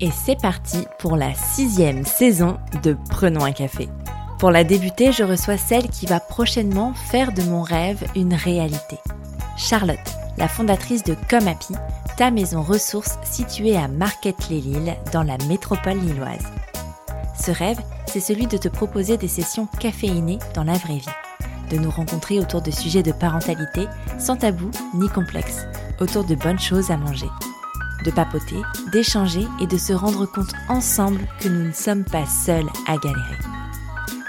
Et 0.00 0.10
c'est 0.10 0.40
parti 0.40 0.86
pour 0.98 1.16
la 1.16 1.34
sixième 1.34 2.04
saison 2.04 2.58
de 2.82 2.96
Prenons 3.10 3.44
un 3.44 3.52
café. 3.52 3.88
Pour 4.40 4.50
la 4.50 4.64
débuter, 4.64 5.12
je 5.12 5.22
reçois 5.22 5.56
celle 5.56 5.88
qui 5.88 6.06
va 6.06 6.18
prochainement 6.18 6.92
faire 6.94 7.32
de 7.32 7.42
mon 7.42 7.62
rêve 7.62 8.04
une 8.16 8.34
réalité. 8.34 8.98
Charlotte, 9.56 9.98
la 10.36 10.48
fondatrice 10.48 11.04
de 11.04 11.16
Comme 11.30 11.46
Happy, 11.46 11.74
ta 12.16 12.32
maison 12.32 12.60
ressource 12.60 13.18
située 13.22 13.76
à 13.76 13.86
Marquette-les-Lilles 13.86 14.96
dans 15.12 15.22
la 15.22 15.38
métropole 15.48 15.98
lilloise. 15.98 16.46
Ce 17.40 17.52
rêve, 17.52 17.80
c'est 18.06 18.20
celui 18.20 18.46
de 18.48 18.56
te 18.56 18.68
proposer 18.68 19.16
des 19.16 19.28
sessions 19.28 19.68
caféinées 19.78 20.40
dans 20.54 20.64
la 20.64 20.74
vraie 20.74 20.98
vie, 20.98 21.70
de 21.70 21.76
nous 21.76 21.90
rencontrer 21.90 22.40
autour 22.40 22.62
de 22.62 22.72
sujets 22.72 23.02
de 23.04 23.12
parentalité 23.12 23.86
sans 24.18 24.36
tabou 24.36 24.70
ni 24.94 25.08
complexe, 25.08 25.66
autour 26.00 26.24
de 26.24 26.34
bonnes 26.34 26.60
choses 26.60 26.90
à 26.90 26.96
manger 26.96 27.28
de 28.04 28.10
papoter, 28.10 28.62
d'échanger 28.92 29.46
et 29.60 29.66
de 29.66 29.76
se 29.76 29.92
rendre 29.92 30.26
compte 30.26 30.52
ensemble 30.68 31.26
que 31.40 31.48
nous 31.48 31.64
ne 31.64 31.72
sommes 31.72 32.04
pas 32.04 32.26
seuls 32.26 32.68
à 32.86 32.96
galérer. 32.96 33.38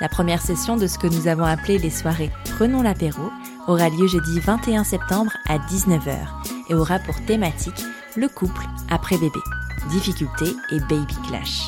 La 0.01 0.09
première 0.09 0.41
session 0.41 0.75
de 0.77 0.87
ce 0.87 0.97
que 0.97 1.07
nous 1.07 1.27
avons 1.27 1.45
appelé 1.45 1.77
les 1.77 1.89
soirées 1.89 2.31
Prenons 2.57 2.81
l'apéro 2.81 3.31
aura 3.67 3.89
lieu 3.89 4.07
jeudi 4.07 4.39
21 4.39 4.83
septembre 4.83 5.31
à 5.47 5.57
19h 5.57 6.15
et 6.69 6.73
aura 6.73 6.99
pour 6.99 7.19
thématique 7.25 7.83
le 8.15 8.27
couple 8.27 8.65
après 8.89 9.17
bébé, 9.17 9.39
difficultés 9.89 10.55
et 10.71 10.79
baby 10.81 11.15
clash. 11.27 11.63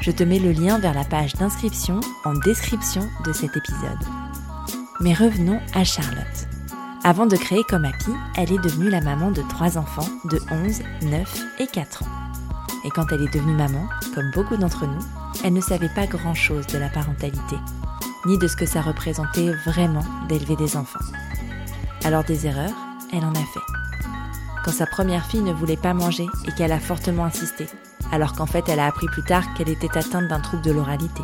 Je 0.00 0.10
te 0.10 0.22
mets 0.22 0.38
le 0.38 0.52
lien 0.52 0.78
vers 0.78 0.94
la 0.94 1.04
page 1.04 1.34
d'inscription 1.34 2.00
en 2.24 2.34
description 2.34 3.08
de 3.24 3.32
cet 3.32 3.56
épisode. 3.56 4.04
Mais 5.00 5.14
revenons 5.14 5.60
à 5.74 5.84
Charlotte. 5.84 6.51
Avant 7.04 7.26
de 7.26 7.36
créer 7.36 7.64
Comme 7.64 7.84
Happy, 7.84 8.12
elle 8.36 8.52
est 8.52 8.62
devenue 8.62 8.88
la 8.88 9.00
maman 9.00 9.32
de 9.32 9.42
trois 9.48 9.76
enfants 9.76 10.08
de 10.30 10.38
11, 10.52 10.82
9 11.02 11.44
et 11.58 11.66
4 11.66 12.04
ans. 12.04 12.06
Et 12.84 12.90
quand 12.90 13.10
elle 13.10 13.22
est 13.22 13.34
devenue 13.34 13.56
maman, 13.56 13.88
comme 14.14 14.30
beaucoup 14.32 14.56
d'entre 14.56 14.86
nous, 14.86 15.04
elle 15.42 15.52
ne 15.52 15.60
savait 15.60 15.88
pas 15.88 16.06
grand-chose 16.06 16.64
de 16.68 16.78
la 16.78 16.88
parentalité, 16.88 17.56
ni 18.26 18.38
de 18.38 18.46
ce 18.46 18.54
que 18.54 18.66
ça 18.66 18.80
représentait 18.80 19.52
vraiment 19.66 20.04
d'élever 20.28 20.54
des 20.54 20.76
enfants. 20.76 21.00
Alors 22.04 22.22
des 22.22 22.46
erreurs, 22.46 22.70
elle 23.12 23.24
en 23.24 23.32
a 23.32 23.34
fait. 23.34 23.66
Quand 24.64 24.70
sa 24.70 24.86
première 24.86 25.26
fille 25.26 25.42
ne 25.42 25.52
voulait 25.52 25.76
pas 25.76 25.94
manger 25.94 26.26
et 26.46 26.52
qu'elle 26.52 26.70
a 26.70 26.78
fortement 26.78 27.24
insisté, 27.24 27.66
alors 28.12 28.32
qu'en 28.32 28.46
fait 28.46 28.68
elle 28.68 28.78
a 28.78 28.86
appris 28.86 29.08
plus 29.08 29.24
tard 29.24 29.42
qu'elle 29.54 29.70
était 29.70 29.98
atteinte 29.98 30.28
d'un 30.28 30.40
trouble 30.40 30.62
de 30.62 30.70
l'oralité. 30.70 31.22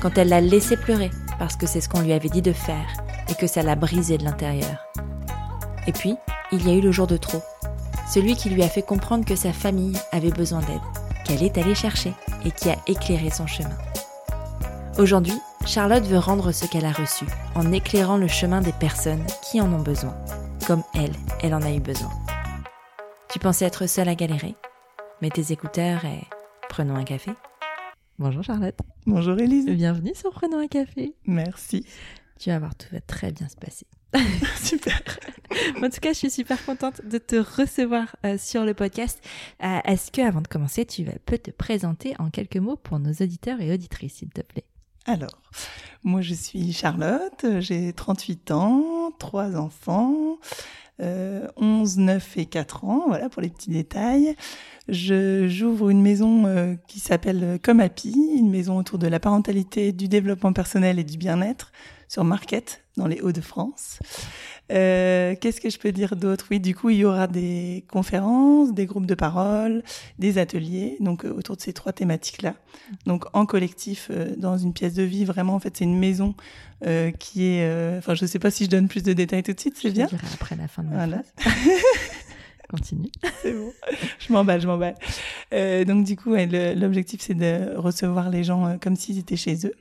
Quand 0.00 0.16
elle 0.16 0.30
l'a 0.30 0.40
laissé 0.40 0.78
pleurer 0.78 1.10
parce 1.38 1.56
que 1.56 1.66
c'est 1.66 1.82
ce 1.82 1.88
qu'on 1.90 2.00
lui 2.00 2.14
avait 2.14 2.30
dit 2.30 2.40
de 2.40 2.52
faire 2.52 2.86
et 3.28 3.34
que 3.34 3.46
ça 3.46 3.62
l'a 3.62 3.76
brisé 3.76 4.18
de 4.18 4.24
l'intérieur. 4.24 4.86
Et 5.86 5.92
puis, 5.92 6.16
il 6.52 6.66
y 6.66 6.70
a 6.70 6.74
eu 6.74 6.80
le 6.80 6.92
jour 6.92 7.06
de 7.06 7.16
trop, 7.16 7.42
celui 8.08 8.36
qui 8.36 8.50
lui 8.50 8.62
a 8.62 8.68
fait 8.68 8.82
comprendre 8.82 9.24
que 9.24 9.36
sa 9.36 9.52
famille 9.52 9.98
avait 10.12 10.30
besoin 10.30 10.60
d'aide, 10.60 10.80
qu'elle 11.24 11.42
est 11.42 11.58
allée 11.58 11.74
chercher 11.74 12.12
et 12.44 12.50
qui 12.50 12.70
a 12.70 12.76
éclairé 12.86 13.30
son 13.30 13.46
chemin. 13.46 13.76
Aujourd'hui, 14.98 15.38
Charlotte 15.66 16.04
veut 16.04 16.18
rendre 16.18 16.52
ce 16.52 16.64
qu'elle 16.66 16.84
a 16.84 16.92
reçu 16.92 17.24
en 17.54 17.72
éclairant 17.72 18.16
le 18.16 18.28
chemin 18.28 18.60
des 18.60 18.72
personnes 18.72 19.24
qui 19.42 19.60
en 19.60 19.72
ont 19.72 19.82
besoin, 19.82 20.16
comme 20.66 20.82
elle, 20.94 21.12
elle 21.42 21.54
en 21.54 21.62
a 21.62 21.72
eu 21.72 21.80
besoin. 21.80 22.10
Tu 23.30 23.38
pensais 23.38 23.64
être 23.64 23.86
seule 23.86 24.08
à 24.08 24.14
galérer 24.14 24.54
Mets 25.20 25.30
tes 25.30 25.52
écouteurs 25.52 26.04
et 26.04 26.24
prenons 26.68 26.94
un 26.94 27.04
café. 27.04 27.32
Bonjour 28.18 28.42
Charlotte. 28.42 28.78
Bonjour 29.06 29.38
Elise. 29.38 29.66
Bienvenue 29.66 30.14
sur 30.14 30.30
Prenons 30.30 30.58
un 30.58 30.68
café. 30.68 31.14
Merci. 31.26 31.84
Tu 32.38 32.50
vas 32.50 32.58
voir, 32.58 32.74
tout 32.74 32.88
va 32.92 33.00
très 33.00 33.32
bien 33.32 33.48
se 33.48 33.56
passer. 33.56 33.86
super. 34.62 35.00
en 35.76 35.90
tout 35.90 36.00
cas, 36.00 36.12
je 36.12 36.18
suis 36.18 36.30
super 36.30 36.64
contente 36.64 37.04
de 37.04 37.18
te 37.18 37.36
recevoir 37.36 38.16
euh, 38.24 38.38
sur 38.38 38.64
le 38.64 38.74
podcast. 38.74 39.20
Euh, 39.62 39.78
est-ce 39.84 40.10
que, 40.10 40.20
avant 40.20 40.40
de 40.40 40.48
commencer, 40.48 40.84
tu 40.84 41.04
peux 41.24 41.38
te 41.38 41.50
présenter 41.50 42.14
en 42.18 42.30
quelques 42.30 42.56
mots 42.56 42.76
pour 42.76 42.98
nos 42.98 43.12
auditeurs 43.12 43.60
et 43.60 43.72
auditrices, 43.72 44.14
s'il 44.14 44.30
te 44.30 44.42
plaît? 44.42 44.64
Alors, 45.06 45.40
moi, 46.02 46.20
je 46.20 46.34
suis 46.34 46.72
Charlotte, 46.72 47.46
j'ai 47.60 47.92
38 47.92 48.50
ans, 48.50 49.12
trois 49.18 49.56
enfants, 49.56 50.38
11, 50.98 51.98
euh, 51.98 52.02
9 52.02 52.36
et 52.38 52.46
4 52.46 52.84
ans, 52.84 53.04
voilà 53.06 53.28
pour 53.28 53.42
les 53.42 53.50
petits 53.50 53.70
détails. 53.70 54.34
Je 54.88 55.48
j'ouvre 55.48 55.90
une 55.90 56.00
maison 56.00 56.78
qui 56.86 57.00
s'appelle 57.00 57.58
Comme 57.62 57.80
Happy, 57.80 58.14
une 58.36 58.50
maison 58.50 58.78
autour 58.78 58.98
de 58.98 59.08
la 59.08 59.18
parentalité, 59.18 59.92
du 59.92 60.08
développement 60.08 60.52
personnel 60.52 60.98
et 60.98 61.04
du 61.04 61.18
bien-être 61.18 61.72
sur 62.08 62.24
Marquette, 62.24 62.84
dans 62.96 63.06
les 63.06 63.20
Hauts-de-France. 63.20 63.98
Euh, 64.72 65.34
Qu'est-ce 65.40 65.60
que 65.60 65.70
je 65.70 65.78
peux 65.78 65.92
dire 65.92 66.16
d'autre? 66.16 66.46
Oui, 66.50 66.60
du 66.60 66.74
coup, 66.74 66.90
il 66.90 66.96
y 66.98 67.04
aura 67.04 67.26
des 67.26 67.84
conférences, 67.90 68.72
des 68.72 68.86
groupes 68.86 69.06
de 69.06 69.14
parole, 69.14 69.82
des 70.18 70.38
ateliers, 70.38 70.96
donc 71.00 71.24
euh, 71.24 71.32
autour 71.32 71.56
de 71.56 71.60
ces 71.60 71.72
trois 71.72 71.92
thématiques-là. 71.92 72.54
Donc 73.06 73.24
en 73.32 73.46
collectif, 73.46 74.08
euh, 74.10 74.34
dans 74.36 74.58
une 74.58 74.72
pièce 74.72 74.94
de 74.94 75.02
vie, 75.02 75.24
vraiment, 75.24 75.54
en 75.54 75.60
fait, 75.60 75.76
c'est 75.76 75.84
une 75.84 75.98
maison 75.98 76.34
euh, 76.84 77.10
qui 77.12 77.46
est. 77.46 77.66
Euh, 77.68 77.98
enfin, 77.98 78.14
je 78.14 78.24
ne 78.24 78.28
sais 78.28 78.38
pas 78.38 78.50
si 78.50 78.64
je 78.64 78.70
donne 78.70 78.88
plus 78.88 79.02
de 79.02 79.12
détails 79.12 79.42
tout 79.42 79.52
de 79.52 79.60
suite, 79.60 79.76
c'est 79.80 79.90
bien. 79.90 80.08
après 80.34 80.56
la 80.56 80.68
fin 80.68 80.82
de 80.82 80.88
ma 80.88 81.06
voilà. 81.06 81.22
Continue. 82.68 83.10
c'est 83.42 83.52
bon. 83.52 83.72
Je 84.18 84.32
m'emballe, 84.32 84.60
je 84.60 84.66
m'emballe. 84.66 84.96
Euh, 85.54 85.84
donc 85.84 86.04
du 86.04 86.16
coup, 86.16 86.34
l'objectif 86.34 87.20
c'est 87.20 87.34
de 87.34 87.76
recevoir 87.76 88.28
les 88.28 88.42
gens 88.42 88.76
comme 88.80 88.96
s'ils 88.96 89.18
étaient 89.18 89.36
chez 89.36 89.66
eux 89.66 89.74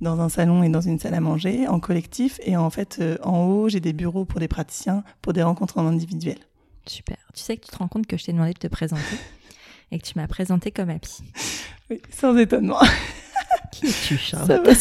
dans 0.00 0.20
un 0.20 0.28
salon 0.28 0.62
et 0.62 0.68
dans 0.68 0.80
une 0.80 0.98
salle 0.98 1.14
à 1.14 1.20
manger, 1.20 1.68
en 1.68 1.80
collectif. 1.80 2.40
Et 2.44 2.56
en 2.56 2.70
fait, 2.70 2.98
euh, 3.00 3.16
en 3.22 3.44
haut, 3.44 3.68
j'ai 3.68 3.80
des 3.80 3.92
bureaux 3.92 4.24
pour 4.24 4.40
des 4.40 4.48
praticiens, 4.48 5.04
pour 5.22 5.32
des 5.32 5.42
rencontres 5.42 5.78
en 5.78 5.86
individuel. 5.86 6.38
Super. 6.86 7.18
Tu 7.34 7.42
sais 7.42 7.56
que 7.56 7.66
tu 7.66 7.70
te 7.70 7.76
rends 7.76 7.88
compte 7.88 8.06
que 8.06 8.16
je 8.16 8.24
t'ai 8.24 8.32
demandé 8.32 8.52
de 8.52 8.58
te 8.58 8.66
présenter 8.66 9.02
et 9.92 9.98
que 9.98 10.06
tu 10.06 10.14
m'as 10.16 10.26
présenté 10.26 10.70
comme 10.70 10.90
Happy. 10.90 11.22
Oui, 11.90 12.00
sans 12.10 12.36
étonnement. 12.36 12.80
Qui 13.72 13.86
es-tu, 13.86 14.16
Charlotte 14.18 14.78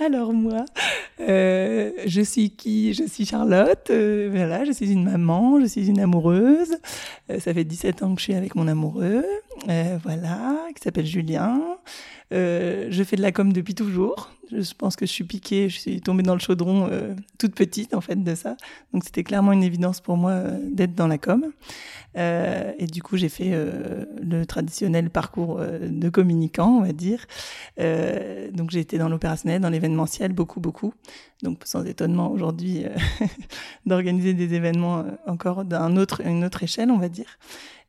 Alors 0.00 0.32
moi, 0.32 0.64
euh, 1.20 1.92
je 2.06 2.20
suis 2.20 2.50
qui? 2.50 2.94
Je 2.94 3.04
suis 3.04 3.24
Charlotte. 3.24 3.90
Euh, 3.90 4.28
voilà, 4.32 4.64
je 4.64 4.72
suis 4.72 4.90
une 4.90 5.04
maman, 5.04 5.60
je 5.60 5.66
suis 5.66 5.88
une 5.88 6.00
amoureuse. 6.00 6.76
Euh, 7.30 7.38
ça 7.38 7.54
fait 7.54 7.64
17 7.64 8.02
ans 8.02 8.14
que 8.14 8.20
je 8.20 8.24
suis 8.24 8.34
avec 8.34 8.54
mon 8.54 8.66
amoureux. 8.68 9.24
Voilà, 9.66 10.66
qui 10.74 10.82
s'appelle 10.82 11.06
Julien. 11.06 11.60
Euh, 12.32 12.86
je 12.90 13.02
fais 13.04 13.16
de 13.16 13.22
la 13.22 13.32
com 13.32 13.52
depuis 13.52 13.74
toujours. 13.74 14.30
Je 14.50 14.74
pense 14.74 14.96
que 14.96 15.06
je 15.06 15.10
suis 15.10 15.24
piquée, 15.24 15.70
je 15.70 15.78
suis 15.78 16.00
tombée 16.00 16.22
dans 16.22 16.34
le 16.34 16.40
chaudron 16.40 16.88
euh, 16.90 17.14
toute 17.38 17.54
petite 17.54 17.94
en 17.94 18.00
fait 18.00 18.22
de 18.22 18.34
ça. 18.34 18.56
Donc 18.92 19.04
c'était 19.04 19.24
clairement 19.24 19.52
une 19.52 19.62
évidence 19.62 20.00
pour 20.00 20.16
moi 20.16 20.32
euh, 20.32 20.58
d'être 20.70 20.94
dans 20.94 21.06
la 21.06 21.18
com. 21.18 21.44
Et 22.14 22.86
du 22.86 23.02
coup 23.02 23.16
j'ai 23.16 23.30
fait 23.30 23.52
le 24.22 24.44
traditionnel 24.44 25.08
parcours 25.08 25.58
de 25.58 26.08
communicant, 26.10 26.68
on 26.68 26.82
va 26.82 26.92
dire. 26.92 27.24
donc 28.52 28.70
j'ai 28.70 28.80
été 28.80 28.98
dans 28.98 29.08
l'opérationnel, 29.08 29.62
dans 29.62 29.70
l'événementiel, 29.70 30.34
beaucoup 30.34 30.60
beaucoup. 30.60 30.92
Donc 31.42 31.62
sans 31.64 31.84
étonnement 31.84 32.30
aujourd'hui 32.30 32.84
d'organiser 33.86 34.34
des 34.34 34.52
événements 34.52 35.06
encore 35.26 35.64
d'un 35.64 35.96
autre, 35.96 36.20
autre 36.44 36.62
échelle, 36.62 36.90
on 36.90 36.98
va 36.98 37.08
dire. 37.08 37.38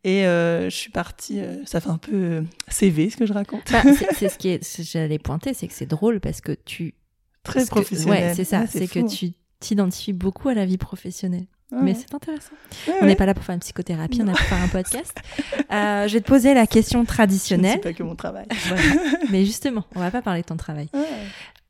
Et 0.04 0.26
euh, 0.26 0.70
je 0.70 0.76
suis 0.76 0.92
partie, 0.92 1.40
euh, 1.40 1.64
ça 1.66 1.80
fait 1.80 1.90
un 1.90 1.98
peu 1.98 2.14
euh, 2.14 2.42
CV 2.68 3.10
ce 3.10 3.18
que 3.18 3.26
je 3.26 3.34
raconte. 3.34 3.72
Bah, 3.72 3.82
c'est 4.18 4.30
ce 4.30 4.38
qui 4.38 4.50
est, 4.50 4.82
j'allais 4.92 5.20
pointer, 5.20 5.54
c'est 5.54 5.68
que 5.68 5.74
c'est 5.74 5.86
drôle 5.86 6.20
parce 6.20 6.42
que 6.42 6.52
tu. 6.66 6.96
Très 7.44 7.66
professionnel. 7.66 8.30
ouais, 8.30 8.34
c'est 8.36 8.46
ça, 8.46 8.68
c'est 8.68 8.88
que 8.88 9.06
tu 9.06 9.34
t'identifies 9.60 10.14
beaucoup 10.14 10.48
à 10.48 10.54
la 10.54 10.66
vie 10.66 10.78
professionnelle. 10.78 11.46
Mais 11.82 11.96
c'est 11.96 12.14
intéressant. 12.14 12.54
on 13.02 13.06
n'est 13.06 13.16
pas 13.16 13.26
là 13.26 13.34
pour 13.34 13.44
faire 13.44 13.56
une 13.56 13.62
psychothérapie, 13.62 14.22
on 14.22 14.26
est 14.26 14.28
là 14.28 14.34
pour 14.34 14.46
faire 14.46 14.62
un 14.62 14.68
podcast. 14.68 15.16
euh, 15.72 16.08
je 16.08 16.14
vais 16.14 16.22
te 16.22 16.28
poser 16.28 16.54
la 16.54 16.68
question 16.68 17.04
traditionnelle. 17.06 17.74
C'est 17.74 17.80
pas 17.80 17.94
que 17.94 18.04
mon 18.04 18.16
travail. 18.16 18.46
Voilà. 18.68 18.84
Mais 19.32 19.46
justement, 19.46 19.84
on 19.96 20.00
va 20.00 20.12
pas 20.12 20.22
parler 20.22 20.42
de 20.42 20.46
ton 20.46 20.58
travail 20.58 20.90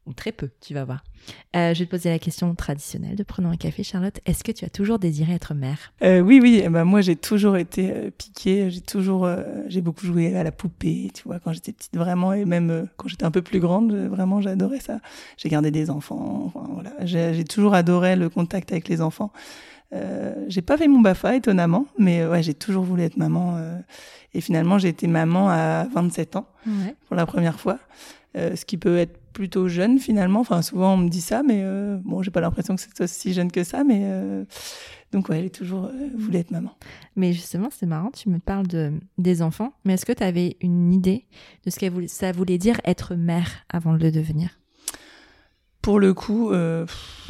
ou 0.06 0.14
très 0.14 0.32
peu, 0.32 0.50
tu 0.60 0.74
vas 0.74 0.84
voir. 0.84 1.04
Euh, 1.56 1.74
je 1.74 1.80
vais 1.80 1.86
te 1.86 1.92
poser 1.92 2.10
la 2.10 2.20
question 2.20 2.54
traditionnelle 2.56 3.16
de 3.16 3.24
Prenons 3.24 3.50
un 3.50 3.56
café, 3.56 3.84
Charlotte. 3.84 4.20
Est-ce 4.26 4.44
que 4.44 4.52
tu 4.52 4.66
as 4.66 4.70
toujours 4.70 5.00
désiré 5.00 5.34
être 5.34 5.54
mère? 5.54 5.94
Euh, 6.04 6.20
Oui, 6.20 6.40
oui. 6.42 6.62
Eh 6.64 6.70
ben, 6.70 6.84
moi, 6.84 7.00
j'ai 7.02 7.16
toujours 7.16 7.56
été 7.56 7.92
euh, 7.92 8.10
piquée. 8.12 8.70
J'ai 8.70 8.82
toujours, 8.82 9.30
j'ai 9.68 9.82
beaucoup 9.82 10.06
joué 10.06 10.36
à 10.36 10.44
la 10.44 10.52
poupée, 10.52 11.10
tu 11.14 11.24
vois, 11.24 11.40
quand 11.40 11.54
j'étais 11.54 11.72
petite, 11.72 11.96
vraiment, 11.96 12.34
et 12.34 12.44
même 12.44 12.88
quand 12.98 13.08
j'étais 13.08 13.24
un 13.24 13.32
peu 13.32 13.42
plus 13.42 13.60
grande, 13.60 13.94
vraiment, 13.94 14.42
j'adorais 14.42 14.82
ça. 14.82 15.00
J'ai 15.38 15.48
gardé 15.48 15.72
des 15.72 15.90
enfants. 15.90 16.44
Enfin, 16.54 16.68
voilà, 16.74 16.94
j'ai 17.06 17.46
toujours 17.46 17.74
adoré 17.74 18.16
le 18.16 18.30
contact 18.30 18.72
avec 18.72 18.90
les 18.90 19.02
enfants. 19.02 19.32
j'ai 20.48 20.62
pas 20.62 20.78
fait 20.78 20.88
mon 20.88 21.00
Bafa, 21.00 21.36
étonnamment, 21.36 21.86
mais 21.98 22.26
ouais, 22.26 22.44
j'ai 22.44 22.54
toujours 22.54 22.84
voulu 22.84 23.04
être 23.04 23.18
maman. 23.18 23.58
et 24.34 24.42
finalement, 24.42 24.78
j'ai 24.78 24.90
été 24.90 25.08
maman 25.08 25.50
à 25.50 25.86
27 25.94 26.36
ans 26.36 26.48
ouais. 26.68 26.96
pour 27.08 27.16
la 27.16 27.26
première 27.26 27.60
fois. 27.60 27.80
ce 28.36 28.66
qui 28.66 28.78
peut 28.78 28.98
être 28.98 29.23
plutôt 29.34 29.68
jeune 29.68 30.00
finalement. 30.00 30.40
Enfin, 30.40 30.62
souvent 30.62 30.94
on 30.94 30.98
me 30.98 31.10
dit 31.10 31.22
ça, 31.22 31.44
mais 31.44 31.62
euh, 31.64 31.98
bon, 32.04 32.22
j'ai 32.22 32.32
pas 32.32 32.42
l'impression 32.42 32.76
que 32.76 32.82
c'est 32.82 33.04
aussi 33.04 33.34
jeune 33.34 33.52
que 33.52 33.64
ça, 33.64 33.84
mais 33.84 34.02
euh, 34.04 34.46
donc 35.12 35.30
ouais, 35.30 35.40
elle 35.40 35.46
est 35.46 35.56
toujours 35.56 35.86
euh, 35.86 36.10
voulu 36.16 36.38
être 36.38 36.52
maman. 36.52 36.76
Mais 37.16 37.34
justement, 37.34 37.70
c'est 37.72 37.86
marrant, 37.86 38.12
tu 38.12 38.30
me 38.30 38.40
parles 38.40 38.68
de, 38.68 38.94
des 39.18 39.42
enfants, 39.42 39.74
mais 39.86 39.94
est-ce 39.94 40.06
que 40.06 40.14
tu 40.14 40.24
avais 40.24 40.58
une 40.62 40.94
idée 40.94 41.26
de 41.66 41.70
ce 41.70 41.80
que 41.80 42.08
ça 42.08 42.32
voulait 42.32 42.58
dire 42.58 42.80
être 42.86 43.16
mère 43.16 43.66
avant 43.70 43.94
de 43.94 44.00
le 44.00 44.12
devenir? 44.12 44.60
Pour 45.82 46.00
le 46.00 46.14
coup, 46.14 46.52
euh, 46.52 46.86
pff, 46.86 47.23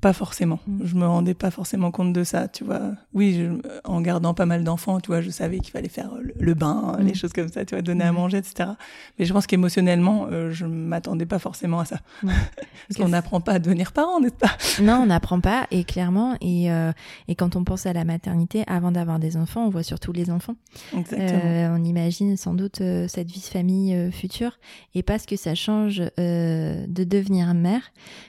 pas 0.00 0.12
forcément. 0.12 0.60
Mm. 0.66 0.80
Je 0.84 0.94
me 0.94 1.06
rendais 1.06 1.34
pas 1.34 1.50
forcément 1.50 1.90
compte 1.90 2.12
de 2.12 2.24
ça, 2.24 2.48
tu 2.48 2.64
vois. 2.64 2.92
Oui, 3.14 3.34
je- 3.34 3.68
en 3.84 4.00
gardant 4.00 4.34
pas 4.34 4.46
mal 4.46 4.62
d'enfants, 4.64 5.00
tu 5.00 5.08
vois, 5.08 5.20
je 5.20 5.30
savais 5.30 5.58
qu'il 5.60 5.70
fallait 5.72 5.88
faire 5.88 6.10
le, 6.20 6.34
le 6.38 6.54
bain, 6.54 6.96
Mm. 6.98 7.02
les 7.06 7.14
choses 7.14 7.32
comme 7.32 7.48
ça, 7.48 7.64
tu 7.64 7.74
vois, 7.74 7.82
donner 7.82 8.04
à 8.04 8.12
Mm. 8.12 8.16
manger, 8.16 8.38
etc. 8.38 8.70
Mais 9.18 9.24
je 9.24 9.32
pense 9.32 9.46
qu'émotionnellement, 9.46 10.26
euh, 10.30 10.50
je 10.50 10.66
m'attendais 10.66 11.26
pas 11.26 11.38
forcément 11.38 11.80
à 11.80 11.84
ça. 11.84 11.96
Ouais. 12.22 12.32
Parce 12.88 12.98
qu'on 13.00 13.08
n'apprend 13.08 13.40
pas 13.40 13.52
à 13.54 13.58
devenir 13.58 13.92
parent, 13.92 14.20
n'est-ce 14.20 14.34
pas? 14.34 14.56
Non, 14.82 15.00
on 15.02 15.06
n'apprend 15.06 15.40
pas, 15.40 15.66
et 15.70 15.84
clairement, 15.84 16.36
et, 16.40 16.70
euh, 16.70 16.92
et 17.28 17.34
quand 17.34 17.56
on 17.56 17.64
pense 17.64 17.86
à 17.86 17.92
la 17.92 18.04
maternité, 18.04 18.62
avant 18.66 18.92
d'avoir 18.92 19.18
des 19.18 19.36
enfants, 19.36 19.66
on 19.66 19.70
voit 19.70 19.82
surtout 19.82 20.12
les 20.12 20.30
enfants. 20.30 20.54
Exactement. 20.96 21.40
Euh, 21.44 21.76
on 21.76 21.84
imagine 21.84 22.36
sans 22.36 22.54
doute 22.54 22.80
euh, 22.80 23.08
cette 23.08 23.30
vie 23.30 23.40
de 23.40 23.44
famille 23.44 23.94
euh, 23.94 24.10
future, 24.10 24.58
et 24.94 25.02
pas 25.02 25.18
ce 25.18 25.26
que 25.26 25.36
ça 25.36 25.54
change 25.54 26.02
euh, 26.20 26.84
de 26.86 27.04
devenir 27.04 27.52
mère. 27.54 27.80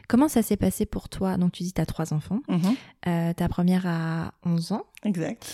Comment 0.07 0.27
ça 0.27 0.41
s'est 0.41 0.57
passé 0.57 0.85
pour 0.85 1.09
toi? 1.09 1.37
Donc 1.37 1.56
tu 1.57 1.63
dis 1.63 1.73
tu 1.73 1.81
as 1.81 1.85
trois 1.85 2.13
enfants, 2.13 2.39
Mhm. 2.47 2.75
Euh, 3.07 3.33
ta 3.33 3.49
première 3.49 3.85
a 3.87 4.33
11 4.45 4.71
ans. 4.71 4.85
Exact. 5.03 5.45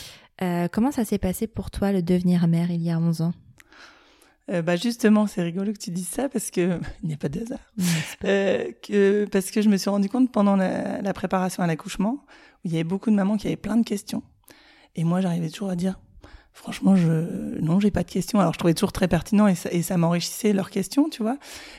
Euh, 0.41 0.67
comment 0.71 0.91
ça 0.91 1.05
s'est 1.05 1.17
passé 1.19 1.47
pour 1.47 1.71
toi 1.71 1.91
le 1.91 2.01
devenir 2.01 2.47
mère 2.47 2.71
il 2.71 2.81
y 2.81 2.91
a 2.91 3.00
11 3.00 3.21
ans? 3.21 3.33
Euh, 4.51 4.61
bah 4.61 4.75
justement, 4.75 5.25
c'est 5.25 5.41
rigolo 5.41 5.71
que 5.71 5.77
tu 5.77 5.89
dises 5.91 6.09
ça 6.09 6.27
parce 6.27 6.51
que 6.51 6.79
il 7.03 7.07
n'y 7.07 7.13
a 7.13 7.17
pas 7.17 7.29
de 7.29 7.39
hasard. 7.41 7.59
Euh, 8.25 8.71
que, 8.81 9.25
parce 9.31 9.51
que 9.51 9.61
je 9.61 9.69
me 9.69 9.77
suis 9.77 9.89
rendu 9.89 10.09
compte 10.09 10.31
pendant 10.31 10.55
la, 10.57 11.01
la 11.01 11.13
préparation 11.13 11.63
à 11.63 11.67
l'accouchement, 11.67 12.13
où 12.15 12.65
il 12.65 12.71
y 12.71 12.75
avait 12.75 12.83
beaucoup 12.83 13.09
de 13.09 13.15
mamans 13.15 13.38
qui 13.38 13.47
avaient 13.47 13.55
plein 13.55 13.77
de 13.77 13.85
questions. 13.85 14.21
Et 14.95 15.05
moi, 15.05 15.21
j'arrivais 15.21 15.50
toujours 15.50 15.69
à 15.69 15.75
dire, 15.77 15.97
franchement, 16.53 16.95
je, 16.95 17.59
non, 17.61 17.79
j'ai 17.79 17.91
pas 17.91 18.03
de 18.03 18.11
questions. 18.11 18.39
Alors, 18.39 18.53
je 18.53 18.59
trouvais 18.59 18.73
toujours 18.73 18.91
très 18.91 19.07
pertinent 19.07 19.47
et 19.47 19.55
ça, 19.55 19.71
et 19.71 19.81
ça 19.81 19.97
m'enrichissait 19.97 20.53
leurs 20.53 20.69
questions, 20.69 21.09
tu 21.09 21.23
vois. 21.23 21.38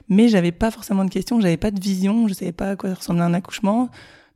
Mais 0.08 0.28
j'avais 0.28 0.52
pas 0.52 0.70
forcément 0.70 1.04
de 1.04 1.10
questions, 1.10 1.40
j'avais 1.40 1.56
pas 1.56 1.70
de 1.70 1.80
vision, 1.80 2.28
je 2.28 2.34
savais 2.34 2.52
pas 2.52 2.70
à 2.70 2.76
quoi 2.76 2.92
ressemblait 2.92 3.22
un 3.22 3.34
accouchement. 3.34 3.88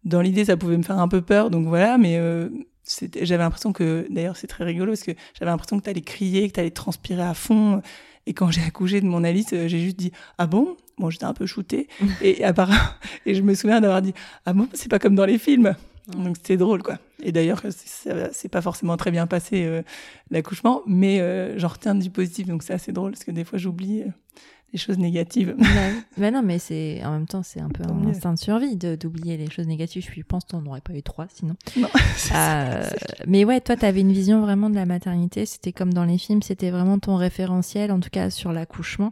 Dans 0.05 0.20
l'idée, 0.20 0.46
ça 0.46 0.56
pouvait 0.56 0.76
me 0.76 0.82
faire 0.82 0.99
un 0.99 1.08
peu 1.08 1.20
peur, 1.20 1.50
donc 1.50 1.67
voilà, 1.67 1.99
mais 1.99 2.17
euh, 2.17 2.49
j'avais 3.20 3.43
l'impression 3.43 3.73
que, 3.73 4.06
d'ailleurs, 4.11 4.37
c'est 4.37 4.46
très 4.46 4.64
rigolo 4.64 4.93
parce 4.93 5.02
que 5.02 5.12
j'avais 5.38 5.50
l'impression 5.50 5.79
que 5.79 5.85
t'allais 5.85 6.00
crier, 6.00 6.49
que 6.49 6.55
t'allais 6.55 6.70
transpirer 6.70 7.23
à 7.23 7.35
fond. 7.35 7.82
Et 8.26 8.35
quand 8.35 8.50
j'ai 8.50 8.62
accouché 8.62 9.00
de 9.00 9.06
mon 9.06 9.25
Alice, 9.25 9.52
euh, 9.52 9.69
j'ai 9.69 9.81
juste 9.81 9.96
dit, 9.99 10.12
ah 10.38 10.46
bon? 10.46 10.76
Bon, 10.99 11.11
j'étais 11.11 11.25
un 11.25 11.35
peu 11.35 11.46
shootée. 11.46 11.88
Et, 12.23 12.44
apparemment, 12.44 12.79
et 13.26 13.35
je 13.35 13.43
me 13.43 13.55
souviens 13.55 13.81
d'avoir 13.81 14.02
dit 14.02 14.14
Ah 14.44 14.52
bon, 14.52 14.69
c'est 14.73 14.90
pas 14.90 14.99
comme 14.99 15.14
dans 15.14 15.25
les 15.25 15.38
films. 15.38 15.75
Donc 16.16 16.37
c'était 16.37 16.56
drôle, 16.56 16.82
quoi. 16.82 16.99
Et 17.22 17.32
d'ailleurs, 17.32 17.60
c'est- 17.70 18.32
ça- 18.32 18.49
pas 18.49 18.62
forcément 18.62 18.96
très 18.96 19.10
bien 19.10 19.26
passé 19.26 19.64
euh, 19.66 19.82
l'accouchement, 20.31 20.82
mais 20.87 21.20
euh, 21.20 21.58
j'en 21.58 21.69
retiens 21.69 21.94
du 21.94 22.10
positif, 22.10 22.46
donc 22.46 22.62
c'est 22.62 22.72
assez 22.72 22.93
drôle 22.93 23.12
parce 23.12 23.25
que 23.25 23.31
des 23.31 23.44
fois 23.44 23.58
j'oublie 23.58 24.02
euh, 24.02 24.06
les 24.72 24.78
choses 24.78 24.99
négatives. 24.99 25.55
Bah, 25.58 25.66
bah 26.16 26.31
non, 26.31 26.43
mais 26.43 26.58
c'est 26.58 27.02
en 27.05 27.12
même 27.12 27.26
temps, 27.26 27.43
c'est 27.43 27.60
un 27.60 27.69
peu 27.69 27.82
un 27.84 27.93
mieux. 27.94 28.08
instinct 28.10 28.32
de 28.34 28.38
survie 28.38 28.76
d'oublier 28.76 29.37
les 29.37 29.50
choses 29.50 29.66
négatives. 29.66 30.06
Je 30.14 30.22
pense 30.22 30.44
qu'on 30.44 30.60
n'aurait 30.62 30.81
pas 30.82 30.93
eu 30.94 31.02
trois 31.02 31.26
sinon. 31.34 31.56
Non, 31.76 31.88
ça, 32.16 32.66
Euh, 32.69 32.82
c'est- 32.88 33.26
mais 33.26 33.44
ouais, 33.44 33.61
toi, 33.61 33.76
tu 33.76 33.84
avais 33.87 34.00
une 34.00 34.12
vision 34.12 34.40
vraiment 34.40 34.70
de 34.70 34.75
la 34.76 34.87
maternité. 34.87 35.44
C'était 35.46 35.72
comme 35.72 35.93
dans 35.93 36.04
les 36.04 36.19
films, 36.19 36.43
c'était 36.43 36.70
vraiment 36.70 36.99
ton 36.99 37.16
référentiel, 37.16 37.90
en 37.93 38.00
tout 38.00 38.11
cas 38.11 38.31
sur 38.31 38.52
l'accouchement. 38.52 39.11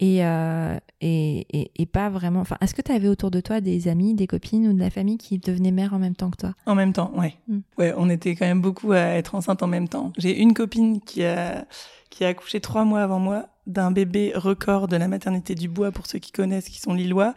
Et, 0.00 0.24
euh, 0.24 0.78
et, 1.00 1.46
et, 1.50 1.70
et 1.74 1.86
pas 1.86 2.08
vraiment. 2.08 2.40
Enfin, 2.40 2.56
est-ce 2.60 2.74
que 2.74 2.82
tu 2.82 2.92
avais 2.92 3.08
autour 3.08 3.30
de 3.32 3.40
toi 3.40 3.60
des 3.60 3.88
amis, 3.88 4.14
des 4.14 4.26
copines 4.28 4.68
ou 4.68 4.72
de 4.72 4.78
la 4.78 4.90
famille 4.90 5.18
qui 5.18 5.38
devenaient 5.38 5.72
mères 5.72 5.92
en 5.92 5.98
même 5.98 6.14
temps 6.14 6.30
que 6.30 6.36
toi? 6.36 6.54
En 6.66 6.74
même 6.76 6.92
temps, 6.92 7.10
ouais. 7.16 7.34
Mm. 7.48 7.58
Ouais, 7.78 7.94
on 7.96 8.08
était 8.08 8.36
quand 8.36 8.46
même 8.46 8.60
beaucoup 8.60 8.92
à 8.92 8.98
être 8.98 9.34
enceinte 9.34 9.62
en 9.62 9.66
même 9.66 9.88
temps. 9.88 10.12
J'ai 10.16 10.38
une 10.40 10.54
copine 10.54 11.00
qui 11.00 11.24
a, 11.24 11.66
qui 12.10 12.24
a 12.24 12.28
accouché 12.28 12.60
trois 12.60 12.84
mois 12.84 13.02
avant 13.02 13.18
moi 13.18 13.46
d'un 13.66 13.90
bébé 13.90 14.32
record 14.34 14.88
de 14.88 14.96
la 14.96 15.08
maternité 15.08 15.54
du 15.54 15.68
bois, 15.68 15.92
pour 15.92 16.06
ceux 16.06 16.18
qui 16.18 16.32
connaissent, 16.32 16.70
qui 16.70 16.80
sont 16.80 16.94
lillois, 16.94 17.34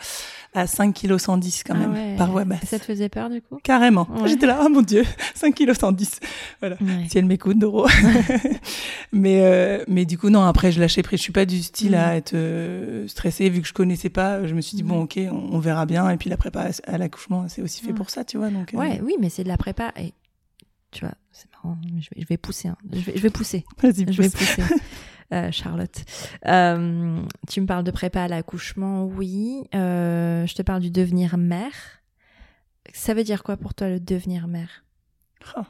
à 0.54 0.66
5 0.66 0.94
kg 0.96 1.18
110 1.18 1.64
quand 1.66 1.74
Ah 1.76 1.80
même, 1.80 1.92
ouais. 1.94 2.16
par 2.16 2.32
voie 2.32 2.46
basse. 2.46 2.62
Ça 2.68 2.80
te 2.80 2.86
faisait 2.86 3.10
peur 3.10 3.30
du 3.30 3.42
coup? 3.42 3.58
Carrément. 3.64 4.08
Ouais. 4.10 4.30
J'étais 4.30 4.46
là, 4.46 4.62
oh 4.64 4.70
mon 4.70 4.82
Dieu, 4.82 5.04
5 5.36 5.54
kg 5.54 5.74
110. 5.74 6.22
Ouais. 6.64 6.70
Si 7.10 7.18
elle 7.18 7.26
m'écoute, 7.26 7.60
Doro. 7.60 7.86
mais, 9.12 9.42
euh, 9.42 9.84
mais 9.90 10.06
du 10.06 10.18
coup, 10.18 10.30
non, 10.30 10.44
après, 10.44 10.72
je 10.72 10.80
lâchais 10.80 11.02
prise. 11.04 11.20
Je 11.20 11.24
suis 11.24 11.34
pas 11.34 11.46
du 11.46 11.62
style 11.62 11.96
à 11.96 12.16
être 12.16 12.34
euh, 12.52 13.08
stressée, 13.08 13.50
vu 13.50 13.62
que 13.62 13.68
je 13.68 13.74
connaissais 13.74 14.10
pas. 14.10 14.46
Je 14.46 14.54
me 14.54 14.62
suis 14.62 14.76
dit, 14.78 14.84
bon, 14.84 15.02
ok, 15.04 15.20
on, 15.32 15.56
on 15.56 15.60
verra 15.60 15.86
bien. 15.86 16.10
Et 16.10 16.18
puis 16.18 16.30
la 16.30 16.38
prépa 16.38 16.70
à 16.86 16.98
l'accouchement, 16.98 17.48
c'est 17.48 17.62
aussi 17.62 17.82
fait 17.82 17.88
Ouais. 17.90 17.94
pour 17.94 18.10
ça, 18.10 18.24
tu 18.26 18.38
vois. 18.38 18.50
Donc, 18.50 18.74
euh, 18.74 18.78
Ouais, 18.78 19.00
oui, 19.04 19.16
mais 19.20 19.30
c'est 19.30 19.44
de 19.44 19.48
la 19.50 19.58
prépa. 19.58 19.92
Et 19.98 20.14
tu 20.92 21.06
vois, 21.06 21.16
c'est 21.32 21.48
marrant. 21.52 21.78
Je 22.00 22.10
vais, 22.16 22.22
je 22.22 22.28
vais 22.28 22.38
pousser. 22.38 22.68
hein. 22.68 22.78
Je, 22.92 23.00
vais, 23.00 23.14
je 23.16 23.22
vais 23.22 23.30
pousser. 23.30 23.64
Vas-y, 23.82 24.06
Je 24.12 24.22
vais 24.22 24.30
pousse. 24.30 24.56
pousser. 24.56 24.64
Euh, 25.34 25.50
Charlotte. 25.50 26.04
Euh, 26.48 27.22
tu 27.48 27.62
me 27.62 27.66
parles 27.66 27.86
de 27.86 27.92
prépa 27.92 28.24
à 28.24 28.28
l'accouchement, 28.28 29.06
oui. 29.06 29.64
Je 29.72 30.54
te 30.54 30.62
parle 30.62 30.82
du 30.82 30.92
devenir 30.92 31.38
mère. 31.38 31.72
Ça 32.94 33.14
veut 33.14 33.24
dire 33.24 33.42
quoi 33.42 33.56
pour 33.56 33.74
toi 33.74 33.88
le 33.88 34.02
devenir 34.02 34.50
mère? 34.50 34.84
Ah. 35.56 35.64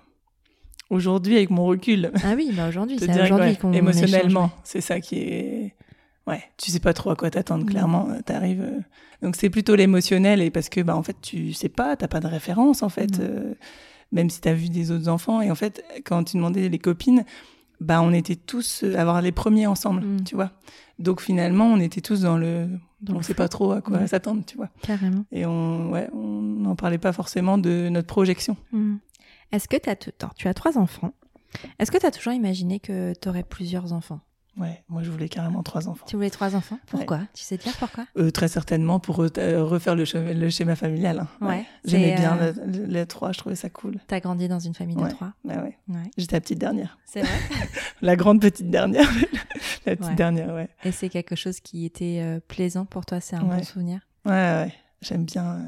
Aujourd'hui, 0.90 1.36
avec 1.38 1.52
mon 1.52 1.66
recul, 1.66 2.12
Ah 2.24 2.34
oui, 2.36 2.52
bah 2.58 2.68
aujourd'hui, 2.68 2.98
c'est 3.00 3.22
aujourd'hui 3.22 3.50
ouais, 3.52 3.56
qu'on 3.56 3.72
émotionnellement, 3.72 4.50
c'est 4.64 4.82
ça 4.82 5.00
qui 5.00 5.20
est. 5.20 5.76
Ouais, 6.32 6.44
tu 6.58 6.72
sais 6.72 6.80
pas 6.80 6.94
trop 6.94 7.12
à 7.12 7.16
quoi 7.16 7.30
t'attendre, 7.30 7.66
clairement. 7.66 8.10
euh, 8.10 8.22
T'arrives. 8.26 8.62
euh, 8.62 8.80
Donc 9.22 9.36
c'est 9.36 9.50
plutôt 9.52 9.76
l'émotionnel 9.76 10.42
et 10.42 10.50
parce 10.50 10.70
que 10.70 10.82
bah 10.82 10.96
en 10.96 11.04
fait 11.04 11.18
tu 11.22 11.54
sais 11.54 11.70
pas, 11.70 11.96
t'as 11.98 12.08
pas 12.08 12.20
de 12.22 12.28
référence 12.28 12.82
en 12.84 12.90
fait, 12.90 13.20
euh, 13.20 13.54
même 14.12 14.30
si 14.30 14.42
t'as 14.42 14.54
vu 14.54 14.70
des 14.70 14.92
autres 14.92 15.10
enfants 15.10 15.42
et 15.42 15.52
en 15.52 15.56
fait 15.56 15.84
quand 16.06 16.24
tu 16.24 16.38
demandais 16.38 16.70
les 16.70 16.80
copines, 16.80 17.26
bah 17.82 18.02
on 18.02 18.14
était 18.14 18.36
tous 18.38 18.84
euh, 18.84 18.96
avoir 18.98 19.22
les 19.22 19.32
premiers 19.32 19.68
ensemble, 19.68 20.02
Mhm. 20.06 20.24
tu 20.24 20.36
vois. 20.36 20.52
Donc 21.00 21.20
finalement 21.22 21.66
on 21.66 21.80
était 21.80 22.02
tous 22.02 22.22
dans 22.22 22.38
le, 22.38 22.70
Dans 23.02 23.16
on 23.16 23.18
le 23.18 23.24
sait 23.24 23.34
pas 23.34 23.50
trop 23.50 23.72
à 23.74 23.82
quoi 23.82 23.98
Ouais. 23.98 24.08
s'attendre, 24.08 24.44
tu 24.46 24.56
vois. 24.56 24.70
Carrément. 24.84 25.26
Et 25.32 25.46
on 25.46 25.90
ouais 25.92 26.08
on 26.14 26.42
n'en 26.42 26.76
parlait 26.76 26.98
pas 27.00 27.12
forcément 27.12 27.58
de 27.58 27.90
notre 27.90 28.08
projection. 28.08 28.56
Mhm. 28.72 29.00
Est-ce 29.52 29.68
que 29.68 29.76
t'as 29.78 29.96
t- 29.96 30.10
attends, 30.10 30.32
tu 30.38 30.48
as 30.48 30.54
trois 30.54 30.78
enfants 30.78 31.14
Est-ce 31.80 31.92
que 31.92 31.98
tu 31.98 32.06
as 32.06 32.12
toujours 32.12 32.32
imaginé 32.34 32.80
que 32.80 33.14
tu 33.20 33.28
aurais 33.28 33.44
plusieurs 33.44 33.92
enfants? 33.92 34.22
Ouais, 34.58 34.84
moi 34.90 35.02
je 35.02 35.10
voulais 35.10 35.30
carrément 35.30 35.64
trois 35.64 35.88
enfants. 35.88 36.06
Tu 36.08 36.16
voulais 36.18 36.30
trois 36.30 36.56
enfants 36.56 36.78
Pourquoi? 36.88 37.20
Tu 37.34 37.44
sais 37.44 37.58
dire 37.58 37.74
pourquoi? 37.80 38.06
Euh, 38.18 38.32
très 38.32 38.48
certainement 38.50 39.00
pour 39.00 39.18
re- 39.24 39.40
euh, 39.40 39.64
refaire 39.64 39.96
le, 39.96 40.04
schéma- 40.04 40.34
le 40.34 40.50
schéma 40.50 40.76
familial. 40.76 41.20
hein. 41.20 41.28
Ouais, 41.48 41.66
J'aimais 41.86 42.14
bien 42.14 42.38
euh, 42.38 42.54
le- 42.66 42.80
le- 42.80 42.86
les 42.86 43.06
trois, 43.06 43.32
je 43.32 43.38
trouvais 43.40 43.56
ça 43.56 43.70
cool. 43.70 43.96
T'as 44.08 44.20
grandi 44.20 44.48
dans 44.50 44.60
une 44.60 44.74
famille 44.74 44.98
de 44.98 45.02
Ouais. 45.04 45.10
trois 45.10 45.32
Ouais, 45.46 45.58
ouais. 45.58 45.78
J'étais 46.18 46.36
la 46.36 46.42
petite 46.42 46.60
dernière. 46.60 46.98
C'est 47.06 47.22
vrai? 47.22 47.32
La 48.02 48.16
grande 48.16 48.42
petite 48.42 48.70
dernière. 48.70 49.08
la 49.86 49.96
petite 49.96 50.16
dernière, 50.16 50.54
ouais. 50.54 50.68
Et 50.84 50.92
c'est 50.92 51.10
quelque 51.10 51.36
chose 51.36 51.60
qui 51.62 51.86
était 51.86 52.20
euh, 52.22 52.40
plaisant 52.46 52.86
pour 52.86 53.06
toi, 53.06 53.20
c'est 53.22 53.36
un 53.38 53.44
bon 53.44 53.64
souvenir? 53.64 54.02
Ouais, 54.26 54.32
ouais. 54.32 54.74
J'aime 55.02 55.24
bien, 55.26 55.46
euh, 55.56 55.64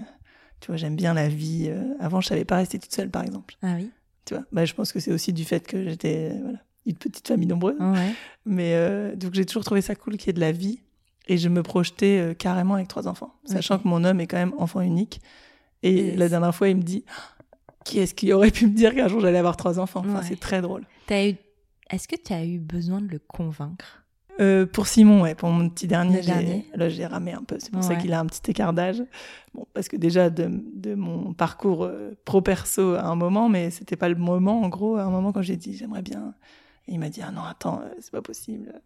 tu 0.59 0.67
vois, 0.67 0.77
j'aime 0.77 0.95
bien 0.95 1.13
la 1.13 1.29
vie. 1.29 1.67
euh. 1.69 1.93
Avant, 1.99 2.19
je 2.21 2.27
savais 2.27 2.45
pas 2.45 2.57
rester 2.57 2.79
toute 2.79 2.93
seule, 2.93 3.09
par 3.09 3.23
exemple. 3.23 3.55
Ah 3.63 3.75
oui? 3.77 3.91
Tu 4.25 4.33
vois, 4.35 4.43
bah, 4.51 4.65
je 4.65 4.73
pense 4.73 4.91
que 4.91 4.99
c'est 4.99 5.11
aussi 5.11 5.31
du 5.33 5.45
fait 5.45 5.65
que 5.67 5.83
j'étais, 5.87 6.31
euh, 6.33 6.39
voilà, 6.41 6.59
une 6.85 6.95
petite 6.95 7.27
famille 7.27 7.47
nombreuse. 7.47 7.77
Ouais. 7.79 8.13
Mais 8.45 8.73
euh, 8.75 9.15
donc, 9.15 9.33
j'ai 9.33 9.45
toujours 9.45 9.63
trouvé 9.63 9.81
ça 9.81 9.95
cool 9.95 10.17
qu'il 10.17 10.27
y 10.27 10.29
ait 10.31 10.33
de 10.33 10.39
la 10.39 10.51
vie. 10.51 10.79
Et 11.27 11.37
je 11.37 11.47
me 11.47 11.63
projetais 11.63 12.19
euh, 12.19 12.33
carrément 12.33 12.73
avec 12.75 12.89
trois 12.89 13.07
enfants, 13.07 13.33
sachant 13.45 13.79
que 13.79 13.87
mon 13.87 14.03
homme 14.03 14.19
est 14.19 14.27
quand 14.27 14.37
même 14.37 14.53
enfant 14.57 14.81
unique. 14.81 15.21
Et 15.81 16.15
la 16.17 16.27
dernière 16.27 16.53
fois, 16.53 16.67
il 16.67 16.75
me 16.77 16.81
dit, 16.81 17.05
qui 17.85 17.99
est-ce 17.99 18.13
qui 18.13 18.33
aurait 18.33 18.51
pu 18.51 18.67
me 18.67 18.73
dire 18.73 18.93
qu'un 18.93 19.07
jour 19.07 19.21
j'allais 19.21 19.37
avoir 19.37 19.55
trois 19.55 19.79
enfants? 19.79 20.01
Enfin, 20.05 20.19
Ouais. 20.19 20.25
c'est 20.27 20.39
très 20.39 20.61
drôle. 20.61 20.83
Eu... 21.09 21.35
Est-ce 21.89 22.07
que 22.09 22.15
tu 22.15 22.33
as 22.33 22.43
eu 22.45 22.59
besoin 22.59 22.99
de 22.99 23.07
le 23.07 23.19
convaincre? 23.19 24.03
Euh, 24.41 24.65
pour 24.65 24.87
Simon, 24.87 25.21
ouais, 25.21 25.35
pour 25.35 25.49
mon 25.49 25.69
petit 25.69 25.87
dernier, 25.87 26.21
là 26.73 26.89
j'ai 26.89 27.05
ramé 27.05 27.33
un 27.33 27.43
peu. 27.43 27.57
C'est 27.59 27.71
pour 27.71 27.83
ça 27.83 27.95
qu'il 27.95 28.11
a 28.13 28.19
un 28.19 28.25
petit 28.25 28.49
écart 28.49 28.73
d'âge. 28.73 29.03
Bon, 29.53 29.67
parce 29.73 29.87
que 29.87 29.95
déjà 29.95 30.29
de, 30.31 30.49
de 30.73 30.95
mon 30.95 31.33
parcours 31.33 31.83
euh, 31.83 32.17
pro-perso 32.25 32.95
à 32.95 33.03
un 33.05 33.15
moment, 33.15 33.47
mais 33.47 33.69
c'était 33.69 33.95
pas 33.95 34.09
le 34.09 34.15
moment. 34.15 34.61
En 34.63 34.69
gros, 34.69 34.95
à 34.97 35.03
un 35.03 35.09
moment 35.11 35.31
quand 35.31 35.43
j'ai 35.43 35.55
dit 35.55 35.77
j'aimerais 35.77 36.01
bien, 36.01 36.33
et 36.87 36.93
il 36.93 36.99
m'a 36.99 37.09
dit 37.09 37.21
ah 37.21 37.31
non 37.31 37.43
attends, 37.43 37.81
euh, 37.81 37.89
c'est 37.99 38.11
pas 38.11 38.21
possible. 38.21 38.81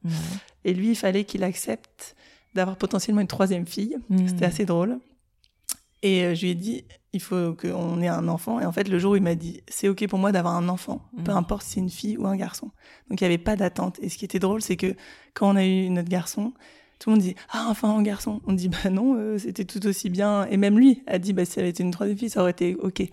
Et 0.65 0.73
lui, 0.73 0.89
il 0.89 0.95
fallait 0.95 1.23
qu'il 1.23 1.43
accepte 1.43 2.15
d'avoir 2.55 2.77
potentiellement 2.77 3.21
une 3.21 3.27
troisième 3.27 3.65
fille. 3.67 3.97
Mhm. 4.09 4.27
C'était 4.27 4.45
assez 4.45 4.65
drôle. 4.65 4.99
Et 6.03 6.23
euh, 6.23 6.35
je 6.35 6.41
lui 6.43 6.51
ai 6.51 6.55
dit 6.55 6.85
il 7.13 7.21
faut 7.21 7.53
qu'on 7.53 8.01
ait 8.01 8.07
un 8.07 8.27
enfant. 8.27 8.59
Et 8.59 8.65
en 8.65 8.71
fait, 8.71 8.87
le 8.87 8.99
jour 8.99 9.13
où 9.13 9.15
il 9.15 9.23
m'a 9.23 9.33
dit 9.35 9.61
c'est 9.67 9.87
ok 9.87 10.07
pour 10.07 10.19
moi 10.19 10.31
d'avoir 10.31 10.55
un 10.55 10.69
enfant, 10.69 11.01
peu 11.25 11.31
Mhm. 11.31 11.37
importe 11.37 11.63
si 11.63 11.73
c'est 11.73 11.79
une 11.79 11.89
fille 11.89 12.17
ou 12.17 12.27
un 12.27 12.35
garçon. 12.35 12.71
Donc 13.09 13.19
il 13.21 13.23
n'y 13.23 13.27
avait 13.33 13.37
pas 13.43 13.55
d'attente. 13.55 13.97
Et 14.01 14.09
ce 14.09 14.17
qui 14.17 14.25
était 14.25 14.39
drôle, 14.39 14.61
c'est 14.61 14.77
que 14.77 14.95
quand 15.33 15.49
on 15.51 15.55
a 15.55 15.65
eu 15.65 15.89
notre 15.89 16.09
garçon, 16.09 16.53
tout 16.99 17.09
le 17.09 17.15
monde 17.15 17.23
dit 17.23 17.35
ah 17.49 17.67
enfin 17.69 17.89
un 17.95 18.01
garçon. 18.03 18.41
On 18.45 18.53
dit 18.53 18.69
bah 18.69 18.89
non, 18.91 19.15
euh, 19.17 19.37
c'était 19.39 19.65
tout 19.65 19.85
aussi 19.87 20.09
bien. 20.09 20.45
Et 20.47 20.57
même 20.57 20.77
lui 20.77 21.03
a 21.07 21.17
dit 21.17 21.33
bah 21.33 21.45
si 21.45 21.53
ça 21.53 21.61
avait 21.61 21.69
été 21.71 21.81
une 21.83 21.91
troisième 21.91 22.17
fille, 22.17 22.29
ça 22.29 22.41
aurait 22.41 22.51
été 22.51 22.75
ok. 22.75 22.99
Ouais. 22.99 23.09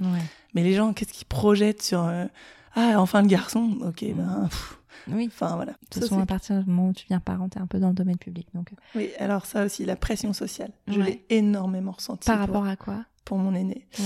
Mais 0.54 0.62
les 0.62 0.74
gens, 0.74 0.92
qu'est-ce 0.92 1.12
qu'ils 1.12 1.26
projettent 1.26 1.82
sur 1.82 2.02
euh, 2.04 2.26
ah 2.74 3.00
enfin 3.00 3.22
le 3.22 3.28
garçon 3.28 3.76
Ok 3.82 4.04
ben 4.16 4.46
pff, 4.48 4.78
Oui. 5.08 5.26
Enfin 5.26 5.56
voilà. 5.56 5.72
De 5.72 5.78
toute 5.90 6.02
façon, 6.02 6.20
à 6.20 6.26
partir 6.26 6.62
du 6.62 6.68
moment 6.70 6.88
où 6.88 6.92
tu 6.92 7.06
viens 7.08 7.20
parent, 7.20 7.48
t'es 7.48 7.60
un 7.60 7.66
peu 7.66 7.78
dans 7.78 7.88
le 7.88 7.94
domaine 7.94 8.16
public. 8.18 8.46
Donc, 8.54 8.72
euh, 8.72 8.76
oui, 8.96 9.10
alors 9.18 9.44
ça 9.46 9.64
aussi, 9.64 9.84
la 9.84 9.96
pression 9.96 10.32
sociale, 10.32 10.70
je 10.88 10.98
Ouais. 10.98 11.04
l'ai 11.06 11.24
énormément 11.30 11.92
ressentie 11.92 12.26
par 12.26 12.38
pour, 12.46 12.46
rapport 12.54 12.66
à 12.66 12.76
quoi? 12.76 13.04
pour 13.24 13.38
mon 13.38 13.54
aîné. 13.54 13.86
Ouais. 13.98 14.04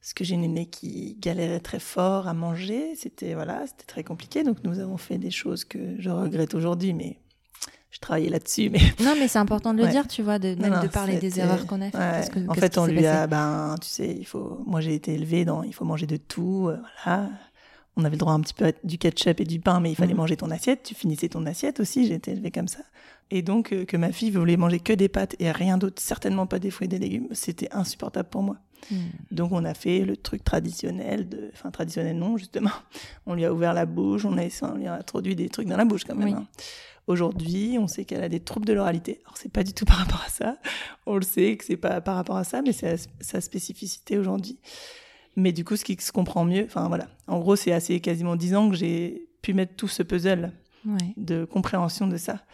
Parce 0.00 0.14
que 0.14 0.24
j'ai 0.24 0.34
une 0.34 0.44
aînée 0.44 0.66
qui 0.66 1.16
galérait 1.20 1.60
très 1.60 1.78
fort 1.80 2.26
à 2.26 2.32
manger, 2.32 2.94
c'était 2.96 3.34
voilà, 3.34 3.66
c'était 3.66 3.84
très 3.86 4.02
compliqué. 4.04 4.44
Donc 4.44 4.58
nous 4.64 4.78
avons 4.78 4.96
fait 4.96 5.18
des 5.18 5.30
choses 5.30 5.64
que 5.64 5.96
je 5.98 6.08
regrette 6.10 6.54
aujourd'hui, 6.54 6.94
mais 6.94 7.18
je 7.90 7.98
travaillais 7.98 8.30
là-dessus. 8.30 8.70
Mais 8.70 8.78
Non, 9.04 9.14
mais 9.18 9.28
c'est 9.28 9.38
important 9.40 9.72
de 9.74 9.78
le 9.78 9.84
Ouais. 9.84 9.90
dire, 9.90 10.06
tu 10.08 10.22
vois, 10.22 10.38
de, 10.38 10.54
même 10.54 10.72
non, 10.74 10.80
de 10.82 10.86
parler 10.88 11.18
des 11.18 11.38
erreurs 11.40 11.66
qu'on 11.66 11.80
a 11.82 11.90
faites. 11.90 11.94
Ouais. 12.00 12.10
parce 12.12 12.28
que- 12.30 12.48
en 12.48 12.54
fait, 12.54 12.78
on 12.78 12.86
lui 12.86 13.04
a, 13.04 13.26
ben, 13.26 13.74
tu 13.82 13.88
sais, 13.88 14.16
il 14.16 14.24
faut. 14.24 14.62
Moi, 14.64 14.80
j'ai 14.80 14.94
été 14.94 15.12
élevée 15.12 15.44
dans, 15.44 15.62
il 15.64 15.74
faut 15.74 15.84
manger 15.84 16.06
de 16.06 16.16
tout, 16.16 16.68
euh, 16.68 16.78
voilà. 17.04 17.28
On 17.96 18.04
avait 18.04 18.14
le 18.16 18.18
droit 18.20 18.32
un 18.32 18.40
petit 18.40 18.54
peu 18.54 18.66
à 18.66 18.72
du 18.84 18.98
ketchup 18.98 19.40
et 19.40 19.44
du 19.44 19.60
pain, 19.60 19.80
mais 19.80 19.90
il 19.90 19.94
fallait 19.96 20.12
Mhm. 20.12 20.18
manger 20.18 20.36
ton 20.36 20.50
assiette. 20.50 20.82
Tu 20.84 20.94
finissais 20.94 21.28
ton 21.28 21.44
assiette 21.46 21.80
aussi. 21.80 22.06
J'ai 22.06 22.14
été 22.14 22.30
élevée 22.30 22.50
comme 22.50 22.68
ça. 22.68 22.80
Et 23.32 23.42
donc, 23.42 23.72
euh, 23.72 23.84
que 23.84 23.96
ma 23.96 24.10
fille 24.12 24.30
voulait 24.30 24.56
manger 24.56 24.80
que 24.80 24.92
des 24.92 25.08
pâtes 25.08 25.36
et 25.38 25.50
rien 25.52 25.76
d'autre, 25.78 26.00
certainement 26.02 26.46
pas 26.46 26.58
des 26.58 26.70
fruits 26.70 26.86
et 26.86 26.88
des 26.88 26.98
légumes, 26.98 27.28
c'était 27.32 27.68
insupportable 27.72 28.28
pour 28.28 28.42
moi. 28.42 28.56
Hmm. 28.90 28.96
Donc, 29.30 29.52
on 29.52 29.64
a 29.64 29.74
fait 29.74 30.00
le 30.04 30.16
truc 30.16 30.42
traditionnel 30.42 31.28
de, 31.28 31.50
enfin, 31.52 31.70
traditionnel 31.70 32.16
non, 32.16 32.36
justement. 32.36 32.70
On 33.26 33.34
lui 33.34 33.44
a 33.44 33.52
ouvert 33.52 33.74
la 33.74 33.86
bouche, 33.86 34.24
on, 34.24 34.36
a, 34.38 34.42
on 34.62 34.74
lui 34.76 34.86
a 34.86 34.94
introduit 34.94 35.36
des 35.36 35.48
trucs 35.48 35.68
dans 35.68 35.76
la 35.76 35.84
bouche 35.84 36.04
quand 36.04 36.14
même. 36.16 36.28
Oui. 36.28 36.34
hein. 36.34 36.46
Aujourd'hui, 37.06 37.76
on 37.80 37.88
sait 37.88 38.04
qu'elle 38.04 38.22
a 38.22 38.28
des 38.28 38.40
troubles 38.40 38.66
de 38.66 38.72
l'oralité. 38.72 39.20
Alors, 39.24 39.36
c'est 39.36 39.50
pas 39.52 39.64
du 39.64 39.72
tout 39.74 39.84
par 39.92 39.96
rapport 39.96 40.22
à 40.26 40.30
ça. 40.30 40.56
On 41.06 41.16
le 41.16 41.22
sait 41.22 41.56
que 41.56 41.64
c'est 41.64 41.76
pas 41.76 42.00
par 42.00 42.14
rapport 42.16 42.36
à 42.36 42.44
ça, 42.44 42.62
mais 42.62 42.72
c'est 42.72 42.96
sa 43.20 43.40
spécificité 43.40 44.16
aujourd'hui. 44.18 44.58
Mais 45.36 45.52
du 45.52 45.64
coup, 45.64 45.76
ce 45.76 45.84
qui 45.84 45.96
se 46.00 46.12
comprend 46.12 46.44
mieux, 46.44 46.64
enfin 46.64 46.88
voilà. 46.88 47.06
En 47.26 47.38
gros, 47.38 47.56
c'est 47.56 47.72
assez 47.72 48.00
quasiment 48.00 48.36
dix 48.36 48.54
ans 48.54 48.68
que 48.70 48.76
j'ai 48.76 49.26
pu 49.42 49.54
mettre 49.54 49.74
tout 49.76 49.88
ce 49.88 50.02
puzzle 50.02 50.52
Ouais. 50.86 51.12
de 51.18 51.44
compréhension 51.44 52.06
de 52.06 52.16
ça. 52.16 52.44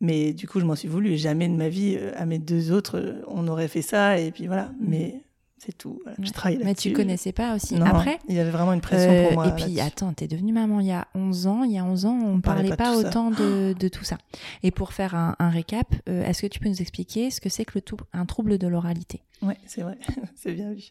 Mais 0.00 0.32
du 0.32 0.46
coup, 0.46 0.60
je 0.60 0.64
m'en 0.64 0.76
suis 0.76 0.86
voulu. 0.88 1.16
Jamais 1.16 1.48
de 1.48 1.54
ma 1.56 1.68
vie, 1.68 1.96
euh, 1.98 2.12
à 2.16 2.24
mes 2.24 2.38
deux 2.38 2.70
autres, 2.70 2.98
euh, 2.98 3.20
on 3.26 3.48
aurait 3.48 3.66
fait 3.68 3.82
ça. 3.82 4.18
Et 4.18 4.30
puis 4.30 4.46
voilà. 4.46 4.70
Mais 4.80 5.22
c'est 5.58 5.76
tout. 5.76 6.00
Voilà. 6.04 6.18
Ouais. 6.18 6.26
Je 6.26 6.32
travaille 6.32 6.58
Mais 6.58 6.64
là-dessus. 6.64 6.90
tu 6.90 6.94
connaissais 6.94 7.32
pas 7.32 7.54
aussi. 7.54 7.74
Non, 7.74 7.86
Après, 7.86 8.18
il 8.28 8.34
y 8.34 8.38
avait 8.40 8.50
vraiment 8.50 8.72
une 8.72 8.80
pression 8.80 9.10
euh, 9.10 9.24
pour 9.24 9.32
moi. 9.34 9.48
et 9.48 9.52
puis 9.52 9.80
attends, 9.80 10.12
t'es 10.12 10.26
devenue 10.28 10.52
maman 10.52 10.80
il 10.80 10.86
y 10.86 10.92
a 10.92 11.06
11 11.14 11.46
ans. 11.46 11.64
Il 11.64 11.72
y 11.72 11.78
a 11.78 11.84
11 11.84 12.06
ans, 12.06 12.18
on, 12.24 12.40
parlait 12.40 12.68
parlait 12.70 12.76
pas 12.76 12.92
tout 13.00 13.06
autant 13.06 13.30
de, 13.30 13.72
de 13.78 13.88
tout 13.88 14.04
ça. 14.04 14.18
Et 14.62 14.70
pour 14.70 14.92
faire 14.92 15.14
un, 15.14 15.36
un 15.38 15.50
récap, 15.50 15.94
euh, 16.08 16.24
est-ce 16.24 16.42
que 16.42 16.46
tu 16.46 16.60
peux 16.60 16.68
nous 16.68 16.80
expliquer 16.80 17.30
ce 17.30 17.40
que 17.40 17.48
c'est 17.48 17.64
que 17.64 17.72
le 17.76 17.80
tou- 17.82 17.96
un 18.12 18.26
trouble 18.26 18.58
de 18.58 18.66
l'oralité? 18.66 19.22
Ouais, 19.42 19.56
c'est 19.66 19.82
vrai, 19.82 19.96
c'est 20.36 20.52
bien 20.52 20.72
vu. 20.72 20.84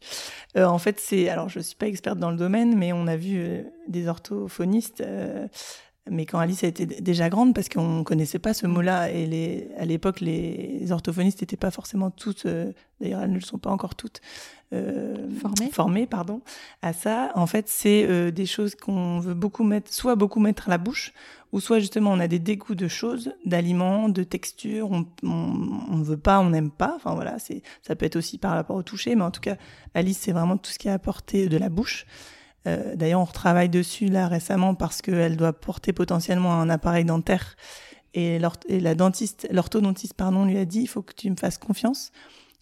Euh, 0.55 0.65
en 0.65 0.77
fait, 0.77 0.99
c'est 0.99 1.27
alors 1.29 1.49
je 1.49 1.59
suis 1.59 1.75
pas 1.75 1.87
experte 1.87 2.17
dans 2.19 2.31
le 2.31 2.37
domaine, 2.37 2.77
mais 2.77 2.93
on 2.93 3.07
a 3.07 3.17
vu 3.17 3.37
euh, 3.39 3.63
des 3.87 4.07
orthophonistes. 4.07 5.01
euh, 5.01 5.47
mais 6.09 6.25
quand 6.25 6.39
Alice 6.39 6.63
a 6.63 6.67
été 6.67 6.85
d- 6.85 7.01
déjà 7.01 7.27
grande, 7.27 7.53
parce 7.53 7.67
qu'on 7.67 8.05
connaissait 8.05 8.39
pas 8.39 8.53
ce 8.53 8.65
mot-là, 8.65 9.11
et 9.11 9.25
les, 9.25 9.67
à 9.77 9.83
l'époque, 9.83 10.21
les 10.21 10.89
orthophonistes 10.93 11.41
n'étaient 11.41 11.57
pas 11.57 11.69
forcément 11.71 12.11
toutes, 12.11 12.45
euh, 12.45 12.71
d'ailleurs 13.01 13.23
elles 13.23 13.29
ne 13.31 13.35
le 13.35 13.41
sont 13.41 13.57
pas 13.57 13.69
encore 13.71 13.95
toutes, 13.95 14.21
euh, 14.73 15.29
Formées 15.39 15.69
formées 15.71 16.07
pardon, 16.07 16.41
à 16.81 16.91
ça. 16.91 17.31
En 17.35 17.47
fait, 17.47 17.69
c'est 17.69 18.05
euh, 18.05 18.31
des 18.31 18.45
choses 18.45 18.75
qu'on 18.75 19.19
veut 19.19 19.33
beaucoup 19.33 19.63
mettre, 19.63 19.93
soit 19.93 20.15
beaucoup 20.15 20.41
mettre 20.41 20.67
à 20.67 20.71
la 20.71 20.77
bouche, 20.77 21.13
ou 21.53 21.61
soit 21.61 21.79
justement 21.79 22.11
on 22.11 22.19
a 22.19 22.27
des 22.27 22.39
dégoûts 22.39 22.75
de 22.75 22.89
choses, 22.89 23.33
d'aliments, 23.45 24.09
de 24.09 24.23
textures, 24.23 24.91
on 24.91 25.05
on 25.23 25.97
ne 25.97 26.03
veut 26.03 26.17
pas, 26.17 26.39
on 26.39 26.49
n'aime 26.49 26.71
pas. 26.71 26.93
Enfin 26.97 27.15
voilà, 27.15 27.39
c'est 27.39 27.61
ça 27.81 27.95
peut 27.95 28.05
être 28.05 28.17
aussi 28.17 28.37
par 28.37 28.51
rapport 28.51 28.75
au 28.75 28.83
toucher, 28.83 29.15
mais 29.15 29.23
en 29.23 29.31
tout 29.31 29.41
cas, 29.41 29.55
Alice, 29.93 30.17
c'est 30.17 30.33
vraiment 30.33 30.57
tout 30.57 30.71
ce 30.71 30.79
qui 30.79 30.89
est 30.89 30.91
à 30.91 30.99
portée 30.99 31.47
de 31.47 31.57
la 31.57 31.69
bouche. 31.69 32.05
Euh, 32.67 32.95
D'ailleurs, 32.95 33.21
on 33.21 33.25
retravaille 33.25 33.69
dessus 33.69 34.07
là 34.07 34.27
récemment 34.27 34.75
parce 34.75 35.01
qu'elle 35.01 35.37
doit 35.37 35.53
porter 35.53 35.93
potentiellement 35.93 36.53
un 36.59 36.69
appareil 36.69 37.05
dentaire. 37.05 37.55
Et, 38.13 38.39
et 38.67 38.79
la 38.79 38.95
dentiste, 38.95 39.47
l'orthodontiste, 39.51 40.13
pardon, 40.15 40.45
lui 40.45 40.57
a 40.57 40.65
dit 40.65 40.81
il 40.81 40.87
faut 40.87 41.01
que 41.01 41.13
tu 41.13 41.29
me 41.29 41.35
fasses 41.35 41.57
confiance. 41.57 42.11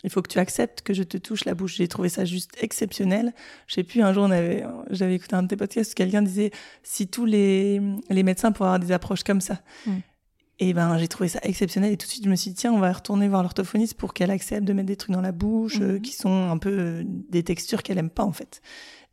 Il 0.05 0.09
faut 0.11 0.21
que 0.21 0.29
tu 0.31 0.39
acceptes 0.39 0.81
que 0.83 0.93
je 0.93 1.03
te 1.03 1.17
touche 1.17 1.43
la 1.45 1.53
bouche. 1.55 1.75
J'ai 1.75 1.87
trouvé 1.87 2.07
ça 2.09 2.23
juste 2.25 2.51
exceptionnel. 2.61 3.33
Je 3.67 3.73
sais 3.73 3.83
plus, 3.83 4.01
un 4.01 4.13
jour, 4.13 4.29
j'avais 4.91 5.15
écouté 5.15 5.35
un 5.35 5.43
de 5.43 5.47
tes 5.47 5.57
podcasts 5.57 5.91
où 5.91 5.95
quelqu'un 5.95 6.21
disait 6.21 6.51
si 6.83 7.07
tous 7.07 7.25
les, 7.25 7.81
les 8.09 8.23
médecins 8.23 8.51
pouvaient 8.51 8.67
avoir 8.67 8.79
des 8.79 8.91
approches 8.91 9.23
comme 9.23 9.41
ça. 9.41 9.59
Mm. 9.87 9.91
Et 10.59 10.73
ben, 10.73 10.97
j'ai 10.97 11.09
trouvé 11.09 11.27
ça 11.27 11.39
exceptionnel. 11.43 11.91
Et 11.91 11.97
tout 11.97 12.05
de 12.05 12.11
suite, 12.11 12.23
je 12.23 12.29
me 12.29 12.35
suis 12.35 12.51
dit, 12.51 12.55
tiens, 12.55 12.71
on 12.71 12.79
va 12.79 12.93
retourner 12.93 13.27
voir 13.27 13.41
l'orthophoniste 13.41 13.95
pour 13.95 14.13
qu'elle 14.13 14.31
accepte 14.31 14.63
de 14.63 14.71
mettre 14.71 14.87
des 14.87 14.95
trucs 14.95 15.11
dans 15.11 15.19
la 15.21 15.33
bouche 15.33 15.79
euh, 15.81 15.93
Mhm. 15.95 16.01
qui 16.01 16.13
sont 16.13 16.49
un 16.49 16.57
peu 16.57 16.69
euh, 16.71 17.03
des 17.05 17.43
textures 17.43 17.83
qu'elle 17.83 17.97
aime 17.97 18.09
pas, 18.09 18.23
en 18.23 18.31
fait. 18.31 18.61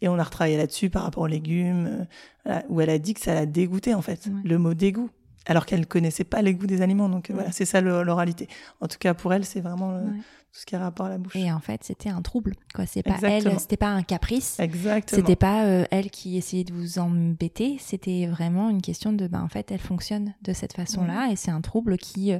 Et 0.02 0.08
on 0.08 0.18
a 0.18 0.22
retravaillé 0.22 0.56
là-dessus 0.56 0.88
par 0.90 1.02
rapport 1.02 1.24
aux 1.24 1.28
légumes, 1.28 1.86
euh, 1.86 2.04
voilà, 2.44 2.62
où 2.68 2.80
elle 2.80 2.90
a 2.90 2.98
dit 2.98 3.14
que 3.14 3.20
ça 3.20 3.34
l'a 3.34 3.46
dégoûté, 3.46 3.92
en 3.94 4.02
fait, 4.02 4.26
Ouais. 4.26 4.40
le 4.44 4.58
mot 4.58 4.74
dégoût. 4.74 5.10
Alors 5.46 5.66
qu'elle 5.66 5.80
ne 5.80 5.84
connaissait 5.84 6.22
pas 6.22 6.42
les 6.42 6.54
goûts 6.54 6.68
des 6.68 6.80
aliments. 6.82 7.08
Donc 7.08 7.26
Ouais. 7.28 7.34
voilà, 7.34 7.50
c'est 7.50 7.64
ça 7.64 7.80
l'oralité. 7.80 8.46
En 8.80 8.86
tout 8.86 8.98
cas, 9.00 9.12
pour 9.12 9.34
elle, 9.34 9.44
c'est 9.44 9.60
vraiment 9.60 9.96
Ouais. 9.96 10.20
Tout 10.52 10.60
ce 10.60 10.66
qui 10.66 10.76
a 10.76 10.80
rapport 10.80 11.06
à 11.06 11.08
la 11.08 11.18
bouche. 11.18 11.34
Et 11.34 11.50
en 11.50 11.60
fait, 11.60 11.82
c'était 11.82 12.10
un 12.10 12.20
trouble. 12.20 12.52
Quoi, 12.74 12.84
c'est 12.86 13.02
pas 13.02 13.14
Exactement. 13.14 13.52
elle, 13.54 13.60
c'était 13.60 13.76
pas 13.78 13.88
un 13.88 14.02
caprice. 14.02 14.60
Exactement. 14.60 15.18
C'était 15.20 15.36
pas 15.36 15.64
euh, 15.64 15.84
elle 15.90 16.10
qui 16.10 16.36
essayait 16.36 16.64
de 16.64 16.72
vous 16.74 16.98
embêter, 16.98 17.76
c'était 17.80 18.26
vraiment 18.26 18.68
une 18.68 18.82
question 18.82 19.12
de, 19.14 19.26
ben, 19.26 19.40
en 19.42 19.48
fait, 19.48 19.70
elle 19.72 19.80
fonctionne 19.80 20.34
de 20.42 20.52
cette 20.52 20.74
façon-là 20.74 21.28
et 21.32 21.36
c'est 21.36 21.50
un 21.50 21.62
trouble 21.62 21.96
qui, 21.96 22.32
euh, 22.34 22.38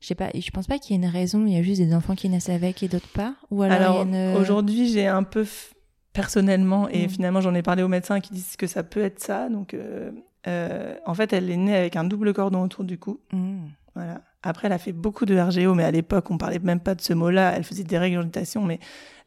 je 0.00 0.06
sais 0.06 0.14
pas, 0.14 0.30
je 0.32 0.50
pense 0.50 0.66
pas 0.68 0.78
qu'il 0.78 0.94
y 0.96 0.98
ait 0.98 1.02
une 1.04 1.10
raison, 1.10 1.44
il 1.44 1.52
y 1.52 1.56
a 1.56 1.62
juste 1.62 1.80
des 1.80 1.92
enfants 1.94 2.14
qui 2.14 2.28
naissent 2.28 2.48
avec 2.50 2.82
et 2.84 2.88
d'autres 2.88 3.12
pas. 3.12 3.34
Ou 3.50 3.62
alors, 3.62 4.02
une... 4.02 4.36
aujourd'hui, 4.36 4.86
j'ai 4.88 5.08
un 5.08 5.24
peu 5.24 5.42
f- 5.42 5.72
personnellement, 6.12 6.88
et 6.88 7.06
Mm. 7.06 7.10
finalement, 7.10 7.40
j'en 7.40 7.54
ai 7.54 7.62
parlé 7.62 7.82
aux 7.82 7.88
médecins 7.88 8.20
qui 8.20 8.32
disent 8.32 8.56
que 8.56 8.66
ça 8.68 8.82
peut 8.84 9.02
être 9.02 9.20
ça. 9.20 9.48
Donc, 9.48 9.74
euh, 9.74 10.10
euh, 10.46 10.94
en 11.06 11.14
fait, 11.14 11.32
elle 11.32 11.50
est 11.50 11.56
née 11.56 11.76
avec 11.76 11.96
un 11.96 12.04
double 12.04 12.32
cordon 12.32 12.62
autour 12.62 12.84
du 12.84 12.96
cou. 12.98 13.20
Mm. 13.32 13.66
Voilà. 13.94 14.22
Après, 14.42 14.66
elle 14.68 14.72
a 14.72 14.78
fait 14.78 14.92
beaucoup 14.92 15.26
de 15.26 15.38
RGO, 15.38 15.74
mais 15.74 15.84
à 15.84 15.90
l'époque, 15.90 16.30
on 16.30 16.38
parlait 16.38 16.58
même 16.60 16.80
pas 16.80 16.94
de 16.94 17.00
ce 17.00 17.12
mot-là. 17.12 17.52
Elle 17.56 17.64
faisait 17.64 17.84
des 17.84 17.98
régurgitations, 17.98 18.64
mais 18.64 18.78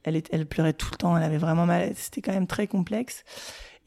elle, 0.04 0.16
est- 0.16 0.28
elle 0.32 0.46
pleurait 0.46 0.74
tout 0.74 0.88
le 0.92 0.98
temps. 0.98 1.16
Elle 1.18 1.24
avait 1.24 1.38
vraiment 1.38 1.66
mal. 1.66 1.92
C'était 1.96 2.22
quand 2.22 2.32
même 2.34 2.48
très 2.48 2.68
complexe. 2.68 3.24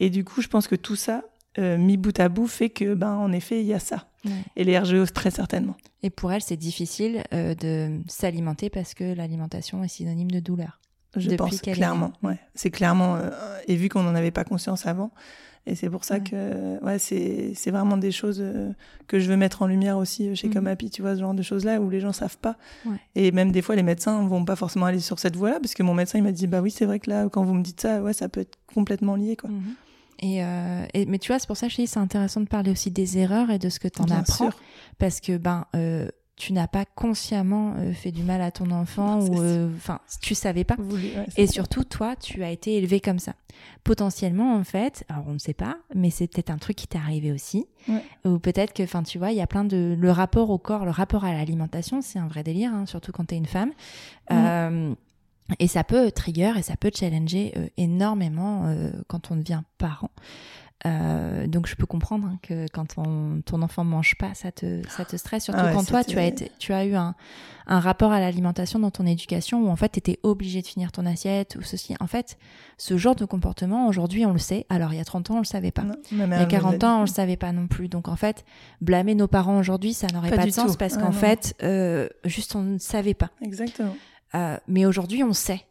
Et 0.00 0.10
du 0.10 0.24
coup, 0.24 0.40
je 0.42 0.48
pense 0.48 0.68
que 0.68 0.76
tout 0.76 0.94
ça, 0.96 1.22
euh, 1.58 1.78
mis 1.78 1.96
bout 1.96 2.18
à 2.20 2.28
bout, 2.28 2.46
fait 2.46 2.68
que, 2.70 2.94
ben, 2.94 3.14
en 3.14 3.32
effet, 3.32 3.60
il 3.60 3.66
y 3.66 3.74
a 3.74 3.78
ça. 3.80 4.06
Ouais. 4.24 4.32
Et 4.56 4.64
les 4.64 4.78
RGO, 4.78 5.06
très 5.06 5.30
certainement. 5.30 5.76
Et 6.02 6.10
pour 6.10 6.30
elle, 6.32 6.42
c'est 6.42 6.56
difficile 6.56 7.22
euh, 7.32 7.54
de 7.54 7.98
s'alimenter 8.08 8.70
parce 8.70 8.92
que 8.94 9.14
l'alimentation 9.14 9.82
est 9.82 9.88
synonyme 9.88 10.30
de 10.30 10.40
douleur. 10.40 10.80
Je 11.16 11.22
Depuis 11.30 11.36
pense 11.38 11.54
est 11.54 11.72
clairement. 11.72 12.12
Ouais. 12.22 12.38
C'est 12.54 12.70
clairement. 12.70 13.16
euh, 13.16 13.30
et 13.66 13.76
vu 13.76 13.88
qu'on 13.88 14.02
n'en 14.02 14.14
avait 14.14 14.30
pas 14.30 14.44
conscience 14.44 14.86
avant, 14.86 15.10
et 15.66 15.74
c'est 15.74 15.90
pour 15.90 16.04
ça 16.04 16.14
Ouais. 16.16 16.20
que 16.22 16.84
ouais, 16.84 16.98
c'est 16.98 17.52
c'est 17.54 17.70
vraiment 17.70 17.96
des 17.96 18.12
choses 18.12 18.38
euh, 18.40 18.70
que 19.08 19.18
je 19.18 19.28
veux 19.28 19.36
mettre 19.36 19.62
en 19.62 19.66
lumière 19.66 19.98
aussi 19.98 20.28
euh, 20.28 20.34
chez 20.34 20.48
Mhm. 20.48 20.54
Comapi, 20.54 20.90
tu 20.90 21.02
vois, 21.02 21.14
ce 21.16 21.20
genre 21.20 21.34
de 21.34 21.42
choses-là 21.42 21.80
où 21.80 21.90
les 21.90 22.00
gens 22.00 22.12
savent 22.12 22.38
pas. 22.38 22.56
Ouais. 22.84 22.96
Et 23.14 23.32
même 23.32 23.52
des 23.52 23.62
fois, 23.62 23.74
les 23.76 23.82
médecins 23.82 24.26
vont 24.26 24.44
pas 24.44 24.56
forcément 24.56 24.86
aller 24.86 25.00
sur 25.00 25.18
cette 25.18 25.36
voie-là, 25.36 25.58
parce 25.60 25.74
que 25.74 25.82
mon 25.82 25.94
médecin 25.94 26.18
il 26.18 26.22
m'a 26.24 26.32
dit 26.32 26.46
bah 26.46 26.60
oui, 26.60 26.70
c'est 26.70 26.84
vrai 26.86 27.00
que 27.00 27.10
là, 27.10 27.28
quand 27.28 27.44
vous 27.44 27.54
me 27.54 27.62
dites 27.62 27.80
ça, 27.80 28.02
ouais, 28.02 28.12
ça 28.12 28.28
peut 28.28 28.40
être 28.40 28.58
complètement 28.74 29.16
lié, 29.16 29.36
quoi. 29.36 29.50
Mhm. 29.50 29.74
Et, 30.20 30.42
euh, 30.42 30.86
et- 30.94 31.04
mais 31.06 31.18
tu 31.18 31.30
vois, 31.30 31.38
c'est 31.38 31.46
pour 31.46 31.56
ça 31.58 31.66
que 31.66 31.72
je 31.74 31.82
dis 31.82 31.86
c'est 31.86 31.98
intéressant 31.98 32.40
de 32.40 32.46
parler 32.46 32.70
aussi 32.70 32.90
des 32.90 33.18
erreurs 33.18 33.50
et 33.50 33.58
de 33.58 33.68
ce 33.68 33.78
que 33.78 33.88
tu 33.88 34.00
en 34.00 34.04
Bien 34.04 34.20
apprends. 34.20 34.50
sûr. 34.50 34.58
parce 34.98 35.20
que 35.20 35.36
ben 35.36 35.66
euh, 35.74 36.08
tu 36.36 36.52
n'as 36.52 36.68
pas 36.68 36.84
consciemment 36.84 37.74
euh, 37.78 37.92
fait 37.92 38.12
du 38.12 38.22
mal 38.22 38.42
à 38.42 38.50
ton 38.50 38.70
enfant 38.70 39.20
Non, 39.20 39.26
ou 39.28 39.42
euh, 39.42 39.70
enfin 39.76 40.00
tu 40.20 40.34
savais 40.34 40.64
pas 40.64 40.76
Voulu, 40.78 41.04
ouais, 41.04 41.26
c'est 41.30 41.42
et 41.42 41.46
surtout 41.46 41.82
toi 41.84 42.14
tu 42.16 42.44
as 42.44 42.50
été 42.50 42.76
élevé 42.76 43.00
comme 43.00 43.18
ça 43.18 43.32
potentiellement 43.84 44.54
en 44.54 44.64
fait 44.64 45.04
alors 45.08 45.24
on 45.28 45.32
ne 45.32 45.38
sait 45.38 45.54
pas 45.54 45.78
mais 45.94 46.10
c'est 46.10 46.26
peut-être 46.26 46.50
un 46.50 46.58
truc 46.58 46.76
qui 46.76 46.86
t'est 46.86 46.98
arrivé 46.98 47.32
aussi 47.32 47.66
Ouais. 47.88 48.02
ou 48.24 48.38
peut-être 48.38 48.72
que 48.74 48.82
enfin 48.82 49.02
tu 49.02 49.16
vois 49.18 49.30
il 49.30 49.36
y 49.36 49.40
a 49.40 49.46
plein 49.46 49.64
de 49.64 49.96
le 49.98 50.10
rapport 50.10 50.50
au 50.50 50.58
corps 50.58 50.84
le 50.84 50.90
rapport 50.90 51.24
à 51.24 51.32
l'alimentation 51.32 52.02
c'est 52.02 52.18
un 52.18 52.26
vrai 52.26 52.42
délire 52.42 52.72
hein, 52.74 52.84
surtout 52.86 53.12
quand 53.12 53.24
t'es 53.26 53.36
une 53.36 53.46
femme. 53.46 53.70
Euh, 54.32 54.94
et 55.60 55.68
ça 55.68 55.84
peut 55.84 56.10
trigger 56.10 56.52
et 56.58 56.62
ça 56.62 56.76
peut 56.76 56.90
challenger 56.92 57.52
euh, 57.56 57.68
énormément 57.76 58.64
euh, 58.66 58.90
quand 59.06 59.30
on 59.30 59.36
devient 59.36 59.62
parent. 59.78 60.10
Euh, 60.84 61.46
donc 61.46 61.66
je 61.66 61.74
peux 61.74 61.86
comprendre 61.86 62.28
hein, 62.28 62.38
que 62.42 62.66
quand 62.72 62.94
ton, 62.94 63.40
ton 63.44 63.62
enfant 63.62 63.82
mange 63.82 64.14
pas, 64.18 64.34
ça 64.34 64.52
te, 64.52 64.82
ça 64.88 65.04
te 65.06 65.16
stresse. 65.16 65.44
Surtout 65.44 65.60
Ah 65.62 65.66
ouais, 65.68 65.72
quand 65.72 65.84
toi, 65.86 66.04
tu 66.04 66.18
as, 66.18 66.26
été, 66.26 66.52
tu 66.58 66.74
as 66.74 66.84
eu 66.84 66.94
un, 66.94 67.14
un 67.66 67.80
rapport 67.80 68.12
à 68.12 68.20
l'alimentation 68.20 68.78
dans 68.78 68.90
ton 68.90 69.06
éducation 69.06 69.62
où 69.64 69.68
en 69.70 69.76
fait 69.76 69.88
tu 69.90 69.98
étais 69.98 70.20
obligé 70.22 70.60
de 70.60 70.66
finir 70.66 70.92
ton 70.92 71.06
assiette 71.06 71.56
ou 71.56 71.62
ceci. 71.62 71.94
En 71.98 72.06
fait, 72.06 72.36
ce 72.76 72.98
genre 72.98 73.16
de 73.16 73.24
comportement, 73.24 73.88
aujourd'hui 73.88 74.26
on 74.26 74.32
le 74.32 74.38
sait. 74.38 74.66
Alors 74.68 74.92
il 74.92 74.98
y 74.98 75.00
a 75.00 75.04
30 75.04 75.30
ans, 75.30 75.34
on 75.36 75.38
le 75.38 75.44
savait 75.44 75.70
pas. 75.72 75.82
Non, 75.82 75.94
Il 76.12 76.18
y 76.18 76.22
a 76.22 76.26
me 76.26 76.36
l'a 76.36 76.44
40 76.44 76.84
ans, 76.84 76.98
on 76.98 77.00
le 77.02 77.06
savait 77.06 77.38
pas 77.38 77.52
non 77.52 77.68
plus. 77.68 77.88
Donc 77.88 78.08
en 78.08 78.16
fait, 78.16 78.44
blâmer 78.82 79.14
nos 79.14 79.28
parents 79.28 79.58
aujourd'hui, 79.58 79.94
ça 79.94 80.08
n'aurait 80.12 80.30
Pas 80.30 80.44
de 80.44 80.50
sens 80.50 80.72
tout. 80.72 80.76
parce 80.78 80.94
Ah 80.98 81.00
qu'en 81.02 81.12
fait, 81.12 81.54
euh, 81.62 82.06
juste 82.24 82.54
on 82.54 82.62
ne 82.62 82.78
savait 82.78 83.14
pas. 83.14 83.30
Exactement. 83.42 83.96
Euh, 84.34 84.58
mais 84.68 84.84
aujourd'hui, 84.84 85.22
on 85.24 85.32
sait 85.32 85.62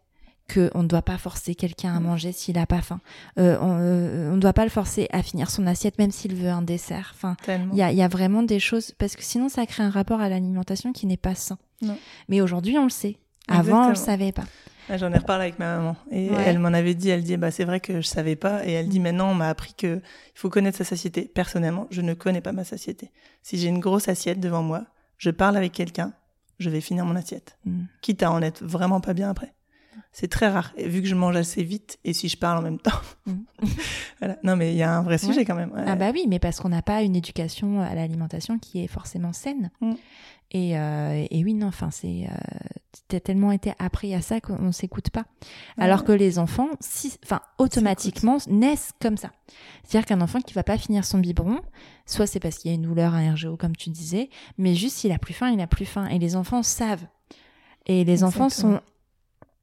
qu'on 0.54 0.84
ne 0.84 0.88
doit 0.88 1.02
pas 1.02 1.18
forcer 1.18 1.56
quelqu'un 1.56 1.96
à 1.96 2.00
Mm. 2.00 2.04
manger 2.04 2.32
s'il 2.32 2.56
n'a 2.56 2.66
pas 2.66 2.82
faim. 2.82 3.00
Euh, 3.40 3.58
on 3.62 3.78
euh, 3.80 4.32
ne 4.36 4.40
doit 4.40 4.54
pas 4.54 4.64
le 4.64 4.70
forcer 4.70 5.08
à 5.12 5.24
finir 5.24 5.50
son 5.50 5.66
assiette 5.68 5.98
même 5.98 6.12
s'il 6.12 6.36
veut 6.36 6.50
un 6.50 6.62
dessert. 6.62 7.12
Enfin, 7.16 7.36
il 7.48 7.75
y 7.78 7.82
a, 7.82 7.92
y 7.92 8.02
a 8.04 8.08
vraiment 8.08 8.44
des 8.44 8.60
choses 8.60 8.92
parce 8.98 9.16
que 9.16 9.24
sinon, 9.24 9.50
ça 9.50 9.66
crée 9.66 9.84
un 9.84 9.90
rapport 9.90 10.22
à 10.22 10.30
l'alimentation 10.30 10.94
qui 10.94 11.08
n'est 11.08 11.18
pas 11.18 11.36
sain. 11.36 11.58
Non. 11.82 11.98
Mais 12.30 12.42
aujourd'hui, 12.42 12.78
on 12.78 12.84
le 12.84 12.90
sait. 12.90 13.18
Avant, 13.48 13.86
on 13.86 13.90
le 13.90 13.96
savait 13.96 14.32
pas. 14.32 14.44
Ah, 14.88 14.98
J'en 14.98 15.12
ai 15.14 15.18
reparlé 15.18 15.46
avec 15.46 15.58
ma 15.58 15.78
maman 15.78 15.96
et 16.12 16.30
Ouais. 16.30 16.44
elle 16.46 16.60
m'en 16.60 16.68
avait 16.68 16.94
dit, 16.94 17.10
elle 17.10 17.24
dit 17.24 17.38
bah 17.38 17.50
c'est 17.50 17.64
vrai 17.66 17.80
que 17.80 18.02
je 18.02 18.08
savais 18.08 18.36
pas 18.36 18.64
et 18.68 18.72
elle 18.72 18.88
dit 18.88 19.00
Mm. 19.00 19.04
maintenant 19.04 19.32
on 19.32 19.34
m'a 19.34 19.50
appris 19.50 19.74
que 19.74 19.96
il 19.98 20.40
faut 20.40 20.52
connaître 20.52 20.78
sa 20.78 20.84
satiété. 20.84 21.24
Personnellement, 21.34 21.88
je 21.90 22.02
ne 22.02 22.14
connais 22.14 22.42
pas 22.42 22.52
ma 22.52 22.64
satiété. 22.64 23.10
Si 23.42 23.58
j'ai 23.58 23.68
une 23.68 23.80
grosse 23.80 24.08
assiette 24.10 24.40
devant 24.40 24.62
moi, 24.62 24.86
je 25.18 25.32
parle 25.32 25.58
avec 25.58 25.72
quelqu'un, 25.72 26.14
je 26.60 26.70
vais 26.70 26.82
finir 26.82 27.04
mon 27.06 27.16
assiette, 27.16 27.58
Mm. 27.66 27.86
quitte 28.02 28.22
à 28.22 28.32
en 28.32 28.44
être 28.44 28.64
vraiment 28.64 29.02
pas 29.02 29.14
bien 29.16 29.28
après. 29.32 29.55
C'est 30.12 30.28
très 30.28 30.50
rare 30.50 30.74
et 30.78 30.88
vu 30.88 31.02
que 31.02 31.08
je 31.08 31.16
mange 31.16 31.36
assez 31.36 31.64
vite 31.64 32.00
et 32.04 32.14
si 32.14 32.30
je 32.30 32.38
parle 32.38 32.60
en 32.60 32.62
même 32.62 32.80
temps. 32.80 33.00
Mm. 33.25 33.34
voilà. 34.20 34.38
Non 34.44 34.56
mais 34.56 34.72
il 34.74 34.78
y 34.78 34.84
a 34.84 34.98
un 34.98 35.02
vrai 35.02 35.18
sujet 35.18 35.46
quand 35.46 35.56
même. 35.56 35.72
Ouais. 35.72 35.84
Ah 35.86 35.96
bah 35.96 36.12
oui, 36.14 36.25
mais 36.28 36.40
parce 36.40 36.60
qu'on 36.60 36.70
n'a 36.70 36.82
pas 36.82 37.02
une 37.02 37.16
éducation 37.16 37.82
à 37.82 37.96
l'alimentation 37.96 38.60
qui 38.60 38.84
est 38.84 38.88
forcément 38.88 39.34
saine. 39.34 39.72
Mm. 39.82 39.94
Et, 40.52 40.78
euh, 40.78 41.25
et 41.32 41.44
oui, 41.44 41.54
non, 41.54 41.68
enfin, 41.68 41.90
c'est 41.92 42.28
euh, 42.30 42.36
t'as 43.08 43.20
tellement 43.20 43.52
été 43.52 43.74
appris 43.80 44.14
à 44.14 44.22
ça 44.22 44.40
qu'on 44.40 44.72
s'écoute 44.72 45.10
pas. 45.10 45.25
Alors 45.78 46.04
que 46.04 46.12
les 46.12 46.40
enfants, 46.40 46.70
si, 46.80 47.18
enfin, 47.25 47.42
automatiquement 47.58 48.38
naissent 48.48 48.92
comme 49.02 49.18
ça. 49.18 49.32
C'est-à-dire 49.84 50.06
qu'un 50.06 50.22
enfant 50.22 50.40
qui 50.40 50.54
va 50.54 50.64
pas 50.64 50.78
finir 50.78 51.04
son 51.04 51.20
biberon, 51.20 51.60
soit 52.06 52.28
c'est 52.28 52.40
parce 52.40 52.58
qu'il 52.58 52.72
y 52.72 52.74
a 52.74 52.75
une 52.75 52.84
douleur, 52.84 53.14
un 53.14 53.34
RGO, 53.34 53.58
comme 53.58 53.75
tu 53.75 53.90
disais, 53.90 54.30
mais 54.58 54.75
juste 54.75 54.98
s'il 54.98 55.12
a 55.12 55.20
plus 55.20 55.34
faim, 55.34 55.50
il 55.50 55.60
a 55.60 55.68
plus 55.68 55.86
faim. 55.86 56.08
Et 56.08 56.20
les 56.20 56.36
enfants 56.36 56.64
savent. 56.64 57.06
Et 57.88 58.04
les 58.04 58.24
enfants 58.24 58.50
sont 58.50 58.80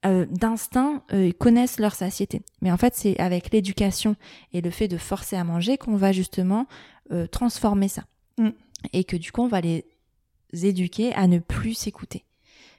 euh, 0.05 0.27
d'instinct, 0.27 1.05
euh, 1.13 1.27
ils 1.27 1.35
connaissent 1.35 1.79
leur 1.79 1.95
satiété. 1.95 2.43
Mais 2.61 2.73
en 2.73 2.77
fait, 2.77 2.95
c'est 2.95 3.19
avec 3.21 3.53
l'éducation 3.53 4.17
et 4.53 4.61
le 4.61 4.71
fait 4.71 4.89
de 4.89 4.99
forcer 4.99 5.37
à 5.37 5.45
manger 5.45 5.79
qu'on 5.79 5.97
va 5.97 6.13
justement 6.13 6.67
euh, 7.13 7.27
transformer 7.27 7.89
ça. 7.89 8.05
Mm. 8.39 8.51
Et 8.93 9.05
que 9.05 9.17
du 9.17 9.31
coup, 9.31 9.43
on 9.43 9.49
va 9.49 9.61
les 9.61 9.85
éduquer 10.53 11.13
à 11.15 11.27
ne 11.29 11.39
plus 11.39 11.75
s'écouter. 11.75 12.25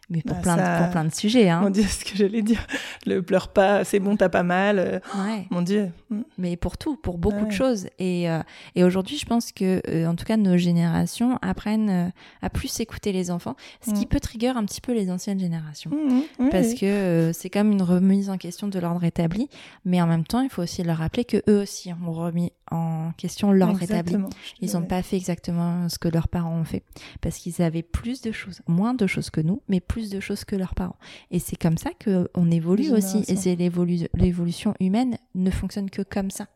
Mais 0.10 0.22
pour, 0.22 0.36
Bah, 0.36 0.41
plein, 0.41 0.55
ça- 0.57 0.77
de, 0.79 0.83
pour 0.83 0.91
plein 0.91 1.05
de 1.05 1.13
sujets. 1.13 1.50
Hein. 1.50 1.62
Mon 1.62 1.69
Dieu, 1.69 1.83
ce 1.88 2.03
que 2.03 2.15
j'allais 2.15 2.41
dire. 2.41 2.65
Le 3.05 3.22
pleure 3.22 3.48
pas, 3.48 3.83
c'est 3.83 4.00
bon, 4.00 4.17
t'as 4.17 4.29
pas 4.29 4.43
mal. 4.43 4.77
euh, 4.79 5.00
Ouais. 5.15 5.48
Mon 5.50 5.62
Dieu. 5.62 5.91
Mm. 6.10 6.22
mais 6.38 6.57
pour 6.57 6.77
tout, 6.77 6.95
pour 6.98 7.17
beaucoup 7.17 7.38
Ouais. 7.43 7.48
de 7.48 7.51
choses. 7.51 7.88
Et, 8.00 8.29
euh, 8.29 8.39
et 8.75 8.83
aujourd'hui, 8.83 9.17
je 9.17 9.25
pense 9.25 9.51
que, 9.51 9.81
euh, 9.88 10.05
en 10.07 10.15
tout 10.15 10.25
cas, 10.25 10.36
nos 10.38 10.57
générations 10.57 11.39
apprennent 11.41 11.89
euh, 11.89 12.10
à 12.41 12.50
plus 12.50 12.79
écouter 12.81 13.12
les 13.13 13.31
enfants, 13.31 13.55
ce 13.81 13.91
qui 13.93 14.05
Mm. 14.05 14.10
peut 14.10 14.19
trigger 14.19 14.50
un 14.50 14.65
petit 14.65 14.81
peu 14.81 14.93
les 14.93 15.10
anciennes 15.10 15.39
générations. 15.39 15.89
Mm, 15.91 16.50
Parce 16.51 16.74
que 16.74 17.31
c'est 17.33 17.50
comme 17.50 17.72
une 17.72 17.81
remise 17.81 18.29
en 18.29 18.38
question 18.38 18.67
de 18.67 18.77
l'ordre 18.79 19.03
établi, 19.05 19.48
mais 19.86 20.01
en 20.01 20.07
même 20.07 20.25
temps, 20.25 20.41
il 20.41 20.50
faut 20.50 20.62
aussi 20.63 20.83
leur 20.83 20.98
rappeler 20.98 21.24
que 21.25 21.38
eux 21.50 21.62
aussi 21.62 21.91
ont 21.93 22.12
remis 22.12 22.51
en 22.72 23.12
question 23.17 23.51
l'ordre 23.51 23.81
établi. 23.83 24.15
Ils 24.62 24.74
n'ont 24.74 24.79
Ouais. 24.81 24.88
pas 24.88 25.01
fait 25.01 25.15
exactement 25.15 25.88
ce 25.89 25.98
que 26.00 26.07
leurs 26.10 26.27
parents 26.27 26.55
ont 26.60 26.63
fait, 26.65 26.83
parce 27.22 27.38
qu'ils 27.38 27.62
avaient 27.62 27.83
plus 27.83 28.22
de 28.22 28.31
choses, 28.31 28.62
moins 28.67 28.93
de 28.93 29.07
choses 29.07 29.29
que 29.29 29.41
nous, 29.41 29.62
mais 29.69 29.79
plus 29.79 29.92
de 30.01 30.19
choses 30.19 30.43
que 30.45 30.55
leurs 30.55 30.75
parents. 30.75 30.95
Et 31.31 31.39
c'est 31.39 31.55
comme 31.55 31.77
ça 31.77 31.91
que 32.00 32.29
on 32.35 32.50
évolue 32.51 32.91
aussi, 32.97 33.17
et 33.27 33.35
c'est 33.35 33.55
l'évolu- 33.55 34.07
l'évolution 34.15 34.73
humaine 34.79 35.17
ne 35.35 35.51
fonctionne 35.51 35.89
que 35.89 36.01
comme 36.01 36.31
ça. 36.31 36.47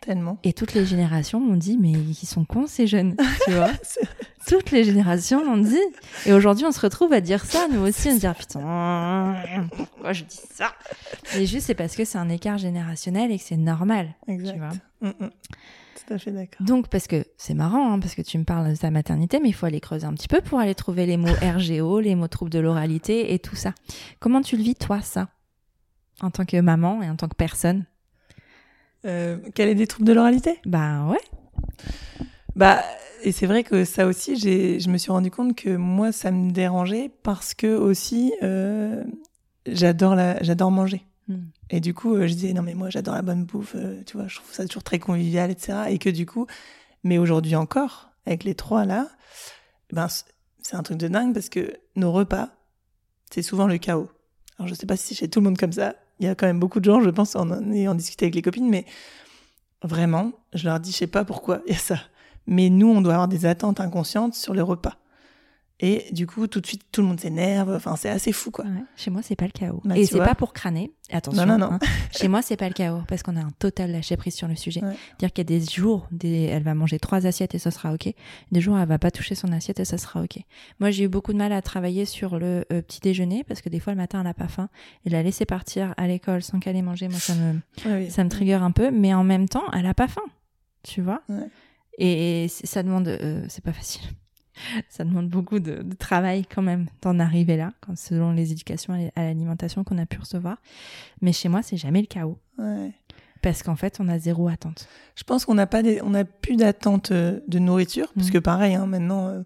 Tellement. 0.00 0.38
Et 0.44 0.54
toutes 0.54 0.72
les 0.72 0.86
générations 0.86 1.40
m'ont 1.40 1.56
dit, 1.56 1.76
mais 1.78 1.90
ils 1.90 2.26
sont 2.26 2.44
cons 2.46 2.66
ces 2.66 2.86
jeunes, 2.86 3.16
tu 3.44 3.50
vois. 3.52 3.70
Toutes 4.46 4.70
les 4.70 4.82
générations 4.82 5.44
m'ont 5.44 5.62
dit. 5.62 5.78
Et 6.24 6.32
aujourd'hui, 6.32 6.64
on 6.64 6.72
se 6.72 6.80
retrouve 6.80 7.12
à 7.12 7.20
dire 7.20 7.44
ça, 7.44 7.68
nous 7.70 7.80
aussi, 7.86 8.10
se 8.14 8.18
dit, 8.20 8.26
ah, 8.26 8.32
putain, 8.34 9.68
pourquoi 9.76 10.14
je 10.14 10.24
dis 10.24 10.40
ça? 10.54 10.72
Et 11.36 11.44
juste, 11.44 11.66
c'est 11.66 11.74
parce 11.74 11.96
que 11.96 12.06
c'est 12.06 12.16
un 12.16 12.30
écart 12.30 12.56
générationnel 12.56 13.30
et 13.30 13.38
que 13.38 13.44
c'est 13.44 13.58
normal. 13.58 14.14
Exact. 14.26 14.52
Tu 14.54 14.58
vois. 14.58 14.70
Mm, 15.02 15.24
mm. 15.26 15.30
Tout 16.06 16.14
à 16.14 16.18
fait 16.18 16.32
d'accord. 16.32 16.66
Donc, 16.66 16.88
parce 16.88 17.06
que 17.06 17.24
c'est 17.36 17.54
marrant, 17.54 17.92
hein, 17.92 18.00
parce 18.00 18.14
que 18.14 18.22
tu 18.22 18.38
me 18.38 18.44
parles 18.44 18.70
de 18.70 18.76
ta 18.76 18.90
maternité, 18.90 19.38
mais 19.38 19.50
il 19.50 19.54
faut 19.54 19.66
aller 19.66 19.80
creuser 19.80 20.06
un 20.06 20.14
petit 20.14 20.28
peu 20.28 20.40
pour 20.40 20.58
aller 20.60 20.74
trouver 20.74 21.04
les 21.04 21.18
mots 21.18 21.28
RGO, 21.42 22.00
les 22.00 22.14
mots 22.14 22.28
troubles 22.28 22.50
de 22.50 22.58
l'oralité 22.58 23.34
et 23.34 23.38
tout 23.38 23.56
ça. 23.56 23.74
Comment 24.18 24.40
tu 24.40 24.56
le 24.56 24.62
vis, 24.62 24.76
toi, 24.76 25.02
ça? 25.02 25.28
En 26.22 26.30
tant 26.30 26.46
que 26.46 26.58
maman 26.58 27.02
et 27.02 27.10
en 27.10 27.16
tant 27.16 27.28
que 27.28 27.36
personne? 27.36 27.84
Euh, 29.04 29.38
quel 29.54 29.68
est 29.68 29.74
des 29.74 29.86
troubles 29.86 30.06
de 30.06 30.12
l'oralité? 30.12 30.58
Bah 30.66 31.04
ouais. 31.06 31.20
Bah, 32.56 32.82
et 33.22 33.32
c'est 33.32 33.46
vrai 33.46 33.64
que 33.64 33.84
ça 33.84 34.06
aussi, 34.06 34.36
j'ai, 34.36 34.80
je 34.80 34.88
me 34.90 34.98
suis 34.98 35.12
rendu 35.12 35.30
compte 35.30 35.54
que 35.54 35.76
moi, 35.76 36.12
ça 36.12 36.30
me 36.30 36.50
dérangeait 36.50 37.10
parce 37.22 37.54
que 37.54 37.74
aussi, 37.76 38.32
euh, 38.42 39.04
j'adore 39.66 40.14
la, 40.14 40.42
j'adore 40.42 40.70
manger. 40.70 41.04
Hmm. 41.28 41.44
Et 41.70 41.80
du 41.80 41.94
coup, 41.94 42.14
euh, 42.14 42.26
je 42.26 42.34
disais 42.34 42.52
non 42.52 42.62
mais 42.62 42.74
moi, 42.74 42.90
j'adore 42.90 43.14
la 43.14 43.22
bonne 43.22 43.44
bouffe. 43.44 43.76
tu 44.06 44.16
vois, 44.16 44.26
je 44.28 44.36
trouve 44.36 44.52
ça 44.52 44.66
toujours 44.66 44.82
très 44.82 44.98
convivial, 44.98 45.50
etc. 45.50 45.78
Et 45.88 45.98
que 45.98 46.10
du 46.10 46.26
coup, 46.26 46.46
mais 47.04 47.18
aujourd'hui 47.18 47.56
encore, 47.56 48.10
avec 48.26 48.44
les 48.44 48.54
trois 48.54 48.84
là, 48.84 49.08
ben 49.92 50.08
c'est 50.62 50.76
un 50.76 50.82
truc 50.82 50.98
de 50.98 51.08
dingue 51.08 51.32
parce 51.32 51.48
que 51.48 51.72
nos 51.96 52.12
repas, 52.12 52.50
c'est 53.30 53.42
souvent 53.42 53.66
le 53.66 53.78
chaos. 53.78 54.08
Alors 54.58 54.68
je 54.68 54.74
sais 54.74 54.86
pas 54.86 54.96
si 54.96 55.08
c'est 55.08 55.14
chez 55.14 55.28
tout 55.28 55.40
le 55.40 55.44
monde 55.44 55.58
comme 55.58 55.72
ça. 55.72 55.94
Il 56.20 56.26
y 56.26 56.28
a 56.28 56.34
quand 56.34 56.46
même 56.46 56.60
beaucoup 56.60 56.80
de 56.80 56.84
gens, 56.84 57.00
je 57.00 57.10
pense, 57.10 57.34
en 57.34 57.50
en 57.50 57.94
discuté 57.94 58.26
avec 58.26 58.34
les 58.34 58.42
copines, 58.42 58.68
mais 58.68 58.84
vraiment, 59.82 60.32
je 60.52 60.66
leur 60.66 60.78
dis, 60.78 60.92
je 60.92 60.98
sais 60.98 61.06
pas 61.06 61.24
pourquoi 61.24 61.62
il 61.66 61.72
y 61.72 61.76
a 61.76 61.78
ça. 61.78 61.98
Mais 62.46 62.68
nous, 62.68 62.88
on 62.88 63.00
doit 63.00 63.14
avoir 63.14 63.28
des 63.28 63.46
attentes 63.46 63.80
inconscientes 63.80 64.34
sur 64.34 64.54
les 64.54 64.60
repas. 64.60 64.96
Et 65.82 66.06
du 66.12 66.26
coup, 66.26 66.46
tout 66.46 66.60
de 66.60 66.66
suite, 66.66 66.82
tout 66.92 67.00
le 67.00 67.06
monde 67.08 67.18
s'énerve. 67.20 67.74
Enfin, 67.74 67.96
c'est 67.96 68.10
assez 68.10 68.32
fou, 68.32 68.50
quoi. 68.50 68.66
Ouais, 68.66 68.82
Chez 68.96 69.10
moi, 69.10 69.22
c'est 69.22 69.34
pas 69.34 69.46
le 69.46 69.50
chaos. 69.50 69.80
Bah, 69.84 69.96
et 69.96 70.04
c'est 70.04 70.18
pas 70.18 70.34
pour 70.34 70.52
crâner. 70.52 70.92
Attention. 71.10 71.46
Non, 71.46 71.56
non, 71.58 71.66
non. 71.70 71.72
hein. 71.72 71.78
Chez 72.12 72.28
moi, 72.28 72.42
c'est 72.42 72.58
pas 72.58 72.68
le 72.68 72.74
chaos 72.74 73.00
parce 73.08 73.22
qu'on 73.22 73.34
a 73.34 73.40
un 73.40 73.50
total 73.58 73.90
lâcher 73.90 74.16
prise 74.18 74.34
sur 74.34 74.46
le 74.46 74.56
sujet. 74.56 74.84
Ouais. 74.84 74.94
Dire 75.18 75.32
qu'il 75.32 75.50
y 75.50 75.56
a 75.56 75.58
des 75.58 75.64
jours, 75.64 76.06
des... 76.12 76.42
elle 76.44 76.62
va 76.62 76.74
manger 76.74 76.98
trois 76.98 77.26
assiettes 77.26 77.54
et 77.54 77.58
ça 77.58 77.70
sera 77.70 77.94
ok. 77.94 78.12
Des 78.52 78.60
jours, 78.60 78.78
elle 78.78 78.86
va 78.86 78.98
pas 78.98 79.10
toucher 79.10 79.34
son 79.34 79.50
assiette 79.52 79.80
et 79.80 79.86
ça 79.86 79.96
sera 79.96 80.22
ok. 80.22 80.38
Moi, 80.80 80.90
j'ai 80.90 81.04
eu 81.04 81.08
beaucoup 81.08 81.32
de 81.32 81.38
mal 81.38 81.50
à 81.52 81.62
travailler 81.62 82.04
sur 82.04 82.38
le 82.38 82.66
euh, 82.70 82.82
petit 82.82 83.00
déjeuner 83.00 83.42
parce 83.44 83.62
que 83.62 83.70
des 83.70 83.80
fois, 83.80 83.94
le 83.94 83.96
matin, 83.96 84.20
elle 84.20 84.26
a 84.26 84.34
pas 84.34 84.48
faim 84.48 84.68
et 85.06 85.10
la 85.10 85.22
laisser 85.22 85.46
partir 85.46 85.94
à 85.96 86.06
l'école 86.06 86.42
sans 86.42 86.60
qu'elle 86.60 86.76
ait 86.76 86.82
mangé. 86.82 87.08
Moi, 87.08 87.18
ça 87.18 87.34
me, 87.34 87.54
Ouais, 87.86 88.04
oui. 88.04 88.10
ça 88.10 88.22
me 88.22 88.28
trigger 88.28 88.54
un 88.54 88.70
peu. 88.70 88.90
Mais 88.90 89.14
en 89.14 89.24
même 89.24 89.48
temps, 89.48 89.64
elle 89.72 89.86
a 89.86 89.94
pas 89.94 90.08
faim. 90.08 90.20
Tu 90.82 91.00
vois? 91.00 91.22
Et 91.98 92.46
ça 92.48 92.82
demande, 92.82 93.08
euh, 93.08 93.44
c'est 93.48 93.64
pas 93.64 93.72
facile. 93.72 94.02
Ça 94.88 95.04
demande 95.04 95.28
beaucoup 95.28 95.58
de, 95.60 95.82
de 95.82 95.94
travail 95.94 96.44
quand 96.46 96.62
même 96.62 96.86
d'en 97.02 97.18
arriver 97.18 97.56
là, 97.56 97.72
quand, 97.80 97.96
selon 97.96 98.32
les 98.32 98.52
éducations 98.52 99.10
à 99.16 99.22
l'alimentation 99.22 99.84
qu'on 99.84 99.98
a 99.98 100.06
pu 100.06 100.18
recevoir. 100.18 100.58
Mais 101.22 101.32
chez 101.32 101.48
moi, 101.48 101.62
c'est 101.62 101.76
jamais 101.76 102.00
le 102.00 102.06
chaos. 102.06 102.38
Ouais. 102.58 102.92
Parce 103.42 103.62
qu'en 103.62 103.76
fait, 103.76 103.96
on 104.00 104.08
a 104.08 104.18
zéro 104.18 104.48
attente. 104.48 104.86
Je 105.16 105.24
pense 105.24 105.46
qu'on 105.46 105.54
n'a 105.54 105.66
pas 105.66 105.82
des, 105.82 106.02
on 106.02 106.10
n'a 106.10 106.24
plus 106.26 106.56
d'attente 106.56 107.10
euh, 107.10 107.40
de 107.48 107.58
nourriture, 107.58 108.12
parce 108.14 108.26
Mhm. 108.26 108.32
que 108.34 108.38
pareil, 108.38 108.74
hein, 108.74 108.84
maintenant, 108.86 109.28
euh, 109.28 109.42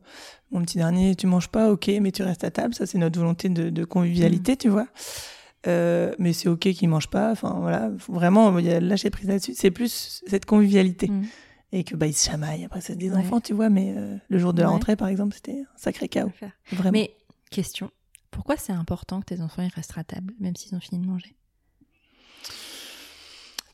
mon 0.50 0.62
petit 0.62 0.78
dernier, 0.78 1.14
tu 1.14 1.28
manges 1.28 1.48
pas, 1.48 1.70
ok, 1.70 1.88
mais 2.00 2.10
tu 2.10 2.22
restes 2.24 2.42
à 2.42 2.50
table, 2.50 2.74
ça 2.74 2.86
c'est 2.86 2.98
notre 2.98 3.18
volonté 3.20 3.48
de, 3.48 3.70
de 3.70 3.84
convivialité, 3.84 4.52
Mhm. 4.52 4.58
tu 4.58 4.68
vois. 4.68 4.88
Euh, 5.66 6.12
mais 6.18 6.32
c'est 6.34 6.48
ok 6.48 6.58
qu'il 6.72 6.88
mange 6.88 7.08
pas, 7.08 7.30
enfin 7.30 7.56
voilà, 7.60 7.90
faut 7.98 8.12
vraiment, 8.12 8.58
il 8.58 8.66
y 8.66 8.70
a 8.70 8.80
lâcher 8.80 9.08
prise 9.10 9.28
là-dessus. 9.28 9.54
C'est 9.56 9.70
plus 9.70 10.22
cette 10.26 10.44
convivialité 10.44 11.08
Mm. 11.08 11.22
Et 11.76 11.84
que 11.84 11.96
bah 11.96 12.06
ils 12.06 12.14
se 12.14 12.28
chamaillent. 12.30 12.64
Après 12.64 12.80
c'est 12.80 12.96
des 12.96 13.10
Ouais. 13.10 13.16
enfants, 13.18 13.40
tu 13.40 13.52
vois, 13.52 13.68
mais 13.68 13.94
euh, 13.96 14.16
le 14.28 14.38
jour 14.38 14.52
de 14.54 14.60
la 14.62 14.68
Ouais. 14.68 14.72
rentrée 14.72 14.96
par 14.96 15.08
exemple, 15.08 15.34
c'était 15.34 15.60
un 15.60 15.76
sacré 15.78 16.08
chaos, 16.08 16.32
vraiment. 16.72 16.92
Mais 16.92 17.16
question, 17.50 17.90
pourquoi 18.30 18.56
c'est 18.56 18.72
important 18.72 19.20
que 19.20 19.26
tes 19.26 19.40
enfants 19.40 19.62
ils 19.62 19.72
restent 19.74 19.98
à 19.98 20.04
table, 20.04 20.32
même 20.40 20.56
s'ils 20.56 20.74
ont 20.74 20.80
fini 20.80 21.00
de 21.04 21.06
manger? 21.10 21.36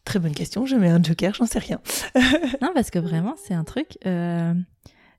Très 0.04 0.18
bonne 0.18 0.34
question, 0.34 0.66
je 0.66 0.76
mets 0.76 0.88
un 0.88 1.02
joker, 1.02 1.34
j'en 1.34 1.46
sais 1.46 1.58
rien. 1.60 1.80
Non, 2.62 2.70
parce 2.74 2.90
que 2.90 2.98
vraiment, 2.98 3.36
c'est 3.36 3.54
un 3.54 3.64
truc. 3.64 3.96
Euh, 4.06 4.54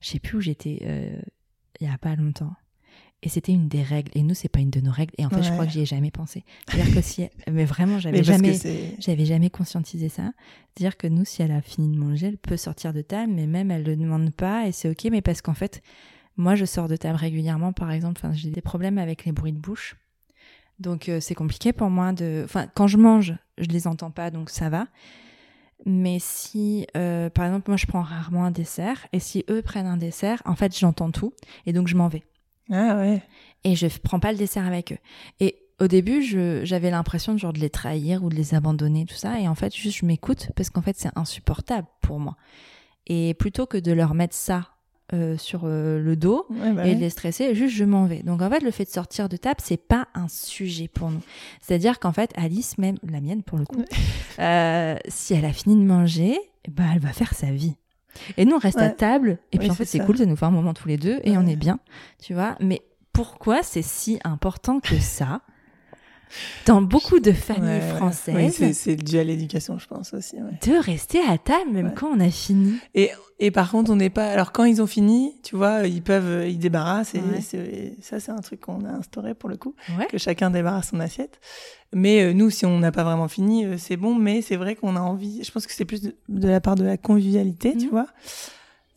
je 0.02 0.10
sais 0.10 0.20
plus 0.20 0.38
où 0.38 0.42
j'étais 0.42 0.80
euh, 0.84 1.22
il 1.80 1.88
y 1.88 1.90
a 1.90 1.98
pas 1.98 2.16
longtemps. 2.16 2.54
Et 3.24 3.30
c'était 3.30 3.52
une 3.52 3.68
des 3.68 3.84
règles. 3.84 4.12
Et 4.16 4.24
nous, 4.24 4.34
c'est 4.34 4.50
pas 4.50 4.60
une 4.60 4.72
de 4.72 4.82
nos 4.82 4.92
règles. 4.92 5.14
Et 5.20 5.26
en 5.26 5.30
fait, 5.30 5.44
je 5.44 5.52
crois 5.52 5.66
que 5.66 5.72
j'y 5.72 5.82
ai 5.82 5.86
jamais 5.86 6.10
pensé. 6.10 6.44
C'est-à-dire 6.68 6.94
que 6.94 7.02
si. 7.02 7.28
Mais 7.52 7.66
vraiment, 7.66 8.00
j'avais 8.00 8.24
jamais. 8.24 8.58
J'avais 9.00 9.26
jamais 9.26 9.52
conscientisé 9.52 10.10
ça. 10.10 10.32
C'est-à-dire 10.74 10.98
que 10.98 11.08
nous, 11.08 11.24
si 11.24 11.44
elle 11.44 11.52
a 11.52 11.62
fini 11.62 11.96
de 11.96 12.00
manger, 12.00 12.28
elle 12.28 12.38
peut 12.38 12.58
sortir 12.58 12.94
de 12.94 13.02
table, 13.02 13.32
mais 13.32 13.46
même 13.46 13.70
elle 13.70 13.84
le 13.84 13.96
demande 13.96 14.32
pas 14.32 14.68
et 14.68 14.72
c'est 14.72 14.90
ok. 14.90 15.06
Mais 15.12 15.22
parce 15.22 15.42
qu'en 15.42 15.54
fait, 15.54 15.84
moi, 16.36 16.56
je 16.56 16.66
sors 16.66 16.88
de 16.88 16.96
table 16.96 17.18
régulièrement, 17.18 17.74
par 17.74 17.92
exemple. 17.92 18.20
Enfin, 18.24 18.34
j'ai 18.34 18.50
des 18.50 18.62
problèmes 18.62 18.98
avec 18.98 19.26
les 19.26 19.32
bruits 19.32 19.54
de 19.54 19.60
bouche. 19.60 19.98
Donc, 20.80 21.08
euh, 21.08 21.20
c'est 21.20 21.36
compliqué 21.36 21.74
pour 21.74 21.92
moi 21.92 22.14
de. 22.14 22.42
Enfin, 22.46 22.66
quand 22.74 22.88
je 22.88 22.98
mange, 22.98 23.36
je 23.60 23.68
les 23.68 23.86
entends 23.86 24.10
pas, 24.10 24.32
donc 24.32 24.50
ça 24.50 24.70
va. 24.70 24.88
Mais 25.86 26.18
si, 26.20 26.88
euh, 26.98 27.30
par 27.30 27.46
exemple, 27.46 27.70
moi, 27.70 27.78
je 27.78 27.86
prends 27.86 28.02
rarement 28.02 28.46
un 28.46 28.52
dessert, 28.52 29.06
et 29.14 29.20
si 29.20 29.46
eux 29.50 29.62
prennent 29.62 29.88
un 29.88 29.98
dessert, 29.98 30.42
en 30.46 30.56
fait, 30.56 30.78
j'entends 30.78 31.12
tout, 31.12 31.34
et 31.68 31.74
donc 31.74 31.88
je 31.88 31.96
m'en 31.96 32.08
vais 32.08 32.24
ah 32.72 32.98
ouais. 32.98 33.22
et 33.64 33.76
je 33.76 33.88
prends 34.02 34.20
pas 34.20 34.32
le 34.32 34.38
dessert 34.38 34.66
avec 34.66 34.94
eux. 34.94 34.98
Et 35.40 35.58
au 35.82 35.88
début, 35.88 36.22
j'avais 36.64 36.92
l'impression 36.92 37.34
de 37.34 37.40
genre 37.40 37.54
de 37.54 37.60
les 37.60 37.72
trahir 37.72 38.24
ou 38.24 38.30
de 38.30 38.36
les 38.36 38.54
abandonner, 38.54 39.06
tout 39.06 39.16
ça. 39.16 39.40
Et 39.40 39.48
en 39.48 39.56
fait, 39.56 39.76
juste 39.76 40.00
je 40.00 40.06
m'écoute 40.06 40.50
parce 40.56 40.70
qu'en 40.70 40.82
fait, 40.82 40.96
c'est 40.98 41.10
insupportable 41.16 41.88
pour 42.02 42.20
moi. 42.20 42.38
Et 43.08 43.34
plutôt 43.34 43.66
que 43.66 43.78
de 43.78 43.92
leur 43.92 44.14
mettre 44.14 44.36
ça 44.36 44.70
euh, 45.14 45.38
sur 45.38 45.64
euh, 45.66 46.00
le 46.00 46.16
dos 46.16 46.46
Ouais, 46.50 46.72
bah 46.72 46.88
et 46.88 46.96
de 46.96 47.00
les 47.00 47.10
stresser, 47.10 47.54
juste 47.56 47.76
je 47.76 47.84
m'en 47.84 48.06
vais. 48.06 48.22
Donc 48.24 48.42
en 48.42 48.50
fait, 48.50 48.62
le 48.62 48.72
fait 48.72 48.86
de 48.86 48.92
sortir 48.92 49.28
de 49.28 49.38
table, 49.38 49.60
c'est 49.62 49.76
pas 49.76 50.08
un 50.14 50.28
sujet 50.28 50.88
pour 50.88 51.10
nous. 51.10 51.22
C'est-à-dire 51.60 52.00
qu'en 52.00 52.14
fait, 52.14 52.32
Alice, 52.36 52.78
même 52.78 52.98
la 53.04 53.20
mienne 53.20 53.44
pour 53.44 53.58
le 53.58 53.66
coup, 53.66 53.84
euh, 54.40 54.96
si 55.08 55.34
elle 55.34 55.46
a 55.46 55.52
fini 55.52 55.76
de 55.76 55.86
manger, 55.86 56.38
bah 56.70 56.84
elle 56.94 57.02
va 57.02 57.12
faire 57.12 57.34
sa 57.34 57.52
vie. 57.52 57.76
Et 58.38 58.46
nous, 58.46 58.56
on 58.56 58.60
reste 58.60 58.80
à 58.80 58.90
table. 58.90 59.40
Et 59.52 59.58
puis 59.58 59.68
Oui, 59.68 59.72
en 59.72 59.76
fait, 59.76 59.86
c'est 59.86 60.00
cool, 60.00 60.18
ça 60.18 60.26
nous 60.26 60.36
fait 60.36 60.46
un 60.46 60.52
moment 60.52 60.74
tous 60.74 60.88
les 60.88 60.98
deux 60.98 61.20
et 61.24 61.38
on 61.38 61.46
est 61.46 61.56
bien, 61.56 61.80
tu 62.22 62.34
vois. 62.34 62.56
Mais 62.60 62.82
pourquoi 63.14 63.64
c'est 63.64 63.82
si 63.82 64.20
important 64.24 64.80
que 64.80 65.00
ça 65.00 65.42
dans 66.66 66.82
beaucoup 66.82 67.20
de 67.20 67.32
familles 67.32 67.64
Ouais, 67.80 67.92
ouais. 67.92 67.98
françaises 67.98 68.58
Oui, 68.62 68.74
c'est- 68.74 68.96
dû 68.96 69.18
à 69.20 69.24
l'éducation, 69.24 69.78
je 69.80 69.88
pense 69.88 70.14
aussi. 70.14 70.36
ouais. 70.38 70.52
de 70.68 70.78
rester 70.84 71.20
à 71.28 71.38
table 71.38 71.72
même 71.72 71.88
Ouais. 71.88 71.94
quand 71.96 72.10
on 72.16 72.20
a 72.20 72.30
fini. 72.30 72.76
Et, 72.96 73.10
et 73.40 73.52
par 73.52 73.72
contre, 73.72 73.92
on 73.92 73.96
n'est 73.96 74.10
pas. 74.10 74.26
Alors, 74.28 74.52
quand 74.52 74.64
ils 74.66 74.82
ont 74.82 74.88
fini, 74.88 75.34
tu 75.44 75.56
vois, 75.56 75.88
ils 75.88 76.02
peuvent, 76.02 76.48
ils 76.48 76.60
débarrassent. 76.60 77.16
Et 77.16 77.20
Ouais. 77.20 77.94
ça, 78.02 78.20
c'est 78.20 78.32
un 78.32 78.40
truc 78.42 78.62
qu'on 78.62 78.86
a 78.86 78.90
instauré 78.90 79.34
pour 79.34 79.50
le 79.50 79.58
coup, 79.58 79.74
Ouais. 79.98 80.08
que 80.08 80.18
chacun 80.18 80.50
débarrasse 80.52 80.90
son 80.90 81.00
assiette. 81.00 81.40
Mais 81.94 82.22
euh, 82.24 82.34
nous, 82.34 82.50
si 82.50 82.66
on 82.66 82.80
n'a 82.80 82.92
pas 82.92 83.04
vraiment 83.04 83.28
fini, 83.28 83.66
euh, 83.66 83.76
c'est 83.78 83.98
bon. 83.98 84.16
Mais 84.16 84.42
c'est 84.42 84.56
vrai 84.56 84.76
qu'on 84.76 84.96
a 84.96 85.02
envie. 85.02 85.44
Je 85.44 85.52
pense 85.52 85.68
que 85.68 85.74
c'est 85.74 85.86
plus 85.86 86.02
de, 86.02 86.16
de 86.30 86.48
la 86.48 86.62
part 86.62 86.76
de 86.76 86.84
la 86.86 86.98
convivialité, 86.98 87.74
tu 87.78 87.86
Mhm. 87.86 87.92
vois, 87.92 88.08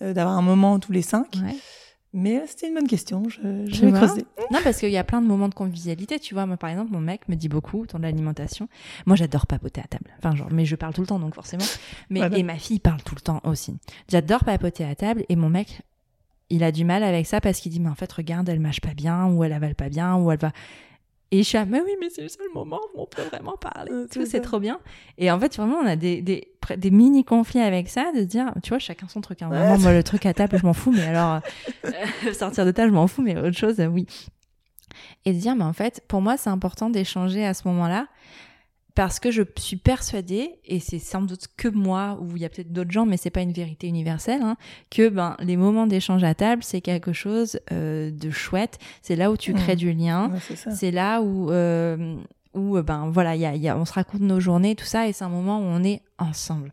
euh, 0.02 0.12
d'avoir 0.12 0.36
un 0.38 0.42
moment 0.42 0.78
tous 0.78 0.92
les 0.92 1.02
cinq. 1.02 1.26
Ouais. 1.36 1.56
Mais 2.16 2.38
euh, 2.38 2.44
c'était 2.46 2.68
une 2.68 2.74
bonne 2.74 2.86
question. 2.86 3.24
Je, 3.28 3.40
je 3.66 3.84
vais 3.86 3.92
creuser. 3.92 4.24
Non, 4.52 4.60
parce 4.62 4.78
qu'il 4.78 4.90
y 4.90 4.96
a 4.96 5.02
plein 5.04 5.20
de 5.20 5.26
moments 5.26 5.48
de 5.48 5.54
convivialité, 5.54 6.20
tu 6.20 6.32
vois. 6.32 6.46
Moi, 6.46 6.56
par 6.56 6.70
exemple, 6.70 6.92
mon 6.92 7.00
mec 7.00 7.28
me 7.28 7.34
dit 7.34 7.48
beaucoup 7.48 7.82
autour 7.82 7.98
de 7.98 8.04
l'alimentation. 8.04 8.68
Moi, 9.04 9.16
j'adore 9.16 9.46
papoter 9.48 9.80
à 9.80 9.88
table. 9.88 10.10
Enfin, 10.18 10.36
genre, 10.36 10.48
mais 10.52 10.64
je 10.64 10.76
parle 10.76 10.94
tout 10.94 11.00
le 11.00 11.06
temps, 11.08 11.18
donc 11.18 11.34
forcément. 11.34 11.64
Mais, 12.10 12.20
Voilà. 12.20 12.38
et 12.38 12.42
ma 12.44 12.56
fille 12.56 12.78
parle 12.78 13.02
tout 13.02 13.16
le 13.16 13.20
temps 13.20 13.40
aussi. 13.44 13.76
J'adore 14.08 14.44
papoter 14.44 14.84
à 14.84 14.94
table 14.94 15.24
et 15.28 15.34
mon 15.36 15.50
mec, 15.50 15.82
il 16.50 16.62
a 16.62 16.70
du 16.70 16.84
mal 16.84 17.02
avec 17.02 17.26
ça 17.26 17.40
parce 17.40 17.58
qu'il 17.58 17.72
dit, 17.72 17.80
mais 17.80 17.88
en 17.90 17.94
fait, 17.96 18.12
regarde, 18.12 18.48
elle 18.48 18.60
mâche 18.60 18.80
pas 18.80 18.94
bien, 18.94 19.26
ou 19.26 19.42
elle 19.42 19.52
avale 19.52 19.74
pas 19.74 19.88
bien, 19.88 20.14
ou 20.16 20.30
elle 20.30 20.38
va. 20.38 20.52
Et 21.34 21.38
je 21.42 21.48
suis 21.48 21.58
là, 21.58 21.64
mais 21.64 21.80
oui, 21.80 21.90
mais 22.00 22.10
c'est 22.10 22.22
le 22.22 22.28
seul 22.28 22.46
moment 22.54 22.78
où 22.94 23.02
on 23.02 23.06
peut 23.06 23.22
vraiment 23.22 23.56
parler. 23.56 23.90
Euh, 23.90 24.06
vois, 24.14 24.24
c'est 24.26 24.40
trop 24.40 24.60
bien. 24.60 24.78
Et 25.18 25.30
en 25.32 25.40
fait, 25.40 25.56
vraiment, 25.56 25.78
on 25.82 25.86
a 25.86 25.96
des, 25.96 26.22
des, 26.22 26.52
pré- 26.60 26.76
des 26.76 26.90
mini 26.92 27.24
conflits 27.24 27.60
avec 27.60 27.88
ça, 27.88 28.12
de 28.14 28.20
se 28.20 28.24
dire, 28.24 28.52
tu 28.62 28.68
vois, 28.68 28.78
chacun 28.78 29.08
son 29.08 29.20
truc. 29.20 29.42
hein. 29.42 29.48
Vraiment, 29.48 29.76
moi, 29.78 29.92
le 29.92 30.02
truc 30.04 30.26
à 30.26 30.32
table, 30.34 30.56
je 30.58 30.64
m'en 30.64 30.72
fous, 30.74 30.92
mais 30.92 31.02
alors, 31.06 31.40
euh, 31.86 32.32
sortir 32.32 32.64
de 32.64 32.70
table, 32.70 32.90
je 32.90 32.94
m'en 32.94 33.08
fous, 33.08 33.22
mais 33.22 33.36
autre 33.36 33.56
chose, 33.58 33.80
euh, 33.80 33.86
oui. 33.86 34.06
Et 35.24 35.32
de 35.32 35.38
dire, 35.38 35.56
mais 35.56 35.64
en 35.64 35.72
fait, 35.72 36.02
pour 36.06 36.20
moi, 36.20 36.36
c'est 36.36 36.50
important 36.50 36.88
d'échanger 36.88 37.44
à 37.44 37.52
ce 37.54 37.66
moment-là, 37.66 38.06
parce 38.94 39.18
que 39.18 39.30
je 39.32 39.42
suis 39.56 39.76
persuadée, 39.76 40.60
et 40.64 40.78
c'est 40.78 40.98
sans 41.00 41.22
doute 41.22 41.48
que 41.56 41.66
moi, 41.68 42.16
ou 42.20 42.36
il 42.36 42.42
y 42.42 42.44
a 42.44 42.48
peut-être 42.48 42.72
d'autres 42.72 42.92
gens, 42.92 43.06
mais 43.06 43.16
c'est 43.16 43.30
pas 43.30 43.40
une 43.40 43.52
vérité 43.52 43.88
universelle, 43.88 44.42
hein, 44.42 44.56
que 44.90 45.08
ben 45.08 45.36
les 45.40 45.56
moments 45.56 45.86
d'échange 45.88 46.22
à 46.22 46.34
table, 46.34 46.62
c'est 46.62 46.80
quelque 46.80 47.12
chose 47.12 47.58
euh, 47.72 48.10
de 48.12 48.30
chouette. 48.30 48.78
C'est 49.02 49.16
là 49.16 49.30
où 49.32 49.36
tu 49.36 49.52
crées 49.52 49.74
Mm. 49.74 49.78
du 49.78 49.92
lien. 49.92 50.30
Ouais, 50.30 50.56
c'est 50.74 50.90
là 50.92 51.22
où, 51.22 51.50
euh, 51.50 52.16
où 52.54 52.80
ben 52.82 53.10
voilà, 53.10 53.34
il 53.34 53.40
y 53.40 53.46
a, 53.46 53.54
il 53.56 53.62
y 53.62 53.68
a- 53.68 53.76
on 53.76 53.84
se 53.84 53.92
raconte 53.94 54.20
nos 54.20 54.38
journées, 54.38 54.76
tout 54.76 54.84
ça, 54.84 55.08
et 55.08 55.12
c'est 55.12 55.24
un 55.24 55.28
moment 55.28 55.58
où 55.58 55.62
on 55.64 55.82
est 55.82 56.00
ensemble. 56.18 56.72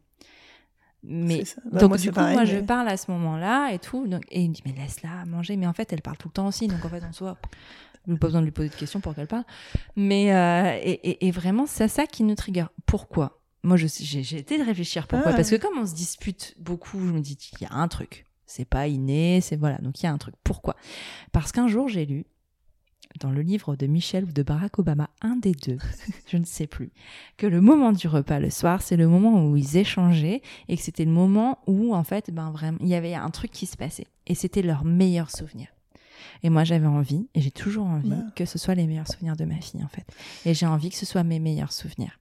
Mais. 1.04 1.42
Bah, 1.72 1.80
donc 1.80 1.90
moi, 1.90 1.98
du 1.98 2.10
coup, 2.10 2.14
pareil, 2.16 2.36
moi, 2.36 2.44
mais- 2.44 2.52
je 2.52 2.58
parle 2.60 2.88
à 2.88 2.98
ce 2.98 3.10
moment-là 3.10 3.72
et 3.74 3.80
tout, 3.80 4.06
donc, 4.06 4.22
et 4.30 4.42
il 4.42 4.50
me 4.50 4.54
dit 4.54 4.62
mais 4.66 4.74
laisse-la 4.74 5.26
manger. 5.26 5.56
Mais 5.58 5.66
en 5.66 5.74
fait, 5.74 5.92
elle 5.92 6.02
parle 6.04 6.18
tout 6.18 6.28
le 6.28 6.34
temps 6.34 6.46
aussi, 6.48 6.68
donc 6.68 6.86
en 6.86 6.90
fait, 6.90 7.02
soi, 7.14 7.38
je 7.42 7.91
n'ai 7.91 7.91
pas 8.08 8.28
besoin 8.28 8.42
de 8.42 8.46
lui 8.46 8.52
poser 8.52 8.70
de 8.70 8.76
questions 8.76 9.00
pour 9.00 9.14
qu'elle 9.16 9.28
parle. 9.28 9.46
Mais 9.96 10.34
euh, 10.34 10.78
et, 10.84 10.92
et- 11.10 11.28
et 11.28 11.32
vraiment, 11.32 11.66
c'est 11.66 11.88
ça 11.88 12.06
qui 12.08 12.24
nous 12.24 12.36
trigger. 12.36 12.66
Pourquoi? 12.86 13.42
Moi, 13.64 13.78
je 13.78 13.86
sais- 13.88 14.04
j'ai 14.04 14.24
j'ai 14.24 14.38
été 14.40 14.58
de 14.58 14.64
réfléchir 14.64 15.08
pourquoi, 15.08 15.32
Ah. 15.32 15.36
parce 15.36 15.50
que 15.52 15.56
comme 15.56 15.78
on 15.78 15.86
se 15.86 15.94
dispute 15.94 16.56
beaucoup, 16.60 17.00
je 17.00 17.12
me 17.14 17.20
dis 17.20 17.38
il 17.60 17.62
y 17.64 17.66
a 17.66 17.74
un 17.74 17.88
truc. 17.88 18.26
C'est 18.48 18.66
pas 18.66 18.88
inné, 18.88 19.40
c'est 19.42 19.56
voilà. 19.56 19.78
Donc 19.78 20.02
il 20.02 20.06
y 20.06 20.10
a 20.10 20.12
un 20.12 20.18
truc. 20.18 20.36
Pourquoi? 20.44 20.76
Parce 21.32 21.52
qu'un 21.52 21.68
jour, 21.68 21.88
j'ai 21.88 22.06
lu 22.06 22.26
dans 23.20 23.30
le 23.32 23.42
livre 23.42 23.76
de 23.76 23.88
Michel 23.88 24.24
ou 24.26 24.32
de 24.32 24.42
Barack 24.42 24.80
Obama, 24.80 25.10
un 25.22 25.36
des 25.36 25.52
deux, 25.52 25.78
je 26.28 26.38
ne 26.38 26.46
sais 26.46 26.66
plus, 26.66 26.92
que 27.38 27.46
le 27.46 27.60
moment 27.62 27.92
du 27.92 28.08
repas 28.08 28.40
le 28.40 28.50
soir, 28.50 28.82
c'est 28.82 28.96
le 28.96 29.08
moment 29.08 29.46
où 29.46 29.58
ils 29.58 29.76
échangeaient 29.78 30.42
et 30.70 30.78
que 30.78 30.82
c'était 30.82 31.04
le 31.06 31.12
moment 31.12 31.60
où, 31.68 31.94
en 31.94 32.04
fait, 32.06 32.32
ben 32.32 32.52
vraiment, 32.52 32.78
il 32.82 32.88
y 32.88 32.96
avait 32.96 33.14
un 33.14 33.30
truc 33.30 33.52
qui 33.52 33.66
se 33.66 33.76
passait. 33.78 34.08
Et 34.28 34.36
c'était 34.36 34.62
leur 34.62 34.86
meilleur 34.86 35.30
souvenir. 35.30 35.68
Et 36.44 36.50
moi, 36.50 36.64
j'avais 36.64 36.88
envie, 36.88 37.28
et 37.36 37.42
j'ai 37.42 37.52
toujours 37.52 37.86
envie, 37.86 38.10
Bah. 38.10 38.24
que 38.36 38.46
ce 38.46 38.58
soit 38.58 38.74
les 38.76 38.88
meilleurs 38.88 39.08
souvenirs 39.08 39.36
de 39.36 39.46
ma 39.46 39.56
fille, 39.56 39.84
en 39.84 39.88
fait. 39.88 40.06
Et 40.46 40.54
j'ai 40.54 40.66
envie 40.66 40.90
que 40.90 40.96
ce 40.98 41.06
soit 41.06 41.24
mes 41.24 41.40
meilleurs 41.40 41.72
souvenirs. 41.72 42.20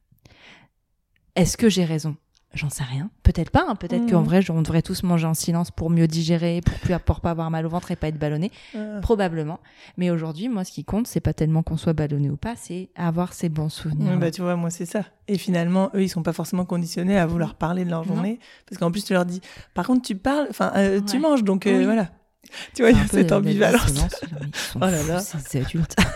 Est-ce 1.37 1.57
que 1.57 1.69
j'ai 1.69 1.85
raison? 1.85 2.17
J'en 2.53 2.69
sais 2.69 2.83
rien. 2.83 3.11
Peut-être 3.23 3.51
pas. 3.51 3.65
hein. 3.69 3.77
Peut-être 3.77 4.11
qu'en 4.11 4.23
vrai, 4.23 4.41
on 4.51 4.61
devrait 4.63 4.83
tous 4.83 5.05
manger 5.05 5.25
en 5.29 5.35
silence 5.35 5.71
pour 5.71 5.89
mieux 5.89 6.09
digérer, 6.09 6.61
pour 6.67 6.77
plus 6.81 6.97
pour 7.07 7.21
pas 7.21 7.31
avoir 7.31 7.49
mal 7.49 7.65
au 7.65 7.69
ventre 7.69 7.93
et 7.93 7.97
pas 7.97 8.09
être 8.09 8.19
ballonné. 8.19 8.51
Ah. 8.75 8.99
Probablement. 9.03 9.61
Mais 9.97 10.11
aujourd'hui, 10.11 10.49
moi, 10.49 10.65
ce 10.65 10.73
qui 10.73 10.83
compte, 10.85 11.07
c'est 11.07 11.21
pas 11.21 11.33
tellement 11.33 11.63
qu'on 11.63 11.77
soit 11.77 11.93
ballonné 11.93 12.29
ou 12.29 12.37
pas, 12.37 12.57
c'est 12.57 12.89
avoir 12.97 13.35
ces 13.35 13.49
bons 13.49 13.69
souvenirs. 13.69 14.19
Bah, 14.19 14.33
tu 14.33 14.43
vois, 14.43 14.57
moi, 14.57 14.71
c'est 14.71 14.85
ça. 14.85 15.05
Et 15.29 15.39
finalement, 15.39 15.91
eux, 15.95 16.03
ils 16.03 16.09
sont 16.09 16.25
pas 16.25 16.33
forcément 16.33 16.65
conditionnés 16.65 17.17
à 17.17 17.25
vouloir 17.25 17.55
parler 17.55 17.85
de 17.85 17.91
leur 17.91 18.05
Non. 18.05 18.15
journée. 18.17 18.41
Parce 18.69 18.81
qu'en 18.81 18.91
plus, 18.91 19.05
tu 19.05 19.13
leur 19.13 19.25
dis, 19.27 19.41
par 19.75 19.87
contre, 19.87 20.03
tu 20.03 20.17
parles, 20.17 20.49
enfin, 20.51 20.73
euh, 20.75 21.01
tu 21.01 21.21
manges, 21.21 21.45
donc 21.45 21.69
euh, 21.69 21.79
Oui. 21.79 21.85
voilà. 21.85 22.11
Tu 22.75 22.83
vois, 22.83 22.91
il 22.91 22.97
y 22.97 23.01
a 23.01 23.07
cette 23.07 23.33
ambivalence. 23.33 23.93
mais 23.95 24.49
Oh 24.77 24.79
là 24.81 25.03
là. 25.05 25.21
Ces 25.21 25.61
adultes. 25.61 25.97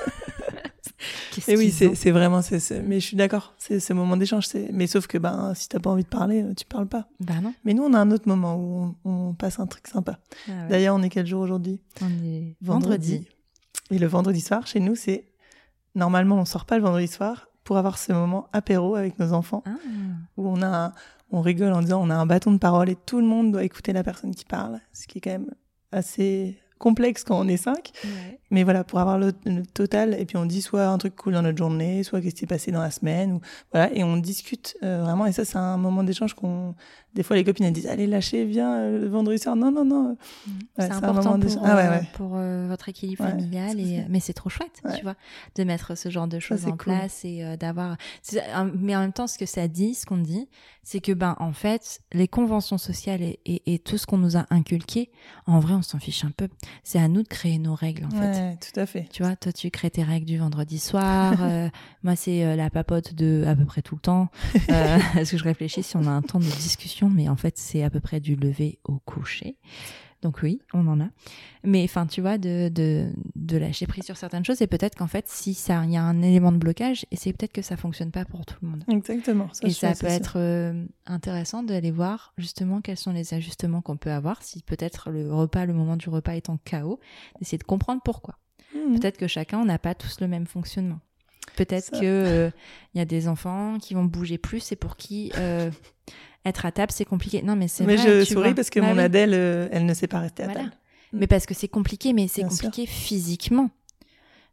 Qu'est-ce 1.33 1.51
Et 1.51 1.57
oui, 1.57 1.71
c'est 1.71 1.95
c'est 1.95 2.11
vraiment, 2.13 2.41
c'est 2.41 2.61
c'est- 2.61 2.81
mais 2.81 2.99
je 3.01 3.07
suis 3.07 3.17
d'accord, 3.17 3.55
c'est 3.59 3.79
ce 3.81 3.93
moment 3.93 4.17
d'échange. 4.17 4.47
c'est- 4.47 4.71
Mais 4.73 4.87
sauf 4.87 5.07
que 5.07 5.19
ben, 5.19 5.53
si 5.55 5.69
t'as 5.69 5.79
pas 5.81 5.91
envie 5.91 6.05
de 6.05 6.09
parler, 6.09 6.43
euh, 6.43 6.55
tu 6.55 6.65
parles 6.65 6.87
pas. 6.87 7.09
Bah 7.21 7.35
non. 7.43 7.53
Mais 7.65 7.75
nous, 7.75 7.83
on 7.83 7.93
a 7.93 7.99
un 7.99 8.11
autre 8.11 8.27
moment 8.29 8.57
où 8.57 8.97
on, 9.05 9.11
on 9.11 9.35
passe 9.35 9.59
un 9.61 9.67
truc 9.67 9.87
sympa. 9.87 10.19
Ah 10.49 10.53
ouais. 10.63 10.69
D'ailleurs, 10.71 10.95
on 10.97 11.03
est 11.03 11.11
quel 11.11 11.27
jour 11.27 11.43
aujourd'hui? 11.43 11.81
On 12.01 12.09
est 12.25 12.57
vendredi. 12.63 13.27
Et 13.91 13.99
le 13.99 14.07
vendredi 14.07 14.41
soir, 14.41 14.67
chez 14.67 14.81
nous, 14.81 14.95
c'est 14.95 15.27
normalement, 15.95 16.37
on 16.37 16.45
sort 16.45 16.65
pas 16.65 16.79
le 16.79 16.85
vendredi 16.85 17.09
soir 17.09 17.49
pour 17.65 17.77
avoir 17.77 17.99
ce 17.99 18.13
moment 18.13 18.49
apéro 18.53 18.95
avec 18.95 19.19
nos 19.19 19.33
enfants 19.35 19.63
Ah. 19.67 19.71
où 20.37 20.49
on 20.49 20.63
a, 20.63 20.67
un- 20.87 20.93
on 21.33 21.41
rigole 21.43 21.73
en 21.73 21.81
disant 21.83 22.01
on 22.03 22.09
a 22.11 22.15
un 22.15 22.27
bâton 22.27 22.53
de 22.53 22.59
parole 22.59 22.89
et 22.89 22.97
tout 22.97 23.19
le 23.21 23.27
monde 23.27 23.53
doit 23.53 23.65
écouter 23.65 23.93
la 23.93 24.03
personne 24.05 24.35
qui 24.35 24.45
parle, 24.45 24.81
ce 24.93 25.07
qui 25.07 25.19
est 25.19 25.21
quand 25.21 25.31
même 25.31 25.51
assez 25.95 26.59
complexe 26.79 27.25
quand 27.25 27.39
on 27.39 27.49
est 27.49 27.57
cinq. 27.57 27.93
Ouais. 28.05 28.39
Mais 28.51 28.63
voilà, 28.63 28.85
pour 28.85 28.99
avoir 28.99 29.19
le, 29.19 29.33
le 29.47 29.65
total, 29.65 30.15
et 30.19 30.27
puis 30.27 30.37
on 30.37 30.45
dit 30.45 30.61
soit 30.61 30.87
un 30.87 30.99
truc 30.99 31.17
cool 31.17 31.33
dans 31.33 31.43
notre 31.43 31.57
journée, 31.57 32.03
soit 32.03 32.21
qu'est-ce 32.21 32.35
qui 32.35 32.41
s'est 32.41 32.47
passé 32.47 32.73
dans 32.73 32.83
la 32.83 32.91
semaine, 32.91 33.33
ou 33.33 33.41
voilà, 33.73 33.93
et 33.95 34.05
on 34.05 34.17
discute 34.17 34.77
euh, 34.83 35.03
vraiment. 35.03 35.27
Et 35.27 35.33
ça, 35.33 35.45
c'est 35.45 35.57
un 35.59 35.79
moment 35.79 36.03
d'échange 36.03 36.35
qu'on. 36.35 36.75
Des 37.15 37.23
fois, 37.23 37.37
les 37.37 37.45
copines 37.45 37.67
elles 37.67 37.73
disent 37.73 37.87
allez 37.87 38.07
lâcher, 38.07 38.45
viens 38.45 38.75
euh, 38.75 39.01
le 39.01 39.09
vendredi 39.09 39.39
soir. 39.39 39.55
Non, 39.55 39.71
non, 39.71 39.85
non. 39.85 40.17
Ouais, 40.49 40.57
c'est 40.79 40.93
important 40.93 41.39
pour. 41.39 41.63
Ah 41.65 41.77
ouais, 41.77 41.87
euh, 41.87 41.91
ouais. 41.91 42.09
pour 42.15 42.33
euh, 42.35 42.67
votre 42.69 42.89
équilibre 42.89 43.25
familial. 43.25 43.79
Et, 43.79 44.05
mais 44.09 44.21
c'est 44.21 44.33
trop 44.33 44.51
chouette, 44.51 44.83
tu 44.97 45.03
vois, 45.03 45.15
de 45.55 45.65
mettre 45.65 45.97
ce 45.97 46.09
genre 46.09 46.27
de 46.27 46.39
choses 46.39 46.67
en 46.67 46.71
cool. 46.71 46.79
place 46.79 47.25
et 47.25 47.45
euh, 47.45 47.57
d'avoir. 47.57 47.97
Mais 48.75 48.97
en 48.97 49.01
même 49.01 49.13
temps, 49.13 49.27
ce 49.27 49.39
que 49.39 49.47
ça 49.47 49.69
dit, 49.69 49.95
ce 49.95 50.07
qu'on 50.07 50.19
dit, 50.19 50.49
c'est 50.83 51.01
que 51.01 51.13
ben 51.13 51.37
en 51.39 51.53
fait, 51.53 52.01
les 52.13 52.29
conventions 52.29 52.79
sociales 52.79 53.23
et, 53.23 53.41
et, 53.47 53.75
et 53.75 53.79
tout 53.79 53.97
ce 53.97 54.07
qu'on 54.07 54.19
nous 54.19 54.37
a 54.37 54.47
inculqué, 54.51 55.11
en 55.47 55.61
vrai, 55.61 55.75
on 55.75 55.83
s'en 55.83 55.99
fiche 55.99 56.25
un 56.25 56.31
peu. 56.31 56.49
C'est 56.83 56.99
à 56.99 57.09
nous 57.09 57.23
de 57.23 57.29
créer 57.29 57.59
nos 57.59 57.75
règles, 57.75 58.07
en 58.07 58.11
fait. 58.11 58.59
Tout 58.59 58.81
à 58.81 58.87
fait. 58.87 59.09
Tu 59.13 59.23
vois, 59.23 59.37
toi, 59.37 59.53
tu 59.53 59.71
crées 59.71 59.91
tes 59.91 60.03
règles 60.03 60.27
du 60.27 60.39
vendredi 60.39 60.79
soir. 60.79 61.37
euh, 61.41 61.69
moi, 62.03 62.17
c'est 62.17 62.57
la 62.57 62.71
papote 62.71 63.15
de 63.15 63.45
à 63.47 63.55
peu 63.55 63.65
près 63.65 63.83
tout 63.83 63.95
le 63.95 64.01
temps. 64.01 64.29
Parce 64.67 65.31
que 65.31 65.37
je 65.37 65.45
réfléchis 65.45 65.83
si 65.83 65.97
on 65.97 66.07
a 66.07 66.11
un 66.11 66.23
temps 66.23 66.41
de 66.41 66.45
discussion, 66.45 67.04
mais 67.09 67.29
en 67.29 67.37
fait, 67.37 67.59
c'est 67.59 67.83
à 67.83 67.91
peu 67.91 68.01
près 68.01 68.21
du 68.21 68.37
lever 68.37 68.79
au 68.85 68.99
coucher. 68.99 69.57
Donc 70.25 70.39
oui, 70.43 70.63
on 70.73 70.87
en 70.89 71.03
a. 71.03 71.09
Mais 71.65 71.85
enfin, 71.85 72.07
tu 72.07 72.23
vois, 72.23 72.39
de, 72.39 72.71
de, 72.71 73.11
de 73.37 73.59
lâcher 73.59 73.87
prise 73.87 74.05
sur 74.05 74.17
certaines 74.17 74.45
choses. 74.45 74.63
Et 74.63 74.67
peut-être 74.67 74.97
qu'en 74.97 75.07
fait, 75.07 75.29
si 75.29 75.53
ça, 75.53 75.85
il 75.85 75.93
y 75.93 75.99
a 75.99 76.03
un 76.03 76.23
élément 76.23 76.51
de 76.51 76.57
blocage, 76.57 77.05
et 77.11 77.17
c'est 77.17 77.35
peut-être 77.35 77.53
que 77.53 77.61
ça 77.61 77.77
fonctionne 77.77 78.11
pas 78.11 78.25
pour 78.25 78.47
tout 78.47 78.57
le 78.63 78.69
monde. 78.69 78.85
Exactement. 78.89 79.49
et 79.63 79.71
ça 79.71 79.93
peut 79.93 80.07
être 80.07 80.39
euh, 80.39 80.87
intéressant 81.05 81.63
d'aller 81.63 81.91
voir 81.91 82.33
justement 82.39 82.81
quels 82.81 82.97
sont 82.97 83.13
les 83.13 83.35
ajustements 83.35 83.83
qu'on 83.83 83.99
peut 83.99 84.13
avoir. 84.13 84.43
Si 84.43 84.63
peut-être 84.63 85.11
le 85.11 85.31
repas, 85.31 85.67
le 85.67 85.75
moment 85.75 85.99
du 85.99 86.09
repas 86.09 86.33
est 86.33 86.49
en 86.49 86.57
chaos, 86.57 87.01
d'essayer 87.39 87.59
de 87.59 87.65
comprendre 87.65 88.01
pourquoi. 88.03 88.39
Mhm. 88.75 88.99
Peut-être 88.99 89.19
que 89.19 89.27
chacun, 89.27 89.59
on 89.59 89.67
n'a 89.67 89.79
pas 89.79 89.95
tous 89.95 90.23
le 90.23 90.27
même 90.27 90.47
fonctionnement. 90.47 91.01
Peut-être 91.57 91.91
que 91.93 91.99
euh, 92.03 92.51
il 92.95 92.99
y 92.99 93.01
a 93.01 93.05
des 93.05 93.29
enfants 93.29 93.77
qui 93.79 93.93
vont 93.93 94.05
bouger 94.05 94.39
plus 94.39 94.73
et 94.73 94.77
pour 94.77 94.97
qui 94.97 95.31
euh, 95.37 95.71
être 96.45 96.67
à 96.67 96.73
table 96.73 96.93
c'est 96.93 97.05
compliqué. 97.05 97.43
Non, 97.43 97.57
mais 97.57 97.69
c'est 97.69 97.85
Mais 97.85 97.97
vrai. 97.97 98.21
je 98.21 98.25
tu 98.25 98.33
souris 98.35 98.49
vois. 98.49 98.55
parce 98.55 98.71
que 98.71 98.81
Bah 98.81 98.87
mon 98.87 98.95
oui. 98.95 99.01
Adèle, 99.01 99.33
euh, 99.35 99.69
elle 99.73 99.87
ne 99.87 99.95
sait 99.95 100.07
pas 100.09 100.21
rester 100.21 100.43
à 100.43 100.47
Voilà. 100.47 100.61
table. 100.63 100.73
Mais 101.13 101.27
parce 101.27 101.47
que 101.47 101.55
c'est 101.55 101.69
compliqué, 101.69 102.13
mais 102.13 102.27
c'est 102.29 102.41
sûr. 102.41 102.49
compliqué 102.51 102.87
physiquement. 102.87 103.71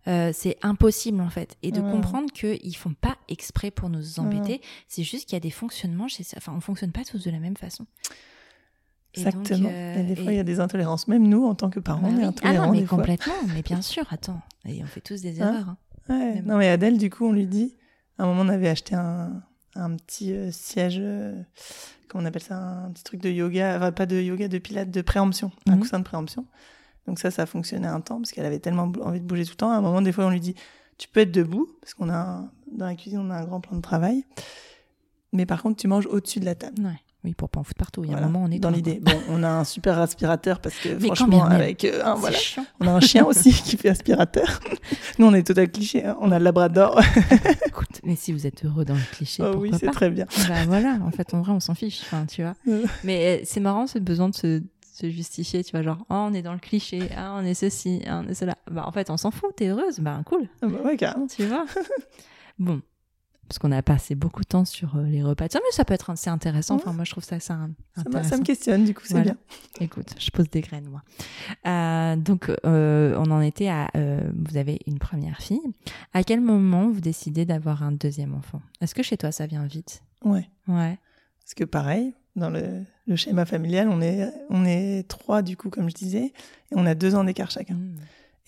Euh, 0.07 0.31
c'est 0.33 0.57
impossible 0.63 1.21
en 1.21 1.29
fait. 1.29 1.57
Et 1.63 1.71
de 1.71 1.79
Ouais. 1.79 1.91
comprendre 1.91 2.31
qu'ils 2.31 2.75
font 2.75 2.93
pas 2.93 3.17
exprès 3.29 3.69
pour 3.71 3.89
nous 3.89 4.19
embêter. 4.19 4.61
C'est 4.87 5.03
juste 5.03 5.25
qu'il 5.27 5.35
y 5.35 5.37
a 5.37 5.39
des 5.41 5.51
fonctionnements 5.51 6.07
chez 6.07 6.23
ça. 6.23 6.37
Enfin, 6.37 6.53
on 6.55 6.59
fonctionne 6.59 6.91
pas 6.91 7.03
tous 7.03 7.23
de 7.23 7.29
la 7.31 7.39
même 7.39 7.55
façon. 7.57 7.85
Et 9.13 9.23
donc, 9.25 9.33
Exactement. 9.41 9.69
euh, 9.71 9.99
et 9.99 10.03
des 10.03 10.15
fois, 10.15 10.31
et- 10.31 10.35
il 10.35 10.37
y 10.37 10.39
a 10.39 10.43
des 10.43 10.59
intolérances. 10.59 11.07
Même 11.09 11.27
nous, 11.27 11.45
en 11.45 11.53
tant 11.53 11.69
que 11.69 11.79
parents, 11.79 12.01
Bah 12.01 12.07
on 12.11 12.13
est 12.13 12.19
oui. 12.19 12.23
Ah 12.23 12.27
intolérants 12.29 12.65
non, 12.67 12.71
mais 12.71 12.79
des 12.79 12.85
fois. 12.85 12.97
complètement. 12.99 13.33
Mais 13.53 13.61
bien 13.61 13.81
sûr, 13.81 14.05
attends. 14.09 14.41
Et 14.65 14.81
on 14.81 14.87
fait 14.87 15.01
tous 15.01 15.21
des 15.21 15.41
Hein 15.41 15.49
erreurs. 15.53 15.69
hein. 15.69 15.77
Ouais. 16.09 16.33
Mais. 16.35 16.41
Non, 16.43 16.57
mais 16.57 16.69
Adèle, 16.69 16.97
du 16.97 17.09
coup, 17.09 17.25
on 17.27 17.31
lui 17.33 17.45
dit. 17.45 17.75
À 18.17 18.23
un 18.23 18.27
moment, 18.27 18.41
on 18.41 18.49
avait 18.49 18.69
acheté 18.69 18.95
un, 18.95 19.43
un 19.75 19.95
petit 19.95 20.33
euh, 20.33 20.51
siège. 20.51 20.97
euh, 20.99 21.41
comment 22.07 22.23
on 22.23 22.27
appelle 22.27 22.41
ça 22.41 22.57
Un 22.57 22.91
petit 22.91 23.03
truc 23.03 23.21
de 23.21 23.29
yoga. 23.29 23.77
Enfin, 23.77 23.91
pas 23.91 24.05
de 24.05 24.15
yoga, 24.21 24.47
de 24.47 24.57
pilates, 24.57 24.91
de 24.91 25.01
préemption. 25.01 25.51
Un 25.67 25.73
Mhm. 25.75 25.79
coussin 25.81 25.99
de 25.99 26.03
préemption. 26.03 26.45
Donc, 27.07 27.19
ça, 27.19 27.31
ça 27.31 27.45
fonctionnait 27.45 27.87
un 27.87 28.01
temps 28.01 28.17
parce 28.17 28.31
qu'elle 28.31 28.45
avait 28.45 28.59
tellement 28.59 28.91
envie 29.01 29.19
de 29.21 29.25
bouger 29.25 29.43
tout 29.45 29.51
le 29.51 29.57
temps. 29.57 29.71
À 29.71 29.75
un 29.75 29.81
moment, 29.81 30.01
des 30.01 30.11
fois, 30.11 30.25
on 30.25 30.29
lui 30.29 30.39
dit 30.41 30.55
Tu 30.97 31.07
peux 31.07 31.21
être 31.21 31.31
debout 31.31 31.67
parce 31.81 31.93
qu'on 31.95 32.09
a 32.09 32.15
un- 32.15 32.51
dans 32.71 32.85
la 32.85 32.93
cuisine, 32.95 33.19
on 33.19 33.31
a 33.31 33.35
un 33.37 33.43
grand 33.45 33.59
plan 33.59 33.75
de 33.75 33.81
travail. 33.81 34.23
Mais 35.33 35.45
par 35.47 35.63
contre, 35.63 35.77
tu 35.81 35.87
manges 35.87 36.05
au-dessus 36.05 36.39
de 36.39 36.45
la 36.45 36.53
table. 36.55 36.83
Ouais. 36.83 36.99
Oui, 37.23 37.35
pour 37.35 37.49
pas 37.49 37.59
en 37.59 37.63
foutre 37.63 37.77
partout. 37.77 38.03
Il 38.03 38.07
y 38.09 38.13
a 38.13 38.17
Voilà, 38.17 38.27
un 38.27 38.29
moment, 38.31 38.45
on 38.47 38.51
est 38.51 38.57
dans 38.57 38.71
l'idée. 38.71 38.99
Bon, 38.99 39.11
on 39.29 39.43
a 39.43 39.47
un 39.49 39.63
super 39.63 39.99
aspirateur 39.99 40.59
parce 40.59 40.75
que 40.75 40.89
Mais 40.99 41.05
franchement, 41.07 41.43
avec 41.45 41.85
euh, 41.85 42.01
un, 42.03 42.15
C'est 42.15 42.19
voilà, 42.21 42.37
chiant. 42.37 42.65
on 42.79 42.87
a 42.87 42.91
un 42.93 42.99
chien 42.99 43.25
aussi 43.25 43.51
qui 43.63 43.77
fait 43.77 43.89
aspirateur. 43.89 44.59
Nous, 45.19 45.27
on 45.27 45.33
est 45.35 45.45
total 45.45 45.69
cliché. 45.71 46.03
hein. 46.03 46.17
On 46.19 46.31
a 46.31 46.39
le 46.39 46.45
Labrador. 46.45 46.99
Écoute, 47.67 48.01
mais 48.03 48.15
si 48.15 48.33
vous 48.33 48.47
êtes 48.47 48.65
heureux 48.65 48.85
dans 48.85 48.95
le 48.95 49.01
cliché, 49.15 49.43
Oh 49.43 49.51
pourquoi 49.51 49.61
oui, 49.69 49.77
c'est 49.79 49.91
très 49.91 50.09
bien. 50.09 50.25
Bah 50.49 50.65
voilà, 50.65 50.97
en 51.05 51.11
fait, 51.11 51.33
en 51.35 51.41
vrai, 51.41 51.51
on 51.51 51.59
s'en 51.59 51.75
fiche, 51.75 52.01
enfin, 52.01 52.25
tu 52.25 52.41
vois. 52.41 52.55
Euh. 52.67 52.85
Mais 53.03 53.39
euh, 53.39 53.43
c'est 53.45 53.59
marrant 53.59 53.85
ce 53.85 53.99
besoin 53.99 54.29
de 54.29 54.35
se, 54.35 54.47
de 54.59 54.63
se 54.91 55.09
justifier, 55.11 55.63
tu 55.63 55.71
vois, 55.71 55.83
genre, 55.83 55.99
oh, 56.09 56.13
on 56.15 56.33
est 56.33 56.41
dans 56.41 56.53
le 56.53 56.59
cliché, 56.59 57.07
ah, 57.15 57.35
on 57.39 57.45
est 57.45 57.53
ceci, 57.53 58.01
ah, 58.07 58.23
on 58.25 58.29
est 58.29 58.33
cela. 58.33 58.55
Bah, 58.71 58.83
en 58.87 58.91
fait, 58.91 59.11
on 59.11 59.17
s'en 59.17 59.29
fout, 59.29 59.51
t'es 59.55 59.67
heureuse, 59.67 59.99
bah, 59.99 60.21
cool, 60.25 60.47
Ah 60.63 60.67
bah 60.67 60.79
ouais, 60.85 60.97
carrément. 60.97 61.27
tu 61.27 61.45
vois. 61.45 61.65
bon, 62.57 62.81
parce 63.51 63.59
qu'on 63.59 63.73
a 63.73 63.81
passé 63.81 64.15
beaucoup 64.15 64.43
de 64.43 64.47
temps 64.47 64.63
sur 64.63 64.95
euh, 64.95 65.03
les 65.03 65.21
repas. 65.21 65.47
Ça, 65.51 65.59
mais 65.59 65.71
ça 65.75 65.83
peut 65.83 65.93
être 65.93 66.13
c'est 66.15 66.29
intéressant. 66.29 66.75
Enfin, 66.75 66.93
moi, 66.93 67.03
je 67.03 67.11
trouve 67.11 67.25
ça, 67.25 67.35
intéressant. 67.35 68.29
ça 68.29 68.37
me 68.37 68.43
questionne, 68.43 68.85
du 68.85 68.93
coup, 68.93 69.01
c'est 69.03 69.15
Voilà. 69.15 69.31
bien. 69.31 69.37
Écoute, 69.81 70.15
je 70.17 70.31
pose 70.31 70.49
des 70.49 70.61
graines, 70.61 70.87
moi. 70.87 71.01
Euh, 71.67 72.15
donc, 72.15 72.49
euh, 72.65 73.13
on 73.17 73.29
en 73.29 73.41
était 73.41 73.67
à. 73.67 73.89
euh, 73.97 74.21
vous 74.47 74.55
avez 74.55 74.79
une 74.87 74.99
première 74.99 75.41
fille. 75.41 75.59
À 76.13 76.23
quel 76.23 76.39
moment 76.39 76.89
vous 76.89 77.01
décidez 77.01 77.43
d'avoir 77.43 77.83
un 77.83 77.91
deuxième 77.91 78.33
enfant? 78.35 78.61
Est-ce 78.79 78.95
que 78.95 79.03
chez 79.03 79.17
toi, 79.17 79.33
ça 79.33 79.47
vient 79.47 79.65
vite? 79.65 80.01
Ouais. 80.23 80.47
Ouais. 80.69 80.97
Parce 81.41 81.53
que 81.53 81.65
pareil, 81.65 82.13
dans 82.37 82.49
le, 82.51 82.83
le 83.05 83.15
schéma 83.17 83.45
familial, 83.45 83.89
on 83.89 84.01
est, 84.01 84.31
on 84.49 84.63
est 84.63 85.05
trois, 85.09 85.41
du 85.41 85.57
coup, 85.57 85.69
comme 85.69 85.89
je 85.89 85.95
disais, 85.95 86.27
et 86.27 86.31
on 86.71 86.85
a 86.85 86.95
deux 86.95 87.15
ans 87.15 87.25
d'écart 87.25 87.51
chacun. 87.51 87.73
Mmh. 87.73 87.97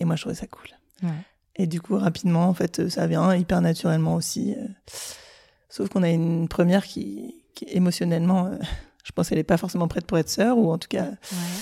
Et 0.00 0.06
moi, 0.06 0.16
je 0.16 0.22
trouvais 0.22 0.34
ça 0.34 0.46
cool. 0.46 0.68
Ouais. 1.02 1.10
Et 1.56 1.66
du 1.66 1.80
coup, 1.80 1.96
rapidement, 1.96 2.48
en 2.48 2.54
fait, 2.54 2.88
ça 2.88 3.06
vient 3.06 3.34
hyper 3.34 3.60
naturellement 3.60 4.14
aussi. 4.16 4.54
euh. 4.58 4.66
Sauf 5.68 5.88
qu'on 5.88 6.02
a 6.02 6.10
une 6.10 6.48
première 6.48 6.84
qui, 6.84 7.34
qui 7.54 7.66
émotionnellement, 7.70 8.46
euh, 8.46 8.56
je 9.04 9.12
pense 9.12 9.28
qu'elle 9.28 9.38
n'est 9.38 9.44
pas 9.44 9.56
forcément 9.56 9.88
prête 9.88 10.06
pour 10.06 10.18
être 10.18 10.28
sœur, 10.28 10.58
ou 10.58 10.70
en 10.72 10.78
tout 10.78 10.88
cas, 10.88 11.04
Ouais. 11.04 11.60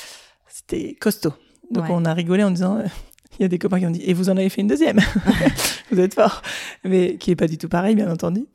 c'était 0.48 0.94
costaud. 0.94 1.34
Donc 1.70 1.84
Ouais. 1.84 1.90
on 1.92 2.04
a 2.04 2.12
rigolé 2.14 2.42
en 2.44 2.50
disant, 2.50 2.76
euh, 2.78 2.84
il 3.38 3.42
y 3.42 3.44
a 3.44 3.48
des 3.48 3.58
copains 3.58 3.80
qui 3.80 3.86
ont 3.86 3.90
dit, 3.90 4.02
et 4.04 4.12
vous 4.14 4.28
en 4.30 4.36
avez 4.36 4.48
fait 4.48 4.60
une 4.62 4.66
deuxième? 4.68 4.98
Vous 5.90 6.00
êtes 6.00 6.14
fort. 6.14 6.40
Mais 6.84 7.16
qui 7.18 7.30
est 7.32 7.36
pas 7.36 7.46
du 7.46 7.58
tout 7.58 7.68
pareil, 7.68 7.94
bien 7.94 8.10
entendu. 8.10 8.46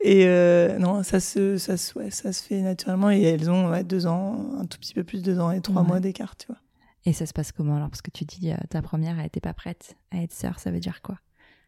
Et 0.00 0.26
euh, 0.26 0.78
non, 0.78 1.02
ça 1.02 1.18
se, 1.18 1.56
ça, 1.58 1.76
se, 1.76 1.98
ouais, 1.98 2.10
ça 2.12 2.32
se 2.32 2.40
fait 2.44 2.60
naturellement. 2.60 3.10
Et 3.10 3.20
elles 3.22 3.50
ont 3.50 3.68
ouais, 3.70 3.82
deux 3.82 4.06
ans, 4.06 4.46
un 4.60 4.64
tout 4.66 4.78
petit 4.78 4.94
peu 4.94 5.02
plus, 5.02 5.20
deux 5.22 5.40
ans 5.40 5.50
et 5.50 5.60
trois 5.60 5.82
mois 5.82 5.98
d'écart, 5.98 6.36
tu 6.36 6.46
vois. 6.46 6.56
Et 7.06 7.12
ça 7.12 7.26
se 7.26 7.32
passe 7.32 7.52
comment 7.52 7.76
alors? 7.76 7.90
Parce 7.90 8.02
que 8.02 8.10
tu 8.10 8.24
dis 8.24 8.50
euh, 8.52 8.56
ta 8.70 8.80
première, 8.82 9.18
elle 9.18 9.26
était 9.26 9.40
pas 9.40 9.52
prête 9.54 9.96
à 10.10 10.18
être 10.22 10.32
sœur, 10.32 10.58
ça 10.58 10.70
veut 10.70 10.80
dire 10.80 11.02
quoi? 11.02 11.18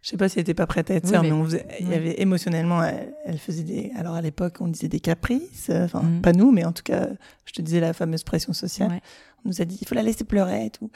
Je 0.02 0.10
sais 0.10 0.16
pas 0.16 0.28
si 0.28 0.38
elle 0.38 0.42
était 0.42 0.54
pas 0.54 0.66
prête 0.66 0.90
à 0.90 0.94
être 0.94 1.04
Oui, 1.04 1.10
sœur, 1.10 1.22
mais- 1.22 1.30
mais, 1.30 1.36
on 1.36 1.44
faisait- 1.44 1.66
il 1.80 1.88
y 1.88 1.94
avait 1.94 2.20
émotionnellement, 2.20 2.82
elle, 2.82 3.12
elle 3.24 3.38
faisait 3.38 3.64
des. 3.64 3.90
Alors 3.96 4.14
à 4.14 4.20
l'époque, 4.20 4.58
on 4.60 4.68
disait 4.68 4.88
des 4.88 5.00
caprices. 5.00 5.68
euh, 5.70 5.84
Enfin, 5.84 6.02
Mm. 6.02 6.20
pas 6.22 6.32
nous, 6.32 6.52
mais 6.52 6.64
en 6.64 6.72
tout 6.72 6.84
cas, 6.84 7.08
je 7.44 7.52
te 7.52 7.60
disais 7.60 7.80
la 7.80 7.92
fameuse 7.92 8.22
pression 8.22 8.52
sociale. 8.52 8.90
Ouais. 8.90 9.00
On 9.44 9.48
nous 9.48 9.60
a 9.60 9.64
dit, 9.64 9.78
il 9.80 9.86
faut 9.88 9.94
la 9.96 10.02
laisser 10.02 10.24
pleurer 10.24 10.66
et 10.66 10.70
tout. 10.70 10.90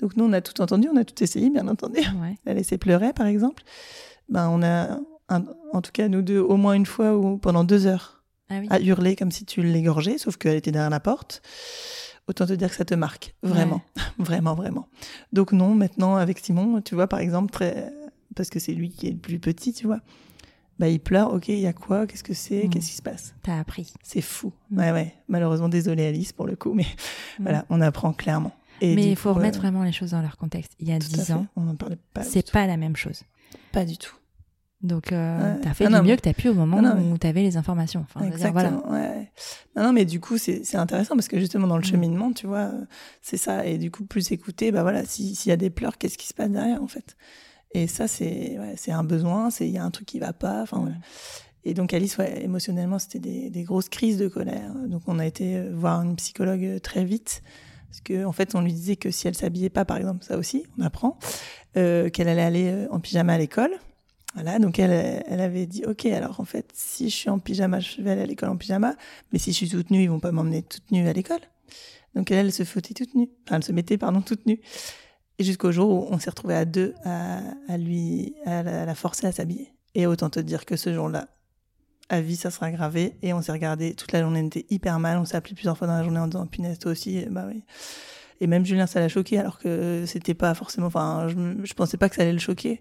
Donc 0.00 0.16
nous, 0.16 0.24
on 0.24 0.32
a 0.32 0.40
tout 0.40 0.60
entendu, 0.60 0.88
on 0.92 0.96
a 0.96 1.04
tout 1.04 1.22
essayé, 1.22 1.48
bien 1.50 1.68
entendu. 1.68 2.00
Ouais. 2.22 2.34
La 2.44 2.54
laisser 2.54 2.76
pleurer, 2.76 3.12
par 3.12 3.26
exemple. 3.26 3.62
Ben, 4.28 4.48
on 4.48 4.62
a, 4.64 4.98
un- 5.28 5.44
en 5.72 5.80
tout 5.80 5.92
cas, 5.92 6.08
nous 6.08 6.22
deux, 6.22 6.40
au 6.40 6.56
moins 6.56 6.72
une 6.74 6.86
fois 6.86 7.16
ou 7.16 7.38
pendant 7.38 7.62
deux 7.62 7.86
heures, 7.86 8.24
Ah 8.50 8.54
oui. 8.60 8.66
à 8.70 8.80
hurler 8.80 9.14
comme 9.16 9.30
si 9.30 9.44
tu 9.44 9.62
l'égorgeais, 9.62 10.18
sauf 10.18 10.36
qu'elle 10.38 10.56
était 10.56 10.72
derrière 10.72 10.90
la 10.90 11.00
porte. 11.00 11.40
Autant 12.28 12.46
te 12.46 12.52
dire 12.54 12.68
que 12.70 12.74
ça 12.76 12.84
te 12.84 12.94
marque, 12.94 13.34
vraiment, 13.42 13.82
vraiment, 14.18 14.54
vraiment. 14.54 14.88
Donc 15.32 15.52
non, 15.52 15.74
maintenant 15.74 16.16
avec 16.16 16.38
Simon, 16.40 16.80
tu 16.82 16.94
vois, 16.96 17.06
par 17.06 17.20
exemple, 17.20 17.52
très, 17.52 17.92
parce 18.34 18.50
que 18.50 18.58
c'est 18.58 18.72
lui 18.74 18.90
qui 18.90 19.06
est 19.06 19.10
le 19.12 19.18
plus 19.18 19.38
petit, 19.38 19.72
tu 19.72 19.86
vois. 19.86 20.00
Bah, 20.78 20.88
il 20.88 21.00
pleure, 21.00 21.32
ok, 21.32 21.48
il 21.48 21.60
y 21.60 21.66
a 21.66 21.72
quoi 21.72 22.06
Qu'est-ce 22.06 22.24
que 22.24 22.34
c'est 22.34 22.64
Mm. 22.66 22.70
Qu'est-ce 22.70 22.90
qui 22.90 22.96
se 22.96 23.02
passe? 23.02 23.34
T'as 23.42 23.58
appris. 23.60 23.92
C'est 24.02 24.20
fou. 24.20 24.52
Mm. 24.70 24.78
Ouais, 24.78 24.92
ouais. 24.92 25.14
Malheureusement, 25.28 25.68
désolé 25.70 26.04
Alice 26.04 26.32
pour 26.32 26.46
le 26.46 26.54
coup, 26.56 26.74
mais 26.74 26.84
Mm. 27.38 27.42
voilà, 27.44 27.64
on 27.70 27.80
apprend 27.80 28.12
clairement. 28.12 28.52
Et 28.82 28.94
Mais 28.94 29.08
il 29.10 29.16
faut 29.16 29.30
coup, 29.30 29.36
remettre 29.38 29.58
euh, 29.58 29.62
vraiment 29.62 29.84
les 29.84 29.92
choses 29.92 30.10
dans 30.10 30.20
leur 30.20 30.36
contexte. 30.36 30.72
Il 30.80 30.88
y 30.88 30.92
a 30.92 30.98
tout 30.98 31.06
à 31.14 31.16
10 31.16 31.24
fait. 31.28 31.32
ans, 31.32 31.46
On 31.56 31.62
n'en 31.62 31.76
parlait 31.76 31.96
pas. 32.12 32.22
c'est 32.24 32.50
pas 32.52 32.66
la 32.66 32.76
même 32.76 32.94
chose. 32.96 33.22
Pas 33.72 33.86
du 33.86 33.96
tout. 33.96 34.14
Donc, 34.82 35.10
euh, 35.10 35.54
Ouais. 35.54 35.60
t'as 35.62 35.72
fait 35.74 35.84
Ah 35.86 35.88
du 35.88 35.94
mieux 35.94 36.02
mais- 36.02 36.16
que 36.16 36.22
t'as 36.22 36.32
pu 36.34 36.48
au 36.48 36.54
moment 36.54 36.82
non, 36.82 37.12
où 37.12 37.18
t'avais 37.18 37.42
les 37.42 37.56
informations. 37.56 38.00
Enfin, 38.00 38.20
voilà. 38.20 38.34
Exactement. 38.34 38.90
ouais, 38.90 38.98
ouais. 39.00 39.30
Non, 39.74 39.84
non, 39.84 39.92
mais 39.92 40.04
du 40.04 40.20
coup, 40.20 40.36
c'est 40.38 40.76
intéressant 40.76 41.14
parce 41.16 41.28
que 41.28 41.38
justement, 41.40 41.66
dans 41.66 41.76
le 41.78 41.82
Mm. 41.82 41.86
cheminement, 41.86 42.32
tu 42.32 42.46
vois, 42.46 42.70
c'est 43.22 43.38
ça. 43.38 43.64
Et 43.66 43.78
du 43.78 43.90
coup, 43.90 44.04
plus 44.04 44.30
écouter, 44.32 44.72
bah 44.72 44.82
voilà, 44.82 45.04
si- 45.04 45.34
s'il 45.34 45.48
y 45.50 45.52
a 45.52 45.56
des 45.56 45.70
pleurs, 45.70 45.96
qu'est-ce 45.98 46.18
qui 46.18 46.26
se 46.26 46.34
passe 46.34 46.50
derrière, 46.50 46.82
en 46.82 46.88
fait? 46.88 47.16
Et 47.72 47.86
ça, 47.86 48.06
c'est 48.06 48.58
ouais, 48.58 48.92
un 48.92 49.04
besoin, 49.04 49.50
c'est 49.50 49.66
il 49.66 49.72
y 49.74 49.78
a 49.78 49.84
un 49.84 49.90
truc 49.90 50.06
qui 50.06 50.18
va 50.18 50.32
pas. 50.32 50.62
Enfin, 50.62 50.78
voilà. 50.80 50.96
Et 51.64 51.74
donc, 51.74 51.92
Alice, 51.94 52.16
ouais, 52.18 52.44
émotionnellement, 52.44 52.98
c'était 53.00 53.18
des, 53.18 53.50
des 53.50 53.62
grosses 53.64 53.88
crises 53.88 54.18
de 54.18 54.28
colère. 54.28 54.72
Donc, 54.86 55.02
on 55.08 55.18
a 55.18 55.26
été 55.26 55.56
euh, 55.56 55.72
voir 55.74 56.00
une 56.02 56.14
psychologue 56.16 56.64
euh, 56.64 56.78
très 56.78 57.04
vite. 57.04 57.42
Parce 57.88 58.00
que, 58.02 58.24
en 58.24 58.32
fait, 58.32 58.54
on 58.54 58.60
lui 58.60 58.72
disait 58.72 58.96
que 58.96 59.10
si 59.10 59.26
elle 59.26 59.34
s'habillait 59.34 59.70
pas, 59.70 59.84
par 59.84 59.96
exemple, 59.96 60.22
ça 60.24 60.36
aussi, 60.38 60.64
on 60.78 60.82
apprend, 60.82 61.18
euh, 61.76 62.08
qu'elle 62.10 62.28
allait 62.28 62.42
aller 62.42 62.86
en 62.90 63.00
pyjama 63.00 63.32
à 63.32 63.38
l'école. 63.38 63.70
Voilà, 64.36 64.58
donc 64.58 64.78
elle, 64.78 65.24
elle 65.26 65.40
avait 65.40 65.64
dit, 65.64 65.84
ok, 65.86 66.04
alors 66.06 66.40
en 66.40 66.44
fait, 66.44 66.70
si 66.74 67.08
je 67.08 67.16
suis 67.16 67.30
en 67.30 67.38
pyjama, 67.38 67.80
je 67.80 68.02
vais 68.02 68.10
aller 68.10 68.20
à 68.20 68.26
l'école 68.26 68.50
en 68.50 68.56
pyjama, 68.58 68.94
mais 69.32 69.38
si 69.38 69.50
je 69.50 69.56
suis 69.56 69.68
toute 69.70 69.90
nue, 69.90 70.02
ils 70.02 70.10
vont 70.10 70.20
pas 70.20 70.30
m'emmener 70.30 70.62
toute 70.62 70.90
nue 70.92 71.08
à 71.08 71.12
l'école. 71.14 71.40
Donc 72.14 72.30
elle, 72.30 72.46
elle 72.46 72.52
se 72.52 72.62
foutait 72.64 72.92
toute 72.92 73.14
nue, 73.14 73.30
enfin 73.46 73.56
elle 73.56 73.64
se 73.64 73.72
mettait, 73.72 73.96
pardon, 73.96 74.20
toute 74.20 74.44
nue. 74.44 74.60
Et 75.38 75.44
jusqu'au 75.44 75.72
jour 75.72 75.88
où 75.88 76.06
on 76.10 76.18
s'est 76.18 76.28
retrouvés 76.28 76.54
à 76.54 76.66
deux 76.66 76.94
à, 77.04 77.40
à 77.66 77.78
lui, 77.78 78.34
à 78.44 78.62
la, 78.62 78.82
à 78.82 78.84
la 78.84 78.94
forcer 78.94 79.26
à 79.26 79.32
s'habiller. 79.32 79.72
Et 79.94 80.06
autant 80.06 80.28
te 80.28 80.40
dire 80.40 80.66
que 80.66 80.76
ce 80.76 80.92
jour-là, 80.92 81.28
à 82.10 82.20
vie, 82.20 82.36
ça 82.36 82.50
sera 82.50 82.70
gravé. 82.70 83.16
Et 83.22 83.32
on 83.32 83.40
s'est 83.40 83.52
regardé 83.52 83.94
toute 83.94 84.12
la 84.12 84.20
journée, 84.20 84.40
on 84.42 84.46
était 84.46 84.66
hyper 84.68 84.98
mal. 84.98 85.16
On 85.16 85.24
s'est 85.24 85.36
appelé 85.36 85.54
plusieurs 85.54 85.78
fois 85.78 85.86
dans 85.86 85.96
la 85.96 86.02
journée 86.02 86.18
en 86.18 86.26
disant, 86.26 86.46
punaise, 86.46 86.78
toi 86.78 86.92
aussi, 86.92 87.24
bah 87.30 87.46
oui. 87.48 87.62
Et 88.40 88.46
même 88.46 88.64
Julien, 88.66 88.86
ça 88.86 89.00
l'a 89.00 89.08
choqué, 89.08 89.38
alors 89.38 89.58
que 89.58 90.04
c'était 90.06 90.34
pas 90.34 90.54
forcément, 90.54 90.88
enfin, 90.88 91.26
je, 91.28 91.34
je 91.64 91.74
pensais 91.74 91.96
pas 91.96 92.08
que 92.08 92.16
ça 92.16 92.22
allait 92.22 92.32
le 92.32 92.38
choquer. 92.38 92.80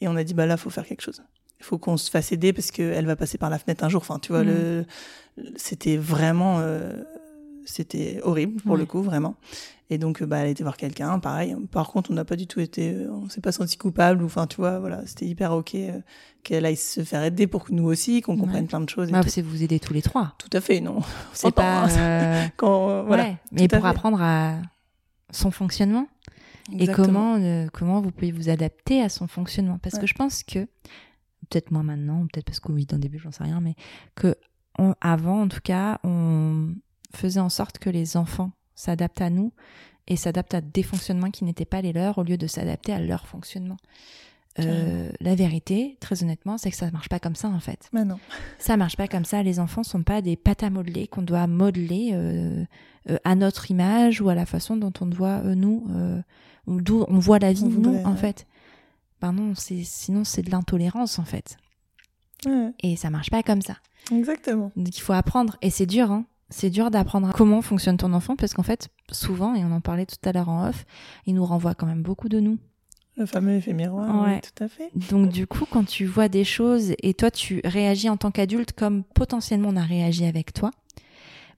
Et 0.00 0.08
on 0.08 0.16
a 0.16 0.24
dit, 0.24 0.34
bah 0.34 0.46
là, 0.46 0.56
faut 0.56 0.70
faire 0.70 0.86
quelque 0.86 1.02
chose. 1.02 1.22
Il 1.58 1.64
faut 1.64 1.78
qu'on 1.78 1.96
se 1.96 2.10
fasse 2.10 2.32
aider 2.32 2.52
parce 2.52 2.70
qu'elle 2.70 3.04
va 3.06 3.16
passer 3.16 3.36
par 3.38 3.50
la 3.50 3.58
fenêtre 3.58 3.84
un 3.84 3.88
jour. 3.88 4.00
Enfin, 4.02 4.18
tu 4.18 4.32
vois, 4.32 4.42
Mm. 4.44 4.46
le, 4.48 4.84
c'était 5.56 5.96
vraiment, 5.96 6.56
euh, 6.60 6.92
c'était 7.64 8.20
horrible 8.22 8.60
pour 8.62 8.72
Ouais. 8.72 8.78
le 8.78 8.86
coup, 8.86 9.02
vraiment. 9.02 9.36
Et 9.92 9.98
donc, 9.98 10.22
euh, 10.22 10.26
bah, 10.26 10.38
elle 10.38 10.46
a 10.46 10.50
été 10.50 10.62
voir 10.62 10.76
quelqu'un, 10.76 11.18
pareil. 11.18 11.54
Par 11.72 11.90
contre, 11.90 12.10
on 12.10 12.14
n'a 12.14 12.24
pas 12.24 12.36
du 12.36 12.46
tout 12.46 12.60
été, 12.60 12.92
euh, 12.94 13.08
on 13.10 13.28
s'est 13.28 13.40
pas 13.40 13.52
senti 13.52 13.76
coupable 13.76 14.22
ou, 14.22 14.26
enfin, 14.26 14.46
tu 14.46 14.56
vois, 14.56 14.78
voilà, 14.78 15.02
c'était 15.04 15.26
hyper 15.26 15.52
ok 15.52 15.74
euh, 15.74 15.98
qu'elle 16.44 16.64
aille 16.64 16.76
se 16.76 17.02
faire 17.02 17.22
aider 17.24 17.46
pour 17.48 17.64
que 17.64 17.72
nous 17.72 17.84
aussi, 17.84 18.20
qu'on 18.22 18.34
Ouais. 18.34 18.40
comprenne 18.40 18.66
plein 18.68 18.80
de 18.80 18.88
choses. 18.88 19.10
Tout. 19.10 19.28
c'est 19.28 19.42
vous 19.42 19.62
aider 19.62 19.80
tous 19.80 19.92
les 19.92 20.02
trois. 20.02 20.34
Tout 20.38 20.48
à 20.56 20.60
fait, 20.60 20.80
non. 20.80 21.00
C'est 21.32 21.50
pas. 21.52 21.82
hein. 21.84 21.88
euh, 21.90 22.44
Quand, 22.56 22.88
euh, 22.88 23.02
voilà. 23.02 23.24
ouais, 23.24 23.36
mais 23.52 23.66
pour 23.68 23.82
fait. 23.82 23.88
apprendre 23.88 24.22
à 24.22 24.54
son 25.32 25.50
fonctionnement 25.50 26.06
et 26.72 26.82
Exactement. 26.82 27.06
comment, 27.06 27.34
euh, 27.36 27.66
comment 27.72 28.00
vous 28.00 28.10
pouvez 28.10 28.32
vous 28.32 28.48
adapter 28.48 29.02
à 29.02 29.08
son 29.08 29.26
fonctionnement. 29.26 29.78
Parce 29.78 29.94
Ouais. 29.96 30.02
que 30.02 30.06
je 30.06 30.14
pense 30.14 30.42
que, 30.42 30.60
peut-être 31.48 31.70
moi 31.70 31.82
maintenant, 31.82 32.26
peut-être 32.32 32.46
parce 32.46 32.60
que 32.60 32.70
oui, 32.72 32.86
dans 32.86 32.96
le 32.96 33.02
début, 33.02 33.18
j'en 33.18 33.30
sais 33.32 33.44
rien, 33.44 33.60
mais 33.60 33.74
que 34.14 34.34
on- 34.78 34.94
avant, 35.00 35.42
en 35.42 35.48
tout 35.48 35.60
cas, 35.62 35.98
on 36.04 36.74
faisait 37.14 37.40
en 37.40 37.48
sorte 37.48 37.78
que 37.78 37.90
les 37.90 38.16
enfants 38.16 38.52
s'adaptent 38.74 39.20
à 39.20 39.30
nous 39.30 39.52
et 40.06 40.16
s'adaptent 40.16 40.54
à 40.54 40.60
des 40.60 40.82
fonctionnements 40.82 41.30
qui 41.30 41.44
n'étaient 41.44 41.64
pas 41.64 41.82
les 41.82 41.92
leurs 41.92 42.18
au 42.18 42.22
lieu 42.22 42.36
de 42.36 42.46
s'adapter 42.46 42.92
à 42.92 43.00
leur 43.00 43.26
fonctionnement. 43.26 43.76
Euh, 44.58 45.10
la 45.20 45.34
vérité, 45.36 45.96
très 46.00 46.22
honnêtement, 46.22 46.58
c'est 46.58 46.70
que 46.70 46.76
ça 46.76 46.90
marche 46.90 47.08
pas 47.08 47.20
comme 47.20 47.36
ça 47.36 47.48
en 47.48 47.60
fait. 47.60 47.88
Mais 47.92 48.04
non. 48.04 48.18
Ça 48.58 48.76
marche 48.76 48.96
pas 48.96 49.06
comme 49.06 49.24
ça. 49.24 49.42
Les 49.42 49.60
enfants 49.60 49.84
sont 49.84 50.02
pas 50.02 50.20
des 50.22 50.36
pâtes 50.36 50.64
à 50.64 50.70
modeler 50.70 51.06
qu'on 51.06 51.22
doit 51.22 51.46
modeler 51.46 52.10
euh, 52.12 52.64
euh, 53.08 53.16
à 53.24 53.36
notre 53.36 53.70
image 53.70 54.20
ou 54.20 54.28
à 54.28 54.34
la 54.34 54.46
façon 54.46 54.76
dont 54.76 54.92
on 55.00 55.06
doit 55.06 55.40
euh, 55.44 55.54
nous, 55.54 55.86
euh, 55.90 56.20
d'où 56.66 57.04
on 57.08 57.18
voit 57.18 57.38
la 57.38 57.52
vie 57.52 57.64
nous 57.64 58.02
en 58.04 58.16
fait. 58.16 58.46
Ben 59.22 59.32
non, 59.32 59.54
c'est 59.54 59.82
sinon 59.84 60.24
c'est 60.24 60.42
de 60.42 60.50
l'intolérance 60.50 61.18
en 61.18 61.24
fait. 61.24 61.56
Ouais, 62.44 62.72
Et 62.82 62.96
ça 62.96 63.08
marche 63.10 63.30
pas 63.30 63.42
comme 63.42 63.62
ça. 63.62 63.76
exactement. 64.10 64.72
Donc 64.76 64.96
il 64.96 65.00
faut 65.00 65.12
apprendre 65.12 65.56
et 65.62 65.70
c'est 65.70 65.86
dur. 65.86 66.10
Hein. 66.10 66.24
C'est 66.48 66.70
dur 66.70 66.90
d'apprendre 66.90 67.32
comment 67.34 67.62
fonctionne 67.62 67.96
ton 67.96 68.12
enfant 68.12 68.34
parce 68.34 68.54
qu'en 68.54 68.64
fait 68.64 68.88
souvent 69.12 69.54
et 69.54 69.64
on 69.64 69.70
en 69.72 69.80
parlait 69.80 70.06
tout 70.06 70.16
à 70.24 70.32
l'heure 70.32 70.48
en 70.48 70.68
off, 70.68 70.84
il 71.26 71.34
nous 71.34 71.44
renvoie 71.44 71.74
quand 71.74 71.86
même 71.86 72.02
beaucoup 72.02 72.28
de 72.28 72.40
nous. 72.40 72.58
Le 73.16 73.26
fameux 73.26 73.54
effet 73.56 73.72
miroir, 73.74 74.22
Ouais. 74.24 74.34
oui, 74.36 74.40
tout 74.40 74.64
à 74.64 74.68
fait. 74.68 74.90
Donc 75.10 75.28
du 75.30 75.46
coup, 75.46 75.66
quand 75.70 75.84
tu 75.84 76.06
vois 76.06 76.28
des 76.28 76.44
choses 76.44 76.94
et 77.02 77.12
toi 77.14 77.30
tu 77.30 77.60
réagis 77.64 78.08
en 78.08 78.16
tant 78.16 78.30
qu'adulte 78.30 78.72
comme 78.72 79.02
potentiellement 79.04 79.68
on 79.70 79.76
a 79.76 79.82
réagi 79.82 80.24
avec 80.24 80.52
toi, 80.54 80.70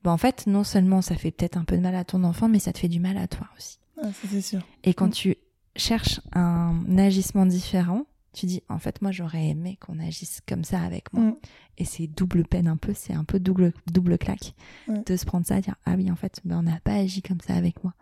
ben 0.02 0.10
en 0.12 0.16
fait 0.16 0.46
non 0.46 0.64
seulement 0.64 1.02
ça 1.02 1.14
fait 1.14 1.30
peut-être 1.30 1.56
un 1.56 1.64
peu 1.64 1.76
de 1.76 1.82
mal 1.82 1.94
à 1.94 2.04
ton 2.04 2.24
enfant, 2.24 2.48
mais 2.48 2.58
ça 2.58 2.72
te 2.72 2.78
fait 2.78 2.88
du 2.88 2.98
mal 3.00 3.16
à 3.16 3.28
toi 3.28 3.46
aussi. 3.56 3.78
Ah, 4.02 4.08
c'est 4.28 4.40
sûr. 4.40 4.60
Et 4.82 4.94
quand 4.94 5.08
Mm. 5.08 5.12
tu 5.12 5.36
cherches 5.76 6.20
un 6.32 6.98
agissement 6.98 7.46
différent, 7.46 8.06
tu 8.32 8.46
dis 8.46 8.62
en 8.68 8.78
fait 8.78 9.00
moi 9.02 9.12
j'aurais 9.12 9.46
aimé 9.48 9.78
qu'on 9.80 9.98
agisse 10.00 10.40
comme 10.48 10.64
ça 10.64 10.80
avec 10.80 11.12
moi. 11.12 11.22
Mm. 11.24 11.36
Et 11.78 11.84
c'est 11.84 12.06
double 12.06 12.44
peine 12.44 12.66
un 12.66 12.76
peu, 12.76 12.92
c'est 12.94 13.12
un 13.14 13.24
peu 13.24 13.38
double 13.38 13.72
double 13.92 14.18
claque 14.18 14.54
Ouais. 14.88 15.02
de 15.06 15.16
se 15.16 15.24
prendre 15.24 15.46
ça, 15.46 15.58
et 15.58 15.60
dire 15.60 15.76
ah 15.84 15.94
oui 15.96 16.10
en 16.10 16.16
fait 16.16 16.40
ben, 16.44 16.58
on 16.58 16.62
n'a 16.62 16.80
pas 16.82 16.94
agi 16.94 17.22
comme 17.22 17.40
ça 17.40 17.54
avec 17.54 17.84
moi 17.84 17.94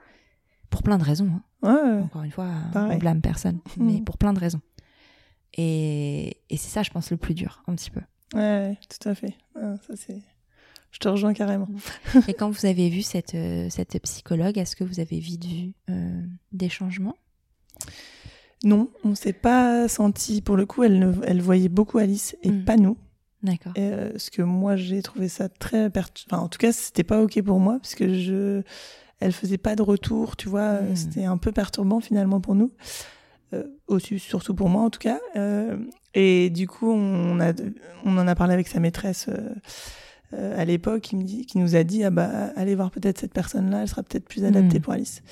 pour 0.71 0.83
plein 0.83 0.99
de 0.99 1.05
raisons. 1.05 1.31
hein. 1.63 1.75
Ouais. 1.75 2.03
Encore 2.03 2.23
une 2.23 2.31
fois, 2.31 2.49
on 2.69 2.73
Pareil. 2.73 2.99
blâme 2.99 3.21
personne, 3.21 3.59
mais 3.77 4.01
Mm. 4.01 4.05
pour 4.05 4.17
plein 4.19 4.33
de 4.33 4.39
raisons. 4.41 4.61
Et, 5.57 6.37
et 6.49 6.57
c'est 6.57 6.71
ça, 6.71 6.83
je 6.83 6.91
pense, 6.91 7.11
le 7.11 7.17
plus 7.17 7.35
dur, 7.35 7.63
un 7.67 7.75
petit 7.75 7.91
peu. 7.91 8.01
Ouais, 8.35 8.79
tout 8.89 9.09
à 9.09 9.15
fait. 9.15 9.35
Ah, 9.57 9.75
ça, 9.87 9.95
c'est... 9.97 10.23
je 10.93 10.99
te 11.01 11.09
rejoins 11.09 11.35
carrément. 11.35 11.69
Et 12.29 12.35
quand 12.35 12.49
vous 12.57 12.67
avez 12.67 12.89
vu 12.89 13.03
cette, 13.03 13.35
euh, 13.35 13.69
cette 13.69 13.99
psychologue, 14.03 14.57
est-ce 14.59 14.77
que 14.77 14.85
vous 14.85 15.01
avez 15.01 15.19
vite 15.19 15.45
vu 15.45 15.73
euh, 15.91 16.23
des 16.53 16.69
changements? 16.69 17.17
Non, 18.63 18.91
on 19.05 19.15
s'est 19.15 19.33
pas 19.33 19.89
senti. 19.89 20.43
Pour 20.43 20.57
le 20.57 20.67
coup, 20.67 20.83
elle, 20.85 20.99
ne- 20.99 21.21
elle 21.25 21.41
voyait 21.41 21.69
beaucoup 21.71 21.99
Alice 21.99 22.37
et 22.43 22.51
Mm. 22.51 22.65
pas 22.65 22.77
nous. 22.77 22.97
D'accord. 23.43 23.73
Euh, 23.79 24.11
parce 24.13 24.29
que 24.31 24.43
moi, 24.43 24.77
j'ai 24.77 25.01
trouvé 25.03 25.29
ça 25.29 25.49
très 25.49 25.89
pertu- 25.89 26.27
Enfin, 26.31 26.43
en 26.43 26.49
tout 26.49 26.59
cas, 26.59 26.73
c'était 26.73 27.05
pas 27.05 27.23
ok 27.23 27.41
pour 27.43 27.59
moi 27.59 27.79
parce 27.81 27.95
que 27.95 28.13
je, 28.15 28.63
elle 29.21 29.33
faisait 29.33 29.59
pas 29.59 29.77
de 29.77 29.83
retour, 29.83 30.37
tu 30.37 30.49
vois. 30.49 30.61
euh, 30.81 30.93
Mm. 30.93 30.97
C'était 30.97 31.25
un 31.25 31.37
peu 31.37 31.53
perturbant 31.53 32.01
finalement 32.01 32.41
pour 32.41 32.55
nous, 32.55 32.73
euh, 33.55 33.65
aussi 33.87 34.19
surtout 34.19 34.55
pour 34.55 34.69
moi 34.69 34.83
en 34.83 34.91
tout 34.91 34.99
cas. 35.01 35.21
Euh, 35.37 35.77
et 36.15 36.51
du 36.51 36.67
coup, 36.67 36.91
on 36.91 37.39
a, 37.41 37.53
on 38.05 38.17
en 38.19 38.27
a 38.27 38.35
parlé 38.35 38.55
avec 38.55 38.67
sa 38.69 38.81
maîtresse 38.81 39.27
euh, 39.29 39.51
euh, 40.35 40.61
à 40.61 40.65
l'époque, 40.65 41.03
qui 41.03 41.17
me 41.17 41.23
dit, 41.23 41.47
qui 41.47 41.59
nous 41.59 41.77
a 41.77 41.83
dit, 41.85 42.03
ah 42.05 42.11
bah, 42.11 42.51
allez 42.57 42.75
voir 42.75 42.91
peut-être 42.91 43.19
cette 43.19 43.33
personne-là, 43.33 43.83
elle 43.83 43.89
sera 43.89 44.03
peut-être 44.03 44.27
plus 44.29 44.45
adaptée 44.45 44.79
Mm. 44.79 44.83
pour 44.83 44.93
Alice. 44.95 45.23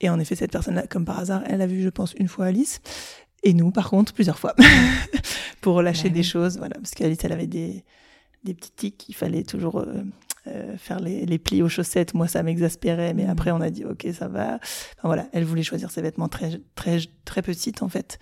Et 0.00 0.08
en 0.10 0.18
effet, 0.20 0.36
cette 0.36 0.52
personne-là, 0.52 0.86
comme 0.86 1.04
par 1.04 1.18
hasard, 1.18 1.42
elle 1.46 1.60
a 1.62 1.66
vu, 1.66 1.82
je 1.82 1.88
pense, 1.88 2.12
une 2.14 2.28
fois 2.28 2.46
Alice. 2.46 2.80
Et 3.42 3.52
nous, 3.54 3.70
par 3.70 3.90
contre, 3.90 4.12
plusieurs 4.12 4.38
fois. 4.38 4.54
pour 5.60 5.82
lâcher 5.82 6.08
Bah 6.08 6.14
des 6.14 6.22
choses, 6.22 6.58
voilà. 6.58 6.74
Parce 6.76 6.92
qu'Alice, 6.92 7.18
elle 7.24 7.32
avait 7.32 7.46
des, 7.46 7.84
des 8.44 8.54
petits 8.54 8.70
tics, 8.74 9.08
il 9.08 9.14
fallait 9.14 9.42
toujours 9.42 9.80
euh, 9.80 10.02
euh, 10.48 10.76
faire 10.76 11.00
les, 11.00 11.24
les 11.26 11.38
plis 11.38 11.62
aux 11.62 11.68
chaussettes. 11.68 12.14
Moi, 12.14 12.26
ça 12.28 12.42
m'exaspérait, 12.42 13.14
mais 13.14 13.26
Mm. 13.26 13.30
après, 13.30 13.50
on 13.52 13.60
a 13.60 13.70
dit, 13.70 13.84
ok, 13.84 14.06
ça 14.12 14.28
va. 14.28 14.54
Enfin, 14.54 15.04
voilà, 15.04 15.26
elle 15.32 15.44
voulait 15.44 15.62
choisir 15.62 15.90
ses 15.90 16.02
vêtements 16.02 16.28
très, 16.28 16.60
très, 16.74 16.98
très 17.24 17.42
petites, 17.42 17.82
en 17.82 17.88
fait. 17.88 18.18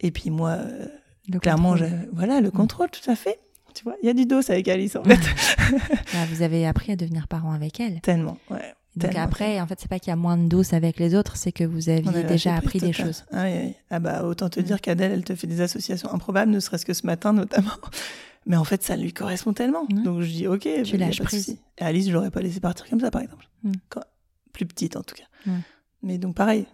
Et 0.00 0.10
puis 0.10 0.30
moi, 0.30 0.50
euh, 0.50 0.86
Le 1.32 1.38
clairement, 1.38 1.76
voilà, 2.12 2.40
le 2.40 2.50
contrôle, 2.50 2.90
tout 2.90 3.08
à 3.10 3.14
fait. 3.16 3.38
Tu 3.74 3.84
vois, 3.84 3.94
il 4.02 4.06
y 4.06 4.10
a 4.10 4.14
du 4.14 4.26
dos 4.26 4.50
avec 4.50 4.68
Alice, 4.68 4.96
en 4.96 5.04
fait. 5.04 5.18
Ah, 6.14 6.26
vous 6.30 6.42
avez 6.42 6.66
appris 6.66 6.92
à 6.92 6.96
devenir 6.96 7.26
parent 7.28 7.52
avec 7.52 7.80
elle. 7.80 8.00
Tellement, 8.02 8.36
ouais. 8.50 8.74
Donc 8.96 9.10
Tellement, 9.12 9.24
après, 9.24 9.58
en 9.58 9.66
fait, 9.66 9.78
c'est 9.80 9.88
pas 9.88 9.98
qu'il 9.98 10.10
y 10.10 10.12
a 10.12 10.16
moins 10.16 10.36
de 10.36 10.46
doses 10.48 10.74
avec 10.74 10.98
les 10.98 11.14
autres, 11.14 11.36
c'est 11.36 11.52
que 11.52 11.64
vous 11.64 11.88
aviez 11.88 12.24
déjà 12.24 12.54
appris 12.56 12.78
des 12.78 12.92
choses. 12.92 13.24
Ah, 13.32 13.44
oui, 13.44 13.52
oui. 13.64 13.74
Ah 13.88 14.00
bah 14.00 14.24
autant 14.24 14.50
te 14.50 14.60
Mm. 14.60 14.64
dire 14.64 14.80
qu'Adèle, 14.82 15.12
elle 15.12 15.24
te 15.24 15.34
fait 15.34 15.46
des 15.46 15.62
associations 15.62 16.12
improbables, 16.12 16.50
ne 16.52 16.60
serait-ce 16.60 16.84
que 16.84 16.92
ce 16.92 17.06
matin 17.06 17.32
notamment. 17.32 17.70
Mais 18.46 18.56
en 18.56 18.64
fait, 18.64 18.82
ça 18.82 18.96
lui 18.96 19.12
correspond 19.12 19.52
tellement. 19.52 19.84
Donc 19.86 20.20
je 20.22 20.30
dis 20.30 20.46
ok. 20.48 20.64
bah, 20.64 20.70
y 20.70 20.92
a 20.94 20.96
lâches 20.98 21.22
prise. 21.22 21.58
Et 21.78 21.82
Alice, 21.82 22.08
je 22.08 22.12
l'aurais 22.12 22.30
pas 22.30 22.40
laissé 22.42 22.60
partir 22.60 22.88
comme 22.88 23.00
ça, 23.00 23.10
par 23.10 23.22
exemple. 23.22 23.48
Quand- 23.88 24.02
Plus 24.52 24.66
petite 24.66 24.96
en 24.96 25.02
tout 25.02 25.14
cas. 25.14 25.50
Mais 26.02 26.18
donc 26.18 26.34
pareil, 26.34 26.66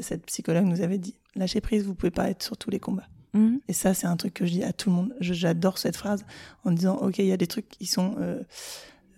cette 0.00 0.26
psychologue 0.26 0.64
nous 0.66 0.80
avait 0.82 0.98
dit 0.98 1.14
lâchez 1.34 1.60
prise, 1.60 1.84
vous 1.84 1.94
pouvez 1.94 2.10
pas 2.12 2.28
être 2.30 2.42
sur 2.42 2.56
tous 2.56 2.70
les 2.70 2.78
combats. 2.78 3.08
Mhm. 3.32 3.60
Et 3.66 3.72
ça, 3.72 3.94
c'est 3.94 4.06
un 4.06 4.16
truc 4.16 4.34
que 4.34 4.46
je 4.46 4.52
dis 4.52 4.62
à 4.62 4.72
tout 4.72 4.90
le 4.90 4.96
monde. 4.96 5.14
J'adore 5.20 5.78
cette 5.78 5.96
phrase 5.96 6.24
en 6.64 6.70
disant 6.70 6.96
ok, 6.98 7.18
il 7.18 7.26
y 7.26 7.32
a 7.32 7.36
des 7.36 7.46
trucs 7.48 7.68
qui 7.68 7.86
sont 7.86 8.14
euh, 8.20 8.42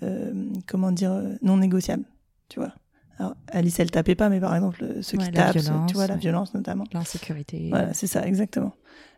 euh, 0.02 0.32
comment 0.66 0.92
dire 0.92 1.12
euh, 1.12 1.34
non 1.42 1.56
négociables. 1.58 2.04
Tu 2.48 2.60
vois. 2.60 2.72
Alors, 3.18 3.34
Alice, 3.48 3.78
elle 3.80 3.90
tapait 3.90 4.14
pas, 4.14 4.28
mais 4.28 4.40
par 4.40 4.54
exemple, 4.54 5.02
ceux 5.02 5.16
Ouais, 5.18 5.24
qui 5.26 5.30
tapent, 5.32 5.56
violence, 5.56 5.88
tu 5.90 5.94
vois, 5.96 6.06
la 6.06 6.14
ouais. 6.14 6.20
violence 6.20 6.54
notamment. 6.54 6.84
L'insécurité. 6.92 7.68
Voilà, 7.70 7.92
c'est 7.94 8.06
ça, 8.06 8.26
exactement. 8.26 8.74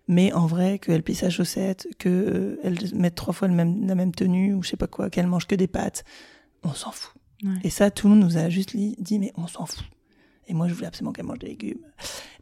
Mais 0.09 0.33
en 0.33 0.47
vrai, 0.47 0.79
qu'elle 0.79 1.03
plie 1.03 1.15
sa 1.15 1.29
chaussette, 1.29 1.87
qu'elle 1.99 2.79
mette 2.95 3.15
trois 3.15 3.35
fois 3.35 3.47
le 3.47 3.55
même, 3.55 3.87
la 3.87 3.95
même 3.95 4.15
tenue, 4.15 4.55
ou 4.55 4.63
je 4.63 4.71
sais 4.71 4.77
pas 4.77 4.87
quoi, 4.87 5.11
qu'elle 5.11 5.27
mange 5.27 5.47
que 5.47 5.55
des 5.55 5.69
pâtes, 5.69 6.05
on 6.63 6.73
s'en 6.73 6.91
fout. 6.91 7.15
Ouais. 7.45 7.51
Et 7.63 7.71
ça, 7.71 7.91
tout 7.91 8.09
le 8.09 8.15
monde 8.15 8.25
nous 8.25 8.39
a 8.39 8.49
juste 8.49 8.75
dit, 8.75 9.19
mais 9.19 9.33
on 9.37 9.47
s'en 9.47 9.67
fout. 9.67 9.85
Et 10.49 10.55
moi, 10.55 10.67
je 10.67 10.73
voulais 10.73 10.87
absolument 10.87 11.13
qu'elle 11.13 11.27
mange 11.27 11.39
des 11.39 11.49
légumes. 11.49 11.81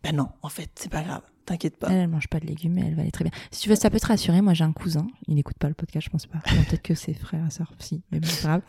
Ben 0.05 0.15
non, 0.15 0.29
en 0.43 0.49
fait, 0.49 0.71
c'est 0.77 0.89
pas 0.91 1.03
grave, 1.03 1.23
t'inquiète 1.45 1.77
pas. 1.77 1.89
Elle, 1.91 1.97
elle 1.97 2.09
mange 2.09 2.29
pas 2.29 2.39
de 2.39 2.47
légumes, 2.47 2.75
mais 2.75 2.83
elle 2.87 2.95
va 2.95 3.03
aller 3.03 3.11
très 3.11 3.25
bien. 3.25 3.33
Si 3.51 3.63
tu 3.63 3.69
veux, 3.69 3.75
ça 3.75 3.91
peut 3.91 3.99
te 3.99 4.07
rassurer. 4.07 4.41
Moi, 4.43 4.55
j'ai 4.55 4.63
un 4.63 4.73
cousin. 4.73 5.09
Il 5.27 5.35
n'écoute 5.35 5.59
pas 5.59 5.67
le 5.67 5.75
podcast, 5.75 6.05
je 6.05 6.11
pense 6.11 6.27
pas. 6.27 6.39
Peut-être 6.39 6.83
que 6.83 6.95
ses 6.95 7.15
frères 7.15 7.45
et 7.45 7.51
sœurs, 7.51 7.75
si, 7.81 8.05
mais 8.13 8.21
bon, 8.21 8.29
c'est 8.29 8.43
pas 8.43 8.49
grave. 8.49 8.63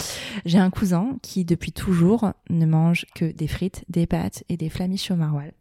J'ai 0.46 0.58
un 0.58 0.72
cousin 0.72 1.18
qui, 1.22 1.46
depuis 1.46 1.72
toujours, 1.72 2.32
ne 2.50 2.66
mange 2.66 3.06
que 3.14 3.32
des 3.32 3.48
frites, 3.48 3.86
des 3.90 4.08
pâtes 4.08 4.44
et 4.50 4.58
des 4.58 4.70
flamiches 4.70 5.12
au 5.12 5.16
maroilles. 5.16 5.54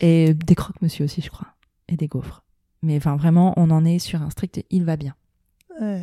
et 0.00 0.32
des 0.32 0.54
croque-monsieur 0.54 1.06
aussi, 1.06 1.20
je 1.20 1.30
crois. 1.30 1.48
Et 1.88 1.96
des 1.96 2.06
gaufres. 2.06 2.44
Mais 2.82 2.96
enfin, 2.96 3.16
vraiment, 3.16 3.52
on 3.56 3.70
en 3.70 3.84
est 3.84 3.98
sur 3.98 4.22
un 4.22 4.30
strict 4.30 4.64
il 4.70 4.84
va 4.84 4.96
bien. 4.96 5.14
Ouais. 5.80 6.02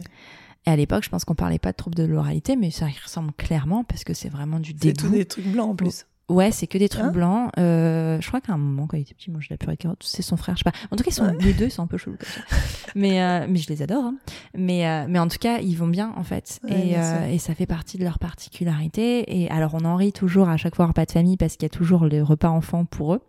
Et 0.65 0.69
à 0.69 0.75
l'époque, 0.75 1.03
je 1.03 1.09
pense 1.09 1.23
qu'on 1.25 1.35
parlait 1.35 1.59
pas 1.59 1.71
de 1.71 1.77
troubles 1.77 1.95
de 1.95 2.03
l'oralité, 2.03 2.55
mais 2.55 2.71
ça 2.71 2.89
y 2.89 2.95
ressemble 3.03 3.31
clairement 3.33 3.83
parce 3.83 4.03
que 4.03 4.13
c'est 4.13 4.29
vraiment 4.29 4.59
du 4.59 4.75
C'est 4.79 4.93
tout 4.93 5.05
dégoût. 5.07 5.15
des 5.17 5.25
trucs 5.25 5.47
blancs 5.47 5.69
en 5.69 5.75
plus. 5.75 6.05
Ouais, 6.29 6.51
c'est 6.51 6.67
que 6.67 6.77
des 6.77 6.89
trucs 6.89 7.05
Hein 7.05 7.11
blancs. 7.11 7.51
Euh, 7.57 8.19
je 8.19 8.27
crois 8.27 8.41
qu'à 8.41 8.51
un 8.51 8.57
moment, 8.57 8.85
quand 8.85 8.97
il 8.97 9.01
était 9.03 9.13
petit, 9.13 9.29
il 9.29 9.33
mangeait 9.33 9.47
de 9.47 9.53
la 9.53 9.57
purée 9.59 9.75
de 9.77 9.81
carottes. 9.81 10.03
C'est 10.03 10.21
son 10.21 10.35
frère, 10.35 10.57
je 10.57 10.63
sais 10.65 10.69
pas. 10.69 10.77
En 10.91 10.97
tout 10.97 11.03
cas, 11.05 11.09
ils 11.09 11.13
sont, 11.13 11.23
Ouais. 11.25 11.37
les 11.39 11.53
deux, 11.53 11.69
sont 11.69 11.83
un 11.83 11.87
peu 11.87 11.97
chelous 11.97 12.17
comme 12.17 12.27
ça. 12.27 12.57
Mais, 12.95 13.21
euh, 13.23 13.47
mais 13.49 13.59
je 13.59 13.69
les 13.69 13.81
adore. 13.81 14.03
hein. 14.03 14.15
Mais, 14.53 14.85
euh, 14.89 15.05
mais 15.07 15.19
en 15.19 15.29
tout 15.29 15.37
cas, 15.37 15.59
ils 15.59 15.75
vont 15.77 15.87
bien, 15.87 16.11
en 16.17 16.23
fait. 16.25 16.59
Ouais, 16.65 16.89
et, 16.89 16.97
euh, 16.97 17.27
et 17.29 17.37
ça 17.37 17.55
fait 17.55 17.65
partie 17.65 17.97
de 17.97 18.03
leur 18.03 18.19
particularité. 18.19 19.41
Et 19.41 19.49
alors, 19.49 19.73
on 19.73 19.85
en 19.85 19.95
rit 19.95 20.11
toujours 20.11 20.49
à 20.49 20.57
chaque 20.57 20.75
fois 20.75 20.83
au 20.83 20.87
repas 20.89 21.05
de 21.05 21.11
famille 21.13 21.37
parce 21.37 21.53
qu'il 21.55 21.63
y 21.63 21.67
a 21.67 21.69
toujours 21.69 22.03
le 22.03 22.21
repas 22.23 22.49
enfant 22.49 22.83
pour 22.83 23.13
eux. 23.13 23.21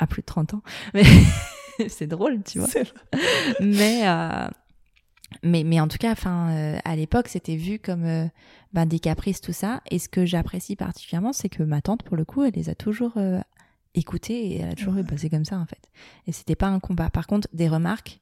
À 0.00 0.08
plus 0.08 0.22
de 0.22 0.26
30 0.26 0.54
ans. 0.54 0.62
Mais 0.94 1.04
c'est 1.88 2.06
drôle, 2.06 2.42
tu 2.42 2.58
vois. 2.58 2.68
Mais 3.60 4.06
euh, 4.08 4.48
mais 5.42 5.64
mais 5.64 5.80
en 5.80 5.88
tout 5.88 5.98
cas 5.98 6.12
enfin 6.12 6.50
euh, 6.50 6.78
à 6.84 6.96
l'époque 6.96 7.28
c'était 7.28 7.56
vu 7.56 7.78
comme 7.78 8.04
euh, 8.04 8.26
ben, 8.72 8.86
des 8.86 8.98
caprices 8.98 9.40
tout 9.40 9.52
ça. 9.52 9.80
Et 9.90 9.98
ce 9.98 10.08
que 10.08 10.24
j'apprécie 10.24 10.76
particulièrement 10.76 11.32
c'est 11.32 11.48
que 11.48 11.62
ma 11.62 11.80
tante 11.80 12.02
pour 12.02 12.16
le 12.16 12.24
coup 12.24 12.42
elle 12.44 12.54
les 12.54 12.68
a 12.70 12.74
toujours 12.74 13.14
écoutés 13.94 14.46
et 14.46 14.60
elle 14.60 14.70
a 14.70 14.74
toujours 14.74 14.96
eu 14.96 15.02
bah, 15.02 15.14
c'est 15.16 15.30
comme 15.30 15.44
ça 15.44 15.58
en 15.58 15.66
fait. 15.66 15.90
Et 16.26 16.32
c'était 16.32 16.56
pas 16.56 16.68
un 16.68 16.80
combat. 16.80 17.10
Par 17.10 17.26
contre 17.26 17.48
des 17.52 17.68
remarques 17.68 18.20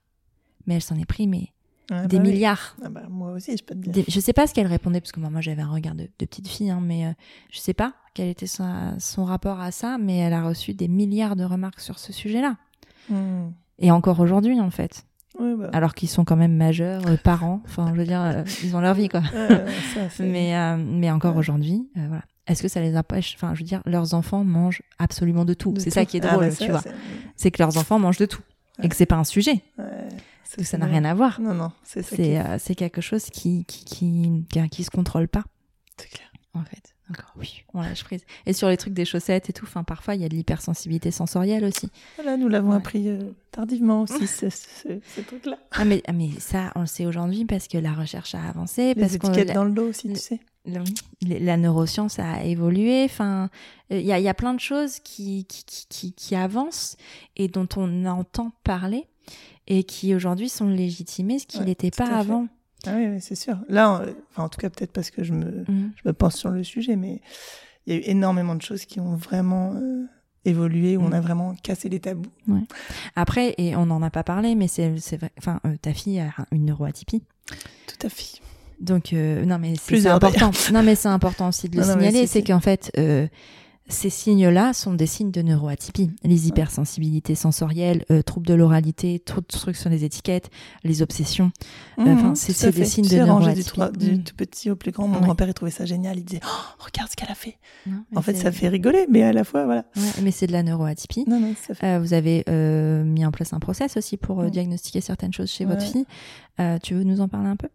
mais 0.66 0.74
elle 0.74 0.82
s'en 0.82 0.96
est 0.96 1.04
pris 1.06 1.26
mais 1.26 1.48
des 1.90 2.16
bah 2.16 2.22
oui. 2.24 2.32
milliards. 2.32 2.76
Ah 2.82 2.88
bah, 2.88 3.02
moi 3.10 3.32
aussi, 3.32 3.54
je 3.56 3.64
peux 3.64 3.74
te 3.74 3.80
dire. 3.80 3.92
Des- 3.92 4.04
je 4.08 4.20
sais 4.20 4.32
pas 4.32 4.46
ce 4.46 4.54
qu'elle 4.54 4.68
répondait 4.68 5.00
parce 5.00 5.12
que 5.12 5.20
moi, 5.20 5.28
moi 5.28 5.42
j'avais 5.42 5.60
un 5.60 5.70
regard 5.70 5.94
de, 5.94 6.04
de 6.04 6.24
petite 6.24 6.48
fille 6.48 6.70
hein, 6.70 6.80
mais 6.80 7.14
je 7.50 7.58
sais 7.58 7.74
pas 7.74 7.94
quel 8.14 8.28
était 8.28 8.46
son, 8.46 8.94
son 8.98 9.24
rapport 9.24 9.60
à 9.60 9.72
ça 9.72 9.98
mais 9.98 10.16
elle 10.18 10.32
a 10.32 10.42
reçu 10.42 10.72
des 10.72 10.88
milliards 10.88 11.36
de 11.36 11.44
remarques 11.44 11.80
sur 11.80 11.98
ce 11.98 12.12
sujet 12.12 12.40
et 13.78 13.90
encore 13.90 14.20
aujourd'hui 14.20 14.60
en 14.60 14.70
fait 14.70 15.04
Ouais, 15.38 15.54
bah. 15.56 15.70
alors 15.72 15.94
qu'ils 15.94 16.10
sont 16.10 16.24
quand 16.26 16.36
même 16.36 16.54
majeurs, 16.54 17.06
euh, 17.06 17.16
parents. 17.16 17.62
Enfin, 17.64 17.90
je 17.94 17.98
veux 17.98 18.04
dire, 18.04 18.20
euh, 18.20 18.42
ils 18.62 18.76
ont 18.76 18.80
leur 18.80 18.92
vie, 18.94 19.08
quoi. 19.08 19.20
Ouais, 19.34 19.64
ça, 19.94 20.10
c'est- 20.10 20.24
Mais, 20.26 20.54
euh, 20.54 20.76
mais 20.76 21.10
encore 21.10 21.32
Ouais. 21.32 21.38
aujourd'hui, 21.38 21.88
voilà. 21.96 22.22
Est-ce 22.46 22.60
que 22.62 22.68
ça 22.68 22.82
les 22.82 22.94
empêche 22.98 23.34
Enfin, 23.36 23.54
je 23.54 23.60
veux 23.60 23.64
dire, 23.66 23.80
leurs 23.86 24.12
enfants 24.12 24.44
mangent 24.44 24.82
absolument 24.98 25.46
de 25.46 25.54
tout. 25.54 25.72
C'est 25.78 25.88
ça 25.88 26.04
qui 26.04 26.18
est 26.18 26.24
Ah, 26.26 26.32
drôle, 26.32 26.48
bah, 26.50 26.54
tu 26.54 26.70
vois. 26.70 26.82
c'est- 27.36 27.50
que 27.50 27.62
leurs 27.62 27.78
enfants 27.78 27.98
mangent 27.98 28.18
de 28.18 28.26
tout 28.26 28.42
et 28.82 28.88
que 28.90 28.94
c'est 28.96 29.06
pas 29.06 29.16
un 29.16 29.24
sujet, 29.24 29.62
ça 30.44 30.76
n'a 30.76 30.84
rien 30.86 31.04
à 31.06 31.14
voir. 31.14 31.40
Non, 31.40 31.54
non, 31.54 31.72
c'est 31.82 32.02
ça. 32.02 32.14
qui 32.14 32.36
c'est 32.58 32.74
quelque 32.74 33.00
chose 33.00 33.24
qui 33.30 33.64
qui, 33.64 33.84
qui 33.86 34.44
qui 34.50 34.68
qui 34.68 34.84
se 34.84 34.90
contrôle 34.90 35.28
pas, 35.28 35.44
c'est 35.96 36.10
clair. 36.10 36.28
en 36.52 36.62
fait. 36.64 36.91
D'accord. 37.10 37.32
Oui, 37.36 37.64
on 37.74 37.82
lâche 37.82 38.04
prise. 38.04 38.24
Et 38.46 38.52
sur 38.52 38.68
les 38.68 38.76
trucs 38.76 38.94
des 38.94 39.04
chaussettes 39.04 39.50
et 39.50 39.52
tout, 39.52 39.64
enfin, 39.66 39.82
parfois 39.84 40.14
il 40.14 40.22
y 40.22 40.24
a 40.24 40.28
de 40.28 40.34
l'hypersensibilité 40.34 41.10
sensorielle 41.10 41.64
aussi. 41.64 41.88
Voilà, 42.16 42.36
nous 42.36 42.48
l'avons 42.48 42.70
Ouais. 42.70 42.76
appris 42.76 43.08
euh, 43.08 43.32
tardivement 43.50 44.02
aussi, 44.02 44.26
ce, 44.26 44.48
ce, 44.48 45.00
ce 45.14 45.20
truc-là. 45.20 45.58
Ah 45.72 45.84
mais 45.84 46.02
ah, 46.06 46.12
mais 46.12 46.30
ça, 46.38 46.72
on 46.74 46.80
le 46.82 46.86
sait 46.86 47.04
aujourd'hui 47.04 47.44
parce 47.44 47.68
que 47.68 47.76
la 47.76 47.92
recherche 47.92 48.34
a 48.34 48.42
avancé, 48.48 48.94
parce 48.94 49.12
Les 49.12 49.18
qu'on 49.18 49.28
étiquettes 49.28 49.52
dans 49.54 49.64
le 49.64 49.72
dos 49.72 49.88
aussi, 49.88 50.08
tu 50.12 50.16
sais. 50.16 50.40
La 51.20 51.56
neuroscience 51.56 52.18
a 52.20 52.44
évolué. 52.44 53.02
Enfin, 53.04 53.50
il 53.90 54.00
y, 54.00 54.12
a, 54.12 54.18
il 54.20 54.24
y 54.24 54.28
a 54.28 54.34
plein 54.34 54.54
de 54.54 54.60
choses 54.60 55.00
qui, 55.00 55.44
qui, 55.46 55.64
qui, 55.64 55.86
qui, 55.88 56.12
qui 56.12 56.36
avancent 56.36 56.96
et 57.36 57.48
dont 57.48 57.66
on 57.76 58.06
entend 58.06 58.52
parler 58.62 59.06
et 59.66 59.82
qui 59.84 60.14
aujourd'hui 60.14 60.48
sont 60.48 60.68
légitimées, 60.68 61.40
ce 61.40 61.46
qui 61.48 61.60
n'était 61.60 61.90
pas 61.90 62.06
fait. 62.06 62.12
Ah 62.86 62.94
oui, 62.96 63.20
c'est 63.20 63.34
sûr. 63.34 63.56
Là, 63.68 63.90
en, 63.90 63.94
enfin, 64.30 64.44
en 64.44 64.48
tout 64.48 64.60
cas, 64.60 64.70
peut-être 64.70 64.92
parce 64.92 65.10
que 65.10 65.22
je 65.24 65.32
me, 65.32 65.64
Mhm. 65.68 65.92
je 65.96 66.08
me 66.08 66.12
pense 66.12 66.36
sur 66.36 66.50
le 66.50 66.64
sujet, 66.64 66.96
mais 66.96 67.20
il 67.86 67.94
y 67.94 67.96
a 67.96 68.00
eu 68.00 68.02
énormément 68.10 68.54
de 68.54 68.62
choses 68.62 68.84
qui 68.84 69.00
ont 69.00 69.14
vraiment 69.16 69.74
euh, 69.74 70.04
évolué, 70.44 70.96
où 70.96 71.02
on 71.02 71.08
Mm. 71.10 71.14
a 71.14 71.20
vraiment 71.20 71.54
cassé 71.62 71.88
les 71.88 72.00
tabous. 72.00 72.24
Après, 73.16 73.54
et 73.58 73.76
on 73.76 73.86
n'en 73.86 74.02
a 74.02 74.10
pas 74.10 74.24
parlé, 74.24 74.54
mais 74.54 74.68
c'est 74.68 74.88
vrai. 75.16 75.30
Enfin, 75.38 75.60
euh, 75.66 75.76
ta 75.80 75.92
fille 75.92 76.18
a 76.20 76.32
une 76.50 76.64
neuroatypie. 76.66 77.22
Tout 77.86 78.06
à 78.06 78.08
fait. 78.08 78.40
Donc, 78.80 79.12
euh, 79.12 79.44
non, 79.44 79.58
mais 79.60 79.74
c'est 79.76 80.06
important. 80.08 80.50
non, 80.72 80.82
mais 80.82 80.96
c'est 80.96 81.08
important 81.08 81.48
aussi 81.48 81.68
de 81.68 81.76
le 81.76 81.82
Non, 81.86 81.92
signaler. 81.92 82.22
si, 82.22 82.26
C'est 82.26 82.42
qu'en 82.42 82.58
fait, 82.60 82.90
ces 83.92 84.10
signes-là 84.10 84.72
sont 84.72 84.94
des 84.94 85.06
signes 85.06 85.30
de 85.30 85.42
neuroatypie. 85.42 86.10
Les 86.24 86.48
hypersensibilités 86.48 87.34
sensorielles, 87.34 88.04
euh, 88.10 88.22
troubles 88.22 88.46
de 88.46 88.54
l'oralité, 88.54 89.18
troubles 89.20 89.46
sur 89.76 89.90
les 89.90 90.04
étiquettes, 90.04 90.50
les 90.84 91.02
obsessions. 91.02 91.52
Enfin, 91.98 92.34
c'est- 92.34 92.70
des 92.74 92.84
signes 92.84 93.04
Tu 93.04 93.14
de 93.16 93.20
du, 93.20 93.26
neuroatypie. 93.26 93.64
trois- 93.68 93.90
du 93.90 94.12
Mm. 94.12 94.22
tout 94.24 94.34
petit 94.34 94.70
au 94.70 94.76
plus 94.76 94.90
grand. 94.92 95.06
Mon 95.08 95.16
Ouais. 95.18 95.24
grand-père, 95.24 95.48
il 95.48 95.54
trouvait 95.54 95.70
ça 95.70 95.84
génial. 95.84 96.18
Il 96.18 96.24
disait 96.24 96.40
oh, 96.44 96.84
Regarde 96.84 97.10
ce 97.10 97.16
qu'elle 97.16 97.30
a 97.30 97.34
fait. 97.34 97.58
Non, 97.86 98.02
En 98.16 98.22
fait, 98.22 98.34
ça 98.34 98.50
fait 98.52 98.68
rigoler, 98.68 99.06
mais 99.08 99.22
à 99.22 99.32
la 99.32 99.44
fois, 99.44 99.64
voilà. 99.64 99.84
Ouais, 99.96 100.02
mais 100.22 100.30
c'est 100.30 100.46
de 100.46 100.52
la 100.52 100.62
neuroatypie. 100.62 101.24
Non, 101.28 101.38
non, 101.40 101.54
ça 101.66 101.74
fait. 101.74 101.86
Euh, 101.86 101.98
vous 102.00 102.12
avez 102.14 102.44
euh, 102.48 103.04
mis 103.04 103.24
en 103.24 103.30
place 103.30 103.52
un 103.52 103.60
process 103.60 103.96
aussi 103.96 104.16
pour 104.16 104.42
diagnostiquer 104.50 105.00
certaines 105.00 105.32
choses 105.32 105.50
chez 105.50 105.64
votre 105.64 105.82
fille. 105.82 106.06
Tu 106.82 106.94
veux 106.94 107.04
nous 107.04 107.20
en 107.20 107.28
parler 107.28 107.48
un 107.48 107.56
peu? 107.56 107.68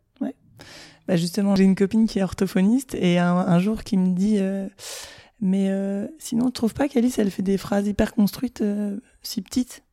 Bah 1.08 1.16
justement, 1.16 1.56
j'ai 1.56 1.64
une 1.64 1.76
copine 1.76 2.06
qui 2.06 2.20
est 2.20 2.24
orthophoniste 2.24 2.94
et 2.96 3.18
un, 3.18 3.34
un 3.38 3.60
jour 3.60 3.84
qui 3.86 3.96
me 3.96 4.14
dit 4.14 4.36
euh, 4.40 4.68
Mais 5.40 5.70
euh, 5.70 6.08
sinon, 6.20 6.48
tu 6.48 6.54
trouves 6.54 6.74
pas 6.74 6.88
qu'Alice, 6.88 7.20
elle 7.20 7.32
fait 7.32 7.44
des 7.44 7.58
phrases 7.58 7.88
hyper 7.88 8.14
construites 8.14 8.62
euh, 8.62 9.00
si 9.22 9.42
petites? 9.42 9.84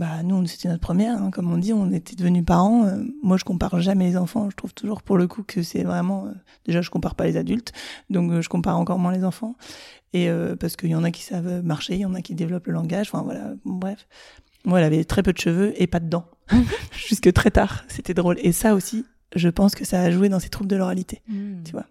Bah 0.00 0.22
nous 0.22 0.46
c'était 0.46 0.68
notre 0.68 0.80
première 0.80 1.22
hein, 1.22 1.30
comme 1.30 1.52
on 1.52 1.58
dit 1.58 1.74
on 1.74 1.92
était 1.92 2.16
devenus 2.16 2.42
parents 2.42 2.86
euh, 2.86 3.04
moi 3.22 3.36
je 3.36 3.44
compare 3.44 3.82
jamais 3.82 4.06
les 4.06 4.16
enfants 4.16 4.48
je 4.48 4.56
trouve 4.56 4.72
toujours 4.72 5.02
pour 5.02 5.18
le 5.18 5.28
coup 5.28 5.42
que 5.42 5.62
c'est 5.62 5.82
vraiment 5.82 6.24
euh, 6.24 6.30
déjà 6.64 6.80
je 6.80 6.88
compare 6.88 7.14
pas 7.14 7.26
les 7.26 7.36
adultes 7.36 7.74
donc 8.08 8.32
euh, 8.32 8.40
je 8.40 8.48
compare 8.48 8.78
encore 8.78 8.98
moins 8.98 9.12
les 9.12 9.24
enfants. 9.24 9.56
Et 10.14 10.28
parce 10.58 10.74
qu'il 10.74 10.88
y 10.88 10.94
en 10.96 11.04
a 11.04 11.12
qui 11.12 11.22
savent 11.22 11.62
marcher 11.62 11.94
il 11.94 12.00
y 12.00 12.04
en 12.04 12.14
a 12.14 12.22
qui 12.22 12.34
développent 12.34 12.66
le 12.66 12.72
langage 12.72 13.10
enfin 13.12 13.22
voilà 13.22 13.52
bref. 13.64 14.08
Moi 14.64 14.80
elle 14.80 14.86
avait 14.86 15.04
très 15.04 15.22
peu 15.22 15.32
de 15.32 15.38
cheveux 15.38 15.72
et 15.80 15.86
pas 15.86 16.00
de 16.00 16.08
dents. 16.08 16.24
Jusque 17.08 17.32
très 17.32 17.50
tard 17.50 17.84
c'était 17.86 18.14
drôle. 18.14 18.36
Et 18.42 18.52
ça 18.52 18.74
aussi 18.74 19.04
je 19.36 19.48
pense 19.50 19.74
que 19.74 19.84
ça 19.84 20.00
a 20.00 20.10
joué 20.10 20.28
dans 20.30 20.40
ses 20.40 20.48
troubles 20.48 20.70
de 20.70 20.76
l'oralité 20.76 21.20
Hmm. 21.28 21.62
tu 21.62 21.72
vois 21.72 21.86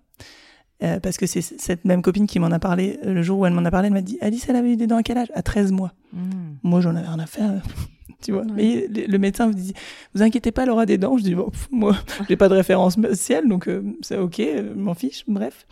parce 0.79 1.17
que 1.17 1.25
c'est 1.25 1.41
cette 1.41 1.85
même 1.85 2.01
copine 2.01 2.25
qui 2.27 2.39
m'en 2.39 2.51
a 2.51 2.59
parlé 2.59 2.99
le 3.03 3.21
jour 3.21 3.39
où 3.39 3.45
elle 3.45 3.53
m'en 3.53 3.65
a 3.65 3.71
parlé 3.71 3.87
elle 3.87 3.93
m'a 3.93 4.01
dit 4.01 4.17
Alice 4.21 4.45
elle 4.47 4.55
avait 4.55 4.73
eu 4.73 4.77
des 4.77 4.87
dents 4.87 4.97
à 4.97 5.03
quel 5.03 5.17
âge? 5.17 5.31
À 5.35 5.41
13 5.41 5.71
mois. 5.71 5.93
Hmm. 6.13 6.55
moi 6.63 6.81
j'en 6.81 6.95
avais 6.95 7.07
rien 7.07 7.19
à 7.19 7.25
faire 7.25 7.61
tu 8.21 8.31
vois. 8.31 8.41
Ouais. 8.43 8.87
mais 8.91 9.07
le, 9.07 9.17
médecin 9.17 9.47
vous 9.47 9.53
dit 9.53 9.73
vous 10.13 10.21
inquiétez 10.21 10.51
pas 10.51 10.63
elle 10.63 10.69
aura 10.69 10.85
des 10.85 10.97
dents. 10.97 11.17
Je 11.17 11.23
dis 11.23 11.35
bon 11.35 11.49
pff, 11.49 11.67
moi 11.71 11.95
j'ai 12.29 12.37
pas 12.37 12.49
de 12.49 12.55
référence 12.55 12.97
ciel 13.13 13.47
donc 13.47 13.67
euh, 13.67 13.83
c'est 14.01 14.17
ok 14.17 14.39
euh, 14.39 14.73
je 14.73 14.79
m'en 14.79 14.93
fiche 14.93 15.23
bref. 15.27 15.67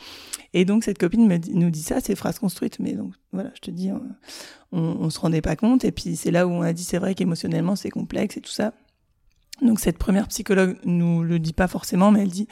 Et 0.54 0.66
donc 0.66 0.84
cette 0.84 0.98
copine 0.98 1.28
me 1.28 1.38
dit- 1.38 1.54
nous 1.54 1.70
dit 1.70 1.84
ça 1.84 2.00
c'est 2.00 2.16
phrase 2.16 2.40
construite 2.40 2.80
mais 2.80 2.94
donc 2.94 3.14
voilà 3.32 3.52
je 3.56 3.62
te 3.62 3.72
dis 3.72 3.92
on, 4.72 4.80
on, 4.80 5.10
se 5.10 5.20
rendait 5.20 5.42
pas 5.42 5.56
compte. 5.56 5.86
Et 5.86 5.92
puis 5.92 6.16
c'est 6.16 6.32
là 6.32 6.48
où 6.48 6.52
on 6.52 6.62
a 6.62 6.74
dit 6.74 6.84
c'est 6.84 7.00
vrai 7.00 7.16
qu'émotionnellement 7.16 7.76
c'est 7.76 7.90
complexe 7.90 8.38
et 8.38 8.42
tout 8.42 8.52
ça. 8.52 8.74
Donc 9.62 9.80
cette 9.80 9.98
première 9.98 10.28
psychologue 10.28 10.78
nous 10.86 11.24
le 11.24 11.40
dit 11.40 11.54
pas 11.54 11.68
forcément 11.68 12.12
mais 12.12 12.22
elle 12.22 12.30
dit 12.30 12.48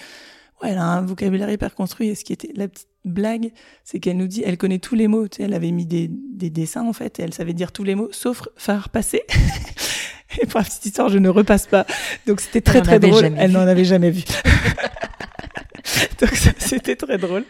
elle 0.68 0.78
a 0.78 0.86
un 0.86 1.02
vocabulaire 1.02 1.50
hyper 1.50 1.76
construit. 1.76 2.10
Et 2.10 2.16
ce 2.16 2.24
qui 2.24 2.34
était 2.34 2.52
la 2.56 2.68
petite 2.68 2.88
blague 3.06 3.52
c'est 3.84 4.00
qu'elle 4.00 4.18
nous 4.18 4.28
dit 4.28 4.44
elle 4.46 4.58
connaît 4.58 4.80
tous 4.80 4.96
les 4.96 5.08
mots. 5.08 5.28
Tu 5.28 5.38
sais 5.38 5.44
elle 5.44 5.54
avait 5.54 5.72
mis 5.72 5.86
des, 5.86 6.10
des 6.10 6.50
dessins 6.50 6.86
en 6.86 6.94
fait 6.94 7.20
et 7.20 7.24
elle 7.24 7.34
savait 7.34 7.54
dire 7.54 7.72
tous 7.72 7.84
les 7.84 7.96
mots 7.96 8.10
sauf 8.12 8.48
faire 8.58 8.90
passer 8.90 9.24
et 10.42 10.46
pour 10.46 10.60
la 10.60 10.66
petite 10.66 10.86
histoire 10.86 11.10
je 11.10 11.18
ne 11.18 11.30
repasse 11.30 11.68
pas. 11.68 11.86
Donc 12.26 12.42
c'était 12.42 12.62
très 12.62 12.82
très 12.82 13.00
drôle. 13.00 13.34
elle 13.38 13.52
n'en 13.52 13.62
avait 13.62 13.86
jamais 13.86 14.12
vu. 14.12 14.24
Donc 16.20 16.32
c'était 16.60 16.96
très 16.96 17.18
drôle. 17.18 17.46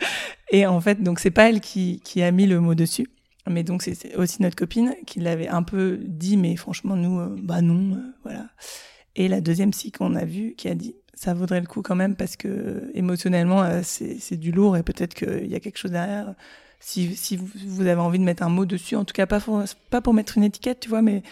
Et 0.51 0.66
en 0.66 0.82
fait 0.82 1.01
donc 1.01 1.20
c'est 1.20 1.32
pas 1.32 1.49
elle 1.49 1.61
qui, 1.61 2.01
qui 2.03 2.22
a 2.22 2.32
mis 2.32 2.47
le 2.47 2.59
mot 2.59 2.76
dessus. 2.76 3.07
Mais 3.47 3.63
donc 3.63 3.84
c'est 3.84 3.93
c'est 3.93 4.16
aussi 4.16 4.41
notre 4.41 4.55
copine 4.55 4.95
qui 5.05 5.20
l'avait 5.20 5.47
un 5.47 5.63
peu 5.63 5.99
dit 6.01 6.36
mais 6.36 6.55
franchement 6.55 6.95
nous 6.95 7.20
euh, 7.20 7.36
bah 7.41 7.61
non 7.61 7.95
euh, 7.95 8.01
voilà. 8.24 8.47
Et 9.16 9.28
la 9.28 9.39
deuxième 9.39 9.72
psy 9.72 9.91
qu'on 9.91 10.16
a 10.16 10.26
vue 10.26 10.55
qui 10.57 10.68
a 10.68 10.76
dit 10.76 10.95
ça 11.16 11.34
vaudrait 11.34 11.61
le 11.61 11.68
coup 11.68 11.82
quand 11.82 11.95
même 11.95 12.16
parce 12.16 12.36
que 12.36 12.91
émotionnellement 12.93 13.63
euh, 13.63 13.82
c'est 13.84 14.38
du 14.38 14.51
lourd 14.51 14.78
et 14.78 14.84
peut-être 14.84 15.13
qu'il 15.13 15.47
y 15.47 15.55
a 15.55 15.59
quelque 15.59 15.78
chose 15.78 15.91
derrière 15.91 16.34
si, 16.80 17.16
si 17.16 17.38
vous, 17.38 17.47
vous 17.68 17.88
avez 17.88 18.01
envie 18.01 18.20
de 18.20 18.24
mettre 18.24 18.43
un 18.43 18.49
mot 18.49 18.66
dessus 18.66 18.95
en 18.95 19.05
tout 19.05 19.13
cas 19.13 19.26
pas 19.26 19.39
pour, 19.39 19.63
pas 19.89 20.01
pour 20.01 20.13
mettre 20.13 20.38
une 20.38 20.43
étiquette 20.43 20.82
tu 20.82 20.89
vois 20.89 21.01
mais 21.01 21.24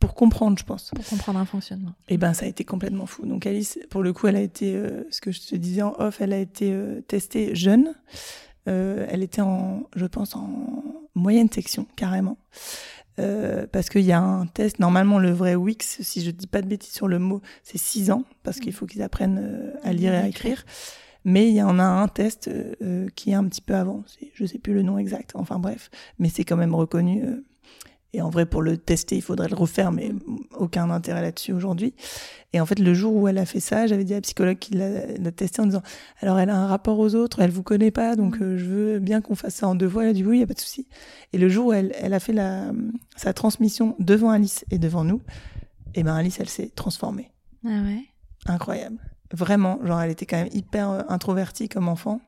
pour 0.00 0.14
comprendre 0.14 0.58
je 0.58 0.64
pense 0.64 0.90
Pour 0.96 1.04
comprendre 1.04 1.38
un 1.38 1.44
fonctionnement. 1.44 1.92
et 2.08 2.16
ben 2.16 2.32
ça 2.32 2.46
a 2.46 2.48
été 2.48 2.64
complètement 2.64 3.04
fou. 3.04 3.26
Donc 3.26 3.46
Alice, 3.46 3.78
pour 3.90 4.02
le 4.02 4.14
coup, 4.14 4.26
elle 4.26 4.36
a 4.36 4.40
été, 4.40 4.74
euh, 4.74 5.04
ce 5.10 5.20
que 5.20 5.30
je 5.30 5.40
te 5.42 5.54
disais 5.54 5.82
en 5.82 5.94
off, 5.98 6.22
elle 6.22 6.32
a 6.32 6.38
été 6.38 6.72
euh, 6.72 7.02
testée 7.02 7.54
jeune. 7.54 7.94
Euh, 8.66 9.06
elle 9.10 9.22
était 9.22 9.42
en, 9.42 9.84
je 9.94 10.06
pense, 10.06 10.34
en 10.36 10.48
moyenne 11.14 11.50
section 11.50 11.86
carrément. 11.96 12.38
Euh, 13.20 13.66
parce 13.70 13.88
qu'il 13.90 14.02
y 14.02 14.12
a 14.12 14.20
un 14.20 14.46
test, 14.46 14.78
normalement 14.78 15.18
le 15.18 15.30
vrai 15.30 15.54
Wix, 15.54 15.98
si 16.00 16.22
je 16.22 16.30
dis 16.30 16.46
pas 16.46 16.62
de 16.62 16.66
bêtises 16.66 16.92
sur 16.92 17.08
le 17.08 17.18
mot, 17.18 17.40
c'est 17.62 17.78
6 17.78 18.10
ans, 18.10 18.24
parce 18.42 18.60
qu'il 18.60 18.72
faut 18.72 18.86
qu'ils 18.86 19.02
apprennent 19.02 19.40
euh, 19.42 19.72
à 19.82 19.92
lire 19.92 20.12
et 20.14 20.18
à 20.18 20.26
écrire. 20.28 20.64
Mais 21.24 21.48
il 21.48 21.54
y 21.54 21.62
en 21.62 21.78
a 21.78 21.84
un 21.84 22.08
test 22.08 22.48
euh, 22.48 23.08
qui 23.14 23.30
est 23.30 23.34
un 23.34 23.44
petit 23.44 23.60
peu 23.60 23.74
avant, 23.74 24.04
je 24.32 24.46
sais 24.46 24.58
plus 24.58 24.72
le 24.72 24.82
nom 24.82 24.96
exact, 24.96 25.32
enfin 25.34 25.58
bref, 25.58 25.90
mais 26.18 26.30
c'est 26.30 26.44
quand 26.44 26.56
même 26.56 26.74
reconnu. 26.74 27.24
Et 28.12 28.22
en 28.22 28.30
vrai, 28.30 28.44
pour 28.44 28.62
le 28.62 28.76
tester, 28.76 29.16
il 29.16 29.22
faudrait 29.22 29.48
le 29.48 29.54
refaire, 29.54 29.92
mais 29.92 30.12
aucun 30.58 30.90
intérêt 30.90 31.22
là-dessus 31.22 31.52
aujourd'hui. 31.52 31.94
Et 32.52 32.60
en 32.60 32.66
fait, 32.66 32.80
le 32.80 32.92
jour 32.92 33.14
où 33.14 33.28
elle 33.28 33.38
a 33.38 33.46
fait 33.46 33.60
ça, 33.60 33.86
j'avais 33.86 34.02
dit 34.02 34.14
à 34.14 34.16
la 34.16 34.22
psychologue 34.22 34.58
qui 34.58 34.74
l'a 34.74 35.30
testé 35.30 35.62
en 35.62 35.66
disant 35.66 35.82
Alors, 36.20 36.38
elle 36.40 36.50
a 36.50 36.56
un 36.56 36.66
rapport 36.66 36.98
aux 36.98 37.14
autres, 37.14 37.40
elle 37.40 37.50
vous 37.50 37.62
connaît 37.62 37.92
pas, 37.92 38.16
donc 38.16 38.38
euh, 38.40 38.58
je 38.58 38.64
veux 38.64 38.98
bien 38.98 39.20
qu'on 39.20 39.36
fasse 39.36 39.54
ça 39.56 39.68
en 39.68 39.76
deux 39.76 39.88
fois. 39.88 40.02
Elle 40.02 40.10
a 40.10 40.12
dit 40.12 40.24
Oui, 40.24 40.36
il 40.36 40.38
n'y 40.38 40.44
a 40.44 40.48
pas 40.48 40.54
de 40.54 40.60
souci. 40.60 40.88
Et 41.32 41.38
le 41.38 41.48
jour 41.48 41.66
où 41.66 41.72
elle, 41.72 41.94
elle 42.00 42.12
a 42.12 42.20
fait 42.20 42.32
la, 42.32 42.72
sa 43.14 43.32
transmission 43.32 43.94
devant 44.00 44.30
Alice 44.30 44.64
et 44.72 44.78
devant 44.78 45.04
nous, 45.04 45.22
et 45.94 46.02
ben 46.02 46.14
Alice, 46.14 46.38
elle 46.40 46.48
s'est 46.48 46.72
transformée. 46.74 47.30
Ah 47.64 47.82
ouais. 47.82 48.04
Incroyable. 48.46 48.98
Vraiment, 49.32 49.78
genre, 49.84 50.00
elle 50.00 50.10
était 50.10 50.26
quand 50.26 50.38
même 50.38 50.50
hyper 50.52 50.90
euh, 50.90 51.02
introvertie 51.08 51.68
comme 51.68 51.88
enfant. 51.88 52.20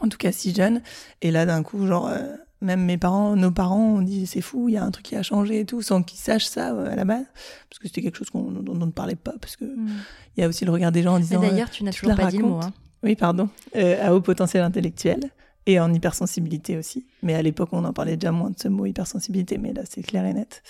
En 0.00 0.08
tout 0.08 0.18
cas, 0.18 0.32
si 0.32 0.54
jeune. 0.54 0.82
Et 1.22 1.30
là, 1.30 1.46
d'un 1.46 1.62
coup, 1.62 1.86
genre, 1.86 2.08
euh, 2.08 2.36
même 2.60 2.84
mes 2.84 2.98
parents, 2.98 3.36
nos 3.36 3.50
parents, 3.50 3.94
on 3.96 4.02
dit 4.02 4.26
c'est 4.26 4.40
fou, 4.40 4.68
il 4.68 4.72
y 4.72 4.76
a 4.76 4.84
un 4.84 4.90
truc 4.90 5.04
qui 5.06 5.16
a 5.16 5.22
changé 5.22 5.60
et 5.60 5.64
tout, 5.64 5.80
sans 5.82 6.02
qu'ils 6.02 6.18
sachent 6.18 6.46
ça 6.46 6.72
euh, 6.74 6.90
à 6.92 6.96
la 6.96 7.04
base. 7.04 7.24
Parce 7.70 7.78
que 7.78 7.86
c'était 7.88 8.02
quelque 8.02 8.16
chose 8.16 8.30
qu'on, 8.30 8.50
dont 8.50 8.72
on 8.80 8.86
ne 8.86 8.90
parlait 8.92 9.14
pas. 9.16 9.34
Parce 9.40 9.56
que 9.56 9.64
Hmm. 9.64 9.88
il 10.36 10.40
y 10.40 10.44
a 10.44 10.48
aussi 10.48 10.64
le 10.64 10.70
regard 10.72 10.90
des 10.92 11.02
gens 11.02 11.12
en 11.14 11.16
Mais 11.18 11.22
disant. 11.22 11.42
euh, 11.42 11.50
d'ailleurs, 11.50 11.70
tu 11.70 11.84
n'as 11.84 11.92
toujours 11.92 12.14
pas 12.16 12.26
dit 12.30 12.38
le 12.38 12.44
mot. 12.46 12.60
hein. 12.62 12.72
oui, 13.02 13.14
pardon. 13.16 13.48
Euh, 13.76 14.04
à 14.06 14.14
haut 14.14 14.20
potentiel 14.20 14.62
intellectuel 14.64 15.30
et 15.66 15.78
en 15.80 15.92
hypersensibilité 15.92 16.76
aussi. 16.78 17.06
Mais 17.22 17.34
à 17.34 17.42
l'époque, 17.42 17.68
on 17.72 17.84
en 17.84 17.92
parlait 17.92 18.16
déjà 18.16 18.32
moins 18.32 18.50
de 18.50 18.58
ce 18.58 18.68
mot 18.68 18.86
hypersensibilité, 18.86 19.58
mais 19.58 19.72
là, 19.72 19.82
c'est 19.88 20.02
clair 20.02 20.24
et 20.24 20.32
net. 20.32 20.62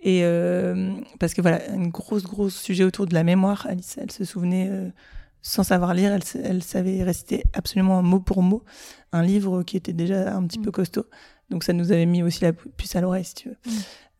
Et 0.00 0.20
euh, 0.24 0.92
parce 1.18 1.32
que 1.32 1.40
voilà, 1.40 1.60
un 1.70 1.86
gros, 1.88 2.18
gros 2.20 2.50
sujet 2.50 2.84
autour 2.84 3.06
de 3.06 3.14
la 3.14 3.22
mémoire. 3.24 3.66
Alice, 3.68 3.96
elle 4.00 4.10
se 4.10 4.24
souvenait, 4.24 4.68
euh, 4.70 4.88
sans 5.42 5.62
savoir 5.62 5.94
lire, 5.94 6.12
elle, 6.44 6.62
savait 6.62 7.02
réciter 7.02 7.44
absolument 7.52 8.02
mot 8.02 8.20
pour 8.20 8.42
mot 8.42 8.64
un 9.12 9.22
livre 9.22 9.62
qui 9.62 9.76
était 9.76 9.92
déjà 9.92 10.34
un 10.36 10.44
petit 10.46 10.58
Mm. 10.58 10.62
peu 10.62 10.70
costaud. 10.72 11.06
Donc 11.50 11.62
ça 11.64 11.72
nous 11.72 11.92
avait 11.92 12.06
mis 12.06 12.22
aussi 12.22 12.42
la 12.42 12.52
pu- 12.52 12.68
puce 12.76 12.96
à 12.96 13.00
l'oreille, 13.00 13.24
si 13.24 13.34
tu 13.34 13.48
veux. 13.50 13.56
Mm. 13.66 13.70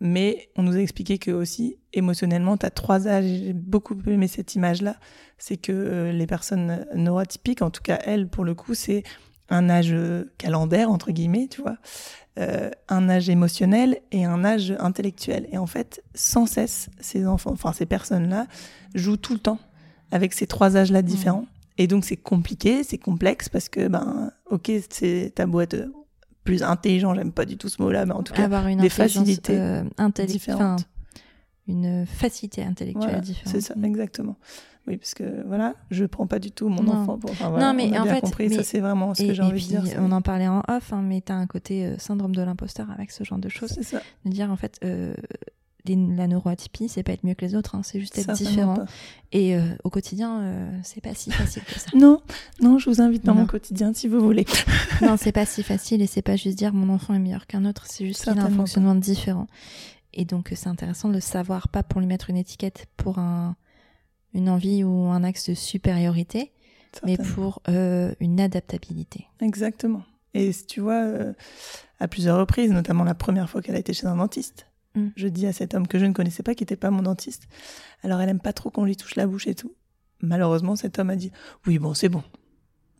Mais 0.00 0.48
on 0.56 0.62
nous 0.62 0.76
a 0.76 0.78
expliqué 0.80 1.18
que 1.18 1.30
aussi, 1.30 1.78
émotionnellement, 1.94 2.56
tu 2.58 2.66
as 2.66 2.70
trois 2.70 3.08
âges. 3.08 3.24
J'ai 3.24 3.52
beaucoup 3.54 3.96
aimé 4.06 4.28
cette 4.28 4.54
image-là. 4.54 4.96
C'est 5.38 5.56
que 5.56 5.72
euh, 5.72 6.12
les 6.12 6.26
personnes 6.26 6.86
neurotypiques, 6.94 7.62
en 7.62 7.70
tout 7.70 7.82
cas 7.82 7.98
elles, 8.04 8.28
pour 8.28 8.44
le 8.44 8.54
coup, 8.54 8.74
c'est 8.74 9.02
un 9.48 9.68
âge 9.70 9.88
euh, 9.92 10.24
calendaire, 10.38 10.90
entre 10.90 11.12
guillemets, 11.12 11.48
tu 11.50 11.62
vois, 11.62 11.76
euh, 12.38 12.70
un 12.88 13.08
âge 13.08 13.28
émotionnel 13.30 13.98
et 14.12 14.24
un 14.24 14.44
âge 14.44 14.74
intellectuel. 14.78 15.48
Et 15.50 15.56
en 15.58 15.66
fait, 15.66 16.02
sans 16.14 16.46
cesse, 16.46 16.88
ces 17.00 17.26
enfants, 17.26 17.52
enfin 17.52 17.72
ces 17.72 17.86
personnes-là, 17.86 18.46
jouent 18.94 19.16
tout 19.16 19.32
le 19.32 19.38
temps 19.40 19.58
avec 20.10 20.32
ces 20.34 20.46
trois 20.46 20.76
âges-là 20.76 21.02
différents. 21.02 21.46
Et 21.78 21.86
donc 21.86 22.04
c'est 22.04 22.16
compliqué, 22.16 22.82
c'est 22.84 22.98
complexe 22.98 23.48
parce 23.48 23.68
que, 23.68 23.88
ben, 23.88 24.30
ok, 24.50 24.70
c'est 24.90 25.32
ta 25.34 25.46
boîte 25.46 25.74
euh, 25.74 25.86
plus 26.44 26.62
intelligent, 26.62 27.14
j'aime 27.14 27.32
pas 27.32 27.44
du 27.44 27.56
tout 27.58 27.68
ce 27.68 27.82
mot-là, 27.82 28.06
mais 28.06 28.12
en 28.12 28.22
tout 28.22 28.32
cas, 28.32 28.44
Avoir 28.44 28.66
une 28.68 28.78
des 28.80 28.88
facilités 28.88 29.58
euh, 29.58 29.82
différentes. 30.26 30.84
une 31.68 32.06
facilité 32.06 32.62
intellectuelle 32.62 33.02
Voilà, 33.08 33.20
différente. 33.20 33.52
c'est 33.54 33.60
ça, 33.60 33.74
exactement. 33.82 34.36
Oui, 34.86 34.96
parce 34.98 35.14
que 35.14 35.44
voilà, 35.48 35.74
je 35.90 36.04
prends 36.04 36.28
pas 36.28 36.38
du 36.38 36.52
tout 36.52 36.68
mon 36.68 36.84
Non. 36.84 36.92
enfant 36.92 37.18
pour. 37.18 37.30
enfin, 37.32 37.50
voilà, 37.50 37.66
Non, 37.66 37.74
mais 37.74 37.90
on 37.90 37.94
a 37.96 38.00
en 38.00 38.02
bien 38.04 38.14
fait, 38.14 38.20
compris, 38.20 38.48
mais- 38.48 38.54
ça 38.54 38.62
c'est 38.62 38.78
vraiment 38.78 39.14
ce 39.14 39.24
Et, 39.24 39.26
que 39.26 39.34
j'ai 39.34 39.42
envie 39.42 39.60
de 39.60 39.80
dire. 39.80 39.96
on 39.98 40.12
en 40.12 40.22
parlait 40.22 40.46
en 40.46 40.62
off, 40.68 40.92
hein, 40.92 41.02
mais 41.04 41.20
tu 41.20 41.32
as 41.32 41.36
un 41.36 41.46
côté 41.48 41.84
euh, 41.84 41.98
syndrome 41.98 42.34
de 42.36 42.40
l'imposteur 42.42 42.88
avec 42.92 43.10
ce 43.10 43.24
genre 43.24 43.38
de 43.40 43.48
choses. 43.48 43.70
C'est 43.74 43.82
ça. 43.82 44.00
De 44.24 44.30
dire, 44.30 44.48
en 44.50 44.56
fait, 44.56 44.78
euh, 44.84 45.12
les- 45.86 46.16
la 46.16 46.26
neuroatypie, 46.26 46.88
c'est 46.88 47.02
pas 47.02 47.12
être 47.12 47.24
mieux 47.24 47.34
que 47.34 47.44
les 47.44 47.54
autres, 47.54 47.74
hein, 47.74 47.82
c'est 47.82 48.00
juste 48.00 48.18
être 48.18 48.32
différent. 48.32 48.76
Et 49.32 49.56
euh, 49.56 49.62
au 49.84 49.90
quotidien, 49.90 50.40
euh, 50.42 50.78
c'est 50.82 51.00
pas 51.00 51.14
si 51.14 51.30
facile 51.30 51.62
que 51.64 51.78
ça. 51.78 51.86
Non, 51.96 52.20
non, 52.60 52.78
je 52.78 52.88
vous 52.90 53.00
invite 53.00 53.24
dans 53.24 53.34
Non. 53.34 53.42
mon 53.42 53.46
quotidien 53.46 53.92
si 53.94 54.08
vous 54.08 54.20
voulez. 54.20 54.44
non, 55.02 55.16
c'est 55.16 55.32
pas 55.32 55.46
si 55.46 55.62
facile 55.62 56.02
et 56.02 56.06
c'est 56.06 56.22
pas 56.22 56.36
juste 56.36 56.56
dire 56.58 56.72
mon 56.72 56.92
enfant 56.92 57.14
est 57.14 57.18
meilleur 57.18 57.46
qu'un 57.46 57.64
autre, 57.64 57.84
c'est 57.88 58.06
juste 58.06 58.22
qu'il 58.24 58.38
a 58.38 58.44
un 58.44 58.50
fonctionnement 58.50 58.94
différent. 58.94 59.46
Et 60.14 60.24
donc, 60.24 60.52
c'est 60.54 60.68
intéressant 60.68 61.08
de 61.08 61.14
le 61.14 61.20
savoir, 61.20 61.68
pas 61.68 61.82
pour 61.82 62.00
lui 62.00 62.06
mettre 62.06 62.30
une 62.30 62.36
étiquette 62.38 62.86
pour 62.96 63.18
un, 63.18 63.54
une 64.32 64.48
envie 64.48 64.82
ou 64.84 65.06
un 65.08 65.22
axe 65.24 65.50
de 65.50 65.54
supériorité, 65.54 66.52
mais 67.04 67.18
pour 67.18 67.60
euh, 67.68 68.14
une 68.20 68.40
adaptabilité. 68.40 69.26
Exactement. 69.42 70.02
Et 70.32 70.50
tu 70.66 70.80
vois, 70.80 71.02
euh, 71.02 71.32
à 72.00 72.08
plusieurs 72.08 72.38
reprises, 72.38 72.70
notamment 72.70 73.04
la 73.04 73.14
première 73.14 73.48
fois 73.50 73.60
qu'elle 73.60 73.74
a 73.74 73.78
été 73.78 73.92
chez 73.92 74.06
un 74.06 74.16
dentiste, 74.16 74.66
Mm. 74.96 75.08
je 75.14 75.28
dis 75.28 75.46
à 75.46 75.52
cet 75.52 75.74
homme 75.74 75.86
que 75.86 75.98
je 75.98 76.06
ne 76.06 76.12
connaissais 76.12 76.42
pas, 76.42 76.54
qui 76.54 76.62
n'était 76.64 76.76
pas 76.76 76.90
mon 76.90 77.02
dentiste, 77.02 77.44
alors 78.02 78.20
elle 78.20 78.28
aime 78.30 78.40
pas 78.40 78.52
trop 78.52 78.70
qu'on 78.70 78.84
lui 78.84 78.96
touche 78.96 79.14
la 79.16 79.26
bouche 79.26 79.46
et 79.46 79.54
tout. 79.54 79.72
Malheureusement, 80.22 80.74
cet 80.76 80.98
homme 80.98 81.10
a 81.10 81.16
dit 81.16 81.30
Oui, 81.66 81.78
bon, 81.78 81.92
c'est 81.94 82.08
bon. 82.08 82.22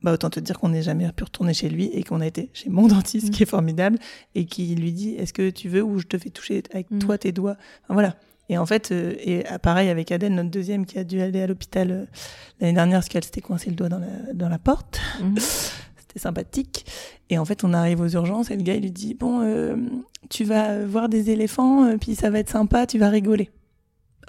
Bah, 0.03 0.12
autant 0.12 0.28
te 0.28 0.38
dire 0.38 0.59
qu'on 0.61 0.68
n'est 0.68 0.82
jamais 0.82 1.11
pu 1.12 1.24
retourner 1.24 1.55
chez 1.55 1.70
lui 1.70 1.86
et 1.86 2.03
qu'on 2.05 2.20
a 2.20 2.26
été 2.26 2.51
chez 2.53 2.68
mon 2.68 2.86
dentiste, 2.86 3.28
Mm. 3.28 3.30
qui 3.30 3.42
est 3.42 3.47
formidable, 3.47 3.99
et 4.34 4.44
qui 4.44 4.74
lui 4.74 4.92
dit 4.92 5.14
Est-ce 5.14 5.32
que 5.32 5.49
tu 5.51 5.68
veux 5.70 5.82
ou 5.82 5.99
je 5.99 6.07
te 6.07 6.18
fais 6.18 6.28
toucher 6.30 6.62
avec 6.72 6.90
Mm. 6.90 6.99
toi 6.99 7.16
tes 7.18 7.32
doigts? 7.32 7.57
Enfin, 7.84 7.94
Voilà. 7.94 8.16
Et 8.49 8.59
en 8.59 8.66
fait, 8.66 8.92
euh, 8.92 9.14
et 9.18 9.44
ah, 9.47 9.59
pareil 9.59 9.88
avec 9.88 10.12
Adèle, 10.12 10.32
notre 10.34 10.51
deuxième, 10.51 10.86
qui 10.86 10.99
a 11.01 11.05
dû 11.05 11.20
aller 11.20 11.40
à 11.40 11.47
l'hôpital 11.49 11.90
euh, 11.90 12.05
l'année 12.61 12.74
dernière 12.74 12.99
parce 12.99 13.09
qu'elle 13.09 13.24
s'était 13.24 13.40
coincée 13.40 13.70
le 13.70 13.74
doigt 13.76 13.88
dans 13.88 13.99
la, 13.99 14.07
dans 14.34 14.49
la 14.49 14.59
porte. 14.59 15.01
Mhm. 15.20 15.34
Sympathique. 16.18 16.86
Et 17.30 17.38
en 17.38 17.44
fait, 17.44 17.64
on 17.64 17.72
arrive 17.72 18.00
aux 18.00 18.08
urgences 18.08 18.50
et 18.50 18.56
le 18.56 18.62
gars, 18.62 18.74
il 18.74 18.82
lui 18.82 18.90
dit 18.90 19.14
Bon, 19.14 19.40
euh, 19.42 19.76
tu 20.30 20.44
vas 20.44 20.84
voir 20.84 21.08
des 21.08 21.30
éléphants, 21.30 21.84
euh, 21.84 21.96
puis 22.00 22.14
ça 22.14 22.30
va 22.30 22.38
être 22.38 22.50
sympa, 22.50 22.86
tu 22.86 22.98
vas 22.98 23.08
rigoler. 23.08 23.50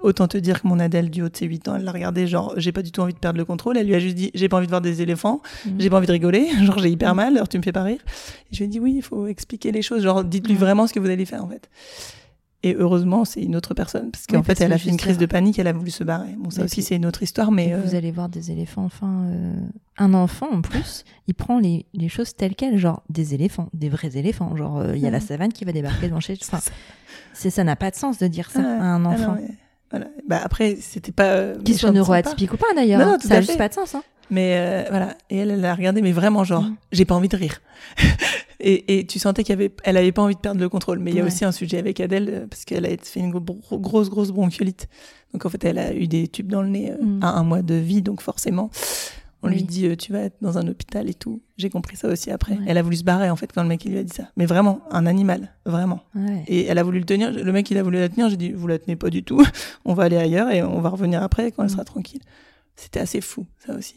Autant 0.04 0.28
te 0.28 0.38
dire 0.38 0.62
que 0.62 0.68
mon 0.68 0.80
Adèle, 0.80 1.10
du 1.10 1.24
haut 1.24 1.30
de 1.30 1.36
ses 1.36 1.48
8 1.48 1.68
ans, 1.70 1.76
elle 1.76 1.84
l'a 1.84 1.92
regardé, 1.92 2.28
genre, 2.28 2.54
j'ai 2.58 2.72
pas 2.72 2.84
du 2.84 2.92
tout 2.92 3.02
envie 3.02 3.14
de 3.14 3.18
perdre 3.18 3.40
le 3.40 3.46
contrôle. 3.46 3.78
Elle 3.78 3.88
lui 3.88 3.96
a 3.96 4.00
juste 4.00 4.16
dit 4.16 4.30
J'ai 4.36 4.48
pas 4.48 4.58
envie 4.58 4.68
de 4.68 4.72
voir 4.72 4.82
des 4.82 5.02
éléphants, 5.02 5.42
Mhm. 5.66 5.76
j'ai 5.80 5.90
pas 5.90 5.98
envie 5.98 6.06
de 6.06 6.12
rigoler, 6.12 6.48
genre, 6.64 6.78
j'ai 6.78 6.90
hyper 6.90 7.16
mal, 7.16 7.36
alors 7.36 7.50
tu 7.50 7.58
me 7.58 7.64
fais 7.64 7.72
pas 7.72 7.82
rire. 7.84 8.00
Et 8.52 8.54
je 8.54 8.58
lui 8.60 8.66
ai 8.66 8.68
dit 8.68 8.80
Oui, 8.80 8.94
il 8.98 9.02
faut 9.02 9.26
expliquer 9.26 9.72
les 9.72 9.82
choses, 9.82 10.04
genre, 10.04 10.24
dites-lui 10.24 10.54
Ouais. 10.54 10.60
vraiment 10.60 10.86
ce 10.86 10.94
que 10.94 11.00
vous 11.00 11.10
allez 11.10 11.26
faire, 11.26 11.44
en 11.44 11.50
fait. 11.50 11.68
Et 12.68 12.76
heureusement, 12.78 13.24
c'est 13.26 13.42
une 13.42 13.56
autre 13.56 13.74
personne. 13.74 14.12
Parce 14.12 14.26
qu'en 14.28 14.40
Oui, 14.40 14.44
fait, 14.44 14.60
elle 14.62 14.74
a 14.74 14.78
fait 14.78 14.90
une 14.90 14.98
crise 14.98 15.18
de 15.18 15.26
panique, 15.26 15.58
elle 15.60 15.68
a 15.68 15.74
voulu 15.74 15.92
se 15.92 16.04
barrer. 16.04 16.36
Bon, 16.38 16.50
ça 16.50 16.60
Mais 16.62 16.66
aussi, 16.66 16.82
c'est 16.82 16.96
une 16.96 17.06
autre 17.06 17.24
histoire, 17.24 17.52
mais. 17.52 17.68
Et 17.70 17.74
euh, 17.74 17.82
Vous 17.82 17.96
allez 17.96 18.12
voir 18.12 18.30
des 18.30 18.52
éléphants, 18.52 18.84
enfin, 18.86 19.24
euh, 19.28 19.54
un 19.98 20.14
enfant 20.14 20.48
en 20.52 20.62
plus, 20.62 21.04
il 21.28 21.34
prend 21.34 21.60
les, 21.60 21.86
les 21.94 22.10
choses 22.10 22.36
telles 22.36 22.56
quelles, 22.56 22.78
genre 22.78 23.04
des 23.10 23.34
éléphants, 23.34 23.70
des 23.74 23.90
vrais 23.90 24.18
éléphants. 24.18 24.56
Genre, 24.56 24.80
euh, 24.80 24.96
il 24.96 25.02
y 25.02 25.08
a 25.08 25.12
la 25.12 25.20
savane 25.22 25.52
qui 25.54 25.66
va 25.66 25.72
débarquer 25.72 26.08
devant 26.08 26.20
chez. 26.20 26.38
Enfin, 26.42 26.60
ça 27.34 27.64
n'a 27.64 27.76
pas 27.76 27.92
de 27.92 27.96
sens 27.96 28.18
de 28.18 28.28
dire 28.28 28.50
ça 28.52 28.62
Ah, 28.64 28.84
à 28.84 28.86
un 28.96 29.06
ah 29.06 29.10
enfant. 29.10 29.36
non, 29.36 29.42
mais- 29.42 29.54
voilà. 29.92 30.08
Bah, 30.28 30.40
après, 30.44 30.78
c'était 30.82 31.12
pas. 31.12 31.32
euh, 31.34 31.58
Qu'il 31.64 31.76
soit 31.78 31.92
méchant 31.92 32.02
de 32.02 32.06
sa 32.06 32.10
part. 32.12 32.18
neuroatypique 32.24 32.54
ou 32.54 32.58
pas 32.58 32.74
d'ailleurs, 32.76 33.00
Non, 33.00 33.06
non, 33.06 33.12
hein. 33.14 33.18
tout 33.22 33.28
ça 33.28 33.36
a 33.36 33.38
à 33.38 33.42
juste 33.42 33.58
pas 33.58 33.70
de 33.70 33.74
sens. 33.74 33.96
Hein. 33.96 34.04
Mais 34.30 34.56
euh, 34.58 34.84
voilà, 34.90 35.16
et 35.30 35.38
elle, 35.38 35.52
elle 35.52 35.64
a 35.64 35.74
regardé, 35.74 36.02
mais 36.02 36.12
vraiment 36.12 36.44
genre, 36.44 36.64
Mm. 36.64 36.76
j'ai 36.92 37.06
pas 37.06 37.16
envie 37.16 37.30
de 37.30 37.38
rire. 37.38 37.62
et, 38.60 39.00
et 39.00 39.06
tu 39.08 39.20
sentais 39.20 39.44
qu'elle 39.46 39.58
avait, 39.60 39.72
elle 39.86 39.96
avait 39.98 40.12
pas 40.12 40.22
envie 40.22 40.36
de 40.36 40.40
perdre 40.40 40.60
le 40.60 40.68
contrôle. 40.68 41.00
Mais 41.00 41.12
il 41.12 41.18
y 41.18 41.22
a 41.22 41.24
aussi 41.24 41.46
un 41.46 41.52
sujet 41.54 41.78
avec 41.78 42.00
Adèle 42.02 42.30
euh, 42.30 42.48
parce 42.48 42.66
qu'elle 42.66 42.86
a 42.86 42.90
fait 43.02 43.20
une 43.22 43.32
gro- 43.32 43.80
grosse, 43.80 44.10
grosse 44.10 44.32
bronchiolite. 44.32 44.88
Donc 45.34 45.46
en 45.46 45.50
fait, 45.50 45.64
elle 45.64 45.78
a 45.78 45.94
eu 45.94 46.08
des 46.08 46.28
tubes 46.28 46.52
dans 46.52 46.62
le 46.62 46.68
nez 46.70 46.92
euh, 46.92 47.02
Mm. 47.02 47.24
à 47.24 47.30
un 47.38 47.44
mois 47.44 47.62
de 47.62 47.76
vie, 47.76 48.02
donc 48.02 48.22
forcément, 48.22 48.70
on 49.48 49.52
lui 49.54 49.64
dit, 49.64 49.86
euh, 49.88 49.96
tu 49.96 50.12
vas 50.14 50.20
être 50.20 50.38
dans 50.42 50.58
un 50.58 50.68
hôpital 50.68 51.10
et 51.10 51.14
tout. 51.14 51.42
J'ai 51.58 51.70
compris 51.70 51.96
ça 51.98 52.08
aussi 52.08 52.30
après. 52.32 52.54
Ouais. 52.54 52.64
Elle 52.68 52.78
a 52.78 52.82
voulu 52.82 52.96
se 52.98 53.04
barrer 53.04 53.30
en 53.30 53.36
fait 53.36 53.52
quand 53.54 53.64
le 53.64 53.68
mec 53.70 53.84
il 53.86 53.92
lui 53.92 53.98
a 54.00 54.04
dit 54.04 54.14
ça. 54.14 54.30
Mais 54.38 54.46
vraiment, 54.46 54.82
un 54.92 55.06
animal, 55.06 55.54
vraiment. 55.66 56.02
Ouais. 56.16 56.44
Et 56.48 56.66
elle 56.66 56.78
a 56.78 56.84
voulu 56.84 57.00
le 57.00 57.06
tenir. 57.06 57.32
Le 57.32 57.52
mec, 57.52 57.70
il 57.72 57.78
a 57.78 57.84
voulu 57.84 57.98
la 58.00 58.10
tenir. 58.10 58.30
J'ai 58.30 58.38
dit, 58.38 58.52
vous 58.52 58.68
la 58.68 58.78
tenez 58.80 58.96
pas 58.96 59.10
du 59.10 59.24
tout. 59.24 59.44
on 59.86 59.94
va 59.94 60.04
aller 60.04 60.18
ailleurs 60.18 60.50
et 60.52 60.62
on 60.64 60.80
va 60.82 60.90
revenir 60.90 61.24
après 61.24 61.52
quand 61.52 61.64
elle 61.64 61.70
Mm. 61.70 61.74
sera 61.74 61.84
tranquille. 61.86 62.22
C'était 62.76 63.00
assez 63.00 63.22
fou, 63.22 63.46
ça 63.66 63.74
aussi. 63.76 63.96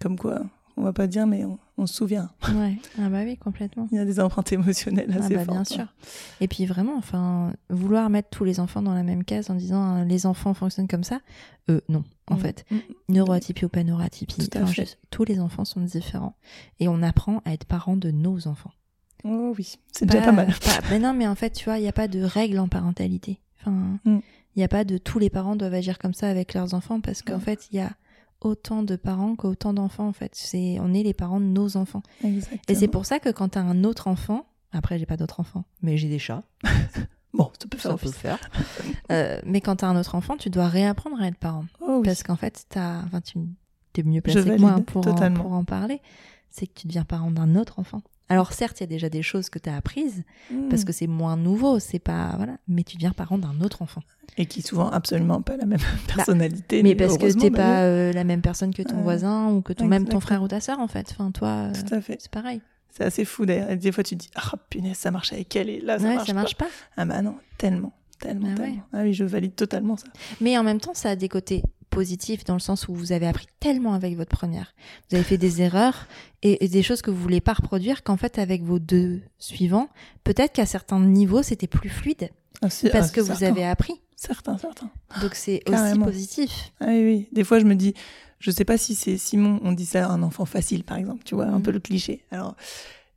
Comme 0.00 0.18
quoi, 0.18 0.42
on 0.76 0.82
va 0.82 0.92
pas 0.92 1.06
dire, 1.06 1.26
mais 1.26 1.44
on, 1.44 1.58
on 1.78 1.86
se 1.86 1.94
souvient. 1.94 2.30
Ouais. 2.54 2.76
Ah 3.00 3.08
bah 3.08 3.22
oui, 3.24 3.36
complètement. 3.36 3.88
Il 3.92 3.96
y 3.96 4.00
a 4.00 4.04
des 4.04 4.20
empreintes 4.20 4.52
émotionnelles 4.52 5.10
Ah 5.14 5.24
assez 5.24 5.34
bah, 5.34 5.44
fortes. 5.44 5.50
bien 5.56 5.64
sûr. 5.64 5.86
Et 6.40 6.48
puis 6.48 6.66
vraiment, 6.66 6.96
enfin, 6.96 7.52
vouloir 7.70 8.10
mettre 8.10 8.28
tous 8.30 8.44
les 8.44 8.60
enfants 8.60 8.82
dans 8.82 8.94
la 8.94 9.02
même 9.02 9.24
case 9.24 9.50
en 9.50 9.54
disant 9.54 9.98
euh, 9.98 10.04
les 10.04 10.26
enfants 10.26 10.54
fonctionnent 10.54 10.88
comme 10.88 11.04
ça, 11.04 11.20
euh, 11.70 11.80
non, 11.88 12.04
en 12.30 12.34
Mm. 12.36 12.38
fait. 12.38 12.64
Mm. 12.70 12.76
Neuroatypie 13.10 13.64
ou 13.64 13.68
pas 13.68 13.84
neuroatypie, 13.84 14.48
enfin, 14.56 14.82
tous 15.10 15.24
les 15.24 15.38
enfants 15.40 15.64
sont 15.64 15.80
différents. 15.80 16.36
Et 16.80 16.88
on 16.88 17.02
apprend 17.02 17.40
à 17.44 17.52
être 17.52 17.64
parents 17.66 17.96
de 17.96 18.10
nos 18.10 18.48
enfants. 18.48 18.72
Oh 19.24 19.54
oui, 19.56 19.76
c'est 19.92 20.04
déjà 20.06 20.22
pas 20.24 20.32
mal. 20.32 20.46
pas- 20.64 20.80
mais 20.90 20.98
non, 20.98 21.14
mais 21.14 21.26
en 21.26 21.34
fait, 21.34 21.50
tu 21.50 21.64
vois, 21.64 21.78
il 21.78 21.82
n'y 21.82 21.88
a 21.88 21.92
pas 21.92 22.08
de 22.08 22.20
règle 22.22 22.58
en 22.58 22.68
parentalité. 22.68 23.40
Enfin, 23.60 23.98
il 24.04 24.10
Mm. 24.12 24.20
n'y 24.56 24.64
a 24.64 24.68
pas 24.68 24.84
de 24.84 24.98
tous 24.98 25.18
les 25.18 25.30
parents 25.30 25.56
doivent 25.56 25.72
agir 25.74 25.98
comme 25.98 26.12
ça 26.14 26.28
avec 26.28 26.52
leurs 26.52 26.74
enfants 26.74 27.00
parce 27.00 27.22
qu'en 27.22 27.40
fait, 27.40 27.68
il 27.72 27.76
y 27.76 27.80
a 27.80 27.90
autant 28.44 28.82
de 28.82 28.96
parents 28.96 29.34
qu'autant 29.36 29.72
d'enfants 29.72 30.06
en 30.08 30.12
fait. 30.12 30.30
C'est 30.34 30.78
on 30.80 30.92
est 30.94 31.02
les 31.02 31.14
parents 31.14 31.40
de 31.40 31.46
nos 31.46 31.76
enfants. 31.76 32.02
Exactement. 32.22 32.60
Et 32.68 32.74
c'est 32.74 32.88
pour 32.88 33.06
ça 33.06 33.18
que 33.18 33.30
quand 33.30 33.50
tu 33.50 33.58
as 33.58 33.62
un 33.62 33.84
autre 33.84 34.08
enfant, 34.08 34.46
après 34.72 34.98
j'ai 34.98 35.06
pas 35.06 35.16
d'autres 35.16 35.40
enfants, 35.40 35.64
mais 35.82 35.96
j'ai 35.96 36.08
des 36.08 36.18
chats, 36.18 36.42
Bon, 37.32 37.50
ça 37.58 37.66
peut 37.68 37.78
faire 37.78 37.90
ça 37.90 37.96
peut 37.98 38.10
faire. 38.12 38.38
Euh, 39.10 39.40
mais 39.44 39.60
quand 39.60 39.76
tu 39.76 39.84
as 39.84 39.88
un 39.88 39.98
autre 39.98 40.14
enfant, 40.14 40.36
tu 40.36 40.50
dois 40.50 40.68
réapprendre 40.68 41.20
à 41.20 41.26
être 41.26 41.36
parent 41.36 41.64
Oh 41.80 41.96
oui. 41.98 42.02
parce 42.04 42.22
qu'en 42.22 42.36
fait, 42.36 42.64
t'as 42.68 43.02
enfin 43.02 43.20
tu 43.20 43.38
es 43.96 44.02
mieux 44.04 44.20
placé 44.20 44.44
que 44.44 44.60
moi 44.60 44.80
pour 44.86 45.06
en, 45.08 45.32
pour 45.34 45.52
en 45.52 45.64
parler, 45.64 46.00
c'est 46.50 46.68
que 46.68 46.72
tu 46.74 46.86
deviens 46.86 47.04
parent 47.04 47.32
d'un 47.32 47.56
autre 47.56 47.80
enfant. 47.80 48.02
Alors 48.28 48.52
certes, 48.52 48.80
il 48.80 48.82
y 48.82 48.84
a 48.84 48.88
déjà 48.88 49.08
des 49.10 49.22
choses 49.22 49.50
que 49.50 49.58
tu 49.58 49.68
as 49.68 49.76
apprises 49.76 50.22
Mm. 50.50 50.68
parce 50.68 50.84
que 50.84 50.92
c'est 50.92 51.06
moins 51.06 51.36
nouveau, 51.36 51.78
c'est 51.78 51.98
pas 51.98 52.34
voilà, 52.36 52.56
mais 52.68 52.82
tu 52.82 52.96
deviens 52.96 53.12
parent 53.12 53.38
d'un 53.38 53.60
autre 53.60 53.82
enfant. 53.82 54.02
Et 54.38 54.46
qui 54.46 54.62
souvent 54.62 54.90
absolument 54.90 55.40
pas 55.42 55.56
la 55.56 55.66
même 55.66 55.78
personnalité. 56.14 56.82
mais 56.82 56.94
parce 56.94 57.18
que 57.18 57.32
t'es 57.38 57.50
pas 57.50 57.58
d'ailleurs. 57.58 57.78
euh, 57.82 58.12
la 58.12 58.24
même 58.24 58.40
personne 58.40 58.72
que 58.74 58.82
ton 58.82 59.02
voisin 59.02 59.50
ou 59.50 59.60
que 59.62 59.72
ton 59.72 59.86
même 59.86 60.06
ton 60.08 60.20
frère 60.20 60.42
ou 60.42 60.48
ta 60.48 60.60
sœur 60.60 60.80
en 60.80 60.88
fait. 60.88 61.08
Enfin 61.12 61.30
toi, 61.30 61.48
euh, 61.48 61.72
Tout 61.72 61.94
à 61.94 62.00
fait. 62.00 62.16
c'est 62.20 62.30
pareil. 62.30 62.60
C'est 62.90 63.04
assez 63.04 63.24
fou 63.24 63.44
d'ailleurs. 63.44 63.76
Des 63.76 63.90
fois, 63.92 64.04
tu 64.04 64.16
te 64.16 64.20
dis, 64.22 64.30
ah 64.36 64.52
punaise, 64.70 64.96
ça 64.96 65.10
marche 65.10 65.32
avec 65.32 65.54
elle 65.56 65.68
et 65.68 65.80
là, 65.80 65.98
ça 65.98 66.06
ouais, 66.06 66.14
marche 66.14 66.26
ça 66.28 66.32
pas. 66.34 66.40
marche 66.40 66.54
pas. 66.56 66.66
Ah 66.96 67.04
bah 67.04 67.22
non, 67.22 67.34
tellement, 67.58 67.92
tellement, 68.20 68.48
Ah 68.56 68.60
ouais. 68.60 68.66
tellement. 68.66 68.82
Ah 68.92 69.00
oui, 69.02 69.12
je 69.14 69.24
valide 69.24 69.54
totalement 69.56 69.96
ça. 69.96 70.06
Mais 70.40 70.56
en 70.56 70.62
même 70.62 70.78
temps, 70.80 70.94
ça 70.94 71.10
a 71.10 71.16
des 71.16 71.28
côtés 71.28 71.62
positifs 71.94 72.44
dans 72.44 72.54
le 72.54 72.60
sens 72.60 72.88
où 72.88 72.94
vous 72.94 73.12
avez 73.12 73.26
appris 73.26 73.46
tellement 73.60 73.94
avec 73.94 74.16
votre 74.16 74.36
première. 74.36 74.74
Vous 75.08 75.16
avez 75.16 75.24
fait 75.24 75.38
des 75.38 75.62
erreurs 75.62 76.06
et, 76.42 76.64
et 76.64 76.68
des 76.68 76.82
choses 76.82 77.02
que 77.02 77.10
vous 77.10 77.20
voulez 77.22 77.40
pas 77.40 77.52
reproduire 77.54 78.02
qu'en 78.02 78.16
fait 78.16 78.38
avec 78.38 78.62
vos 78.62 78.78
deux 78.78 79.22
suivants, 79.38 79.88
peut-être 80.24 80.52
qu'à 80.52 80.66
certains 80.66 81.00
niveaux 81.00 81.42
c'était 81.42 81.66
plus 81.68 81.88
fluide 81.90 82.30
Ah, 82.62 82.68
parce 82.68 82.84
ah, 82.92 83.08
que 83.14 83.20
vous 83.20 83.44
avez 83.44 83.64
appris. 83.64 83.94
Certains, 84.16 84.56
certains. 84.58 84.90
Donc 85.20 85.34
c'est 85.34 85.62
aussi 85.68 85.98
positif. 85.98 86.72
Ah 86.80 86.86
oui, 86.88 87.02
oui. 87.04 87.28
Des 87.32 87.44
fois, 87.44 87.58
je 87.58 87.64
me 87.64 87.74
dis, 87.74 87.92
je 88.38 88.50
sais 88.50 88.64
pas 88.64 88.78
si 88.78 88.94
c'est 88.94 89.18
Simon, 89.18 89.60
on 89.62 89.72
dit 89.72 89.84
ça 89.86 90.06
à 90.06 90.12
un 90.12 90.22
enfant 90.22 90.46
facile, 90.46 90.82
par 90.84 90.96
exemple, 90.96 91.24
tu 91.24 91.34
vois, 91.34 91.46
un 91.46 91.58
Mhm. 91.58 91.62
peu 91.62 91.70
le 91.72 91.80
cliché. 91.80 92.24
Alors, 92.30 92.54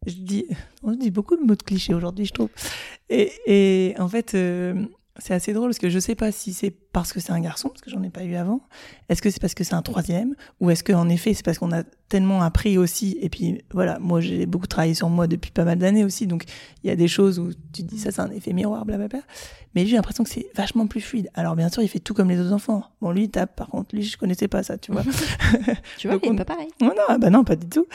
je 0.05 0.15
dis, 0.15 0.45
on 0.83 0.91
dit 0.91 1.11
beaucoup 1.11 1.37
de 1.37 1.43
mots 1.43 1.55
de 1.55 1.63
cliché 1.63 1.93
aujourd'hui, 1.93 2.25
je 2.25 2.33
trouve. 2.33 2.49
Et, 3.09 3.31
et 3.45 3.95
en 3.99 4.09
fait, 4.09 4.33
euh, 4.35 4.73
c'est 5.19 5.33
assez 5.33 5.53
drôle 5.53 5.69
parce 5.69 5.79
que 5.79 5.89
je 5.89 5.99
sais 5.99 6.15
pas 6.15 6.31
si 6.31 6.53
c'est 6.53 6.71
parce 6.71 7.13
que 7.13 7.19
c'est 7.19 7.31
un 7.31 7.39
garçon, 7.39 7.69
parce 7.69 7.81
que 7.81 7.89
j'en 7.89 8.01
ai 8.03 8.09
pas 8.09 8.23
eu 8.23 8.35
avant. 8.35 8.61
Est-ce 9.09 9.21
que 9.21 9.29
c'est 9.29 9.41
parce 9.41 9.53
que 9.53 9.63
c'est 9.63 9.73
un 9.75 9.81
troisième? 9.81 10.35
Ou 10.61 10.69
est-ce 10.71 10.83
que 10.83 10.93
en 10.93 11.09
effet 11.09 11.33
c'est 11.33 11.43
parce 11.45 11.59
qu'on 11.59 11.71
a 11.71 11.83
tellement 12.09 12.41
appris 12.41 12.77
aussi 12.77 13.17
et 13.21 13.29
puis 13.29 13.61
voilà, 13.73 13.99
moi 13.99 14.21
j'ai 14.21 14.45
beaucoup 14.45 14.67
travaillé 14.67 14.93
sur 14.93 15.09
moi 15.09 15.27
depuis 15.27 15.51
pas 15.51 15.63
mal 15.65 15.77
d'années 15.77 16.03
aussi, 16.05 16.25
donc 16.27 16.45
il 16.83 16.87
y 16.87 16.89
a 16.91 16.95
des 16.95 17.07
choses 17.07 17.37
où 17.39 17.49
tu 17.73 17.83
te 17.83 17.87
dis 17.87 17.99
ça 17.99 18.11
c'est 18.11 18.21
un 18.21 18.31
effet 18.31 18.53
miroir, 18.53 18.85
blablabla. 18.85 19.19
Mais 19.75 19.85
j'ai 19.85 19.95
l'impression 19.95 20.23
que 20.23 20.29
c'est 20.29 20.47
vachement 20.55 20.87
plus 20.87 21.01
fluide. 21.01 21.29
Alors 21.33 21.55
bien 21.55 21.69
sûr 21.69 21.83
il 21.83 21.87
fait 21.89 21.99
tout 21.99 22.13
comme 22.13 22.29
les 22.29 22.39
autres 22.39 22.53
enfants. 22.53 22.83
Bon 23.01 23.11
lui 23.11 23.23
il 23.25 23.29
tape, 23.29 23.55
par 23.55 23.67
contre 23.67 23.95
lui 23.95 24.03
je 24.03 24.17
connaissais 24.17 24.47
pas 24.47 24.63
ça, 24.63 24.77
tu 24.77 24.91
vois. 24.91 25.03
Tu 25.97 26.07
vois, 26.07 26.15
Donc, 26.17 26.23
il 26.25 26.29
est 26.29 26.31
on- 26.31 26.35
pas 26.35 26.45
pareil. 26.45 26.67
Oh 26.81 26.85
non, 26.85 27.03
ah 27.07 27.17
bah 27.17 27.29
non, 27.29 27.43
pas 27.43 27.55
du 27.55 27.67
tout. 27.67 27.85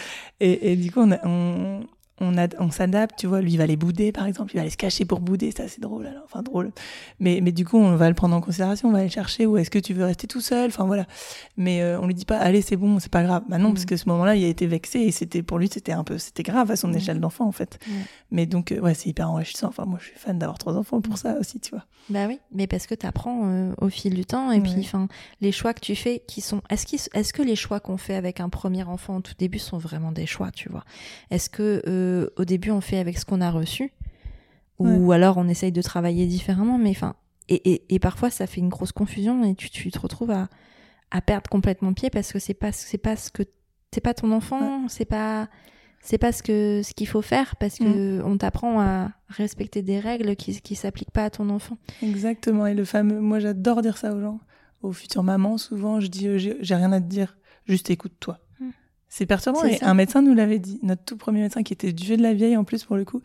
Et, 0.40 0.72
et 0.72 0.76
du 0.76 0.90
coup, 0.92 1.00
on, 1.00 1.12
a- 1.12 1.26
on, 1.26 1.80
on, 2.20 2.36
a- 2.38 2.48
on 2.60 2.70
s'adapte, 2.70 3.18
tu 3.18 3.26
vois. 3.26 3.40
Lui, 3.40 3.52
il 3.52 3.56
va 3.56 3.64
aller 3.64 3.76
bouder, 3.76 4.12
par 4.12 4.26
exemple. 4.26 4.52
Il 4.52 4.56
va 4.56 4.60
aller 4.62 4.70
se 4.70 4.76
cacher 4.76 5.04
pour 5.04 5.20
bouder. 5.20 5.50
Ça, 5.50 5.66
c'est 5.68 5.80
drôle, 5.80 6.06
alors. 6.06 6.22
Enfin, 6.24 6.42
drôle. 6.42 6.70
Mais, 7.18 7.40
mais 7.42 7.52
du 7.52 7.64
coup, 7.64 7.78
on 7.78 7.96
va 7.96 8.08
le 8.08 8.14
prendre 8.14 8.36
en 8.36 8.40
considération. 8.40 8.88
On 8.88 8.92
va 8.92 8.98
aller 8.98 9.08
le 9.08 9.12
chercher. 9.12 9.46
Ou 9.46 9.56
est-ce 9.56 9.70
que 9.70 9.78
tu 9.78 9.92
veux 9.94 10.04
rester 10.04 10.26
tout 10.26 10.40
seul 10.40 10.68
Enfin, 10.68 10.84
voilà. 10.84 11.06
Mais 11.56 11.82
euh, 11.82 11.98
on 12.00 12.06
lui 12.06 12.14
dit 12.14 12.24
pas, 12.24 12.38
allez, 12.38 12.62
c'est 12.62 12.76
bon, 12.76 12.98
c'est 13.00 13.10
pas 13.10 13.22
grave. 13.24 13.42
Bah 13.48 13.58
non, 13.58 13.70
Mm. 13.70 13.74
parce 13.74 13.84
que 13.86 13.96
ce 13.96 14.08
moment-là, 14.10 14.36
il 14.36 14.44
a 14.44 14.48
été 14.48 14.66
vexé. 14.66 15.00
Et 15.00 15.10
c'était, 15.10 15.42
pour 15.42 15.58
lui, 15.58 15.68
c'était 15.72 15.92
un 15.92 16.04
peu, 16.04 16.18
c'était 16.18 16.42
grave 16.44 16.70
à 16.70 16.76
son 16.76 16.88
Mm. 16.88 16.96
échelle 16.96 17.20
d'enfant, 17.20 17.46
en 17.46 17.52
fait. 17.52 17.78
Mais 18.30 18.46
donc, 18.46 18.72
euh, 18.72 18.80
ouais, 18.80 18.94
c'est 18.94 19.08
hyper 19.08 19.30
enrichissant. 19.30 19.68
Enfin, 19.68 19.84
moi, 19.84 19.98
je 20.00 20.06
suis 20.08 20.18
fan 20.18 20.38
d'avoir 20.38 20.58
trois 20.58 20.76
enfants 20.76 20.98
Mm. 20.98 21.02
pour 21.02 21.18
ça 21.18 21.34
aussi, 21.40 21.58
tu 21.60 21.70
vois. 21.70 21.84
Bah 22.08 22.26
oui, 22.26 22.40
mais 22.52 22.66
parce 22.66 22.86
que 22.88 22.96
tu 22.96 23.06
apprends 23.06 23.70
au 23.80 23.88
fil 23.88 24.12
du 24.14 24.24
temps 24.24 24.50
et 24.50 24.60
puis 24.60 24.74
enfin 24.80 25.06
les 25.40 25.52
choix 25.52 25.72
que 25.72 25.78
tu 25.78 25.94
fais 25.94 26.20
qui 26.26 26.40
sont 26.40 26.60
est-ce 26.68 27.08
est-ce 27.14 27.32
que 27.32 27.42
les 27.42 27.54
choix 27.54 27.78
qu'on 27.78 27.96
fait 27.96 28.16
avec 28.16 28.40
un 28.40 28.48
premier 28.48 28.82
enfant 28.82 29.18
au 29.18 29.20
tout 29.20 29.34
début 29.38 29.60
sont 29.60 29.78
vraiment 29.78 30.10
des 30.10 30.26
choix, 30.26 30.50
tu 30.50 30.68
vois? 30.68 30.82
Est-ce 31.30 31.48
que 31.48 31.80
au 32.36 32.44
début 32.44 32.70
on 32.70 32.80
fait 32.80 32.98
avec 32.98 33.18
ce 33.18 33.24
qu'on 33.24 33.40
a 33.40 33.50
reçu 33.50 33.92
ou 34.78 35.12
alors 35.12 35.36
on 35.36 35.46
essaye 35.48 35.70
de 35.70 35.82
travailler 35.82 36.26
différemment 36.26 36.76
mais 36.76 36.90
enfin 36.90 37.14
et, 37.48 37.72
et, 37.72 37.94
et 37.94 37.98
parfois 37.98 38.30
ça 38.30 38.46
fait 38.46 38.60
une 38.60 38.68
grosse 38.68 38.90
confusion 38.92 39.44
et 39.44 39.54
tu, 39.54 39.70
tu 39.70 39.90
te 39.90 39.98
retrouves 39.98 40.32
à, 40.32 40.48
à 41.12 41.20
perdre 41.20 41.48
complètement 41.48 41.92
pied 41.92 42.10
parce 42.10 42.32
que 42.32 42.38
c'est 42.38 42.54
pas 42.54 42.72
c'est 42.72 42.98
pas 42.98 43.16
ce 43.16 43.30
que 43.30 43.44
c'est 43.92 44.00
pas 44.00 44.14
ton 44.14 44.32
enfant, 44.32 44.88
c'est 44.88 45.04
pas 45.04 45.48
c'est 46.00 46.18
pas 46.18 46.32
ce 46.32 46.42
que 46.42 46.82
ce 46.82 46.94
qu'il 46.94 47.06
faut 47.06 47.22
faire 47.22 47.54
parce 47.56 47.78
que 47.78 48.22
on 48.24 48.38
t'apprend 48.38 48.80
à 48.80 49.12
respecter 49.28 49.82
des 49.82 50.00
règles 50.00 50.34
qui 50.34 50.60
qui 50.60 50.74
s'appliquent 50.74 51.12
pas 51.12 51.24
à 51.24 51.30
ton 51.30 51.50
enfant. 51.50 51.76
Exactement. 52.02 52.66
Et 52.66 52.74
le 52.74 52.84
fameux, 52.84 53.20
moi 53.20 53.38
j'adore 53.38 53.82
dire 53.82 53.98
ça 53.98 54.14
aux 54.14 54.20
gens, 54.20 54.40
aux 54.82 54.92
futures 54.92 55.22
mamans. 55.22 55.58
Souvent, 55.58 56.00
je 56.00 56.08
dis, 56.08 56.26
euh, 56.26 56.38
j'ai 56.38 56.56
j'ai 56.60 56.74
rien 56.74 56.90
à 56.92 57.00
te 57.00 57.06
dire, 57.06 57.36
juste 57.66 57.90
écoute-toi. 57.90 58.38
C'est 59.14 59.26
perturbant. 59.26 59.62
Et 59.64 59.78
un 59.82 59.92
médecin 59.92 60.22
nous 60.22 60.32
l'avait 60.32 60.58
dit, 60.58 60.78
notre 60.82 61.04
tout 61.04 61.18
premier 61.18 61.42
médecin 61.42 61.62
qui 61.62 61.74
était 61.74 61.92
du 61.92 62.16
de 62.16 62.22
la 62.22 62.32
vieille 62.32 62.56
en 62.56 62.64
plus 62.64 62.84
pour 62.84 62.96
le 62.96 63.04
coup, 63.04 63.20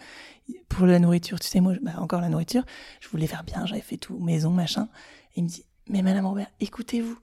pour 0.68 0.86
la 0.86 1.00
nourriture. 1.00 1.40
Tu 1.40 1.48
sais, 1.48 1.62
moi, 1.62 1.76
bah, 1.82 1.94
encore 2.00 2.20
la 2.20 2.28
nourriture, 2.28 2.66
je 3.00 3.08
voulais 3.08 3.26
faire 3.26 3.46
bien, 3.46 3.66
j'avais 3.66 3.80
fait 3.80 3.96
tout, 3.96 4.20
maison, 4.20 4.50
machin. 4.50 4.90
Et 5.34 5.40
il 5.40 5.44
me 5.46 5.48
dit, 5.48 5.64
mais 5.88 6.02
Madame 6.02 6.26
Robert, 6.26 6.48
écoutez-vous. 6.60 7.18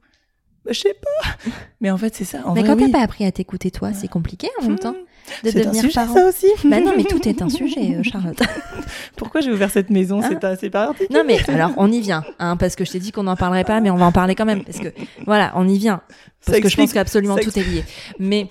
Bah, 0.64 0.72
je 0.72 0.80
sais 0.80 0.94
pas. 0.94 1.50
mais 1.82 1.90
en 1.90 1.98
fait, 1.98 2.14
c'est 2.14 2.24
ça. 2.24 2.40
En 2.46 2.54
mais 2.54 2.60
vrai, 2.62 2.70
quand 2.70 2.76
oui. 2.82 2.90
t'as 2.90 2.98
pas 3.00 3.04
appris 3.04 3.26
à 3.26 3.32
t'écouter 3.32 3.70
toi, 3.70 3.92
c'est 3.92 4.08
compliqué 4.08 4.48
en 4.58 4.62
même 4.62 4.72
Hmm. 4.76 4.78
temps 4.78 4.96
de 5.43 5.51
C'est 5.51 5.59
un 5.61 5.64
devenir 5.64 5.83
sujet, 5.83 5.95
parent. 5.95 6.14
ça 6.14 6.29
aussi. 6.29 6.47
Bah 6.64 6.81
non, 6.81 6.93
mais 6.97 7.05
tout 7.05 7.27
est 7.29 7.41
un 7.43 7.49
sujet, 7.49 7.97
euh, 7.97 8.03
Charlotte. 8.03 8.39
Pourquoi 9.16 9.41
j'ai 9.41 9.51
ouvert 9.53 9.70
cette 9.70 9.91
maison 9.91 10.20
Hein 10.22 10.29
C'est 10.31 10.45
assez 10.45 10.70
parti. 10.70 11.05
non 11.11 11.22
mais 11.27 11.39
alors 11.51 11.72
on 11.77 11.91
y 11.91 12.01
vient, 12.01 12.25
hein, 12.39 12.57
parce 12.57 12.77
que 12.77 12.85
je 12.85 12.93
t'ai 12.93 12.99
dit 13.01 13.12
qu'on 13.12 13.22
n'en 13.25 13.37
parlerait 13.37 13.64
pas, 13.64 13.81
mais 13.81 13.91
on 13.91 13.97
va 13.97 14.07
en 14.07 14.12
parler 14.12 14.35
quand 14.35 14.45
même, 14.45 14.64
parce 14.64 14.79
que 14.79 14.89
voilà, 15.27 15.53
on 15.57 15.68
y 15.68 15.79
vient, 15.79 16.03
parce 16.45 16.57
Ça 16.59 16.62
que 16.62 16.68
je 16.68 16.77
pense 16.77 16.93
qu'absolument 16.93 17.37
tout 17.37 17.57
est 17.59 17.62
lié. 17.64 17.85
Mais 18.18 18.49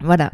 voilà, 0.00 0.32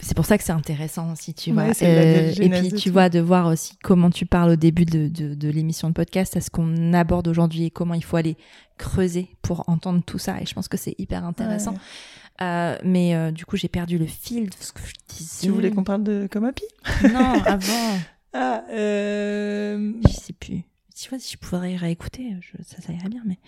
c'est 0.00 0.14
pour 0.16 0.24
ça 0.24 0.36
que 0.38 0.44
c'est 0.44 0.52
intéressant 0.52 1.12
aussi, 1.12 1.34
tu 1.34 1.52
vois. 1.52 1.64
Ouais, 1.64 1.72
Euh, 1.82 2.32
et 2.40 2.48
puis 2.50 2.72
tu 2.72 2.90
vois 2.90 3.08
de 3.08 3.20
voir 3.20 3.46
aussi 3.46 3.74
comment 3.82 4.10
tu 4.10 4.26
parles 4.26 4.50
au 4.50 4.56
début 4.56 4.84
de, 4.84 5.08
de, 5.08 5.34
de 5.34 5.48
l'émission 5.48 5.88
de 5.88 5.94
podcast, 5.94 6.36
à 6.36 6.40
ce 6.40 6.50
qu'on 6.50 6.92
aborde 6.92 7.28
aujourd'hui 7.28 7.64
et 7.66 7.70
comment 7.70 7.94
il 7.94 8.04
faut 8.04 8.16
aller 8.16 8.36
creuser 8.78 9.28
pour 9.42 9.68
entendre 9.68 10.02
tout 10.04 10.18
ça. 10.18 10.40
Et 10.40 10.46
je 10.46 10.54
pense 10.54 10.68
que 10.68 10.76
c'est 10.76 10.94
hyper 10.98 11.24
intéressant. 11.24 11.72
Ouais. 11.72 11.78
Euh, 12.42 12.78
mais 12.84 13.14
euh, 13.14 13.30
du 13.30 13.44
coup, 13.44 13.56
j'ai 13.56 13.68
perdu 13.68 13.98
le 13.98 14.06
fil 14.06 14.48
de 14.48 14.54
ce 14.58 14.72
que 14.72 14.80
je 14.86 14.94
disais. 15.08 15.46
Tu 15.46 15.52
voulais 15.52 15.70
qu'on 15.70 15.84
parle 15.84 16.02
de 16.04 16.28
comme 16.30 16.44
Happy? 16.44 16.64
Non, 17.12 17.42
avant. 17.44 17.98
Ah, 18.32 18.62
euh... 18.70 19.92
Je 20.06 20.12
sais 20.12 20.32
plus. 20.32 20.62
Tu 20.96 21.08
vois, 21.10 21.18
si 21.18 21.32
je 21.32 21.38
pourrais 21.38 21.76
réécouter, 21.76 22.34
je- 22.40 22.62
ça, 22.62 22.80
ça 22.80 22.92
irait 22.92 23.08
bien, 23.08 23.22
mais 23.26 23.38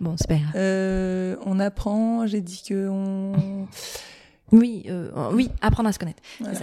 bon, 0.00 0.16
c'est 0.16 0.28
pas 0.28 0.36
grave. 0.36 0.52
Euh, 0.56 1.36
on 1.44 1.58
apprend, 1.60 2.26
j'ai 2.26 2.40
dit 2.40 2.62
que 2.68 2.88
on. 2.88 3.66
Oui, 4.52 4.86
oui, 5.32 5.50
apprendre 5.62 5.88
à 5.88 5.92
se 5.92 5.98
connaître. 5.98 6.22
Voilà. 6.38 6.54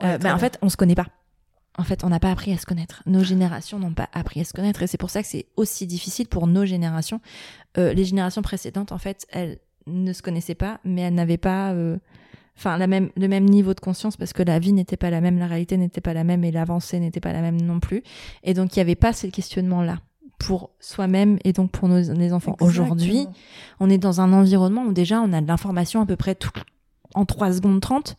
ça. 0.00 0.18
Bah, 0.18 0.34
en 0.34 0.38
fait, 0.38 0.56
on 0.62 0.68
se 0.68 0.76
connaît 0.76 0.94
pas. 0.94 1.06
En 1.76 1.82
fait, 1.82 2.04
on 2.04 2.08
n'a 2.10 2.20
pas 2.20 2.30
appris 2.30 2.52
à 2.52 2.58
se 2.58 2.66
connaître. 2.66 3.02
Nos 3.06 3.24
générations 3.24 3.78
n'ont 3.80 3.94
pas 3.94 4.08
appris 4.12 4.40
à 4.40 4.44
se 4.44 4.52
connaître. 4.52 4.82
Et 4.82 4.86
c'est 4.86 4.98
pour 4.98 5.10
ça 5.10 5.20
que 5.22 5.26
c'est 5.28 5.46
aussi 5.56 5.86
difficile 5.86 6.28
pour 6.28 6.46
nos 6.46 6.64
générations. 6.64 7.20
Les 7.76 8.04
générations 8.04 8.42
précédentes, 8.42 8.92
en 8.92 8.98
fait, 8.98 9.26
elles 9.30 9.58
ne 9.86 10.12
se 10.12 10.22
connaissaient 10.22 10.54
pas, 10.54 10.80
mais 10.84 11.02
elles 11.02 11.14
n'avaient 11.14 11.36
pas 11.36 11.72
euh, 11.72 11.98
enfin 12.56 12.76
la 12.76 12.86
même 12.86 13.10
le 13.16 13.28
même 13.28 13.44
niveau 13.44 13.74
de 13.74 13.80
conscience 13.80 14.16
parce 14.16 14.32
que 14.32 14.42
la 14.42 14.58
vie 14.58 14.72
n'était 14.72 14.96
pas 14.96 15.10
la 15.10 15.20
même, 15.20 15.38
la 15.38 15.46
réalité 15.46 15.76
n'était 15.76 16.00
pas 16.00 16.14
la 16.14 16.24
même 16.24 16.44
et 16.44 16.50
l'avancée 16.50 17.00
n'était 17.00 17.20
pas 17.20 17.32
la 17.32 17.40
même 17.40 17.60
non 17.60 17.80
plus. 17.80 18.02
Et 18.42 18.54
donc 18.54 18.76
il 18.76 18.78
n'y 18.78 18.82
avait 18.82 18.94
pas 18.94 19.12
ce 19.12 19.26
questionnement 19.26 19.82
là 19.82 19.98
pour 20.38 20.70
soi-même 20.80 21.38
et 21.44 21.52
donc 21.52 21.70
pour 21.70 21.88
nos 21.88 22.00
les 22.14 22.32
enfants. 22.32 22.56
Aujourd'hui, 22.60 23.26
on 23.78 23.90
est 23.90 23.98
dans 23.98 24.20
un 24.20 24.32
environnement 24.32 24.84
où 24.84 24.92
déjà 24.92 25.20
on 25.20 25.32
a 25.32 25.40
de 25.40 25.46
l'information 25.46 26.00
à 26.00 26.06
peu 26.06 26.16
près 26.16 26.34
tout 26.34 26.50
en 27.14 27.24
3 27.24 27.54
secondes 27.54 27.80
30. 27.80 28.16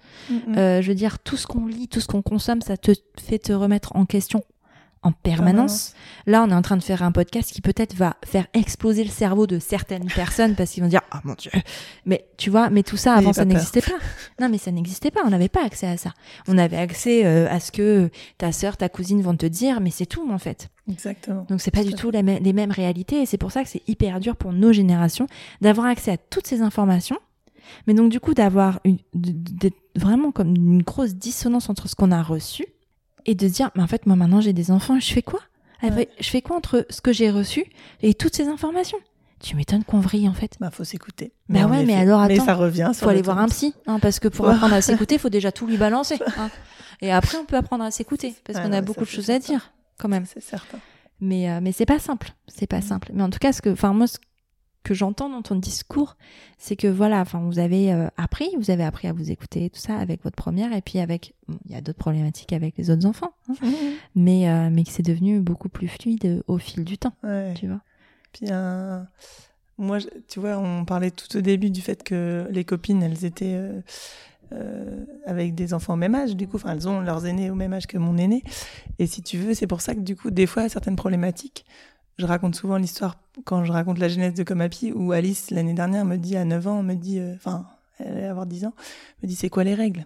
Euh, 0.56 0.82
je 0.82 0.88
veux 0.88 0.96
dire, 0.96 1.20
tout 1.20 1.38
ce 1.38 1.48
qu'on 1.48 1.66
lit, 1.66 1.88
tout 1.88 2.00
ce 2.00 2.08
qu'on 2.08 2.22
consomme, 2.22 2.62
ça 2.62 2.78
te 2.78 2.92
fait 3.20 3.40
te 3.40 3.54
remettre 3.54 3.96
en 3.96 4.06
question 4.06 4.44
en 5.04 5.12
permanence. 5.12 5.94
Là, 6.28 6.44
on 6.44 6.52
est 6.52 6.54
en 6.54 6.62
train 6.62 6.78
de 6.78 6.84
faire 6.84 7.02
un 7.02 7.12
podcast 7.12 7.52
qui 7.52 7.62
peut-être 7.62 7.96
va 7.96 8.18
faire 8.24 8.46
exploser 8.54 9.04
le 9.04 9.10
cerveau 9.10 9.48
de 9.48 9.58
certaines 9.58 10.06
personnes 10.16 10.56
parce 10.56 10.72
qu'ils 10.72 10.84
vont 10.84 10.90
dire, 10.90 11.02
oh 11.14 11.18
mon 11.24 11.34
dieu. 11.34 11.52
Mais 12.06 12.28
tu 12.38 12.50
vois, 12.50 12.70
mais 12.70 12.84
tout 12.84 12.98
ça 12.98 13.16
avant, 13.16 13.34
ça 13.34 13.46
n'existait 13.46 13.82
pas. 13.82 13.98
Non, 14.40 14.48
mais 14.50 14.60
ça 14.60 14.72
n'existait 14.72 15.10
pas. 15.10 15.22
On 15.26 15.30
n'avait 15.30 15.50
pas 15.50 15.66
accès 15.66 15.88
à 15.88 15.98
ça. 15.98 16.12
On 16.48 16.58
avait 16.58 16.78
accès 16.78 17.26
euh, 17.26 17.50
à 17.50 17.60
ce 17.60 17.72
que 17.72 18.10
ta 18.38 18.52
sœur, 18.52 18.78
ta 18.78 18.90
cousine 18.90 19.22
vont 19.22 19.36
te 19.36 19.48
dire, 19.48 19.82
mais 19.82 19.90
c'est 19.90 20.06
tout 20.06 20.30
en 20.32 20.38
fait. 20.38 20.70
Exactement. 20.90 21.46
Donc 21.50 21.62
c'est 21.62 21.72
pas 21.72 21.84
du 21.84 21.94
tout 21.94 22.12
les 22.12 22.54
mêmes 22.54 22.72
réalités 22.72 23.22
et 23.22 23.26
c'est 23.26 23.38
pour 23.38 23.52
ça 23.52 23.64
que 23.64 23.70
c'est 23.70 23.88
hyper 23.88 24.20
dur 24.20 24.36
pour 24.36 24.54
nos 24.54 24.74
générations 24.74 25.28
d'avoir 25.62 25.88
accès 25.88 26.12
à 26.12 26.18
toutes 26.18 26.48
ces 26.48 26.62
informations. 26.62 27.18
Mais 27.88 27.94
donc 27.94 28.12
du 28.12 28.20
coup 28.20 28.34
d'avoir 28.34 28.80
une, 28.84 28.98
vraiment 29.96 30.32
comme 30.32 30.56
une 30.56 30.84
grosse 30.84 31.16
dissonance 31.16 31.70
entre 31.70 31.88
ce 31.88 31.96
qu'on 31.96 32.12
a 32.12 32.22
reçu 32.22 32.66
et 33.26 33.36
de 33.36 33.48
se 33.48 33.54
dire, 33.54 33.72
mais 33.76 33.84
en 33.84 33.88
fait, 33.88 34.06
moi 34.06 34.16
maintenant 34.16 34.42
j'ai 34.42 34.54
des 34.54 34.72
enfants, 34.72 35.00
je 35.00 35.14
fais 35.14 35.22
quoi 35.22 35.42
Je 35.84 36.30
fais 36.30 36.42
quoi 36.42 36.58
entre 36.58 36.86
ce 36.90 37.02
que 37.02 37.14
j'ai 37.14 37.32
reçu 37.32 37.66
et 38.02 38.14
toutes 38.14 38.36
ces 38.36 38.48
informations? 38.48 38.98
Tu 39.40 39.56
m'étonnes 39.56 39.84
qu'on 39.84 40.00
vrille 40.00 40.30
en 40.30 40.34
fait. 40.34 40.58
Bah 40.60 40.70
faut 40.70 40.84
s'écouter. 40.84 41.34
Bah 41.50 41.66
ouais, 41.66 41.84
mais 41.84 41.96
alors 41.96 42.22
attends. 42.22 42.34
Mais 42.34 42.40
ça 42.40 42.54
revient. 42.54 42.92
Faut 42.94 43.10
aller 43.10 43.24
voir 43.24 43.40
un 43.40 43.48
psy, 43.48 43.74
hein, 43.88 43.98
parce 44.00 44.20
que 44.20 44.28
pour 44.28 44.48
apprendre 44.48 44.76
à 44.76 44.82
s'écouter, 44.82 45.18
faut 45.20 45.30
déjà 45.30 45.52
tout 45.52 45.66
lui 45.66 45.78
balancer. 45.78 46.20
Hein. 46.38 46.52
Et 47.02 47.12
après, 47.12 47.38
on 47.40 47.46
peut 47.46 47.56
apprendre 47.56 47.84
à 47.84 47.90
s'écouter, 47.90 48.36
parce 48.46 48.60
qu'on 48.60 48.72
a 48.72 48.82
beaucoup 48.82 49.02
de 49.02 49.10
choses 49.10 49.32
à 49.32 49.40
dire, 49.40 49.72
quand 49.98 50.10
même. 50.10 50.26
C'est 50.32 50.44
certain. 50.44 50.78
Mais 51.22 51.50
euh, 51.50 51.60
mais 51.62 51.72
c'est 51.72 51.86
pas 51.86 52.00
simple, 52.00 52.34
c'est 52.48 52.68
pas 52.68 52.80
mm. 52.80 52.84
simple. 52.84 53.12
Mais 53.14 53.24
en 53.24 53.30
tout 53.30 53.40
cas, 53.40 53.52
ce 53.52 53.62
que, 53.62 53.70
enfin 53.70 53.94
moi, 53.94 54.06
ce 54.06 54.18
que 54.84 54.94
j'entends 54.94 55.30
dans 55.30 55.42
ton 55.42 55.56
discours, 55.56 56.18
c'est 56.58 56.76
que 56.76 56.88
voilà, 56.88 57.22
enfin, 57.22 57.40
vous 57.40 57.60
avez 57.60 57.94
euh, 57.94 58.08
appris, 58.18 58.50
vous 58.58 58.72
avez 58.72 58.84
appris 58.84 59.08
à 59.08 59.14
vous 59.14 59.32
écouter, 59.32 59.70
tout 59.70 59.80
ça 59.80 59.98
avec 59.98 60.24
votre 60.24 60.36
première, 60.36 60.74
et 60.74 60.82
puis 60.82 61.00
avec, 61.00 61.34
il 61.66 61.72
y 61.72 61.76
a 61.76 61.82
d'autres 61.82 62.00
problématiques 62.00 62.54
avec 62.54 62.78
les 62.78 62.90
autres 62.90 63.06
enfants, 63.06 63.34
hein. 63.50 63.54
mmh. 63.62 63.68
mais 64.16 64.50
euh, 64.50 64.70
mais 64.72 64.84
que 64.84 64.92
c'est 64.92 65.06
devenu 65.06 65.40
beaucoup 65.40 65.70
plus 65.70 65.88
fluide 65.88 66.44
au 66.48 66.58
fil 66.58 66.84
du 66.84 66.98
temps, 66.98 67.14
tu 67.56 67.68
vois. 67.68 67.82
Puis 68.34 68.48
moi, 69.78 69.98
tu 70.28 70.40
vois, 70.40 70.58
on 70.58 70.86
parlait 70.86 71.12
tout 71.12 71.36
au 71.36 71.42
début 71.42 71.72
du 71.72 71.82
fait 71.82 72.04
que 72.04 72.48
les 72.52 72.64
copines, 72.64 73.02
elles 73.02 73.26
étaient 73.26 73.58
euh, 74.54 75.06
avec 75.26 75.56
des 75.56 75.74
enfants 75.74 75.94
au 75.94 75.98
même 75.98 76.14
âge, 76.14 76.36
du 76.36 76.46
coup, 76.46 76.58
enfin, 76.58 76.74
elles 76.74 76.90
ont 76.90 77.00
leurs 77.00 77.26
aînés 77.26 77.50
au 77.50 77.56
même 77.56 77.72
âge 77.72 77.88
que 77.88 77.98
mon 77.98 78.18
aîné, 78.18 78.44
et 79.00 79.08
si 79.08 79.22
tu 79.22 79.38
veux, 79.38 79.54
c'est 79.54 79.68
pour 79.68 79.80
ça 79.80 79.96
que 79.96 80.02
du 80.02 80.18
coup, 80.18 80.30
des 80.30 80.46
fois, 80.46 80.68
certaines 80.68 80.98
problématiques 80.98 81.66
je 82.22 82.28
raconte 82.28 82.56
souvent 82.56 82.78
l'histoire 82.78 83.18
quand 83.46 83.66
je 83.66 83.72
raconte 83.72 83.98
la 83.98 84.08
genèse 84.08 84.36
de 84.36 84.44
Comapi 84.44 84.92
où 84.92 85.12
Alice 85.12 85.50
l'année 85.50 85.74
dernière 85.74 86.06
me 86.06 86.18
dit 86.18 86.38
à 86.38 86.46
9 86.46 86.68
ans, 86.68 86.84
me 86.84 86.94
dit, 86.94 87.20
euh, 87.20 87.34
enfin, 87.36 87.66
elle 87.98 88.14
allait 88.18 88.26
avoir 88.26 88.46
10 88.46 88.66
ans, 88.66 88.74
me 89.24 89.28
dit 89.28 89.36
c'est 89.36 89.50
quoi 89.50 89.64
les 89.64 89.74
règles? 89.74 90.06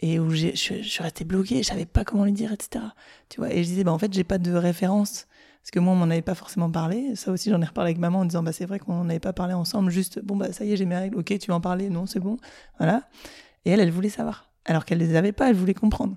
Et 0.00 0.18
où 0.18 0.30
je, 0.30 0.48
je, 0.48 0.82
suis 0.82 1.02
restée 1.02 1.24
bloquée, 1.24 1.62
je 1.62 1.68
savais 1.68 1.86
pas 1.86 2.04
comment 2.04 2.24
lui 2.24 2.32
dire, 2.32 2.52
etc. 2.52 2.84
Tu 3.28 3.40
vois, 3.40 3.52
et 3.52 3.62
je 3.62 3.68
disais, 3.68 3.84
bah 3.84 3.92
en 3.92 3.98
fait, 3.98 4.12
j'ai 4.12 4.24
pas 4.24 4.38
de 4.38 4.52
référence 4.52 5.26
parce 5.62 5.70
que 5.70 5.78
moi, 5.78 5.92
on 5.92 5.96
m'en 5.96 6.10
avait 6.10 6.22
pas 6.22 6.34
forcément 6.34 6.70
parlé. 6.70 7.14
Ça 7.14 7.30
aussi, 7.30 7.50
j'en 7.50 7.62
ai 7.62 7.64
reparlé 7.64 7.90
avec 7.90 7.98
maman 7.98 8.20
en 8.20 8.24
disant, 8.24 8.42
bah 8.42 8.52
c'est 8.52 8.66
vrai 8.66 8.78
qu'on 8.78 9.04
n'avait 9.04 9.20
pas 9.20 9.32
parlé 9.32 9.54
ensemble, 9.54 9.90
juste, 9.90 10.20
bon 10.22 10.36
bah 10.36 10.52
ça 10.52 10.64
y 10.64 10.72
est, 10.72 10.76
j'ai 10.76 10.86
mes 10.86 10.96
règles, 10.96 11.18
ok, 11.18 11.38
tu 11.38 11.46
vas 11.48 11.54
en 11.54 11.60
parler, 11.60 11.88
non, 11.88 12.06
c'est 12.06 12.20
bon, 12.20 12.36
voilà. 12.78 13.08
Et 13.64 13.70
elle, 13.70 13.80
elle 13.80 13.92
voulait 13.92 14.08
savoir, 14.08 14.50
alors 14.64 14.84
qu'elle 14.84 14.98
les 14.98 15.14
avait 15.14 15.32
pas, 15.32 15.48
elle 15.48 15.56
voulait 15.56 15.72
comprendre. 15.72 16.16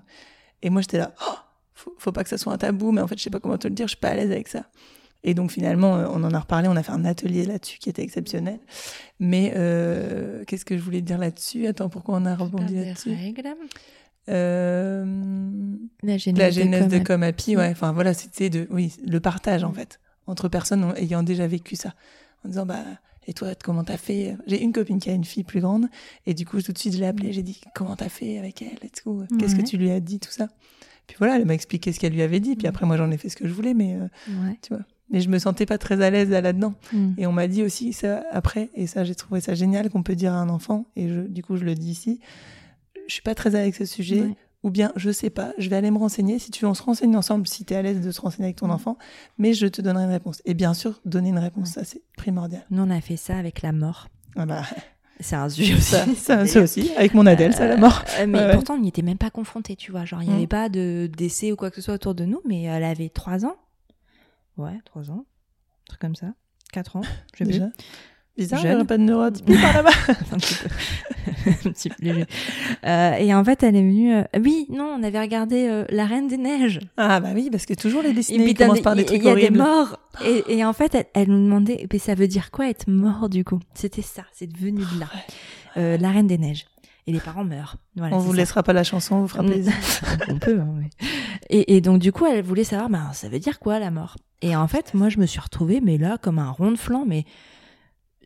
Et 0.62 0.70
moi, 0.70 0.82
j'étais 0.82 0.98
là, 0.98 1.14
oh, 1.26 1.34
faut, 1.74 1.94
faut 1.96 2.12
pas 2.12 2.24
que 2.24 2.28
ça 2.28 2.38
soit 2.38 2.52
un 2.52 2.58
tabou, 2.58 2.90
mais 2.90 3.00
en 3.00 3.06
fait, 3.06 3.16
je 3.16 3.22
sais 3.22 3.30
pas 3.30 3.38
comment 3.38 3.56
te 3.56 3.68
le 3.68 3.74
dire, 3.74 3.86
je 3.86 3.92
suis 3.92 4.00
pas 4.00 4.08
à 4.08 4.14
l'aise 4.14 4.32
avec 4.32 4.48
ça. 4.48 4.64
Et 5.24 5.34
donc 5.34 5.50
finalement, 5.50 5.96
euh, 5.96 6.06
on 6.10 6.22
en 6.22 6.32
a 6.32 6.38
reparlé, 6.38 6.68
on 6.68 6.76
a 6.76 6.82
fait 6.82 6.92
un 6.92 7.04
atelier 7.04 7.44
là-dessus 7.44 7.78
qui 7.78 7.88
était 7.88 8.02
exceptionnel. 8.02 8.60
Mais 9.18 9.52
euh, 9.56 10.44
qu'est-ce 10.46 10.64
que 10.64 10.76
je 10.76 10.82
voulais 10.82 11.00
dire 11.00 11.18
là-dessus? 11.18 11.66
Attends, 11.66 11.88
pourquoi 11.88 12.16
on 12.16 12.24
a 12.26 12.36
rebondi 12.36 12.76
là-dessus? 12.76 13.10
euh, 14.28 15.04
la 16.02 16.16
genèse, 16.18 16.88
de, 16.88 16.98
Comapi, 16.98 17.56
ouais. 17.56 17.70
Enfin 17.70 17.92
voilà, 17.92 18.14
c'était 18.14 18.50
de, 18.50 18.66
oui, 18.70 18.94
le 19.06 19.20
partage 19.20 19.64
en 19.64 19.72
fait 19.72 20.00
entre 20.26 20.48
personnes 20.48 20.92
ayant 20.96 21.22
déjà 21.22 21.46
vécu 21.46 21.76
ça, 21.76 21.94
en 22.44 22.48
disant 22.48 22.66
bah 22.66 22.82
et 23.28 23.32
toi 23.32 23.54
comment 23.62 23.84
t'as 23.84 23.96
fait? 23.96 24.36
J'ai 24.46 24.60
une 24.60 24.72
copine 24.72 24.98
qui 24.98 25.10
a 25.10 25.12
une 25.12 25.24
fille 25.24 25.44
plus 25.44 25.60
grande 25.60 25.86
et 26.26 26.34
du 26.34 26.44
coup 26.44 26.60
tout 26.60 26.72
de 26.72 26.78
suite 26.78 26.94
je 26.94 26.98
l'ai 26.98 27.06
appelée, 27.06 27.32
j'ai 27.32 27.44
dit 27.44 27.60
comment 27.74 27.94
t'as 27.94 28.08
fait 28.08 28.38
avec 28.38 28.62
elle 28.62 28.78
et 28.82 28.90
tout, 28.90 29.24
qu'est-ce 29.38 29.54
que 29.54 29.62
tu 29.62 29.76
lui 29.76 29.90
as 29.92 30.00
dit 30.00 30.18
tout 30.18 30.32
ça? 30.32 30.48
Puis 31.06 31.16
voilà, 31.18 31.36
elle 31.36 31.46
m'a 31.46 31.54
expliqué 31.54 31.92
ce 31.92 32.00
qu'elle 32.00 32.12
lui 32.12 32.22
avait 32.22 32.40
dit, 32.40 32.56
puis 32.56 32.66
après 32.66 32.84
moi 32.84 32.96
j'en 32.96 33.10
ai 33.12 33.16
fait 33.16 33.28
ce 33.28 33.36
que 33.36 33.46
je 33.46 33.52
voulais, 33.52 33.74
mais 33.74 33.96
tu 34.62 34.74
vois 34.74 34.82
mais 35.10 35.20
je 35.20 35.28
me 35.28 35.38
sentais 35.38 35.66
pas 35.66 35.78
très 35.78 36.02
à 36.02 36.10
l'aise 36.10 36.30
là-dedans. 36.30 36.74
Mm. 36.92 37.12
Et 37.18 37.26
on 37.26 37.32
m'a 37.32 37.48
dit 37.48 37.62
aussi 37.62 37.92
ça 37.92 38.24
après, 38.30 38.70
et 38.74 38.86
ça 38.86 39.04
j'ai 39.04 39.14
trouvé 39.14 39.40
ça 39.40 39.54
génial 39.54 39.90
qu'on 39.90 40.02
peut 40.02 40.16
dire 40.16 40.32
à 40.32 40.36
un 40.36 40.48
enfant, 40.48 40.86
et 40.96 41.08
je, 41.08 41.20
du 41.20 41.42
coup 41.42 41.56
je 41.56 41.64
le 41.64 41.74
dis 41.74 41.90
ici, 41.90 42.20
je 43.06 43.12
suis 43.12 43.22
pas 43.22 43.34
très 43.34 43.50
à 43.50 43.58
l'aise 43.58 43.62
avec 43.62 43.74
ce 43.76 43.84
sujet, 43.84 44.24
ou 44.62 44.70
bien 44.70 44.92
je 44.96 45.10
sais 45.10 45.30
pas, 45.30 45.52
je 45.58 45.68
vais 45.68 45.76
aller 45.76 45.90
me 45.90 45.98
renseigner, 45.98 46.38
si 46.38 46.50
tu 46.50 46.64
veux 46.64 46.70
on 46.70 46.74
se 46.74 46.82
renseigne 46.82 47.16
ensemble 47.16 47.46
si 47.46 47.64
tu 47.64 47.74
es 47.74 47.76
à 47.76 47.82
l'aise 47.82 48.00
de 48.00 48.10
se 48.10 48.20
renseigner 48.20 48.46
avec 48.46 48.56
ton 48.56 48.68
mm. 48.68 48.72
enfant, 48.72 48.98
mais 49.38 49.52
je 49.52 49.66
te 49.66 49.80
donnerai 49.80 50.04
une 50.04 50.10
réponse. 50.10 50.42
Et 50.44 50.54
bien 50.54 50.74
sûr, 50.74 51.00
donner 51.04 51.28
une 51.28 51.38
réponse, 51.38 51.70
ça 51.70 51.84
c'est 51.84 52.02
primordial. 52.16 52.64
Nous 52.70 52.82
on 52.82 52.90
a 52.90 53.00
fait 53.00 53.16
ça 53.16 53.36
avec 53.36 53.62
la 53.62 53.72
mort. 53.72 54.08
Ah 54.36 54.46
bah... 54.46 54.62
C'est 55.20 55.36
un 55.36 55.48
sujet 55.48 55.74
aussi. 55.74 56.14
Ça, 56.16 56.44
ça, 56.46 56.60
aussi, 56.60 56.92
avec 56.96 57.14
mon 57.14 57.24
Adèle, 57.24 57.54
ça 57.54 57.66
la 57.66 57.78
mort. 57.78 58.04
Euh, 58.20 58.26
mais 58.26 58.52
pourtant, 58.52 58.74
on 58.74 58.80
n'y 58.80 58.88
était 58.88 59.00
même 59.00 59.16
pas 59.16 59.30
confronté, 59.30 59.74
tu 59.74 59.90
vois. 59.90 60.04
Genre, 60.04 60.22
il 60.22 60.28
n'y 60.28 60.34
avait 60.34 60.44
mm. 60.44 60.48
pas 60.48 60.68
de 60.68 61.10
décès 61.16 61.52
ou 61.52 61.56
quoi 61.56 61.70
que 61.70 61.76
ce 61.76 61.82
soit 61.82 61.94
autour 61.94 62.14
de 62.14 62.26
nous, 62.26 62.40
mais 62.46 62.64
elle 62.64 62.84
avait 62.84 63.08
trois 63.08 63.46
ans. 63.46 63.56
Ouais, 64.56 64.78
trois 64.84 65.10
ans 65.10 65.24
truc 65.86 66.00
comme 66.00 66.16
ça. 66.16 66.34
4 66.72 66.96
ans, 66.96 67.02
je 67.34 67.44
sais 67.44 67.50
Déjà. 67.50 67.68
Bizarre, 68.36 68.60
il 68.64 68.74
n'y 68.74 68.82
a 68.82 68.84
pas 68.84 68.98
de 68.98 69.02
neurotypie 69.02 69.54
par 69.54 69.72
là-bas. 69.72 69.90
un 70.32 70.36
petit 70.36 70.54
peu. 70.56 70.68
un 71.68 71.72
petit 71.72 71.88
peu 71.88 71.96
léger. 72.02 72.26
Euh, 72.84 73.14
et 73.14 73.34
en 73.34 73.42
fait, 73.42 73.62
elle 73.62 73.76
est 73.76 73.82
venue. 73.82 74.14
Euh... 74.14 74.24
Oui, 74.38 74.66
non, 74.68 74.94
on 74.98 75.02
avait 75.02 75.20
regardé 75.20 75.66
euh, 75.66 75.86
La 75.88 76.04
Reine 76.04 76.28
des 76.28 76.36
Neiges. 76.36 76.80
Ah, 76.98 77.18
bah 77.20 77.30
oui, 77.34 77.48
parce 77.50 77.64
que 77.64 77.72
toujours 77.72 78.02
les 78.02 78.12
Disney 78.12 78.52
commencent 78.52 78.82
par 78.82 78.94
des 78.94 79.06
trucs 79.06 79.22
Il 79.22 79.24
y 79.24 79.30
a 79.30 79.34
des 79.36 79.48
morts. 79.48 79.98
Et, 80.22 80.58
et 80.58 80.64
en 80.66 80.74
fait, 80.74 80.94
elle, 80.94 81.06
elle, 81.14 81.28
nous 81.28 81.42
demandait 81.42 81.86
Mais 81.90 81.98
ça 81.98 82.14
veut 82.14 82.28
dire 82.28 82.50
quoi 82.50 82.68
être 82.68 82.88
mort 82.88 83.30
du 83.30 83.42
coup? 83.42 83.60
C'était 83.72 84.02
ça, 84.02 84.24
c'est 84.34 84.52
devenu 84.52 84.80
de 84.80 85.00
là. 85.00 85.06
Euh, 85.78 85.96
la 85.96 86.10
Reine 86.10 86.26
des 86.26 86.36
Neiges. 86.36 86.66
Et 87.06 87.12
les 87.12 87.20
parents 87.20 87.44
meurent. 87.44 87.76
Voilà, 87.94 88.16
on 88.16 88.18
vous 88.18 88.34
laissera 88.34 88.62
pas 88.62 88.74
la 88.74 88.84
chanson, 88.84 89.14
on 89.14 89.20
vous 89.22 89.28
fera 89.28 89.44
plaisir. 89.44 89.72
on 90.28 90.38
peut, 90.38 90.60
hein, 90.60 90.74
oui. 90.76 90.90
Et, 91.50 91.76
et 91.76 91.80
donc, 91.80 92.00
du 92.00 92.12
coup, 92.12 92.26
elle 92.26 92.42
voulait 92.42 92.64
savoir 92.64 92.88
bah, 92.88 93.10
ça 93.12 93.28
veut 93.28 93.38
dire 93.38 93.58
quoi 93.58 93.78
la 93.78 93.90
mort? 93.90 94.16
Et 94.42 94.54
en 94.56 94.68
fait, 94.68 94.94
moi, 94.94 95.08
je 95.08 95.18
me 95.18 95.26
suis 95.26 95.40
retrouvée, 95.40 95.80
mais 95.80 95.98
là, 95.98 96.18
comme 96.18 96.38
un 96.38 96.50
rond 96.50 96.70
de 96.70 96.76
flanc, 96.76 97.04
mais 97.06 97.24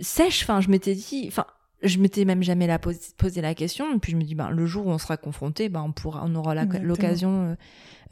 sèche. 0.00 0.42
Enfin, 0.42 0.60
je 0.60 0.68
m'étais 0.68 0.94
dit, 0.94 1.26
enfin, 1.28 1.46
je 1.82 1.98
m'étais 1.98 2.24
même 2.24 2.42
jamais 2.42 2.66
la 2.66 2.78
posé, 2.78 3.40
la 3.40 3.54
question. 3.54 3.94
Et 3.94 3.98
puis 3.98 4.12
je 4.12 4.16
me 4.16 4.22
dis, 4.22 4.34
ben, 4.34 4.50
le 4.50 4.66
jour 4.66 4.86
où 4.86 4.90
on 4.90 4.98
sera 4.98 5.16
confronté, 5.16 5.68
ben, 5.68 5.82
on 5.82 5.92
pourra, 5.92 6.22
on 6.24 6.34
aura 6.34 6.54
l'occasion. 6.64 7.50
Euh, 7.50 7.54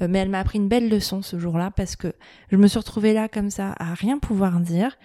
euh, 0.03 0.09
mais 0.09 0.19
elle 0.19 0.29
m'a 0.29 0.41
appris 0.41 0.59
une 0.59 0.69
belle 0.69 0.89
leçon 0.89 1.23
ce 1.23 1.39
jour-là 1.39 1.71
parce 1.71 1.97
que 1.97 2.13
je 2.51 2.57
me 2.57 2.67
suis 2.67 2.79
retrouvée 2.79 3.13
là 3.13 3.29
comme 3.29 3.51
ça, 3.51 3.75
à 3.79 3.95
rien 3.95 4.19
pouvoir 4.19 4.61
dire. 4.61 4.97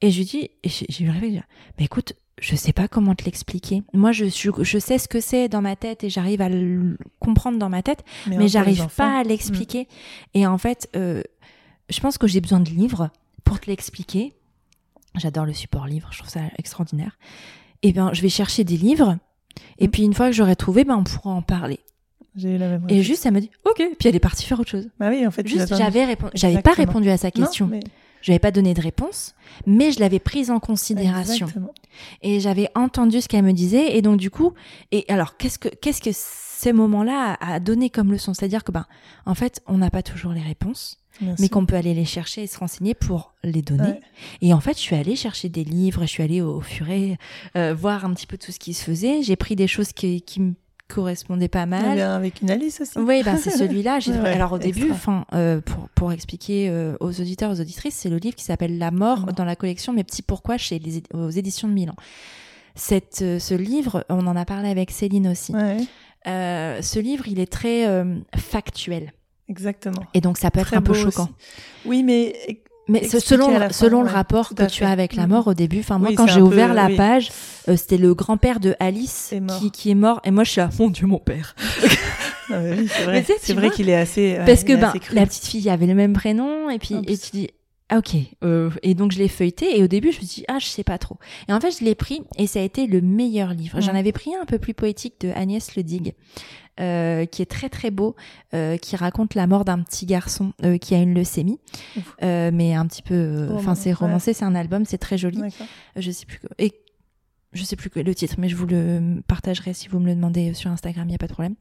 Et 0.00 0.10
je 0.10 0.18
lui 0.18 0.24
dis, 0.24 0.50
et 0.62 0.68
j'ai 0.68 1.04
eu 1.04 1.10
rêvé 1.10 1.28
de 1.28 1.32
dire, 1.32 1.46
mais 1.78 1.86
écoute, 1.86 2.14
je 2.40 2.56
sais 2.56 2.72
pas 2.72 2.88
comment 2.88 3.14
te 3.14 3.24
l'expliquer. 3.24 3.82
Moi, 3.92 4.12
je, 4.12 4.24
je, 4.26 4.78
sais 4.78 4.98
ce 4.98 5.08
que 5.08 5.20
c'est 5.20 5.48
dans 5.48 5.62
ma 5.62 5.76
tête 5.76 6.04
et 6.04 6.10
j'arrive 6.10 6.40
à 6.40 6.48
le 6.48 6.98
comprendre 7.20 7.58
dans 7.58 7.68
ma 7.68 7.82
tête, 7.82 8.04
mais, 8.26 8.48
j'arrive 8.48 8.88
pas 8.96 9.20
à 9.20 9.22
l'expliquer. 9.22 9.82
Mm. 9.82 10.38
Et 10.38 10.46
en 10.46 10.58
fait, 10.58 10.88
euh, 10.96 11.22
je 11.88 12.00
pense 12.00 12.18
que 12.18 12.26
j'ai 12.26 12.40
besoin 12.40 12.60
de 12.60 12.70
livres 12.70 13.10
pour 13.44 13.60
te 13.60 13.66
l'expliquer. 13.70 14.32
J'adore 15.14 15.46
le 15.46 15.52
support 15.52 15.86
livre, 15.86 16.08
je 16.10 16.18
trouve 16.18 16.30
ça 16.30 16.40
extraordinaire. 16.58 17.18
Et 17.82 17.88
eh 17.88 17.92
bien, 17.92 18.12
je 18.12 18.22
vais 18.22 18.28
chercher 18.28 18.64
des 18.64 18.76
livres. 18.76 19.16
Et 19.78 19.86
mm. 19.86 19.90
puis, 19.90 20.02
une 20.02 20.14
fois 20.14 20.26
que 20.26 20.32
j'aurai 20.32 20.56
trouvé, 20.56 20.84
ben, 20.84 20.96
on 20.96 21.04
pourra 21.04 21.30
en 21.30 21.42
parler. 21.42 21.80
J'ai 22.34 22.58
la 22.58 22.68
même 22.68 22.84
Et 22.88 23.02
juste, 23.02 23.26
elle 23.26 23.32
m'a 23.32 23.40
dit, 23.40 23.50
OK. 23.64 23.76
Puis 23.76 24.08
elle 24.08 24.16
est 24.16 24.20
partie 24.20 24.44
faire 24.44 24.58
autre 24.58 24.70
chose. 24.70 24.88
Bah 24.98 25.08
oui, 25.10 25.24
en 25.24 25.30
fait. 25.30 25.46
Juste, 25.46 25.76
j'avais 25.76 26.04
répondu, 26.04 26.32
j'avais 26.34 26.62
pas 26.62 26.72
répondu 26.72 27.08
à 27.10 27.16
sa 27.16 27.30
question. 27.30 27.68
mais... 27.68 27.80
Je 28.24 28.30
n'avais 28.30 28.38
pas 28.38 28.50
donné 28.50 28.72
de 28.72 28.80
réponse, 28.80 29.34
mais 29.66 29.92
je 29.92 30.00
l'avais 30.00 30.18
prise 30.18 30.50
en 30.50 30.58
considération. 30.58 31.44
Exactement. 31.44 31.74
Et 32.22 32.40
j'avais 32.40 32.70
entendu 32.74 33.20
ce 33.20 33.28
qu'elle 33.28 33.44
me 33.44 33.52
disait. 33.52 33.98
Et 33.98 34.00
donc, 34.00 34.18
du 34.18 34.30
coup, 34.30 34.54
et 34.92 35.04
alors, 35.08 35.36
qu'est-ce 35.36 35.58
que, 35.58 35.68
qu'est-ce 35.68 36.00
que 36.00 36.08
ces 36.12 36.72
moments-là 36.72 37.36
a 37.38 37.60
donné 37.60 37.90
comme 37.90 38.10
leçon? 38.10 38.32
C'est-à-dire 38.32 38.64
que, 38.64 38.72
ben, 38.72 38.86
en 39.26 39.34
fait, 39.34 39.60
on 39.66 39.76
n'a 39.76 39.90
pas 39.90 40.02
toujours 40.02 40.32
les 40.32 40.40
réponses 40.40 41.04
mais 41.38 41.48
qu'on 41.48 41.64
peut 41.66 41.76
aller 41.76 41.94
les 41.94 42.04
chercher 42.04 42.42
et 42.42 42.46
se 42.46 42.58
renseigner 42.58 42.94
pour 42.94 43.34
les 43.44 43.62
donner. 43.62 44.00
Et 44.40 44.52
en 44.52 44.60
fait, 44.60 44.72
je 44.72 44.82
suis 44.82 44.96
allée 44.96 45.16
chercher 45.16 45.48
des 45.48 45.64
livres, 45.64 46.02
je 46.02 46.06
suis 46.06 46.22
allée 46.22 46.40
au 46.40 46.60
furet 46.60 47.18
euh, 47.56 47.72
voir 47.72 48.04
un 48.04 48.12
petit 48.14 48.26
peu 48.26 48.36
tout 48.36 48.50
ce 48.50 48.58
qui 48.58 48.74
se 48.74 48.82
faisait. 48.82 49.22
J'ai 49.22 49.36
pris 49.36 49.54
des 49.54 49.68
choses 49.68 49.92
qui, 49.92 50.22
qui, 50.22 50.54
correspondait 50.88 51.48
pas 51.48 51.66
mal. 51.66 51.98
avec 52.00 52.42
une 52.42 52.50
Alice 52.50 52.80
aussi. 52.80 52.98
Oui, 52.98 53.22
ben 53.24 53.36
c'est 53.36 53.50
celui-là. 53.50 53.98
J'ai- 54.00 54.12
Ouais, 54.12 54.20
ouais, 54.20 54.32
Alors 54.32 54.52
au 54.52 54.58
début, 54.58 54.90
enfin, 54.90 55.24
euh, 55.32 55.60
pour, 55.60 55.88
pour 55.90 56.12
expliquer 56.12 56.68
euh, 56.68 56.96
aux 57.00 57.20
auditeurs, 57.20 57.50
aux 57.50 57.60
auditrices, 57.60 57.94
c'est 57.94 58.10
le 58.10 58.18
livre 58.18 58.36
qui 58.36 58.44
s'appelle 58.44 58.78
La 58.78 58.90
mort 58.90 59.20
mort. 59.20 59.32
dans 59.32 59.44
la 59.44 59.56
collection 59.56 59.92
Mes 59.92 60.04
petits 60.04 60.22
pourquoi 60.22 60.56
chez 60.58 60.78
les 60.78 61.02
aux 61.14 61.30
éditions 61.30 61.68
de 61.68 61.72
Milan. 61.72 61.94
Cette, 62.74 63.20
euh, 63.22 63.38
ce 63.38 63.54
livre, 63.54 64.04
on 64.08 64.26
en 64.26 64.36
a 64.36 64.44
parlé 64.44 64.68
avec 64.68 64.90
Céline 64.90 65.28
aussi. 65.28 65.52
Ouais, 65.54 65.78
ce 66.26 66.98
livre, 66.98 67.28
il 67.28 67.38
est 67.40 67.50
très 67.50 67.86
factuel. 68.36 69.12
exactement. 69.48 70.02
Et 70.14 70.20
donc 70.20 70.38
ça 70.38 70.50
peut 70.50 70.60
être 70.60 70.74
un 70.74 70.82
peu 70.82 70.94
choquant. 70.94 71.24
aussi. 71.24 71.32
Oui, 71.86 72.02
mais 72.02 72.62
Mais 72.88 73.08
selon, 73.08 73.54
à 73.56 73.58
fin, 73.68 73.72
selon 73.72 74.02
le 74.02 74.10
rapport 74.10 74.54
que 74.54 74.62
à 74.62 74.66
tu 74.66 74.84
as 74.84 74.90
avec 74.90 75.14
la 75.16 75.22
Mhm. 75.24 75.28
mort 75.30 75.46
au 75.48 75.54
début, 75.54 75.80
enfin 75.80 75.98
moi 75.98 76.08
Oui, 76.10 76.14
quand 76.14 76.26
j'ai 76.26 76.42
ouvert 76.42 76.68
peu- 76.68 76.74
la 76.74 76.86
oui. 76.86 76.96
page, 76.96 77.30
euh, 77.68 77.76
c'était 77.76 77.96
le 77.96 78.14
grand-père 78.14 78.60
de 78.60 78.74
Alice 78.78 79.32
qui, 79.58 79.70
qui 79.70 79.90
est 79.90 79.94
mort 79.94 80.20
et 80.24 80.30
moi 80.30 80.44
je 80.44 80.50
suis 80.50 80.60
là, 80.60 80.68
mon 80.78 80.90
Dieu 80.90 81.06
mon 81.06 81.18
père. 81.18 81.54
Ah 82.50 82.58
oui, 82.62 82.86
c'est 82.94 83.04
vrai. 83.04 83.24
C'est 83.40 83.70
qu'il 83.70 83.88
est 83.88 83.94
assez. 83.96 84.38
Parce 84.44 84.64
que 84.64 84.74
ben, 84.76 84.92
la 85.12 85.24
petite 85.24 85.46
fille 85.46 85.70
avait 85.70 85.86
le 85.86 85.94
même 85.94 86.12
prénom 86.12 86.68
et 86.68 86.78
puis 86.78 86.96
Oups. 86.96 87.08
et 87.10 87.16
tu 87.16 87.30
dis 87.32 87.48
ah 87.90 87.98
ok. 87.98 88.16
Euh, 88.42 88.70
et 88.82 88.94
donc 88.94 89.12
je 89.12 89.18
l'ai 89.18 89.28
feuilleté 89.28 89.78
et 89.78 89.82
au 89.82 89.86
début 89.86 90.10
je 90.10 90.20
me 90.20 90.24
suis 90.24 90.40
dit 90.40 90.44
ah 90.48 90.58
je 90.58 90.66
sais 90.66 90.84
pas 90.84 90.96
trop. 90.96 91.18
Et 91.48 91.52
en 91.52 91.60
fait 91.60 91.78
je 91.78 91.84
l'ai 91.84 91.94
pris 91.94 92.22
et 92.38 92.46
ça 92.46 92.60
a 92.60 92.62
été 92.62 92.86
le 92.86 93.00
meilleur 93.02 93.52
livre. 93.52 93.80
J'en 93.80 93.94
avais 93.94 94.12
pris 94.12 94.34
un 94.34 94.42
un 94.44 94.46
peu 94.46 94.58
plus 94.58 94.74
poétique 94.74 95.14
de 95.20 95.30
Agnès 95.30 95.74
Le 95.74 95.82
Digue 95.82 96.14
euh, 96.80 97.24
qui 97.24 97.40
est 97.40 97.46
très 97.46 97.68
très 97.68 97.90
beau 97.90 98.14
euh, 98.52 98.76
qui 98.76 98.94
raconte 98.96 99.34
la 99.34 99.46
mort 99.46 99.64
d'un 99.64 99.80
petit 99.80 100.04
garçon 100.06 100.52
qui 100.80 100.94
a 100.94 100.98
une 100.98 101.14
leucémie. 101.14 101.60
Mais 102.22 102.74
un 102.74 102.86
petit 102.86 103.02
peu 103.02 103.48
enfin 103.54 103.74
c'est 103.74 103.90
ouais. 103.90 103.94
romancé 103.94 104.32
c'est 104.32 104.44
un 104.44 104.54
album 104.54 104.84
c'est 104.86 104.98
très 104.98 105.18
joli. 105.18 105.40
Je 105.96 106.10
sais 106.10 106.26
plus 106.26 106.40
et 106.58 106.72
je 107.52 107.62
sais 107.62 107.76
plus 107.76 107.90
le 108.02 108.14
titre 108.14 108.34
mais 108.38 108.48
je 108.48 108.56
vous 108.56 108.66
le 108.66 109.22
partagerai 109.26 109.72
si 109.72 109.88
vous 109.88 110.00
me 110.00 110.06
le 110.06 110.14
demandez 110.14 110.54
sur 110.54 110.70
Instagram 110.70 111.08
il 111.08 111.12
y 111.12 111.14
a 111.14 111.18
pas 111.18 111.28
de 111.28 111.32
problème. 111.32 111.54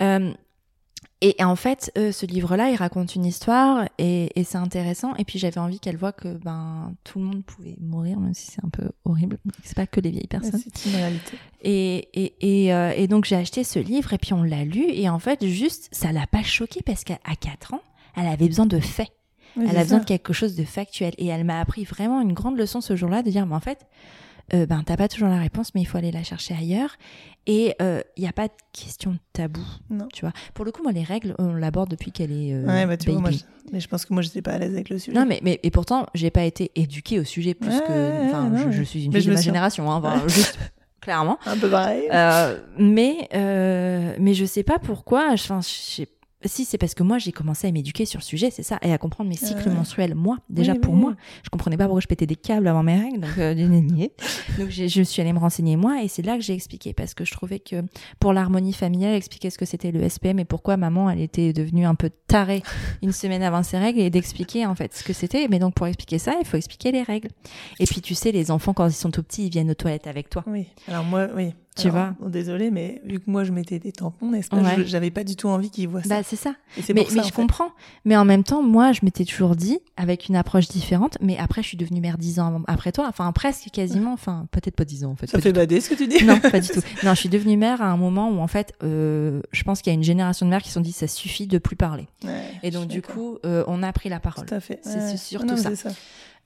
Euh, 0.00 0.32
et 1.24 1.42
en 1.42 1.56
fait, 1.56 1.90
euh, 1.96 2.12
ce 2.12 2.26
livre-là, 2.26 2.68
il 2.68 2.76
raconte 2.76 3.14
une 3.14 3.24
histoire 3.24 3.86
et, 3.96 4.28
et 4.38 4.44
c'est 4.44 4.58
intéressant. 4.58 5.14
Et 5.16 5.24
puis 5.24 5.38
j'avais 5.38 5.58
envie 5.58 5.80
qu'elle 5.80 5.96
voit 5.96 6.12
que 6.12 6.28
ben 6.28 6.92
tout 7.02 7.18
le 7.18 7.24
monde 7.24 7.42
pouvait 7.42 7.76
mourir, 7.80 8.20
même 8.20 8.34
si 8.34 8.50
c'est 8.50 8.62
un 8.62 8.68
peu 8.68 8.90
horrible. 9.06 9.38
C'est 9.62 9.74
pas 9.74 9.86
que 9.86 10.00
les 10.00 10.10
vieilles 10.10 10.26
personnes. 10.26 10.60
C'est 10.62 10.90
une 10.90 10.96
réalité. 10.96 11.38
Et, 11.62 12.08
et, 12.12 12.64
et, 12.66 12.74
euh, 12.74 12.92
et 12.94 13.08
donc 13.08 13.24
j'ai 13.24 13.36
acheté 13.36 13.64
ce 13.64 13.78
livre 13.78 14.12
et 14.12 14.18
puis 14.18 14.34
on 14.34 14.42
l'a 14.42 14.64
lu 14.64 14.84
et 14.90 15.08
en 15.08 15.18
fait 15.18 15.46
juste 15.46 15.88
ça 15.92 16.12
l'a 16.12 16.26
pas 16.26 16.42
choquée 16.42 16.82
parce 16.84 17.04
qu'à 17.04 17.18
à 17.24 17.36
4 17.36 17.72
ans, 17.72 17.80
elle 18.16 18.26
avait 18.26 18.48
besoin 18.48 18.66
de 18.66 18.78
faits. 18.78 19.08
Oui, 19.56 19.64
Elle 19.68 19.78
a 19.78 19.82
besoin 19.82 19.98
ça. 19.98 20.04
de 20.04 20.08
quelque 20.08 20.32
chose 20.34 20.56
de 20.56 20.64
factuel. 20.64 21.14
Et 21.16 21.28
elle 21.28 21.44
m'a 21.44 21.58
appris 21.60 21.84
vraiment 21.84 22.20
une 22.20 22.32
grande 22.34 22.58
leçon 22.58 22.80
ce 22.80 22.96
jour-là 22.96 23.22
de 23.22 23.30
dire, 23.30 23.46
mais 23.46 23.54
en 23.54 23.60
fait, 23.60 23.86
euh, 24.52 24.66
ben 24.66 24.82
t'as 24.84 24.96
pas 24.96 25.08
toujours 25.08 25.28
la 25.28 25.38
réponse, 25.38 25.74
mais 25.74 25.80
il 25.80 25.84
faut 25.86 25.96
aller 25.96 26.10
la 26.12 26.22
chercher 26.22 26.54
ailleurs. 26.54 26.96
Et 27.46 27.74
il 27.80 28.20
n'y 28.22 28.26
a 28.28 28.32
pas 28.32 28.48
de 28.48 28.52
question 28.72 29.16
tabou, 29.32 29.60
Non. 29.90 30.08
tu 30.12 30.22
vois. 30.22 30.32
Pour 30.54 30.64
le 30.64 30.72
coup, 30.72 30.82
moi, 30.82 30.92
les 30.92 31.02
règles, 31.02 31.34
on 31.38 31.52
l'aborde 31.54 31.90
depuis 31.90 32.10
qu'elle 32.10 32.32
est 32.32 32.54
euh, 32.54 32.66
Ouais, 32.66 32.86
bah 32.86 32.96
tu 32.96 33.10
vois, 33.10 33.20
moi, 33.20 33.30
baby. 33.30 33.44
je... 33.66 33.72
mais 33.72 33.80
je 33.80 33.88
pense 33.88 34.04
que 34.06 34.14
moi, 34.14 34.22
j'étais 34.22 34.40
pas 34.42 34.52
à 34.52 34.58
l'aise 34.58 34.72
avec 34.72 34.88
le 34.88 34.98
sujet. 34.98 35.16
Non, 35.16 35.26
mais, 35.26 35.40
mais 35.42 35.60
et 35.62 35.70
pourtant, 35.70 36.06
j'ai 36.14 36.30
pas 36.30 36.44
été 36.44 36.70
éduquée 36.74 37.20
au 37.20 37.24
sujet 37.24 37.52
plus 37.54 37.68
Ouais, 37.70 37.82
que. 37.86 38.26
Enfin, 38.28 38.70
je, 38.70 38.82
suis 38.82 39.04
une 39.04 39.12
fille 39.12 39.26
de 39.26 39.32
ma 39.34 39.40
génération, 39.40 39.90
hein, 39.90 39.96
enfin, 39.96 40.26
juste 40.28 40.58
clairement. 41.02 41.38
Un 41.44 41.58
peu 41.58 41.68
pareil. 41.68 42.08
Euh, 42.12 42.58
mais 42.78 43.28
euh, 43.34 44.14
mais 44.18 44.32
je 44.34 44.46
sais 44.46 44.62
pas 44.62 44.78
pourquoi. 44.78 45.28
Enfin, 45.32 45.60
je 45.60 45.68
sais- 45.68 46.08
si 46.48 46.64
c'est 46.64 46.78
parce 46.78 46.94
que 46.94 47.02
moi 47.02 47.18
j'ai 47.18 47.32
commencé 47.32 47.66
à 47.66 47.72
m'éduquer 47.72 48.06
sur 48.06 48.18
le 48.20 48.24
sujet, 48.24 48.50
c'est 48.50 48.62
ça, 48.62 48.78
et 48.82 48.92
à 48.92 48.98
comprendre 48.98 49.28
mes 49.30 49.36
cycles 49.36 49.68
Ouais. 49.68 49.74
menstruels. 49.74 50.14
Moi, 50.14 50.38
déjà 50.50 50.72
Oui, 50.72 50.78
pour 50.78 50.94
oui. 50.94 51.00
moi, 51.00 51.14
je 51.42 51.50
comprenais 51.50 51.76
pas 51.76 51.84
pourquoi 51.84 52.00
je 52.00 52.06
pétais 52.06 52.26
des 52.26 52.36
câbles 52.36 52.66
avant 52.68 52.82
mes 52.82 52.98
règles, 52.98 53.20
donc 53.20 53.38
euh, 53.38 53.54
donc 54.58 54.70
je 54.70 55.02
suis 55.02 55.22
allée 55.22 55.32
me 55.32 55.38
renseigner 55.38 55.76
moi, 55.76 56.02
et 56.02 56.08
c'est 56.08 56.22
là 56.22 56.36
que 56.36 56.42
j'ai 56.42 56.54
expliqué 56.54 56.92
parce 56.92 57.14
que 57.14 57.24
je 57.24 57.32
trouvais 57.32 57.58
que 57.60 57.82
pour 58.20 58.32
l'harmonie 58.32 58.72
familiale, 58.72 59.14
expliquer 59.14 59.50
ce 59.50 59.58
que 59.58 59.64
c'était 59.64 59.90
le 59.92 60.08
SPM 60.08 60.38
et 60.38 60.44
pourquoi 60.44 60.76
maman 60.76 61.10
elle 61.10 61.20
était 61.20 61.52
devenue 61.52 61.84
un 61.86 61.94
peu 61.94 62.10
tarée 62.26 62.62
une 63.02 63.12
semaine 63.12 63.42
avant 63.42 63.62
ses 63.62 63.78
règles 63.78 64.00
et 64.00 64.10
d'expliquer 64.10 64.66
en 64.66 64.74
fait 64.74 64.94
ce 64.94 65.02
que 65.04 65.12
c'était. 65.12 65.46
Mais 65.48 65.58
donc 65.58 65.74
pour 65.74 65.86
expliquer 65.86 66.18
ça, 66.18 66.34
il 66.40 66.46
faut 66.46 66.56
expliquer 66.56 66.92
les 66.92 67.02
règles. 67.02 67.28
Et 67.80 67.84
puis 67.86 68.00
tu 68.00 68.14
sais, 68.14 68.32
les 68.32 68.50
enfants 68.50 68.72
quand 68.74 68.86
ils 68.88 68.92
sont 68.92 69.10
tout 69.10 69.22
petits, 69.22 69.46
ils 69.46 69.50
viennent 69.50 69.70
aux 69.70 69.74
toilettes 69.74 70.06
avec 70.06 70.30
toi. 70.30 70.42
Oui. 70.46 70.66
Alors 70.88 71.04
moi, 71.04 71.28
oui. 71.34 71.52
Tu 71.76 71.88
Alors, 71.88 71.92
vois 71.96 72.14
bon, 72.20 72.28
Désolée, 72.28 72.70
mais 72.70 73.02
vu 73.04 73.18
que 73.18 73.28
moi, 73.28 73.42
je 73.42 73.50
mettais 73.50 73.80
des 73.80 73.90
tampons, 73.90 74.30
n'est-ce 74.30 74.48
pas 74.48 74.58
Ouais. 74.58 74.84
J'avais 74.86 75.10
pas 75.10 75.24
du 75.24 75.34
tout 75.34 75.48
envie 75.48 75.70
qu'ils 75.70 75.88
voient 75.88 76.02
ça. 76.04 76.08
Bah 76.08 76.22
c'est 76.22 76.36
ça. 76.36 76.54
Et 76.76 76.92
mais, 76.94 77.00
pour 77.02 77.10
ça, 77.10 77.14
mais 77.16 77.20
en 77.20 77.24
je 77.24 77.28
fait. 77.28 77.34
comprends. 77.34 77.70
Mais 78.04 78.16
en 78.16 78.24
même 78.24 78.44
temps, 78.44 78.62
moi, 78.62 78.92
je 78.92 79.00
m'étais 79.02 79.24
toujours 79.24 79.56
dit, 79.56 79.80
avec 79.96 80.28
une 80.28 80.36
approche 80.36 80.68
différente, 80.68 81.18
mais 81.20 81.36
après, 81.36 81.62
je 81.64 81.68
suis 81.68 81.76
devenue 81.76 82.00
mère 82.00 82.16
dix 82.16 82.38
ans 82.38 82.62
après 82.68 82.92
toi, 82.92 83.06
enfin 83.08 83.30
presque 83.32 83.70
quasiment, 83.72 84.12
enfin 84.12 84.46
peut-être 84.52 84.76
pas 84.76 84.84
dix 84.84 85.04
ans 85.04 85.10
en 85.10 85.16
fait. 85.16 85.26
Ça 85.26 85.40
fait 85.40 85.52
bader 85.52 85.80
ce 85.80 85.90
que 85.90 85.94
tu 85.96 86.06
dis. 86.06 86.22
Non, 86.24 86.38
pas 86.50 86.60
du 86.60 86.68
tout. 86.68 86.80
Non, 87.02 87.10
je 87.14 87.20
suis 87.20 87.28
devenue 87.28 87.56
mère 87.56 87.82
à 87.82 87.86
un 87.86 87.96
moment 87.96 88.30
où 88.30 88.38
en 88.38 88.46
fait, 88.46 88.72
euh, 88.84 89.40
je 89.50 89.62
pense 89.64 89.82
qu'il 89.82 89.92
y 89.92 89.94
a 89.94 89.98
une 89.98 90.04
génération 90.04 90.46
de 90.46 90.50
mères 90.50 90.62
qui 90.62 90.68
se 90.68 90.74
sont 90.74 90.80
dit, 90.80 90.92
ça 90.92 91.08
suffit 91.08 91.48
de 91.48 91.58
plus 91.58 91.74
parler. 91.76 92.06
Ouais, 92.24 92.30
Et 92.62 92.70
donc 92.70 92.86
du 92.86 93.02
coup, 93.02 93.38
euh, 93.44 93.64
on 93.66 93.82
a 93.82 93.92
pris 93.92 94.08
la 94.08 94.20
parole. 94.20 94.46
Tout 94.46 94.54
à 94.54 94.60
fait. 94.60 94.78
C'est- 94.82 95.00
c'est 95.10 95.16
surtout 95.16 95.46
Non, 95.48 95.56
ça. 95.56 95.70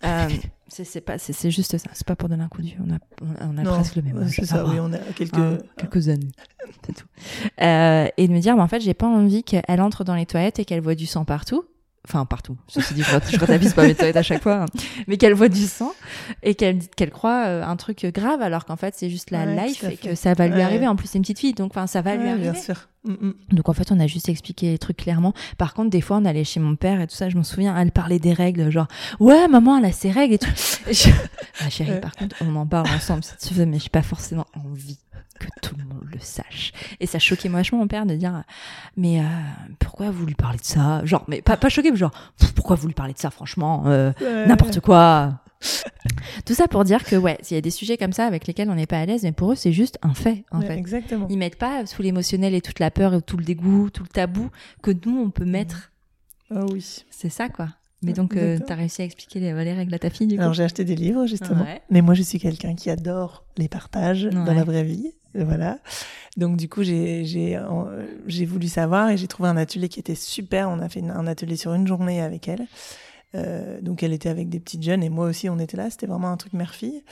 Euh, 0.05 0.29
c'est 0.69 0.85
c'est 0.85 1.01
pas, 1.01 1.19
c'est 1.19 1.33
c'est 1.33 1.51
juste 1.51 1.77
ça. 1.77 1.89
C'est 1.93 2.07
pas 2.07 2.17
pour 2.17 2.29
donner 2.29 2.45
un 2.45 2.49
coup 2.49 2.63
de. 2.63 2.69
On 2.81 2.93
a, 2.95 2.99
on 3.45 3.59
a 3.59 3.63
Non, 3.63 3.75
presque 3.75 3.97
le 3.97 4.03
même. 4.03 4.29
C'est 4.29 4.45
Ça 4.45 4.65
oui, 4.67 4.77
on 4.81 4.93
a 4.93 4.99
quelques. 4.99 5.65
Quelques 5.77 6.09
années. 6.09 6.31
C'est 6.87 6.93
tout. 6.95 7.07
Euh, 7.63 8.09
et 8.17 8.29
de 8.29 8.33
me 8.33 8.41
dire, 8.41 8.55
mais 8.57 8.63
en 8.63 8.69
fait, 8.69 8.81
j'ai 8.81 8.95
pas 8.95 9.07
envie 9.07 9.43
qu'elle 9.43 9.81
entre 9.81 10.05
dans 10.05 10.15
les 10.15 10.27
toilettes 10.27 10.59
et 10.59 10.65
qu'elle 10.65 10.81
voit 10.81 10.95
du 10.95 11.07
sang 11.07 11.25
partout. 11.25 11.65
Enfin, 12.09 12.25
partout. 12.25 12.57
Ceci 12.69 12.95
dit, 12.95 13.03
je, 13.03 13.11
je 13.37 13.39
retapisse 13.39 13.75
pas 13.75 13.87
mes 13.87 13.95
toilettes 13.95 14.17
à 14.17 14.23
chaque 14.23 14.43
fois. 14.43 14.63
hein. 14.63 14.67
Mais 15.09 15.19
qu'elle 15.19 15.35
voit 15.35 15.51
du 15.51 15.67
sang 15.67 15.93
et 16.43 16.55
qu'elle 16.55 16.79
qu'elle 16.97 17.11
croit 17.11 17.45
euh, 17.47 17.63
un 17.63 17.77
truc 17.77 18.07
grave 18.07 18.41
alors 18.41 18.65
qu'en 18.65 18.77
fait, 18.77 18.95
c'est 18.97 19.11
juste 19.11 19.31
la 19.31 19.45
Ouais, 19.45 19.67
life 19.69 19.85
et 19.85 19.97
que 19.99 20.15
ça 20.15 20.33
va 20.33 20.47
lui 20.49 20.55
Ouais. 20.55 20.63
arriver. 20.63 20.87
En 20.89 20.97
plus, 20.97 21.07
c'est 21.09 21.19
une 21.19 21.23
petite 21.23 21.39
fille, 21.39 21.53
donc 21.53 21.73
enfin, 21.73 21.87
ça 21.87 22.01
va 22.01 22.17
lui 22.17 22.27
arriver. 22.29 22.51
bien 22.51 22.55
sûr. 22.61 22.89
Mm, 23.05 23.13
mm. 23.13 23.35
Donc 23.53 23.69
en 23.69 23.73
fait, 23.75 23.93
on 23.93 24.01
a 24.01 24.07
juste 24.07 24.29
expliqué 24.31 24.71
les 24.73 24.79
trucs 24.79 24.97
clairement. 24.97 25.35
Par 25.59 25.75
contre, 25.75 25.91
des 25.91 26.01
fois, 26.01 26.17
on 26.17 26.25
allait 26.25 26.45
chez 26.45 26.61
mon 26.61 26.77
père 26.77 27.01
et 27.03 27.07
tout 27.07 27.15
ça. 27.15 27.29
Je 27.29 27.37
m'en 27.37 27.45
souviens, 27.45 27.77
elle 27.79 27.93
parlait 27.93 28.19
des 28.19 28.33
règles, 28.33 28.71
genre 28.71 28.89
ouais, 29.21 29.47
maman, 29.47 29.77
elle 29.79 29.85
a 29.85 29.93
ses 29.93 30.11
règles 30.11 30.35
et 30.35 30.39
tout. 30.39 30.51
Je- 30.91 31.11
Ah, 31.61 31.69
chérie, 31.71 32.01
par 32.01 32.15
contre, 32.17 32.37
on 32.41 32.57
en 32.57 32.67
parle 32.67 32.89
ensemble 32.89 33.23
si 33.23 33.49
tu 33.49 33.53
veux, 33.55 33.67
mais 33.67 33.79
j'ai 33.79 33.91
pas 33.91 34.03
forcément 34.03 34.47
envie 34.55 34.99
que 35.41 35.47
tout 35.63 35.75
le 35.77 35.85
monde 35.85 36.05
le 36.13 36.19
sache. 36.19 36.73
Et 37.01 37.07
ça 37.07 37.19
choquait 37.19 37.49
moi 37.49 37.61
vachement 37.61 37.79
mon 37.79 37.87
père 37.89 38.07
de 38.07 38.15
dire 38.15 38.43
mais 38.97 39.21
euh, 39.21 39.25
pourquoi 39.79 40.11
vous 40.11 40.27
lui 40.27 40.35
parlez 40.35 40.59
de 40.59 40.65
ça? 40.65 41.05
Genre, 41.05 41.25
mais 41.29 41.43
pas 41.43 41.57
pas 41.57 41.69
choqué, 41.69 41.91
mais 41.91 41.97
genre 41.97 42.13
pourquoi 42.55 42.77
vous 42.77 42.87
lui 42.89 42.95
parlez 42.95 43.13
de 43.15 43.19
ça 43.19 43.31
Franchement, 43.31 43.85
euh, 43.87 44.13
Ouais. 44.21 44.47
n'importe 44.47 44.81
quoi? 44.81 45.41
Tout 46.47 46.55
ça 46.55 46.69
pour 46.69 46.85
dire 46.85 47.03
que 47.05 47.17
ouais, 47.17 47.37
s'il 47.43 47.57
y 47.57 47.59
a 47.59 47.61
des 47.61 47.71
sujets 47.71 47.97
comme 47.97 48.13
ça 48.13 48.27
avec 48.27 48.47
lesquels 48.47 48.71
on 48.71 48.75
n'est 48.77 48.87
pas 48.87 49.01
à 49.01 49.07
l'aise, 49.07 49.23
mais 49.25 49.33
pour 49.33 49.53
eux 49.53 49.57
c'est 49.57 49.73
juste 49.73 49.99
un 50.03 50.15
fait 50.15 50.45
en 50.53 50.61
Ouais, 50.61 50.67
fait. 50.69 50.77
Exactement. 50.79 51.27
Ils 51.31 51.37
mettent 51.39 51.59
pas 51.59 51.85
sous 51.87 52.01
l'émotionnel 52.03 52.55
et 52.55 52.61
toute 52.61 52.79
la 52.79 52.91
peur 52.93 53.13
et 53.15 53.23
tout 53.23 53.37
le 53.37 53.45
dégoût, 53.45 53.91
tout 53.91 54.03
le 54.05 54.09
tabou 54.09 54.51
que 54.83 54.93
nous 55.05 55.19
on 55.21 55.31
peut 55.31 55.45
mettre. 55.45 55.91
Ah 56.55 56.65
oui. 56.71 57.05
C'est 57.11 57.29
ça 57.29 57.49
quoi. 57.49 57.69
Mais 58.03 58.13
donc 58.13 58.35
euh, 58.37 58.53
exactement. 58.53 58.67
t'as 58.69 58.75
réussi 58.77 59.03
à 59.03 59.05
expliquer 59.05 59.41
les, 59.41 59.53
les 59.65 59.73
règles 59.73 59.93
à 59.95 59.99
ta 59.99 60.09
fille 60.11 60.27
du 60.29 60.37
coup. 60.37 60.41
Alors 60.43 60.55
j'ai 60.55 60.63
acheté 60.63 60.85
des 60.85 60.95
livres 60.95 61.27
justement, 61.27 61.65
Ouais. 61.65 61.81
mais 61.91 62.01
moi 62.01 62.15
je 62.15 62.23
suis 62.23 62.39
quelqu'un 62.39 62.75
qui 62.77 62.91
adore 62.91 63.45
les 63.57 63.69
partages 63.69 64.25
dans 64.25 64.45
la 64.55 64.63
vraie 64.65 64.85
vie, 64.85 65.13
Euh, 65.37 65.45
voilà. 65.45 65.79
Donc 66.37 66.57
du 66.57 66.69
coup 66.69 66.83
j'ai 66.85 67.25
j'ai 67.25 67.61
j'ai 68.29 68.45
voulu 68.47 68.69
savoir 68.69 69.11
et 69.11 69.17
j'ai 69.17 69.27
trouvé 69.27 69.49
un 69.49 69.57
atelier 69.57 69.89
qui 69.89 69.99
était 70.01 70.15
super. 70.15 70.71
On 70.71 70.79
a 70.79 70.89
fait 70.89 71.01
une- 71.01 71.11
un 71.11 71.27
atelier 71.27 71.57
sur 71.57 71.75
une 71.75 71.87
journée 71.87 72.21
avec 72.23 72.47
elle. 72.49 72.67
Euh, 73.35 73.81
donc 73.83 74.03
elle 74.03 74.15
était 74.15 74.31
avec 74.31 74.49
des 74.49 74.59
petites 74.59 74.83
jeunes 74.83 75.03
et 75.03 75.11
moi 75.11 75.27
aussi 75.27 75.51
on 75.51 75.59
était 75.59 75.77
là. 75.77 75.91
C'était 75.91 76.07
vraiment 76.07 76.29
un 76.31 76.37
truc 76.39 76.53
mère-fille. 76.55 77.03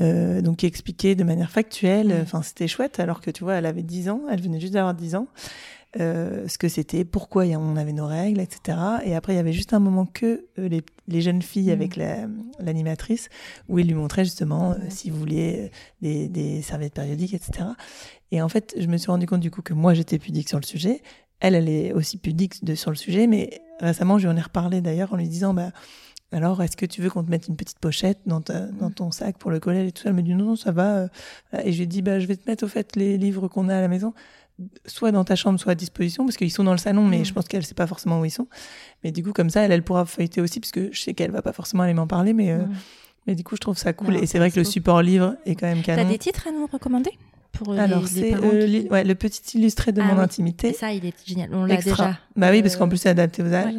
Euh, 0.00 0.42
donc 0.42 0.58
qui 0.58 0.66
expliquait 0.66 1.14
de 1.14 1.24
manière 1.24 1.50
factuelle. 1.50 2.12
Enfin 2.22 2.42
c'était 2.42 2.66
chouette 2.68 2.98
alors 3.00 3.20
que 3.20 3.30
tu 3.30 3.44
vois 3.44 3.54
elle 3.54 3.66
avait 3.66 3.82
10 3.84 4.08
ans, 4.10 4.22
elle 4.30 4.42
venait 4.42 4.60
juste 4.60 4.74
d'avoir 4.74 4.94
10 4.94 5.14
ans. 5.14 5.28
Euh, 6.00 6.48
ce 6.48 6.58
que 6.58 6.68
c'était, 6.68 7.04
pourquoi 7.04 7.44
on 7.44 7.76
avait 7.76 7.92
nos 7.92 8.06
règles, 8.08 8.40
etc. 8.40 8.78
Et 9.04 9.14
après, 9.14 9.32
il 9.34 9.36
y 9.36 9.38
avait 9.38 9.52
juste 9.52 9.72
un 9.74 9.78
moment 9.78 10.06
que 10.06 10.46
euh, 10.58 10.68
les, 10.68 10.82
les 11.06 11.20
jeunes 11.20 11.40
filles 11.40 11.66
Mhm. 11.66 11.72
avec 11.72 11.94
la- 11.96 12.26
l'animatrice, 12.58 13.28
où 13.68 13.78
il 13.78 13.86
lui 13.86 13.94
montrait 13.94 14.24
justement 14.24 14.72
euh, 14.72 14.74
si 14.88 15.10
vous 15.10 15.18
vouliez 15.18 15.56
euh, 15.60 15.68
des, 16.02 16.28
des 16.28 16.62
serviettes 16.62 16.94
périodiques, 16.94 17.34
etc. 17.34 17.66
Et 18.32 18.42
en 18.42 18.48
fait, 18.48 18.74
je 18.76 18.86
me 18.88 18.96
suis 18.96 19.10
rendu 19.10 19.26
compte 19.26 19.40
du 19.40 19.52
coup 19.52 19.62
que 19.62 19.72
moi, 19.74 19.94
j'étais 19.94 20.18
pudique 20.18 20.48
sur 20.48 20.58
le 20.58 20.64
sujet. 20.66 21.00
Elle, 21.38 21.54
elle 21.54 21.68
est 21.68 21.92
aussi 21.92 22.16
pudique 22.18 22.64
de, 22.64 22.74
sur 22.74 22.90
le 22.90 22.96
sujet, 22.96 23.26
mais 23.28 23.60
récemment, 23.80 24.18
je 24.18 24.26
lui 24.26 24.34
en 24.34 24.36
ai 24.36 24.40
reparlé 24.42 24.80
d'ailleurs 24.80 25.12
en 25.12 25.16
lui 25.16 25.28
disant, 25.28 25.54
bah, 25.54 25.70
alors, 26.32 26.60
est-ce 26.62 26.76
que 26.76 26.86
tu 26.86 27.00
veux 27.02 27.10
qu'on 27.10 27.22
te 27.22 27.30
mette 27.30 27.46
une 27.46 27.54
petite 27.56 27.78
pochette 27.78 28.18
dans, 28.26 28.40
ta- 28.40 28.66
dans 28.66 28.90
ton 28.90 29.12
sac 29.12 29.38
pour 29.38 29.52
le 29.52 29.60
collège 29.60 29.88
et 29.88 29.92
tout 29.92 30.02
ça? 30.02 30.08
Elle 30.08 30.16
me 30.16 30.22
dit 30.22 30.34
non, 30.34 30.44
non, 30.46 30.56
ça 30.56 30.72
va. 30.72 31.06
Et 31.62 31.70
je 31.70 31.76
lui 31.76 31.84
ai 31.84 31.86
dit, 31.86 32.02
bah, 32.02 32.18
je 32.18 32.26
vais 32.26 32.34
te 32.36 32.50
mettre 32.50 32.64
au 32.64 32.68
fait 32.68 32.96
les 32.96 33.16
livres 33.18 33.46
qu'on 33.46 33.68
a 33.68 33.76
à 33.76 33.80
la 33.80 33.86
maison 33.88 34.12
soit 34.86 35.10
dans 35.12 35.24
ta 35.24 35.34
chambre, 35.36 35.58
soit 35.58 35.72
à 35.72 35.74
disposition, 35.74 36.24
parce 36.24 36.36
qu'ils 36.36 36.52
sont 36.52 36.64
dans 36.64 36.72
le 36.72 36.78
salon, 36.78 37.04
mais 37.06 37.20
Mm. 37.20 37.24
je 37.24 37.32
pense 37.32 37.48
qu'elle 37.48 37.64
sait 37.66 37.74
pas 37.74 37.86
forcément 37.86 38.20
où 38.20 38.24
ils 38.24 38.30
sont. 38.30 38.46
Mais 39.02 39.10
du 39.12 39.22
coup, 39.24 39.32
comme 39.32 39.50
ça, 39.50 39.62
elle, 39.62 39.72
elle 39.72 39.82
pourra 39.82 40.04
feuilleter 40.06 40.40
aussi, 40.40 40.60
parce 40.60 40.70
que 40.72 40.90
je 40.92 41.00
sais 41.00 41.14
qu'elle 41.14 41.30
va 41.32 41.42
pas 41.42 41.52
forcément 41.52 41.82
aller 41.82 41.94
m'en 41.94 42.06
parler, 42.06 42.32
mais, 42.32 42.52
euh, 42.52 42.64
mais 43.26 43.34
du 43.34 43.42
coup, 43.44 43.56
je 43.56 43.60
trouve 43.60 43.76
ça 43.78 43.92
cool. 43.92 44.16
Et 44.16 44.26
c'est 44.26 44.38
vrai 44.38 44.50
que 44.50 44.58
le 44.58 44.64
support 44.64 45.02
livre 45.02 45.36
est 45.44 45.54
quand 45.56 45.66
même 45.66 45.82
T'as 45.82 45.96
canon. 45.96 46.08
des 46.10 46.18
titres 46.18 46.46
à 46.46 46.52
nous 46.52 46.66
recommander 46.66 47.10
pour 47.52 47.72
euh, 47.72 47.78
Alors, 47.78 48.06
c'est 48.06 48.34
euh, 48.34 48.60
qui- 48.60 48.66
li- 48.68 48.88
ouais, 48.90 49.02
le 49.04 49.14
petit 49.14 49.58
illustré 49.58 49.90
de 49.92 50.00
Ah 50.00 50.04
mon 50.04 50.14
oui. 50.18 50.20
intimité. 50.20 50.68
Et 50.68 50.72
ça, 50.72 50.92
il 50.92 51.04
est 51.04 51.14
génial. 51.26 51.50
On 51.52 51.64
l'a 51.64 51.76
déjà. 51.76 52.18
Bah 52.36 52.50
oui, 52.50 52.62
parce 52.62 52.76
qu'en 52.76 52.88
plus, 52.88 52.98
c'est 52.98 53.08
adapté 53.08 53.42
aux 53.42 53.52
âges. 53.52 53.74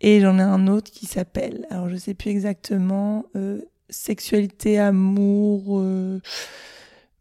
Et 0.00 0.20
j'en 0.20 0.38
ai 0.38 0.42
un 0.42 0.66
autre 0.66 0.90
qui 0.90 1.06
s'appelle, 1.06 1.66
alors 1.70 1.88
je 1.88 1.96
sais 1.96 2.12
plus 2.14 2.30
exactement, 2.30 3.24
euh, 3.36 3.60
Sexualité, 3.88 4.78
amour. 4.78 5.78
euh, 5.80 6.20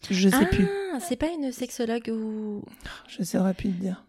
Je 0.10 0.30
sais 0.30 0.46
plus. 0.48 0.68
Ah, 0.94 1.00
c'est 1.00 1.16
pas 1.16 1.28
une 1.32 1.52
sexologue 1.52 2.10
ou. 2.14 2.64
Je 3.08 3.24
saurais 3.24 3.54
plus 3.54 3.70
te 3.70 3.82
dire. 3.82 4.04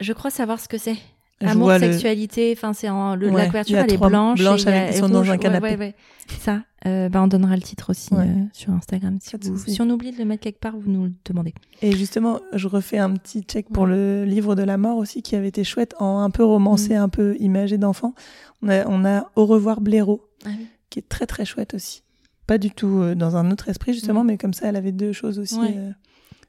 Je 0.00 0.12
crois 0.12 0.30
savoir 0.30 0.60
ce 0.60 0.68
que 0.68 0.78
c'est. 0.78 0.96
Amour, 1.40 1.70
sexualité, 1.78 2.52
enfin 2.56 2.72
c'est 2.72 2.88
en 2.88 3.14
le, 3.14 3.28
Ouais, 3.30 3.42
la 3.42 3.46
couverture 3.46 3.78
elle 3.78 3.92
est 3.92 3.96
blanche, 3.96 4.40
blanches 4.40 4.62
et 4.62 4.64
y 4.64 4.68
a- 4.72 4.82
avec- 4.82 4.94
ils 4.96 4.98
sont 4.98 5.08
dans 5.08 5.30
un 5.30 5.38
canapé. 5.38 5.68
ouais, 5.68 5.76
ouais. 5.76 5.94
Ça, 6.40 6.62
euh, 6.84 7.08
bah 7.08 7.22
on 7.22 7.28
donnera 7.28 7.54
le 7.54 7.62
titre 7.62 7.90
aussi 7.90 8.12
euh, 8.12 8.24
sur 8.52 8.72
Instagram. 8.72 9.18
Si, 9.22 9.36
vous- 9.40 9.56
si 9.56 9.80
on 9.80 9.88
oublie 9.88 10.10
de 10.10 10.18
le 10.18 10.24
mettre 10.24 10.42
quelque 10.42 10.58
part, 10.58 10.76
vous 10.76 10.90
nous 10.90 11.04
le 11.04 11.12
demandez. 11.24 11.54
Et 11.80 11.92
justement, 11.92 12.40
je 12.54 12.66
refais 12.66 12.98
un 12.98 13.12
petit 13.14 13.42
check 13.42 13.68
pour 13.72 13.86
le 13.86 14.24
livre 14.24 14.56
de 14.56 14.64
la 14.64 14.78
mort 14.78 14.96
aussi, 14.96 15.22
qui 15.22 15.36
avait 15.36 15.46
été 15.46 15.62
chouette, 15.62 15.94
en 16.00 16.18
un 16.18 16.30
peu 16.30 16.42
romancé, 16.44 16.94
Mm. 16.96 17.02
un 17.02 17.08
peu 17.08 17.36
imagé 17.38 17.78
d'enfant. 17.78 18.14
On 18.62 18.68
a, 18.68 18.84
on 18.88 19.04
a 19.04 19.30
Au 19.36 19.46
revoir 19.46 19.80
Blaireau, 19.80 20.28
Ah 20.44 20.48
oui. 20.58 20.66
qui 20.90 20.98
est 20.98 21.08
très 21.08 21.26
très 21.26 21.44
chouette 21.44 21.72
aussi. 21.72 22.02
Pas 22.48 22.58
du 22.58 22.72
tout 22.72 22.98
euh, 23.02 23.14
dans 23.14 23.36
un 23.36 23.52
autre 23.52 23.68
esprit, 23.68 23.92
justement, 23.94 24.24
mais 24.24 24.36
comme 24.38 24.52
ça, 24.54 24.68
elle 24.68 24.74
avait 24.76 24.90
deux 24.90 25.12
choses 25.12 25.38
aussi. 25.38 25.54
Ouais. 25.60 25.74
euh, 25.76 25.90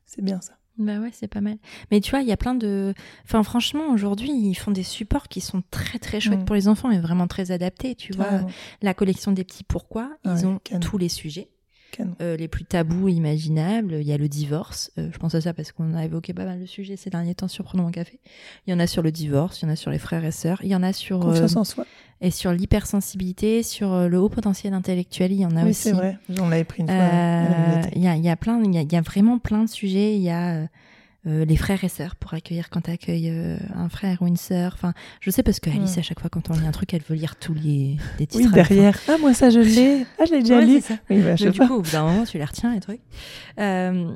c'est 0.07 0.23
bien 0.23 0.41
ça. 0.41 0.53
Bah 0.79 0.97
ouais, 0.99 1.09
c'est 1.11 1.27
pas 1.27 1.41
mal. 1.41 1.57
Mais 1.91 1.99
tu 1.99 2.09
vois, 2.11 2.21
il 2.21 2.27
y 2.27 2.31
a 2.31 2.37
plein 2.37 2.55
de. 2.55 2.93
Enfin, 3.25 3.43
franchement, 3.43 3.89
aujourd'hui, 3.91 4.31
ils 4.31 4.55
font 4.55 4.71
des 4.71 4.83
supports 4.83 5.27
qui 5.27 5.41
sont 5.41 5.61
très 5.71 5.99
très 5.99 6.21
chouettes 6.21 6.39
Mm. 6.39 6.45
pour 6.45 6.55
les 6.55 6.69
enfants 6.69 6.89
et 6.89 6.99
vraiment 6.99 7.27
très 7.27 7.51
adaptés. 7.51 7.95
Tu 7.95 8.13
vois, 8.13 8.41
la 8.81 8.93
collection 8.93 9.33
des 9.33 9.43
petits 9.43 9.65
pourquoi, 9.65 10.09
ils 10.23 10.31
Ouais, 10.31 10.45
ont 10.45 10.59
canon. 10.63 10.79
tous 10.79 10.97
les 10.97 11.09
sujets. 11.09 11.49
Euh, 12.21 12.37
les 12.37 12.47
plus 12.47 12.65
tabous 12.65 13.07
imaginables. 13.09 13.95
Il 13.99 14.07
y 14.07 14.13
a 14.13 14.17
le 14.17 14.27
divorce. 14.29 14.91
Euh, 14.97 15.09
je 15.11 15.17
pense 15.17 15.35
à 15.35 15.41
ça 15.41 15.53
parce 15.53 15.71
qu'on 15.71 15.93
a 15.95 16.05
évoqué 16.05 16.33
pas 16.33 16.45
mal 16.45 16.59
de 16.59 16.65
sujets 16.65 16.95
ces 16.95 17.09
derniers 17.09 17.35
temps 17.35 17.47
sur 17.47 17.63
Prenons 17.63 17.83
mon 17.83 17.91
café. 17.91 18.19
Il 18.67 18.71
y 18.71 18.73
en 18.73 18.79
a 18.79 18.87
sur 18.87 19.01
le 19.01 19.11
divorce, 19.11 19.61
il 19.61 19.65
y 19.65 19.67
en 19.67 19.71
a 19.71 19.75
sur 19.75 19.91
les 19.91 19.99
frères 19.99 20.23
et 20.25 20.31
sœurs, 20.31 20.59
il 20.63 20.69
y 20.69 20.75
en 20.75 20.83
a 20.83 20.93
sur 20.93 21.19
Confiance 21.19 21.55
en 21.55 21.63
soi. 21.63 21.85
et 22.21 22.31
sur 22.31 22.51
l'hypersensibilité, 22.51 23.63
sur 23.63 23.91
euh, 23.93 24.07
le 24.07 24.19
haut 24.19 24.29
potentiel 24.29 24.73
intellectuel. 24.73 25.31
Il 25.31 25.39
y 25.39 25.45
en 25.45 25.55
a 25.55 25.63
Oui, 25.63 25.69
aussi. 25.71 25.83
c'est 25.83 25.91
vrai. 25.91 26.17
On 26.39 26.49
l'avait 26.49 26.63
pris 26.63 26.81
une 26.81 26.87
fois. 26.87 26.95
Il 27.95 28.01
y, 28.01 28.07
a, 28.07 28.15
il 28.15 28.23
y 28.23 28.29
a 28.29 28.35
plein, 28.35 28.61
il 28.63 28.73
y 28.75 28.83
y 28.93 28.95
a 28.95 29.01
vraiment 29.01 29.39
plein 29.39 29.63
de 29.63 29.69
sujets. 29.69 30.15
Il 30.15 30.21
y 30.21 30.29
a 30.29 30.67
euh, 31.27 31.41
euh, 31.41 31.45
les 31.45 31.57
frères 31.57 31.83
et 31.83 31.89
sœurs 31.89 32.15
pour 32.15 32.33
accueillir 32.33 32.69
quand 32.69 32.81
tu 32.81 32.91
accueilles 32.91 33.29
un 33.75 33.89
frère 33.89 34.21
ou 34.21 34.27
une 34.27 34.37
sœur. 34.37 34.71
Enfin, 34.73 34.93
je 35.21 35.29
sais 35.31 35.43
parce 35.43 35.59
que 35.59 35.69
Alice, 35.69 35.95
Mm. 35.95 35.99
à 35.99 36.01
chaque 36.01 36.19
fois 36.19 36.29
quand 36.29 36.49
on 36.49 36.53
lit 36.53 36.65
un 36.65 36.71
truc, 36.71 36.93
elle 36.93 37.01
veut 37.01 37.15
lire 37.15 37.35
tous 37.35 37.53
les, 37.53 37.97
les 38.19 38.27
titres. 38.27 38.45
Oui, 38.47 38.53
derrière. 38.53 38.97
Ah, 39.07 39.17
moi, 39.19 39.33
ça, 39.33 39.49
je 39.49 39.59
l'ai. 39.59 40.05
Ah, 40.17 40.25
je 40.25 40.33
l'ai 40.33 40.39
déjà 40.41 40.57
Ouais, 40.59 40.65
lu. 40.65 40.81
Oui, 41.09 41.21
bah, 41.21 41.35
je 41.35 41.45
Mais 41.45 41.51
du 41.51 41.59
pas. 41.59 41.67
coup, 41.67 41.73
au 41.75 41.81
bout 41.81 41.91
d'un 41.91 42.03
moment, 42.03 42.23
tu 42.23 42.37
les 42.37 42.45
retiens, 42.45 42.73
les 42.73 42.79
trucs. 42.79 43.01
Euh, 43.59 44.11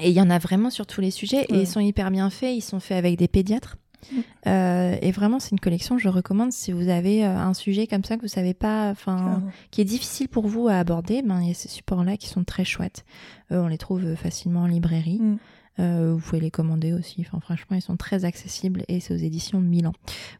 et 0.00 0.10
il 0.10 0.14
y 0.16 0.20
en 0.20 0.30
a 0.30 0.38
vraiment 0.38 0.70
sur 0.70 0.86
tous 0.86 1.00
les 1.00 1.10
sujets. 1.10 1.44
Et 1.48 1.60
ils 1.60 1.66
sont 1.66 1.80
hyper 1.80 2.10
bien 2.10 2.30
faits. 2.30 2.54
Ils 2.56 2.60
sont 2.62 2.78
faits 2.80 2.96
avec 2.98 3.16
des 3.18 3.26
pédiatres. 3.28 3.76
Mm. 4.12 4.16
Euh, 4.46 4.96
et 5.02 5.10
vraiment, 5.10 5.40
c'est 5.40 5.50
une 5.50 5.58
collection 5.60 5.96
que 5.96 6.02
je 6.02 6.08
recommande 6.08 6.52
si 6.52 6.70
vous 6.70 6.88
avez 6.88 7.24
euh, 7.26 7.36
un 7.36 7.52
sujet 7.52 7.88
comme 7.88 8.04
ça 8.04 8.16
que 8.16 8.22
vous 8.22 8.28
savez 8.28 8.54
pas, 8.54 8.90
enfin, 8.90 9.42
qui 9.72 9.80
est 9.80 9.84
difficile 9.84 10.28
pour 10.28 10.46
vous 10.46 10.68
à 10.68 10.74
aborder. 10.74 11.20
Ben, 11.22 11.40
il 11.42 11.48
y 11.48 11.50
a 11.50 11.54
ces 11.54 11.68
supports-là 11.68 12.16
qui 12.16 12.28
sont 12.28 12.44
très 12.44 12.64
chouettes. 12.64 13.04
Euh, 13.50 13.60
on 13.60 13.66
les 13.66 13.76
trouve 13.78 14.04
euh, 14.04 14.14
facilement 14.16 14.60
en 14.62 14.66
librairie. 14.66 15.18
Mm. 15.18 15.38
Euh, 15.78 16.14
vous 16.14 16.20
pouvez 16.20 16.40
les 16.40 16.50
commander 16.50 16.92
aussi. 16.92 17.20
Enfin, 17.20 17.40
franchement, 17.40 17.76
ils 17.76 17.82
sont 17.82 17.96
très 17.96 18.24
accessibles 18.24 18.84
et 18.88 19.00
c'est 19.00 19.14
aux 19.14 19.18
éditions 19.18 19.60
Milan. 19.60 19.92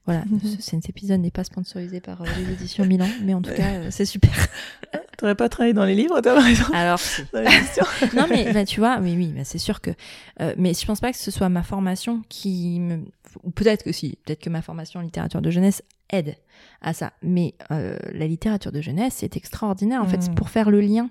Voilà, 0.05 0.25
ce, 0.43 0.61
cet 0.63 0.89
épisode 0.89 1.21
n'est 1.21 1.31
pas 1.31 1.45
sponsorisé 1.45 2.01
par 2.01 2.23
euh, 2.23 2.27
les 2.39 2.53
éditions 2.53 2.85
Milan, 2.85 3.09
mais 3.23 3.35
en 3.35 3.43
tout 3.43 3.55
cas, 3.55 3.75
euh, 3.75 3.89
c'est 3.91 4.05
super. 4.05 4.33
T'aurais 5.19 5.35
pas 5.35 5.49
travaillé 5.49 5.75
dans 5.75 5.85
les 5.85 5.97
livres, 5.97 6.21
toi, 6.21 6.35
par 6.35 6.47
exemple? 6.47 6.75
Alors, 6.75 7.01
non 8.15 8.27
mais 8.31 8.53
bah, 8.53 8.65
tu 8.65 8.79
vois, 8.79 8.99
oui 9.01 9.15
oui, 9.17 9.33
bah, 9.37 9.43
c'est 9.45 9.59
sûr 9.59 9.81
que, 9.81 9.91
euh, 10.41 10.55
mais 10.57 10.75
je 10.75 10.87
pense 10.87 11.01
pas 11.01 11.11
que 11.11 11.19
ce 11.19 11.33
soit 11.33 11.49
ma 11.49 11.65
formation 11.65 12.23
qui 12.29 12.79
me, 12.79 13.01
ou 13.43 13.51
peut-être 13.51 13.83
que 13.83 13.91
si, 13.91 14.17
peut-être 14.25 14.41
que 14.41 14.51
ma 14.51 14.63
formation 14.63 15.01
en 15.01 15.03
littérature 15.03 15.43
de 15.43 15.51
jeunesse 15.51 15.83
aide 16.11 16.37
à 16.81 16.93
ça. 16.93 17.13
Mais 17.23 17.55
euh, 17.73 17.97
la 18.13 18.27
littérature 18.27 18.73
de 18.73 18.81
jeunesse 18.81 19.15
c'est 19.17 19.37
extraordinaire 19.37 20.01
en 20.03 20.07
fait 20.07 20.19
Mm. 20.19 20.23
c'est 20.23 20.35
pour 20.35 20.51
faire 20.51 20.71
le 20.71 20.81
lien 20.81 21.11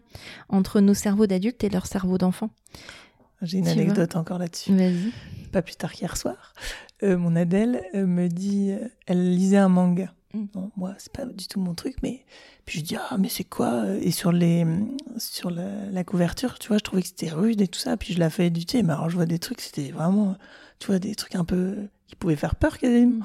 entre 0.50 0.80
nos 0.80 0.94
cerveaux 0.94 1.28
d'adultes 1.28 1.64
et 1.64 1.70
leur 1.70 1.86
cerveau 1.86 2.18
d'enfant. 2.18 2.50
J'ai 3.42 3.60
une 3.60 3.66
Tu 3.66 3.72
anecdote 3.72 4.16
encore 4.16 4.40
là-dessus. 4.40 4.76
Vas-y. 4.76 5.12
pas 5.52 5.62
plus 5.62 5.76
tard 5.76 5.92
qu'hier 5.92 6.18
soir, 6.18 6.54
euh, 7.04 7.18
mon 7.18 7.36
Adèle 7.36 7.84
euh, 7.94 8.06
me 8.06 8.28
dit, 8.28 8.72
euh, 8.72 8.88
elle 9.06 9.36
lisait 9.36 9.58
un 9.58 9.70
manga. 9.70 10.12
Mm. 10.34 10.46
Bon, 10.54 10.72
moi, 10.76 10.96
c'est 10.98 11.12
pas 11.12 11.26
du 11.26 11.48
tout 11.48 11.60
mon 11.60 11.74
truc, 11.74 11.96
mais 12.02 12.26
puis 12.66 12.80
je 12.80 12.84
dis 12.84 12.96
ah 12.98 13.18
mais 13.18 13.30
c'est 13.30 13.46
quoi 13.46 13.86
Et 14.02 14.12
sur 14.12 14.32
les 14.32 14.66
sur 15.18 15.50
la, 15.52 15.86
la 15.90 16.04
couverture, 16.04 16.60
tu 16.60 16.68
vois, 16.68 16.78
je 16.78 16.84
trouvais 16.84 17.02
que 17.02 17.08
c'était 17.08 17.30
rude 17.30 17.62
et 17.62 17.68
tout 17.68 17.80
ça. 17.80 17.96
Puis 17.96 18.14
je 18.14 18.20
la 18.20 18.30
fais 18.30 18.48
éditer, 18.48 18.84
mais 18.84 18.94
alors 18.94 19.10
je 19.10 19.16
vois 19.16 19.26
des 19.26 19.40
trucs, 19.40 19.62
c'était 19.62 19.92
vraiment, 19.92 20.36
tu 20.80 20.88
vois, 20.88 21.00
des 21.00 21.16
trucs 21.16 21.36
un 21.36 21.46
peu 21.46 21.76
qui 22.08 22.16
pouvaient 22.16 22.36
faire 22.36 22.56
peur 22.56 22.78
quasiment. 22.78 23.20
Mm. 23.20 23.24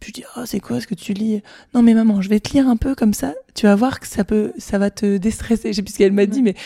Puis 0.00 0.08
je 0.08 0.20
dis 0.20 0.24
ah 0.34 0.46
c'est 0.46 0.58
quoi 0.58 0.80
ce 0.80 0.88
que 0.88 0.96
tu 0.96 1.12
lis? 1.12 1.42
Non 1.74 1.82
mais 1.82 1.94
maman, 1.94 2.20
je 2.22 2.28
vais 2.28 2.40
te 2.40 2.52
lire 2.54 2.68
un 2.68 2.76
peu 2.76 2.96
comme 2.96 3.14
ça. 3.14 3.34
Tu 3.54 3.66
vas 3.66 3.76
voir 3.76 4.00
que 4.00 4.06
ça 4.08 4.24
peut, 4.24 4.52
ça 4.58 4.78
va 4.78 4.90
te 4.90 5.16
déstresser. 5.18 5.68
Je 5.68 5.76
sais 5.76 5.82
plus 5.82 5.92
ce 5.92 5.98
qu'elle 5.98 6.12
m'a 6.12 6.26
dit, 6.26 6.42
mais 6.42 6.56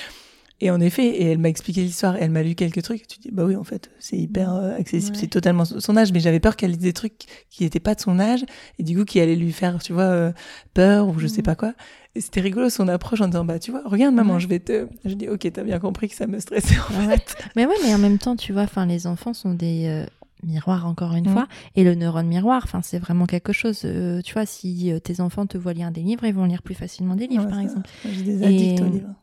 et 0.61 0.70
en 0.70 0.80
effet, 0.80 1.07
et 1.07 1.24
elle 1.30 1.38
m'a 1.38 1.48
expliqué 1.48 1.82
l'histoire, 1.82 2.16
elle 2.18 2.30
m'a 2.30 2.42
lu 2.42 2.54
quelques 2.54 2.82
trucs. 2.82 3.07
Tu 3.07 3.18
dis, 3.18 3.30
bah 3.30 3.44
oui, 3.44 3.57
en 3.57 3.64
fait, 3.64 3.90
c'est 3.98 4.16
hyper 4.16 4.54
euh, 4.54 4.76
accessible, 4.76 5.14
Ouais. 5.16 5.20
c'est 5.22 5.26
totalement 5.28 5.64
son 5.64 5.96
âge, 5.96 6.12
mais 6.12 6.20
j'avais 6.20 6.40
peur 6.40 6.57
qu'elle 6.57 6.70
lise 6.70 6.78
des 6.80 6.92
trucs 6.92 7.26
qui 7.50 7.64
n'étaient 7.64 7.80
pas 7.80 7.94
de 7.94 8.00
son 8.00 8.18
âge, 8.18 8.44
et 8.78 8.82
du 8.82 8.96
coup, 8.96 9.04
qui 9.04 9.20
allaient 9.20 9.36
lui 9.36 9.52
faire, 9.52 9.82
tu 9.82 9.92
vois, 9.92 10.02
euh, 10.04 10.32
peur 10.74 11.09
ou 11.09 11.18
je 11.18 11.26
sais 11.26 11.38
Mhm. 11.38 11.44
pas 11.44 11.54
quoi. 11.57 11.74
Et 12.14 12.20
c'était 12.22 12.40
rigolo 12.40 12.70
son 12.70 12.88
approche 12.88 13.20
en 13.20 13.26
disant, 13.28 13.44
bah 13.44 13.59
tu 13.59 13.70
vois, 13.70 13.82
regarde 13.84 14.14
maman, 14.14 14.34
Ouais. 14.34 14.40
je 14.40 14.48
vais 14.48 14.59
te. 14.61 14.86
Je 15.04 15.12
dis, 15.14 15.28
ok, 15.28 15.46
t'as 15.52 15.62
bien 15.64 15.78
compris 15.78 16.09
que 16.09 16.14
ça 16.14 16.26
me 16.26 16.38
stressait 16.40 16.76
en 16.90 17.07
Ouais. 17.07 17.16
fait. 17.18 17.36
Mais 17.57 17.66
ouais, 17.66 17.74
mais 17.84 17.94
en 17.94 17.98
même 17.98 18.16
temps, 18.18 18.36
tu 18.36 18.52
vois, 18.54 18.62
enfin, 18.62 18.86
les 18.86 19.07
enfants 19.07 19.34
sont 19.34 19.52
des 19.52 19.84
euh, 19.86 20.07
miroirs 20.42 20.86
encore 20.86 21.14
une 21.14 21.28
Mm. 21.28 21.32
fois, 21.34 21.48
et 21.74 21.84
le 21.84 21.94
neurone 21.94 22.28
miroir, 22.28 22.62
enfin, 22.64 22.80
c'est 22.82 22.98
vraiment 22.98 23.26
quelque 23.26 23.52
chose. 23.52 23.82
euh, 23.84 24.22
tu 24.22 24.32
vois, 24.32 24.46
si 24.46 24.90
tes 25.04 25.20
enfants 25.20 25.44
te 25.46 25.59
voient 25.59 25.74
lire 25.74 25.90
des 25.90 26.00
livres, 26.00 26.24
ils 26.24 26.32
vont 26.32 26.46
lire 26.46 26.62
plus 26.62 26.74
facilement 26.74 27.14
des 27.16 27.26
livres, 27.26 27.44
Ouais, 27.44 27.50
par 27.50 27.61
exemple. 27.61 27.90
J'ai 28.11 28.22
des 28.22 28.42
Et- 28.42 28.46
addicts 28.46 28.80
aux 28.80 28.90
livres. 28.90 29.14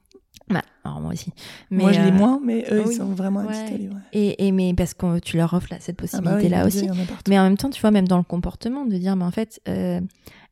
Bah, 0.49 0.61
alors 0.83 0.99
moi 0.99 1.13
aussi. 1.13 1.31
Moi, 1.71 1.91
je 1.93 2.01
lis 2.01 2.09
euh, 2.09 2.11
moins, 2.11 2.39
mais 2.43 2.65
eux, 2.71 2.83
oui. 2.85 2.91
ils 2.93 2.97
sont 2.97 3.05
vraiment 3.13 3.39
addicts 3.47 3.91
Ouais. 3.91 3.99
Et, 4.11 4.47
et 4.47 4.51
mais 4.51 4.73
parce 4.73 4.93
que 4.93 5.19
tu 5.19 5.37
leur 5.37 5.53
offres 5.53 5.69
là, 5.71 5.77
cette 5.79 5.97
Ah 6.13 6.21
bah 6.21 6.37
oui, 6.37 6.49
possibilité-là 6.49 6.65
aussi. 6.65 6.89
en. 6.91 6.95
Mais 7.29 7.39
en 7.39 7.43
même 7.43 7.57
temps, 7.57 7.69
tu 7.69 7.79
vois, 7.81 7.91
même 7.91 8.07
dans 8.07 8.17
le 8.17 8.23
comportement, 8.23 8.85
de 8.85 8.97
dire, 8.97 9.15
mais 9.15 9.23
en 9.25 9.31
fait, 9.31 9.61
euh, 9.67 10.01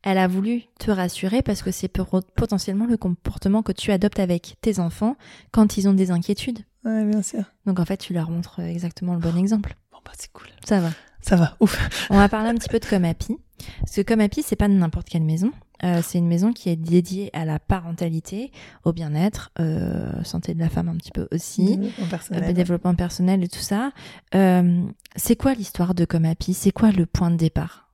elle 0.03 0.17
a 0.17 0.27
voulu 0.27 0.63
te 0.79 0.89
rassurer 0.91 1.41
parce 1.41 1.61
que 1.61 1.71
c'est 1.71 1.89
potentiellement 1.89 2.85
le 2.85 2.97
comportement 2.97 3.61
que 3.61 3.71
tu 3.71 3.91
adoptes 3.91 4.19
avec 4.19 4.55
tes 4.61 4.79
enfants 4.79 5.15
quand 5.51 5.77
ils 5.77 5.87
ont 5.89 5.93
des 5.93 6.09
inquiétudes. 6.11 6.59
Ouais, 6.85 7.03
bien 7.05 7.21
sûr. 7.21 7.43
Donc 7.65 7.79
en 7.79 7.85
fait, 7.85 7.97
tu 7.97 8.13
leur 8.13 8.29
montres 8.31 8.59
exactement 8.61 9.13
le 9.13 9.19
bon 9.19 9.37
exemple. 9.37 9.75
Bon, 9.91 9.99
bah 10.03 10.11
c'est 10.17 10.31
cool. 10.31 10.47
Ça 10.65 10.79
va. 10.79 10.89
Ça 11.21 11.35
va, 11.35 11.55
ouf. 11.59 12.07
On 12.09 12.17
va 12.17 12.27
parler 12.29 12.49
un 12.49 12.55
petit 12.55 12.69
peu 12.69 12.79
de 12.79 12.85
Comapi. 12.85 13.37
Parce 13.81 13.95
que 13.97 14.01
Comapi, 14.01 14.41
c'est 14.41 14.55
pas 14.55 14.67
n'importe 14.67 15.07
quelle 15.07 15.21
maison. 15.21 15.51
Euh, 15.84 16.01
c'est 16.03 16.17
une 16.19 16.27
maison 16.27 16.53
qui 16.53 16.69
est 16.69 16.75
dédiée 16.75 17.29
à 17.34 17.43
la 17.45 17.57
parentalité, 17.59 18.51
au 18.84 18.93
bien-être, 18.93 19.51
euh, 19.59 20.23
santé 20.23 20.53
de 20.53 20.59
la 20.59 20.69
femme 20.69 20.89
un 20.89 20.95
petit 20.95 21.11
peu 21.11 21.27
aussi. 21.32 21.77
Développement 21.77 22.05
Euh, 22.05 22.09
personnel. 22.09 22.53
développement 22.53 22.95
personnel 22.95 23.43
et 23.43 23.47
tout 23.47 23.59
ça. 23.59 23.91
Euh, 24.36 24.84
c'est 25.15 25.36
quoi 25.36 25.53
l'histoire 25.53 25.95
de 25.95 26.05
Comapi 26.05 26.53
C'est 26.53 26.71
quoi 26.71 26.91
le 26.91 27.05
point 27.05 27.32
de 27.32 27.36
départ? 27.38 27.89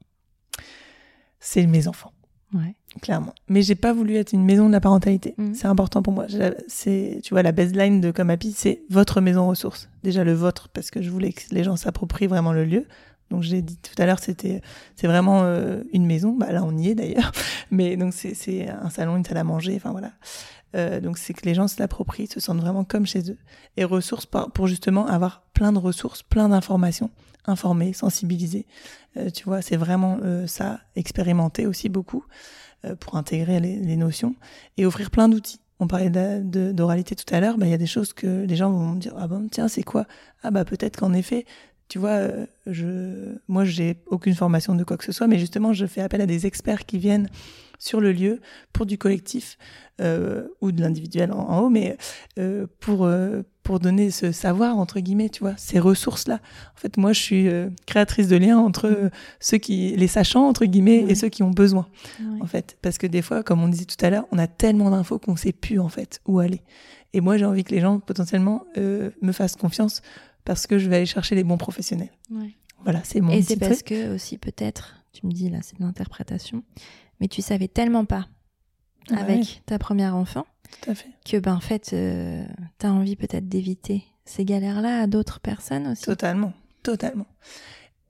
C'est 1.39 1.65
mes 1.65 1.88
enfants. 1.88 2.11
Ouais. 2.53 2.75
clairement. 3.01 3.33
Mais 3.49 3.61
j'ai 3.61 3.75
pas 3.75 3.91
voulu 3.93 4.15
être 4.15 4.31
une 4.31 4.43
maison 4.45 4.67
de 4.67 4.71
la 4.71 4.79
parentalité. 4.79 5.35
Mhm. 5.38 5.53
C'est 5.53 5.67
important 5.67 6.01
pour 6.01 6.13
moi. 6.13 6.25
C'est, 6.67 7.19
tu 7.21 7.33
vois, 7.33 7.43
la 7.43 7.51
baseline 7.51 7.99
de 8.01 8.09
Comme 8.11 8.29
Happy, 8.29 8.53
c'est 8.53 8.83
votre 8.89 9.19
maison 9.21 9.47
ressource. 9.47 9.89
Déjà 10.03 10.23
le 10.23 10.33
vôtre, 10.33 10.69
parce 10.69 10.89
que 10.89 11.01
je 11.01 11.09
voulais 11.09 11.33
que 11.33 11.41
les 11.51 11.63
gens 11.65 11.75
s'approprient 11.75 12.27
vraiment 12.27 12.53
le 12.53 12.63
lieu. 12.63 12.85
Donc 13.30 13.43
j'ai 13.43 13.61
dit 13.61 13.78
tout 13.78 14.01
à 14.01 14.05
l'heure, 14.05 14.19
c'était, 14.19 14.61
c'est 14.95 15.07
vraiment 15.07 15.43
euh, 15.43 15.84
une 15.93 16.05
maison. 16.05 16.34
Bah 16.34 16.51
là, 16.51 16.63
on 16.63 16.78
y 16.78 16.89
est 16.89 16.95
d'ailleurs. 16.95 17.32
Mais 17.71 17.97
donc 17.97 18.13
c'est, 18.13 18.69
un 18.69 18.89
salon, 18.89 19.17
une 19.17 19.25
salle 19.25 19.38
à 19.38 19.43
manger. 19.43 19.73
Enfin 19.75 19.91
voilà. 19.91 20.11
Euh, 20.75 20.99
donc 20.99 21.17
c'est 21.17 21.34
que 21.34 21.45
les 21.45 21.53
gens 21.53 21.67
se 21.67 21.80
l'approprient, 21.80 22.28
se 22.28 22.39
sentent 22.39 22.59
vraiment 22.59 22.84
comme 22.84 23.05
chez 23.05 23.32
eux. 23.32 23.38
Et 23.78 23.84
ressources 23.84 24.25
par- 24.25 24.51
pour 24.51 24.67
justement 24.67 25.07
avoir 25.07 25.43
plein 25.53 25.71
de 25.71 25.80
ressources, 25.80 26.23
plein 26.23 26.49
d'informations, 26.49 27.09
informer, 27.45 27.93
sensibiliser. 27.93 28.65
Euh, 29.17 29.30
tu 29.30 29.45
vois, 29.45 29.61
c'est 29.61 29.78
vraiment 29.78 30.19
euh, 30.23 30.47
ça, 30.47 30.80
expérimenter 30.95 31.65
aussi 31.65 31.89
beaucoup 31.89 32.23
euh, 32.86 32.95
pour 32.95 33.15
intégrer 33.15 33.59
les, 33.59 33.78
les 33.78 33.95
notions 33.95 34.36
et 34.78 34.86
offrir 34.86 35.09
plein 35.09 35.30
d'outils. 35.30 35.59
On 35.80 35.88
parlait 35.88 36.09
d'oralité 36.09 37.15
tout 37.15 37.32
à 37.34 37.39
l'heure, 37.39 37.57
bah, 37.57 37.67
il 37.67 37.69
y 37.69 37.75
a 37.75 37.78
des 37.78 37.86
choses 37.86 38.11
que 38.11 38.45
les 38.45 38.55
gens 38.55 38.71
vont 38.71 38.93
me 38.93 38.99
dire 38.99 39.13
ah 39.15 39.28
bon 39.28 39.47
tiens 39.47 39.67
c'est 39.67 39.84
quoi? 39.84 40.07
Ah 40.41 40.49
bah 40.49 40.65
peut-être 40.65 40.97
qu'en 40.97 41.13
effet 41.13 41.45
tu 41.89 41.99
vois 41.99 42.09
euh, 42.11 42.45
je 42.65 43.35
moi 43.47 43.63
j'ai 43.65 43.97
aucune 44.07 44.35
formation 44.35 44.75
de 44.75 44.83
quoi 44.83 44.97
que 44.97 45.03
ce 45.05 45.11
soit 45.11 45.27
mais 45.27 45.39
justement 45.39 45.73
je 45.73 45.85
fais 45.85 46.01
appel 46.01 46.21
à 46.21 46.25
des 46.25 46.45
experts 46.45 46.85
qui 46.85 46.97
viennent 46.97 47.29
sur 47.79 48.01
le 48.01 48.11
lieu 48.11 48.41
pour 48.73 48.85
du 48.88 48.97
collectif 48.97 49.57
euh, 50.01 50.47
ou 50.61 50.71
de 50.71 50.81
l'individuel 50.81 51.31
en, 51.31 51.38
en 51.49 51.59
haut 51.61 51.69
mais 51.69 51.95
euh, 52.39 52.65
pour 52.79 53.05
euh, 53.05 53.43
pour 53.63 53.79
donner 53.79 54.09
ce 54.11 54.31
savoir 54.31 54.77
entre 54.77 54.99
guillemets 54.99 55.29
tu 55.29 55.41
vois 55.41 55.53
ces 55.57 55.79
ressources 55.79 56.27
là 56.27 56.39
en 56.75 56.79
fait 56.79 56.97
moi 56.97 57.13
je 57.13 57.21
suis 57.21 57.47
créatrice 57.85 58.27
de 58.27 58.35
liens 58.38 58.57
entre 58.57 58.88
euh, 58.88 59.09
ceux 59.39 59.57
qui 59.59 59.95
les 59.95 60.07
sachants 60.07 60.47
entre 60.47 60.65
guillemets 60.65 61.03
Ouais. 61.03 61.11
et 61.11 61.15
ceux 61.15 61.29
qui 61.29 61.43
ont 61.43 61.51
besoin 61.51 61.88
Ouais. 62.19 62.39
en 62.41 62.47
fait. 62.47 62.77
Parce 62.81 62.97
que 62.97 63.05
des 63.07 63.21
fois, 63.21 63.43
comme 63.43 63.61
on 63.63 63.67
disait 63.67 63.85
tout 63.85 64.03
à 64.03 64.09
l'heure, 64.09 64.25
on 64.31 64.38
a 64.39 64.47
tellement 64.47 64.89
d'infos 64.89 65.19
qu'on 65.19 65.35
sait 65.35 65.51
plus, 65.51 65.79
en 65.79 65.89
fait, 65.89 66.21
où 66.25 66.39
aller. 66.39 66.61
Et 67.13 67.21
moi, 67.21 67.38
j'ai 67.38 67.45
envie 67.45 67.63
que 67.63 67.73
les 67.75 67.81
gens, 67.81 67.99
potentiellement, 67.99 68.65
me 68.77 69.31
fassent 69.31 69.55
confiance 69.55 70.01
parce 70.47 70.65
que 70.65 70.79
je 70.79 70.87
vais 70.89 70.95
aller 70.95 71.05
chercher 71.05 71.35
les 71.35 71.43
bons 71.43 71.57
professionnels. 71.57 72.09
Ouais. 72.31 72.55
Voilà, 72.83 73.03
c'est 73.03 73.19
mon 73.19 73.33
Et 73.33 73.41
c'est 73.41 73.57
parce 73.57 73.83
truc. 73.83 73.87
que 73.89 74.15
aussi 74.15 74.37
peut-être, 74.37 74.95
tu 75.11 75.25
me 75.27 75.31
dis 75.33 75.49
là, 75.49 75.59
c'est 75.61 75.77
de 75.77 75.83
l'interprétation, 75.83 76.63
mais 77.19 77.27
tu 77.27 77.41
savais 77.41 77.67
tellement 77.67 78.05
pas 78.05 78.27
Ouais, 79.11 79.17
avec 79.19 79.61
ta 79.65 79.77
première 79.79 80.15
enfant 80.15 80.45
Tout 80.81 80.91
à 80.91 80.95
fait. 80.95 81.09
que 81.25 81.37
ben 81.37 81.53
en 81.55 81.59
fait, 81.59 81.91
euh, 81.93 82.45
t'as 82.77 82.89
envie 82.89 83.15
peut-être 83.15 83.47
d'éviter 83.47 84.03
ces 84.25 84.43
galères-là 84.45 85.01
à 85.01 85.07
d'autres 85.07 85.39
personnes 85.39 85.87
aussi. 85.87 86.03
Totalement, 86.03 86.53
totalement. 86.83 87.25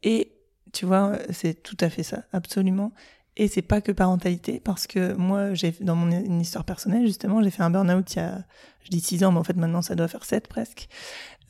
Et 0.03 0.31
tu 0.73 0.85
vois, 0.85 1.17
c'est 1.31 1.61
tout 1.63 1.77
à 1.79 1.89
fait 1.89 2.03
ça, 2.03 2.23
absolument. 2.33 2.91
Et 3.39 3.47
c'est 3.47 3.61
pas 3.61 3.81
que 3.81 3.91
parentalité, 3.91 4.59
parce 4.59 4.87
que 4.87 5.13
moi, 5.13 5.53
j'ai 5.53 5.71
dans 5.81 5.95
mon 5.95 6.39
histoire 6.39 6.65
personnelle, 6.65 7.05
justement, 7.05 7.43
j'ai 7.43 7.51
fait 7.51 7.61
un 7.61 7.69
burn-out 7.69 8.15
il 8.15 8.17
y 8.17 8.21
a, 8.21 8.43
je 8.87 8.89
dis 8.89 8.99
six 8.99 9.23
ans, 9.23 9.31
mais 9.31 9.37
en 9.37 9.43
fait 9.43 9.55
maintenant 9.55 9.81
ça 9.81 9.95
doit 9.95 10.07
faire 10.07 10.23
sept 10.25 10.47
presque. 10.47 10.87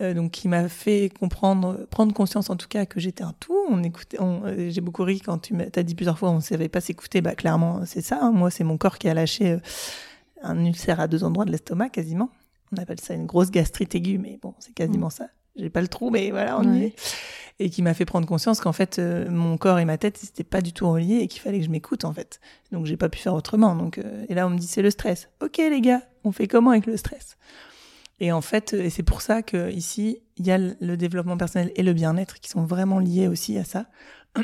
Euh, 0.01 0.13
donc 0.13 0.31
qui 0.31 0.47
m'a 0.47 0.69
fait 0.69 1.11
comprendre, 1.19 1.87
prendre 1.89 2.13
conscience 2.13 2.49
en 2.49 2.55
tout 2.55 2.67
cas 2.67 2.85
que 2.85 2.99
j'étais 2.99 3.23
un 3.23 3.33
tout. 3.39 3.57
On 3.69 3.81
écoutait, 3.83 4.17
euh, 4.19 4.69
j'ai 4.69 4.81
beaucoup 4.81 5.03
ri 5.03 5.19
quand 5.21 5.39
tu 5.39 5.53
m'as 5.53 5.65
dit 5.65 5.95
plusieurs 5.95 6.19
fois 6.19 6.29
on 6.29 6.35
ne 6.35 6.41
savait 6.41 6.69
pas 6.69 6.81
s'écouter. 6.81 7.21
Bah 7.21 7.35
clairement 7.35 7.81
c'est 7.85 8.01
ça. 8.01 8.19
Hein. 8.21 8.31
Moi 8.31 8.51
c'est 8.51 8.63
mon 8.63 8.77
corps 8.77 8.97
qui 8.97 9.07
a 9.07 9.13
lâché 9.13 9.51
euh, 9.51 9.59
un 10.43 10.63
ulcère 10.65 10.99
à 10.99 11.07
deux 11.07 11.23
endroits 11.23 11.45
de 11.45 11.51
l'estomac 11.51 11.89
quasiment. 11.89 12.29
On 12.71 12.77
appelle 12.77 12.99
ça 12.99 13.13
une 13.13 13.25
grosse 13.25 13.49
gastrite 13.49 13.95
aiguë, 13.95 14.17
mais 14.17 14.39
bon 14.41 14.53
c'est 14.59 14.73
quasiment 14.73 15.07
mmh. 15.07 15.11
ça. 15.11 15.29
J'ai 15.57 15.69
pas 15.69 15.81
le 15.81 15.87
trou, 15.87 16.09
mais 16.09 16.31
voilà 16.31 16.59
on 16.59 16.73
y 16.73 16.83
est. 16.85 16.95
Et 17.59 17.71
qui 17.71 17.81
m'a 17.81 17.95
fait 17.95 18.05
prendre 18.05 18.27
conscience 18.27 18.61
qu'en 18.61 18.71
fait 18.71 18.99
mon 18.99 19.57
corps 19.57 19.79
et 19.79 19.85
ma 19.85 19.97
tête 19.97 20.17
c'était 20.17 20.43
pas 20.43 20.61
du 20.61 20.73
tout 20.73 20.89
reliés 20.89 21.19
et 21.21 21.27
qu'il 21.27 21.41
fallait 21.41 21.59
que 21.59 21.65
je 21.65 21.71
m'écoute 21.71 22.05
en 22.05 22.13
fait. 22.13 22.39
Donc 22.71 22.85
j'ai 22.85 22.97
pas 22.97 23.09
pu 23.09 23.17
faire 23.17 23.33
autrement. 23.33 23.75
Donc 23.75 23.99
et 24.29 24.33
là 24.35 24.45
on 24.45 24.51
me 24.51 24.57
dit 24.57 24.67
c'est 24.67 24.83
le 24.83 24.91
stress. 24.91 25.29
Ok 25.41 25.57
les 25.57 25.81
gars, 25.81 26.03
on 26.23 26.31
fait 26.31 26.47
comment 26.47 26.71
avec 26.71 26.85
le 26.85 26.97
stress? 26.97 27.37
Et 28.19 28.31
en 28.31 28.41
fait, 28.41 28.73
et 28.73 28.89
c'est 28.89 29.03
pour 29.03 29.21
ça 29.21 29.43
que 29.43 29.71
ici, 29.71 30.19
il 30.37 30.47
y 30.47 30.51
a 30.51 30.57
le 30.57 30.97
développement 30.97 31.37
personnel 31.37 31.71
et 31.75 31.83
le 31.83 31.93
bien-être 31.93 32.39
qui 32.39 32.49
sont 32.49 32.65
vraiment 32.65 32.99
liés 32.99 33.27
aussi 33.27 33.57
à 33.57 33.63
ça. 33.63 33.85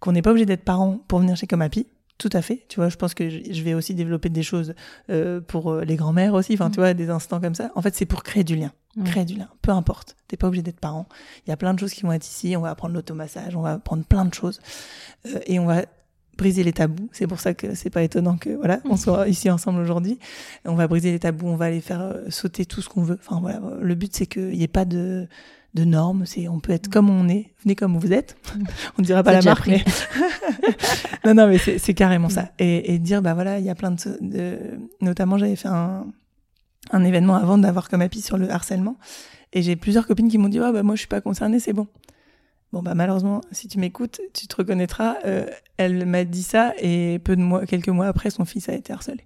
Qu'on 0.00 0.12
n'est 0.12 0.22
pas 0.22 0.30
obligé 0.30 0.46
d'être 0.46 0.64
parent 0.64 0.98
pour 1.08 1.20
venir 1.20 1.36
chez 1.36 1.46
Comapi. 1.46 1.86
Tout 2.18 2.30
à 2.32 2.42
fait. 2.42 2.64
Tu 2.68 2.76
vois, 2.80 2.88
je 2.88 2.96
pense 2.96 3.14
que 3.14 3.30
je 3.30 3.62
vais 3.62 3.74
aussi 3.74 3.94
développer 3.94 4.28
des 4.28 4.42
choses 4.42 4.74
euh, 5.08 5.40
pour 5.40 5.70
euh, 5.70 5.84
les 5.84 5.94
grands-mères 5.94 6.34
aussi. 6.34 6.54
Enfin, 6.54 6.68
tu 6.68 6.80
mm. 6.80 6.82
vois, 6.82 6.94
des 6.94 7.10
instants 7.10 7.40
comme 7.40 7.54
ça. 7.54 7.70
En 7.76 7.82
fait, 7.82 7.94
c'est 7.94 8.06
pour 8.06 8.24
créer 8.24 8.42
du 8.42 8.56
lien. 8.56 8.72
Créer 9.04 9.24
du 9.24 9.34
lien. 9.34 9.48
Peu 9.62 9.70
importe. 9.70 10.16
T'es 10.26 10.36
pas 10.36 10.48
obligé 10.48 10.62
d'être 10.62 10.80
parent. 10.80 11.06
Il 11.46 11.50
y 11.50 11.52
a 11.52 11.56
plein 11.56 11.72
de 11.74 11.78
choses 11.78 11.92
qui 11.92 12.02
vont 12.02 12.10
être 12.10 12.26
ici. 12.26 12.56
On 12.56 12.60
va 12.60 12.70
apprendre 12.70 12.94
l'automassage. 12.94 13.54
On 13.54 13.62
va 13.62 13.74
apprendre 13.74 14.04
plein 14.04 14.24
de 14.24 14.34
choses. 14.34 14.60
Euh, 15.26 15.38
et 15.46 15.60
on 15.60 15.66
va 15.66 15.84
briser 16.36 16.64
les 16.64 16.72
tabous. 16.72 17.08
C'est 17.12 17.26
pour 17.26 17.40
ça 17.40 17.52
que 17.52 17.74
c'est 17.74 17.90
pas 17.90 18.02
étonnant 18.02 18.36
que 18.36 18.50
voilà, 18.50 18.80
on 18.84 18.96
soit 18.96 19.28
ici 19.28 19.50
ensemble 19.50 19.80
aujourd'hui. 19.80 20.18
On 20.64 20.76
va 20.76 20.88
briser 20.88 21.10
les 21.10 21.18
tabous, 21.18 21.48
on 21.48 21.56
va 21.56 21.66
aller 21.66 21.80
faire 21.80 22.00
euh, 22.00 22.30
sauter 22.30 22.64
tout 22.64 22.80
ce 22.80 22.88
qu'on 22.88 23.02
veut. 23.02 23.18
Enfin 23.20 23.40
voilà, 23.40 23.60
le 23.80 23.94
but 23.94 24.14
c'est 24.14 24.26
qu'il 24.26 24.50
n'y 24.50 24.62
ait 24.62 24.68
pas 24.68 24.84
de 24.84 25.28
de 25.78 25.84
normes, 25.84 26.26
c'est 26.26 26.48
on 26.48 26.60
peut 26.60 26.72
être 26.72 26.88
comme 26.88 27.08
on 27.08 27.28
est, 27.28 27.52
venez 27.62 27.74
comme 27.74 27.96
vous 27.96 28.12
êtes. 28.12 28.36
on 28.98 29.02
ne 29.02 29.06
dira 29.06 29.22
pas 29.22 29.32
la 29.32 29.42
marque, 29.42 29.66
mais 29.66 29.84
non 31.24 31.34
non 31.34 31.48
mais 31.48 31.58
c'est 31.58 31.94
carrément 31.94 32.28
ça. 32.28 32.50
Et, 32.58 32.94
et, 32.94 32.98
dire 32.98 33.22
bah 33.22 33.34
voilà, 33.34 33.58
il 33.58 33.64
y 33.64 33.70
a 33.70 33.74
plein 33.74 33.92
de, 33.92 33.98
de... 34.20 34.58
notamment 35.00 35.38
j'avais 35.38 35.56
fait 35.56 35.68
un 35.68 36.06
un 36.90 37.04
événement 37.04 37.34
avant 37.34 37.58
d'avoir 37.58 37.88
comme 37.88 38.02
appui 38.02 38.22
sur 38.22 38.38
le 38.38 38.50
harcèlement 38.50 38.96
et 39.52 39.62
j'ai 39.62 39.76
plusieurs 39.76 40.06
copines 40.06 40.28
qui 40.28 40.38
m'ont 40.38 40.48
dit 40.48 40.60
ouais 40.60 40.72
bah 40.72 40.82
moi 40.82 40.94
je 40.94 41.00
suis 41.00 41.08
pas 41.08 41.20
concernée, 41.20 41.60
c'est 41.60 41.72
bon. 41.72 41.86
Bon 42.72 42.82
bah 42.82 42.94
malheureusement, 42.94 43.40
si 43.50 43.66
tu 43.66 43.78
m'écoutes, 43.78 44.20
tu 44.34 44.46
te 44.46 44.56
reconnaîtras. 44.56 45.16
Euh, 45.24 45.46
elle 45.78 46.04
m'a 46.04 46.24
dit 46.24 46.42
ça 46.42 46.74
et 46.78 47.18
peu 47.18 47.34
de 47.34 47.40
mois, 47.40 47.64
quelques 47.64 47.88
mois 47.88 48.06
après, 48.06 48.30
son 48.30 48.44
fils 48.44 48.68
a 48.68 48.74
été 48.74 48.92
harcelé. 48.92 49.24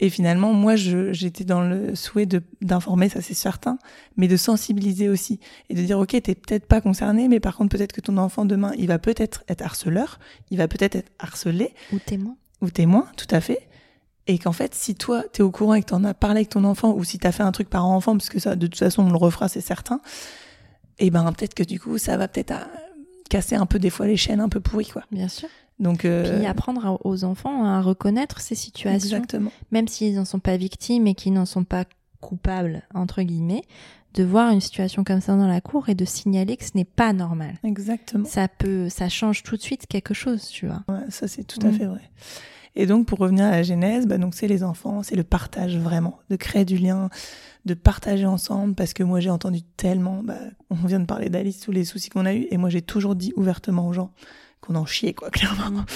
Et 0.00 0.10
finalement, 0.10 0.52
moi, 0.52 0.74
j'étais 0.76 1.44
dans 1.44 1.62
le 1.62 1.94
souhait 1.94 2.26
d'informer, 2.60 3.08
ça 3.08 3.22
c'est 3.22 3.34
certain, 3.34 3.78
mais 4.16 4.26
de 4.26 4.36
sensibiliser 4.36 5.08
aussi 5.08 5.38
et 5.70 5.74
de 5.74 5.82
dire 5.82 5.98
ok, 6.00 6.20
t'es 6.20 6.34
peut-être 6.34 6.66
pas 6.66 6.80
concerné, 6.80 7.28
mais 7.28 7.38
par 7.38 7.56
contre 7.56 7.76
peut-être 7.76 7.92
que 7.92 8.00
ton 8.00 8.16
enfant 8.18 8.44
demain, 8.44 8.72
il 8.76 8.88
va 8.88 8.98
peut-être 8.98 9.44
être 9.48 9.62
harceleur, 9.62 10.18
il 10.50 10.58
va 10.58 10.66
peut-être 10.66 10.96
être 10.96 11.12
harcelé 11.20 11.72
ou 11.92 12.00
témoin, 12.00 12.36
ou 12.60 12.70
témoin, 12.70 13.06
tout 13.16 13.28
à 13.30 13.40
fait. 13.40 13.68
Et 14.26 14.38
qu'en 14.38 14.52
fait, 14.52 14.74
si 14.74 14.94
toi, 14.94 15.22
t'es 15.32 15.42
au 15.42 15.50
courant 15.50 15.74
et 15.74 15.82
que 15.82 15.86
t'en 15.86 16.02
as 16.02 16.14
parlé 16.14 16.38
avec 16.38 16.48
ton 16.48 16.64
enfant, 16.64 16.94
ou 16.94 17.04
si 17.04 17.18
t'as 17.18 17.30
fait 17.30 17.42
un 17.42 17.52
truc 17.52 17.68
par 17.68 17.86
enfant, 17.86 18.16
parce 18.16 18.30
que 18.30 18.40
ça, 18.40 18.56
de 18.56 18.66
toute 18.66 18.78
façon, 18.78 19.04
on 19.04 19.10
le 19.10 19.16
refera, 19.16 19.48
c'est 19.48 19.60
certain, 19.60 20.00
et 20.98 21.10
ben 21.10 21.30
peut-être 21.32 21.54
que 21.54 21.62
du 21.62 21.78
coup 21.80 21.98
ça 21.98 22.16
va 22.16 22.28
peut-être 22.28 22.54
casser 23.30 23.56
un 23.56 23.66
peu 23.66 23.78
des 23.78 23.90
fois 23.90 24.06
les 24.06 24.16
chaînes 24.16 24.40
un 24.40 24.48
peu 24.48 24.60
pourries 24.60 24.88
quoi. 24.88 25.02
Bien 25.10 25.28
sûr. 25.28 25.48
Donc 25.78 26.04
euh... 26.04 26.36
puis 26.38 26.46
apprendre 26.46 27.00
aux 27.04 27.24
enfants 27.24 27.64
à 27.64 27.80
reconnaître 27.80 28.40
ces 28.40 28.54
situations, 28.54 29.16
Exactement. 29.16 29.50
même 29.72 29.88
s'ils 29.88 30.14
n'en 30.14 30.24
sont 30.24 30.38
pas 30.38 30.56
victimes 30.56 31.06
et 31.06 31.14
qu'ils 31.14 31.32
n'en 31.32 31.46
sont 31.46 31.64
pas 31.64 31.84
coupables 32.20 32.82
entre 32.94 33.22
guillemets, 33.22 33.62
de 34.14 34.22
voir 34.22 34.50
une 34.52 34.60
situation 34.60 35.04
comme 35.04 35.20
ça 35.20 35.36
dans 35.36 35.48
la 35.48 35.60
cour 35.60 35.88
et 35.88 35.94
de 35.94 36.04
signaler 36.04 36.56
que 36.56 36.64
ce 36.64 36.70
n'est 36.74 36.84
pas 36.84 37.12
normal. 37.12 37.58
Exactement. 37.64 38.24
Ça 38.24 38.46
peut, 38.48 38.88
ça 38.88 39.08
change 39.08 39.42
tout 39.42 39.56
de 39.56 39.62
suite 39.62 39.86
quelque 39.88 40.14
chose, 40.14 40.46
tu 40.46 40.66
vois. 40.66 40.84
Ouais, 40.88 41.04
ça 41.08 41.26
c'est 41.26 41.44
tout 41.44 41.58
à 41.66 41.70
mm. 41.70 41.72
fait 41.72 41.86
vrai. 41.86 42.10
Et 42.76 42.86
donc 42.86 43.06
pour 43.06 43.18
revenir 43.18 43.44
à 43.44 43.50
la 43.50 43.62
genèse, 43.62 44.06
bah 44.06 44.18
donc 44.18 44.34
c'est 44.34 44.48
les 44.48 44.64
enfants, 44.64 45.02
c'est 45.02 45.16
le 45.16 45.22
partage 45.22 45.76
vraiment, 45.76 46.18
de 46.30 46.36
créer 46.36 46.64
du 46.64 46.76
lien, 46.76 47.08
de 47.64 47.74
partager 47.74 48.26
ensemble 48.26 48.74
parce 48.74 48.92
que 48.92 49.02
moi 49.02 49.20
j'ai 49.20 49.30
entendu 49.30 49.62
tellement, 49.62 50.22
bah, 50.22 50.38
on 50.70 50.74
vient 50.74 51.00
de 51.00 51.06
parler 51.06 51.28
d'Alice, 51.28 51.60
tous 51.60 51.72
les 51.72 51.84
soucis 51.84 52.10
qu'on 52.10 52.26
a 52.26 52.34
eu 52.34 52.46
et 52.50 52.56
moi 52.56 52.70
j'ai 52.70 52.82
toujours 52.82 53.14
dit 53.14 53.32
ouvertement 53.36 53.86
aux 53.88 53.92
gens 53.92 54.12
qu'on 54.64 54.74
en 54.74 54.86
chiait 54.86 55.14
quoi, 55.14 55.30
clairement. 55.30 55.70
Mm. 55.70 55.86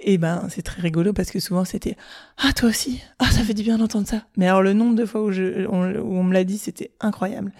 Et 0.00 0.16
ben 0.16 0.46
c'est 0.48 0.62
très 0.62 0.80
rigolo 0.80 1.12
parce 1.12 1.32
que 1.32 1.40
souvent 1.40 1.64
c'était 1.64 1.96
ah 2.36 2.52
toi 2.52 2.68
aussi 2.68 3.02
ah 3.18 3.28
ça 3.32 3.42
fait 3.42 3.54
du 3.54 3.64
bien 3.64 3.78
d'entendre 3.78 4.06
ça. 4.06 4.24
Mais 4.36 4.46
alors 4.46 4.62
le 4.62 4.72
nombre 4.72 4.94
de 4.94 5.04
fois 5.04 5.22
où, 5.22 5.32
je, 5.32 5.66
on, 5.66 5.92
où 6.00 6.16
on 6.18 6.22
me 6.22 6.32
l'a 6.32 6.44
dit 6.44 6.58
c'était 6.58 6.92
incroyable. 7.00 7.52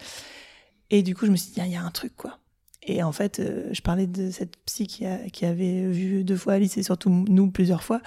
Et 0.91 1.03
du 1.03 1.17
coup 1.17 1.27
je 1.27 1.33
me 1.33 1.37
suis 1.37 1.53
dit 1.53 1.61
il 1.61 1.73
y 1.73 1.77
a 1.77 1.83
un 1.83 1.91
truc 1.91 2.17
quoi. 2.17 2.39
Et 2.89 3.03
en 3.03 3.13
fait, 3.13 3.39
euh, 3.39 3.69
je 3.73 3.83
parlais 3.83 4.07
de 4.07 4.31
cette 4.31 4.57
psy 4.65 4.87
qui, 4.87 5.05
a, 5.05 5.19
qui, 5.31 5.45
avait 5.45 5.87
vu 5.87 6.25
deux 6.25 6.37
fois 6.37 6.55
Alice 6.55 6.79
et 6.79 6.83
surtout 6.83 7.11
nous 7.11 7.51
plusieurs 7.51 7.83
fois. 7.83 8.01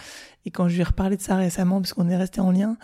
Et 0.46 0.50
quand 0.50 0.68
je 0.68 0.74
lui 0.74 0.82
ai 0.82 0.86
reparlé 0.86 1.18
de 1.18 1.22
ça 1.22 1.36
récemment, 1.36 1.80
parce 1.80 1.94
qu'on 1.94 2.10
est 2.10 2.18
resté 2.18 2.42
en 2.42 2.52
lien, 2.52 2.78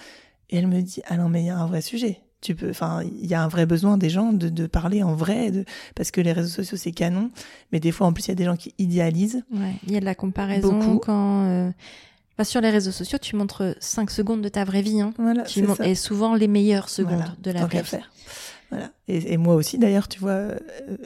et 0.52 0.58
elle 0.58 0.68
me 0.68 0.80
dit 0.82 1.02
Ah 1.08 1.18
non, 1.18 1.28
mais 1.28 1.42
il 1.42 1.48
y 1.48 1.50
a 1.50 1.58
un 1.58 1.66
vrai 1.66 1.82
sujet 1.82 2.22
tu 2.42 2.56
peux 2.56 2.70
enfin 2.70 3.02
il 3.04 3.26
y 3.26 3.34
a 3.34 3.42
un 3.42 3.48
vrai 3.48 3.66
besoin 3.66 3.98
des 3.98 4.10
gens 4.10 4.32
de, 4.34 4.50
de 4.50 4.68
parler 4.68 5.04
en 5.04 5.16
vrai 5.16 5.52
de, 5.52 5.66
parce 5.96 6.12
que 6.12 6.22
les 6.22 6.32
réseaux 6.32 6.50
sociaux 6.50 6.78
c'est 6.78 6.92
canon. 6.92 7.32
Mais 7.72 7.80
des 7.80 7.92
fois 7.92 8.08
en 8.08 8.14
plus 8.14 8.26
il 8.26 8.30
y 8.30 8.32
a 8.32 8.36
des 8.36 8.46
gens 8.46 8.56
qui 8.56 8.74
idéalisent. 8.78 9.44
Ouais 9.52 9.74
il 9.86 9.94
y 9.94 9.98
a 9.98 10.00
de 10.00 10.06
la 10.06 10.16
comparaison 10.16 11.00
quand 11.00 11.46
euh... 11.46 11.72
sur 12.44 12.62
les 12.62 12.70
réseaux 12.70 12.92
sociaux 12.92 13.18
tu 13.20 13.36
montres 13.36 13.76
5 13.80 14.12
secondes 14.12 14.42
de 14.42 14.50
ta 14.50 14.64
vraie 14.64 14.82
vie 14.82 15.02
hein. 15.02 15.14
voilà, 15.18 15.44
tu 15.44 15.64
montres, 15.64 15.82
et 15.82 15.96
souvent 15.96 16.36
les 16.36 16.48
meilleures 16.48 16.90
secondes 16.90 17.36
de 17.42 17.52
la 17.52 17.66
vraie 17.66 17.82
vie. 17.82 17.98
voilà. 18.70 18.92
Et, 19.08 19.34
et, 19.34 19.38
moi 19.38 19.56
aussi 19.56 19.78
d'ailleurs 19.78 20.08
tu 20.08 20.20
vois 20.20 20.32
euh, 20.32 20.58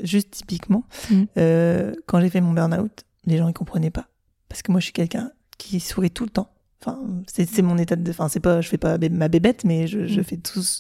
juste 0.04 0.32
typiquement 0.32 0.84
mm. 1.10 1.24
euh, 1.38 1.94
quand 2.08 2.20
j'ai 2.20 2.30
fait 2.30 2.42
mon 2.42 2.54
burn 2.54 2.74
out 2.74 3.06
les 3.26 3.38
gens 3.38 3.48
ils 3.48 3.54
comprenaient 3.54 3.92
pas. 3.92 4.08
Parce 4.50 4.62
que 4.62 4.72
moi 4.72 4.80
je 4.82 4.86
suis 4.86 4.94
quelqu'un 4.94 5.32
qui 5.58 5.80
sourit 5.80 6.12
tout 6.12 6.24
le 6.24 6.30
temps 6.30 6.50
Enfin, 6.82 7.00
c'est 7.28 7.62
mon 7.62 7.78
état 7.78 7.96
de. 7.96 8.10
Enfin, 8.10 8.28
c'est 8.28 8.40
pas, 8.40 8.62
je 8.62 8.68
fais 8.68 8.78
pas 8.78 8.98
ma 9.12 9.28
bébête, 9.28 9.64
mais 9.64 9.88
je, 9.88 10.08
je 10.08 10.20
mm. 10.20 10.24
fais 10.24 10.40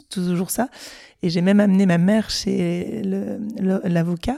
toujours 0.09 0.49
ça. 0.49 0.69
Et 1.21 1.29
j'ai 1.29 1.41
même 1.41 1.59
amené 1.59 1.85
ma 1.85 1.97
mère 1.97 2.29
chez 2.29 3.01
l'avocat 3.03 4.37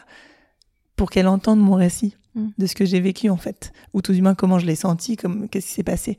pour 0.95 1.09
qu'elle 1.09 1.27
entende 1.27 1.59
mon 1.59 1.75
récit 1.75 2.17
mm. 2.35 2.49
de 2.57 2.65
ce 2.65 2.75
que 2.75 2.85
j'ai 2.85 2.99
vécu 2.99 3.29
en 3.29 3.37
fait, 3.37 3.71
ou 3.93 4.01
tout 4.01 4.13
du 4.13 4.21
moins 4.21 4.35
comment 4.35 4.59
je 4.59 4.65
l'ai 4.65 4.75
senti, 4.75 5.15
comme 5.15 5.47
qu'est-ce 5.47 5.67
qui 5.67 5.73
s'est 5.73 5.83
passé. 5.83 6.17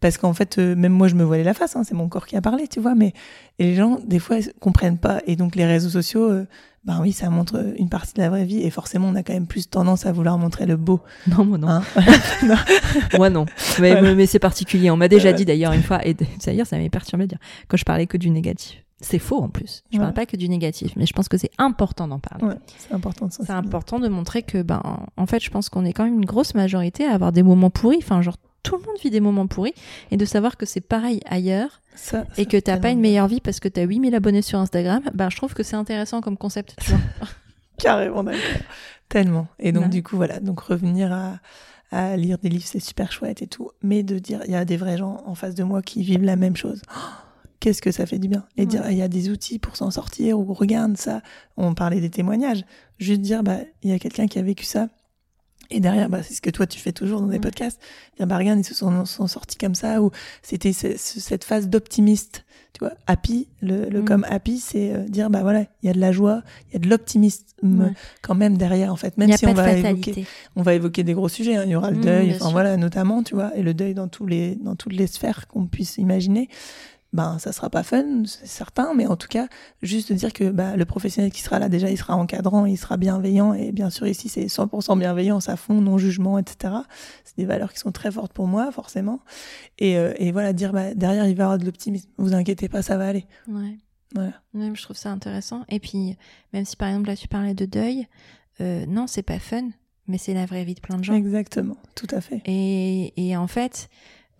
Parce 0.00 0.18
qu'en 0.18 0.34
fait, 0.34 0.58
euh, 0.58 0.76
même 0.76 0.92
moi, 0.92 1.08
je 1.08 1.14
me 1.14 1.24
voilais 1.24 1.44
la 1.44 1.54
face. 1.54 1.76
Hein, 1.76 1.84
c'est 1.84 1.94
mon 1.94 2.10
corps 2.10 2.26
qui 2.26 2.36
a 2.36 2.42
parlé, 2.42 2.68
tu 2.68 2.78
vois. 2.78 2.94
Mais 2.94 3.14
et 3.58 3.64
les 3.64 3.74
gens, 3.74 3.98
des 4.04 4.18
fois, 4.18 4.36
comprennent 4.60 4.98
pas. 4.98 5.22
Et 5.26 5.34
donc, 5.34 5.56
les 5.56 5.64
réseaux 5.64 5.88
sociaux. 5.88 6.30
Euh, 6.30 6.46
ben 6.84 6.98
oui, 7.00 7.12
ça 7.12 7.30
montre 7.30 7.74
une 7.78 7.88
partie 7.88 8.12
de 8.14 8.20
la 8.20 8.28
vraie 8.28 8.44
vie 8.44 8.60
et 8.60 8.70
forcément 8.70 9.08
on 9.08 9.14
a 9.14 9.22
quand 9.22 9.32
même 9.32 9.46
plus 9.46 9.68
tendance 9.68 10.04
à 10.04 10.12
vouloir 10.12 10.36
montrer 10.36 10.66
le 10.66 10.76
beau. 10.76 11.00
Non, 11.26 11.44
moi 11.44 11.56
non. 11.56 11.68
Hein 11.68 11.82
moi 13.16 13.30
non. 13.30 13.46
Mais, 13.80 14.14
mais 14.14 14.26
c'est 14.26 14.38
particulier. 14.38 14.90
On 14.90 14.96
m'a 14.96 15.08
déjà 15.08 15.32
dit 15.32 15.46
d'ailleurs 15.46 15.72
une 15.72 15.82
fois, 15.82 16.06
et 16.06 16.14
d'ailleurs 16.14 16.66
ça 16.66 16.76
m'est 16.76 16.90
perturbé 16.90 17.24
de 17.24 17.30
dire, 17.30 17.38
quand 17.68 17.78
je 17.78 17.84
parlais 17.84 18.06
que 18.06 18.18
du 18.18 18.30
négatif. 18.30 18.84
C'est 19.00 19.18
faux 19.18 19.42
en 19.42 19.48
plus. 19.48 19.82
Je 19.92 19.98
parle 19.98 20.14
pas 20.14 20.24
que 20.24 20.36
du 20.36 20.48
négatif, 20.48 20.92
mais 20.96 21.04
je 21.04 21.12
pense 21.12 21.28
que 21.28 21.36
c'est 21.36 21.50
important 21.58 22.08
d'en 22.08 22.20
parler. 22.20 22.44
Ouais, 22.44 22.58
c'est 22.78 22.94
important. 22.94 23.28
C'est 23.28 23.50
important 23.50 23.98
de 23.98 24.08
montrer 24.08 24.42
que, 24.42 24.62
ben, 24.62 24.80
en 25.16 25.26
fait, 25.26 25.42
je 25.42 25.50
pense 25.50 25.68
qu'on 25.68 25.84
est 25.84 25.92
quand 25.92 26.04
même 26.04 26.14
une 26.14 26.24
grosse 26.24 26.54
majorité 26.54 27.04
à 27.04 27.12
avoir 27.12 27.32
des 27.32 27.42
moments 27.42 27.70
pourris. 27.70 27.98
Enfin, 27.98 28.22
genre 28.22 28.36
tout 28.62 28.76
le 28.76 28.82
monde 28.82 28.96
vit 29.02 29.10
des 29.10 29.20
moments 29.20 29.46
pourris 29.46 29.74
et 30.10 30.16
de 30.16 30.24
savoir 30.24 30.56
que 30.56 30.66
c'est 30.66 30.80
pareil 30.80 31.20
ailleurs 31.26 31.82
ça, 31.94 32.24
et 32.36 32.46
que 32.46 32.56
t'as 32.56 32.78
pas 32.78 32.90
une 32.90 33.00
meilleure 33.00 33.28
vie 33.28 33.40
parce 33.40 33.60
que 33.60 33.68
t'as 33.68 33.82
8000 33.82 34.14
abonnés 34.14 34.42
sur 34.42 34.58
Instagram, 34.58 35.02
bah, 35.14 35.28
je 35.30 35.36
trouve 35.36 35.54
que 35.54 35.62
c'est 35.62 35.76
intéressant 35.76 36.20
comme 36.20 36.36
concept, 36.36 36.76
tu 36.80 36.90
vois. 36.90 37.00
Carrément 37.78 38.22
d'accord. 38.22 38.40
Tellement. 39.08 39.48
Et 39.58 39.72
donc, 39.72 39.90
du 39.90 40.02
coup, 40.02 40.16
voilà. 40.16 40.40
Donc, 40.40 40.60
revenir 40.60 41.12
à, 41.12 41.38
à 41.90 42.16
lire 42.16 42.38
des 42.38 42.48
livres, 42.48 42.64
c'est 42.66 42.80
super 42.80 43.12
chouette 43.12 43.42
et 43.42 43.46
tout. 43.46 43.70
Mais 43.82 44.02
de 44.02 44.18
dire, 44.18 44.40
il 44.46 44.52
y 44.52 44.56
a 44.56 44.64
des 44.64 44.76
vrais 44.76 44.96
gens 44.96 45.22
en 45.26 45.34
face 45.34 45.54
de 45.54 45.64
moi 45.64 45.82
qui 45.82 46.02
vivent 46.02 46.22
la 46.22 46.36
même 46.36 46.56
chose. 46.56 46.82
Qu'est-ce 47.60 47.82
que 47.82 47.92
ça 47.92 48.06
fait 48.06 48.18
du 48.18 48.28
bien. 48.28 48.44
Et 48.56 48.66
dire, 48.66 48.84
il 48.90 48.96
y 48.96 49.02
a 49.02 49.08
des 49.08 49.30
outils 49.30 49.58
pour 49.58 49.76
s'en 49.76 49.90
sortir 49.90 50.38
ou 50.38 50.52
regarde 50.52 50.96
ça. 50.96 51.22
On 51.56 51.74
parlait 51.74 52.00
des 52.00 52.10
témoignages. 52.10 52.64
Juste 52.98 53.20
dire, 53.20 53.42
bah, 53.42 53.58
il 53.82 53.90
y 53.90 53.92
a 53.92 53.98
quelqu'un 53.98 54.26
qui 54.26 54.38
a 54.38 54.42
vécu 54.42 54.64
ça 54.64 54.88
et 55.70 55.80
derrière, 55.80 56.08
bah, 56.08 56.22
c'est 56.22 56.34
ce 56.34 56.42
que 56.42 56.50
toi 56.50 56.66
tu 56.66 56.78
fais 56.78 56.92
toujours 56.92 57.20
dans 57.20 57.26
des 57.26 57.38
podcasts. 57.38 57.80
Dire, 58.16 58.26
bah, 58.26 58.38
regarde, 58.38 58.58
ils 58.58 58.64
se 58.64 58.74
sont, 58.74 59.04
sont 59.04 59.26
sortis 59.26 59.56
comme 59.56 59.74
ça, 59.74 60.02
ou 60.02 60.10
c'était 60.42 60.72
cette 60.72 61.44
phase 61.44 61.68
d'optimiste. 61.68 62.44
Tu 62.72 62.80
vois, 62.80 62.94
happy, 63.06 63.46
le, 63.62 63.88
le 63.88 64.02
mm. 64.02 64.04
comme 64.04 64.26
happy, 64.28 64.58
c'est 64.58 64.92
euh, 64.92 65.04
dire, 65.04 65.30
bah 65.30 65.42
voilà, 65.42 65.60
il 65.82 65.86
y 65.86 65.88
a 65.88 65.92
de 65.92 66.00
la 66.00 66.10
joie, 66.10 66.42
il 66.68 66.72
y 66.72 66.76
a 66.76 66.80
de 66.80 66.88
l'optimisme 66.88 67.44
quand 68.20 68.34
même 68.34 68.56
derrière, 68.56 68.92
en 68.92 68.96
fait. 68.96 69.16
Même 69.16 69.30
si 69.36 69.46
on 69.46 69.54
va 69.54 69.72
évoquer, 69.72 70.26
on 70.56 70.62
va 70.62 70.74
évoquer 70.74 71.04
des 71.04 71.14
gros 71.14 71.28
sujets, 71.28 71.54
hein. 71.54 71.62
il 71.64 71.70
y 71.70 71.76
aura 71.76 71.92
le 71.92 71.98
mm, 71.98 72.04
deuil, 72.04 72.34
enfin 72.34 72.50
voilà, 72.50 72.76
notamment, 72.76 73.22
tu 73.22 73.36
vois, 73.36 73.56
et 73.56 73.62
le 73.62 73.74
deuil 73.74 73.94
dans 73.94 74.08
tous 74.08 74.26
les, 74.26 74.56
dans 74.56 74.74
toutes 74.74 74.92
les 74.92 75.06
sphères 75.06 75.46
qu'on 75.46 75.66
puisse 75.66 75.98
imaginer. 75.98 76.48
Ben 77.14 77.38
ça 77.38 77.52
sera 77.52 77.70
pas 77.70 77.82
fun, 77.82 78.24
c'est 78.26 78.46
certain, 78.46 78.92
mais 78.94 79.06
en 79.06 79.16
tout 79.16 79.28
cas, 79.28 79.48
juste 79.82 80.12
de 80.12 80.16
dire 80.16 80.32
que 80.32 80.50
bah, 80.50 80.76
le 80.76 80.84
professionnel 80.84 81.30
qui 81.30 81.40
sera 81.40 81.58
là, 81.58 81.68
déjà, 81.68 81.88
il 81.88 81.96
sera 81.96 82.16
encadrant, 82.16 82.66
il 82.66 82.76
sera 82.76 82.96
bienveillant, 82.96 83.54
et 83.54 83.72
bien 83.72 83.88
sûr, 83.88 84.06
ici, 84.06 84.28
c'est 84.28 84.46
100% 84.46 84.98
bienveillance 84.98 85.48
à 85.48 85.56
fond, 85.56 85.80
non-jugement, 85.80 86.38
etc. 86.38 86.74
C'est 87.24 87.38
des 87.38 87.46
valeurs 87.46 87.72
qui 87.72 87.78
sont 87.78 87.92
très 87.92 88.10
fortes 88.10 88.32
pour 88.32 88.48
moi, 88.48 88.70
forcément. 88.72 89.20
Et, 89.78 89.96
euh, 89.96 90.12
et 90.16 90.32
voilà, 90.32 90.52
dire, 90.52 90.72
bah, 90.72 90.92
derrière, 90.94 91.26
il 91.26 91.36
va 91.36 91.42
y 91.42 91.44
avoir 91.44 91.58
de 91.58 91.64
l'optimisme. 91.64 92.10
Vous 92.18 92.34
inquiétez 92.34 92.68
pas, 92.68 92.82
ça 92.82 92.96
va 92.96 93.06
aller. 93.06 93.26
Ouais. 93.48 93.78
Voilà. 94.14 94.32
Je 94.54 94.82
trouve 94.82 94.96
ça 94.96 95.10
intéressant. 95.10 95.64
Et 95.68 95.80
puis, 95.80 96.16
même 96.52 96.64
si 96.64 96.76
par 96.76 96.88
exemple 96.88 97.08
là 97.08 97.16
tu 97.16 97.26
parlais 97.26 97.54
de 97.54 97.66
deuil, 97.66 98.06
euh, 98.60 98.86
non, 98.86 99.06
c'est 99.06 99.22
pas 99.22 99.40
fun, 99.40 99.68
mais 100.06 100.18
c'est 100.18 100.34
la 100.34 100.46
vraie 100.46 100.64
vie 100.64 100.74
de 100.74 100.80
plein 100.80 100.98
de 100.98 101.04
gens. 101.04 101.14
Exactement, 101.14 101.76
tout 101.94 102.06
à 102.10 102.20
fait. 102.20 102.40
Et, 102.44 103.12
et 103.16 103.36
en 103.36 103.48
fait, 103.48 103.88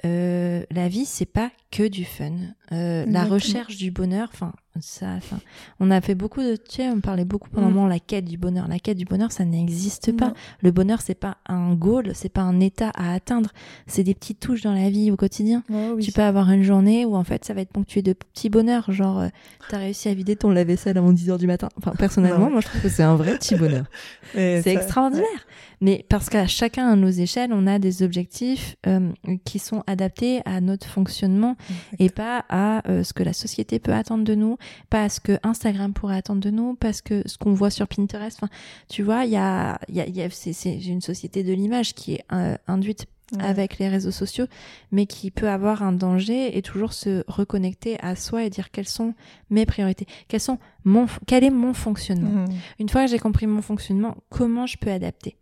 euh, 0.05 0.64
la 0.70 0.88
vie, 0.88 1.07
c'est 1.07 1.26
pas 1.26 1.51
que 1.70 1.86
du 1.86 2.05
fun. 2.05 2.32
Euh, 2.72 3.05
la 3.07 3.24
recherche 3.24 3.76
du 3.76 3.90
bonheur, 3.90 4.28
enfin, 4.32 4.53
ça, 4.81 5.07
enfin, 5.16 5.39
on 5.81 5.91
a 5.91 6.01
fait 6.01 6.14
beaucoup 6.14 6.41
de, 6.43 6.57
tu 6.57 6.77
sais, 6.77 6.89
on 6.89 7.01
parlait 7.01 7.25
beaucoup 7.25 7.49
pendant 7.51 7.68
Mm. 7.70 7.75
moment 7.75 7.87
la 7.87 7.99
quête 8.01 8.25
du 8.25 8.37
bonheur. 8.37 8.66
La 8.68 8.79
quête 8.79 8.97
du 8.97 9.05
bonheur, 9.05 9.31
ça 9.33 9.45
n'existe 9.45 10.11
pas. 10.16 10.29
Non. 10.29 10.35
Le 10.62 10.70
bonheur, 10.72 11.01
c'est 11.01 11.14
pas 11.14 11.37
un 11.47 11.75
goal, 11.75 12.11
c'est 12.14 12.29
pas 12.29 12.41
un 12.43 12.59
état 12.61 12.91
à 12.95 13.12
atteindre. 13.14 13.51
C'est 13.87 14.03
des 14.03 14.14
petites 14.14 14.41
touches 14.41 14.62
dans 14.62 14.72
la 14.75 14.91
vie 14.91 15.11
au 15.11 15.16
quotidien. 15.16 15.62
Oui. 15.70 16.03
Tu 16.05 16.12
peux 16.12 16.22
avoir 16.22 16.51
une 16.51 16.62
journée 16.64 17.05
où 17.05 17.14
en 17.16 17.25
fait 17.25 17.45
ça 17.45 17.55
va 17.55 17.61
être 17.61 17.70
ponctué 17.72 18.03
de 18.03 18.12
petits 18.12 18.51
bonheurs, 18.51 18.91
genre 18.93 19.20
euh, 19.20 19.29
t'as 19.68 19.79
réussi 19.79 20.09
à 20.09 20.14
vider 20.14 20.37
ton 20.37 20.51
lave-vaisselle 20.51 20.99
avant 20.99 21.12
10h 21.12 21.39
du 21.39 21.47
matin. 21.47 21.68
Enfin 21.79 21.93
personnellement, 21.97 22.47
Non. 22.47 22.51
moi 22.51 22.61
je 22.61 22.66
trouve 22.66 22.81
que 22.83 22.89
c'est 22.89 23.03
un 23.03 23.16
vrai 23.16 23.39
petit 23.39 23.55
bonheur. 23.55 23.85
C'est 24.35 24.62
ça- 24.62 24.72
extraordinaire. 24.72 25.25
Mais 25.81 26.05
parce 26.09 26.31
qu'à 26.31 26.47
chacun 26.47 26.89
à 26.89 26.97
nos 26.97 27.09
échelles, 27.11 27.51
on 27.53 27.66
a 27.66 27.79
des 27.79 28.03
objectifs 28.03 28.77
euh, 28.87 29.11
qui 29.45 29.59
sont 29.59 29.83
adaptés 29.87 30.41
à 30.47 30.61
notre 30.61 30.87
fonctionnement 30.87 31.57
et 31.99 32.09
pas 32.11 32.45
à 32.49 32.89
euh, 32.89 33.03
ce 33.05 33.12
que 33.12 33.22
la 33.22 33.33
société 33.33 33.79
peut 33.79 33.93
attendre 33.93 34.25
de 34.25 34.35
nous, 34.35 34.57
pas 34.91 35.05
à 35.05 35.09
ce 35.09 35.21
que 35.21 35.39
Instagram 35.43 35.93
pourrait 35.93 36.17
attendre 36.17 36.41
de 36.41 36.51
nous, 36.51 36.75
parce 36.75 37.01
que 37.03 37.23
ce 37.27 37.39
qu'on 37.39 37.55
voit 37.55 37.71
sur 37.71 37.87
Pinterest. 37.89 38.39
Enfin, 38.43 38.53
tu 38.89 39.03
vois, 39.03 39.25
il 39.25 39.31
y 39.33 39.37
a, 39.37 39.79
y 39.89 40.01
a, 40.01 40.07
y 40.09 40.23
a- 40.23 40.31
c'est, 40.31 40.53
une 40.77 41.01
société 41.01 41.43
de 41.43 41.53
l'image 41.53 41.95
qui 41.95 42.15
est 42.15 42.25
euh, 42.33 42.57
induite 42.67 43.07
Ouais. 43.33 43.43
avec 43.43 43.79
les 43.79 43.89
réseaux 43.89 44.11
sociaux, 44.11 44.45
mais 44.93 45.07
qui 45.07 45.31
peut 45.31 45.49
avoir 45.49 45.83
un 45.83 45.93
danger 45.93 46.57
et 46.59 46.61
toujours 46.61 46.93
se 46.93 47.25
reconnecter 47.27 47.99
à 48.01 48.17
soi 48.17 48.45
et 48.45 48.51
dire 48.51 48.71
quelles 48.71 48.87
sont 48.87 49.15
mes 49.49 49.65
priorités, 49.65 50.07
quels 50.29 50.41
sont 50.41 50.59
mon, 50.85 51.07
quel 51.27 51.43
est 51.43 51.51
mon 51.51 51.73
fonctionnement. 51.73 52.43
Mhm. 52.43 52.55
Une 52.81 52.89
fois 52.91 53.07
que 53.07 53.11
j'ai 53.11 53.19
compris 53.19 53.47
mon 53.47 53.62
fonctionnement, 53.62 54.19
comment 54.29 54.67
je 54.67 54.77
peux 54.77 54.91
adapter? 54.91 55.39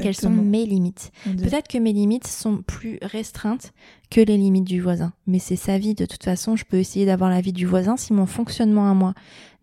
Quelles 0.00 0.16
sont 0.16 0.30
mes 0.30 0.66
limites 0.66 1.12
Peut-être 1.24 1.68
que 1.68 1.78
mes 1.78 1.92
limites 1.92 2.26
sont 2.26 2.62
plus 2.62 2.98
restreintes 3.02 3.72
que 4.10 4.20
les 4.20 4.36
limites 4.36 4.64
du 4.64 4.80
voisin, 4.80 5.14
mais 5.26 5.38
c'est 5.38 5.56
sa 5.56 5.78
vie 5.78 5.94
de 5.94 6.04
toute 6.04 6.22
façon. 6.22 6.54
Je 6.54 6.64
peux 6.64 6.76
essayer 6.76 7.06
d'avoir 7.06 7.30
la 7.30 7.40
vie 7.40 7.52
du 7.52 7.64
voisin. 7.64 7.96
Si 7.96 8.12
mon 8.12 8.26
fonctionnement 8.26 8.90
à 8.90 8.94
moi 8.94 9.14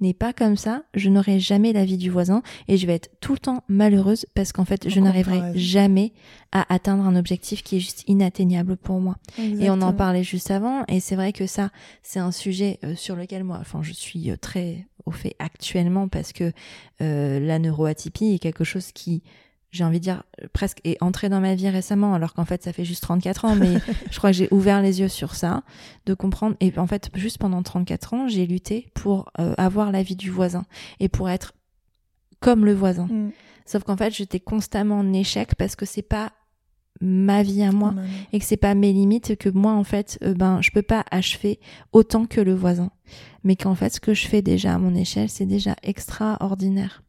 n'est 0.02 0.14
pas 0.16 0.34
comme 0.34 0.56
ça, 0.58 0.84
je 0.96 1.10
n'aurai 1.10 1.40
jamais 1.40 1.72
la 1.72 1.86
vie 1.86 1.98
du 1.98 2.10
voisin 2.10 2.42
et 2.68 2.78
je 2.78 2.88
vais 2.88 2.96
être 2.96 3.12
tout 3.20 3.34
le 3.34 3.40
temps 3.40 3.64
malheureuse 3.68 4.26
parce 4.34 4.52
qu'en 4.52 4.66
fait, 4.66 4.90
je 4.90 5.00
n'arriverai 5.00 5.58
jamais 5.58 6.14
à 6.52 6.74
atteindre 6.74 7.06
un 7.06 7.16
objectif 7.16 7.64
qui 7.64 7.78
est 7.78 7.80
juste 7.80 8.04
inatteignable 8.08 8.76
pour 8.76 9.00
moi. 9.00 9.18
Et 9.38 9.70
on 9.70 9.82
en 9.82 9.94
parlait 9.94 10.24
juste 10.24 10.52
avant, 10.52 10.84
et 10.88 11.00
c'est 11.00 11.16
vrai 11.16 11.32
que 11.32 11.46
ça, 11.46 11.70
c'est 12.02 12.20
un 12.20 12.32
sujet 12.32 12.80
euh, 12.84 12.96
sur 12.96 13.16
lequel 13.16 13.44
moi, 13.44 13.58
enfin, 13.62 13.84
je 13.84 13.94
suis 13.94 14.32
euh, 14.32 14.36
très 14.36 14.88
au 15.06 15.12
fait 15.12 15.36
actuellement 15.40 16.08
parce 16.08 16.34
que 16.34 16.52
euh, 17.02 17.40
la 17.40 17.60
neuroatypie 17.60 18.34
est 18.34 18.40
quelque 18.40 18.64
chose 18.64 18.92
qui, 18.92 19.24
j'ai 19.72 19.84
envie 19.84 20.00
de 20.00 20.04
dire, 20.04 20.24
euh, 20.42 20.48
presque 20.52 20.80
est 20.84 21.02
entré 21.02 21.30
dans 21.30 21.42
ma 21.42 21.56
vie 21.56 21.70
récemment, 21.70 22.14
alors 22.14 22.34
qu'en 22.34 22.46
fait, 22.46 22.64
ça 22.64 22.74
fait 22.74 22.86
juste 22.86 23.04
34 23.04 23.46
ans, 23.46 23.56
mais 23.56 23.76
je 24.12 24.18
crois 24.18 24.32
que 24.32 24.38
j'ai 24.38 24.48
ouvert 24.52 24.82
les 24.82 25.00
yeux 25.00 25.08
sur 25.08 25.36
ça, 25.36 25.64
de 26.06 26.14
comprendre. 26.14 26.56
Et 26.60 26.74
en 26.78 26.88
fait, 26.88 27.10
juste 27.14 27.38
pendant 27.38 27.62
34 27.62 28.14
ans, 28.14 28.28
j'ai 28.28 28.46
lutté 28.46 28.92
pour 28.94 29.32
euh, 29.40 29.54
avoir 29.58 29.92
la 29.92 30.02
vie 30.02 30.16
du 30.16 30.32
voisin 30.32 30.66
et 31.00 31.10
pour 31.10 31.30
être 31.30 31.54
comme 32.40 32.66
le 32.66 32.74
voisin. 32.74 33.08
Mhm. 33.08 33.32
Sauf 33.66 33.84
qu'en 33.84 33.98
fait, 33.98 34.16
j'étais 34.16 34.40
constamment 34.40 35.00
en 35.00 35.14
échec 35.14 35.56
parce 35.56 35.76
que 35.76 35.86
c'est 35.86 36.02
pas 36.02 36.32
ma 37.02 37.44
vie 37.44 37.64
à 37.64 37.72
moi 37.72 37.94
et 38.34 38.40
que 38.40 38.46
c'est 38.46 38.58
pas 38.58 38.76
mes 38.76 38.92
limites 38.92 39.30
et 39.30 39.38
que 39.38 39.48
moi 39.48 39.72
en 39.72 39.86
fait 39.86 40.20
euh, 40.22 40.34
ben 40.34 40.62
je 40.62 40.72
peux 40.72 40.82
pas 40.82 41.06
achever 41.12 41.60
autant 41.94 42.26
que 42.26 42.42
le 42.42 42.54
voisin 42.54 42.92
mais 43.46 43.56
qu'en 43.56 43.74
fait 43.74 43.94
ce 43.94 44.02
que 44.02 44.14
je 44.14 44.28
fais 44.28 44.42
déjà 44.42 44.74
à 44.74 44.78
mon 44.78 44.94
échelle 44.96 45.30
c'est 45.30 45.46
déjà 45.46 45.78
extraordinaire 45.82 47.04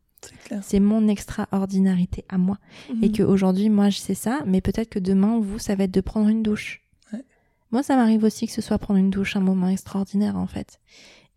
C'est 0.62 0.80
mon 0.80 1.08
extraordinarité 1.08 2.24
à 2.28 2.38
moi. 2.38 2.58
Et 3.02 3.08
Mhm. 3.08 3.12
que 3.12 3.22
aujourd'hui 3.22 3.70
moi 3.70 3.88
je 3.90 3.98
sais 3.98 4.14
ça 4.14 4.40
mais 4.46 4.60
peut-être 4.60 4.90
que 4.90 4.98
demain 4.98 5.38
vous 5.40 5.58
ça 5.58 5.74
va 5.74 5.84
être 5.84 5.90
de 5.94 6.00
prendre 6.00 6.28
une 6.28 6.42
douche. 6.42 6.82
Ouais. 7.12 7.24
moi 7.70 7.82
ça 7.82 7.96
m'arrive 7.96 8.24
aussi 8.24 8.46
que 8.46 8.52
ce 8.52 8.60
soit 8.62 8.78
prendre 8.78 8.98
une 9.00 9.10
douche 9.10 9.36
un 9.36 9.40
moment 9.40 9.68
extraordinaire 9.68 10.36
en 10.36 10.46
fait. 10.46 10.80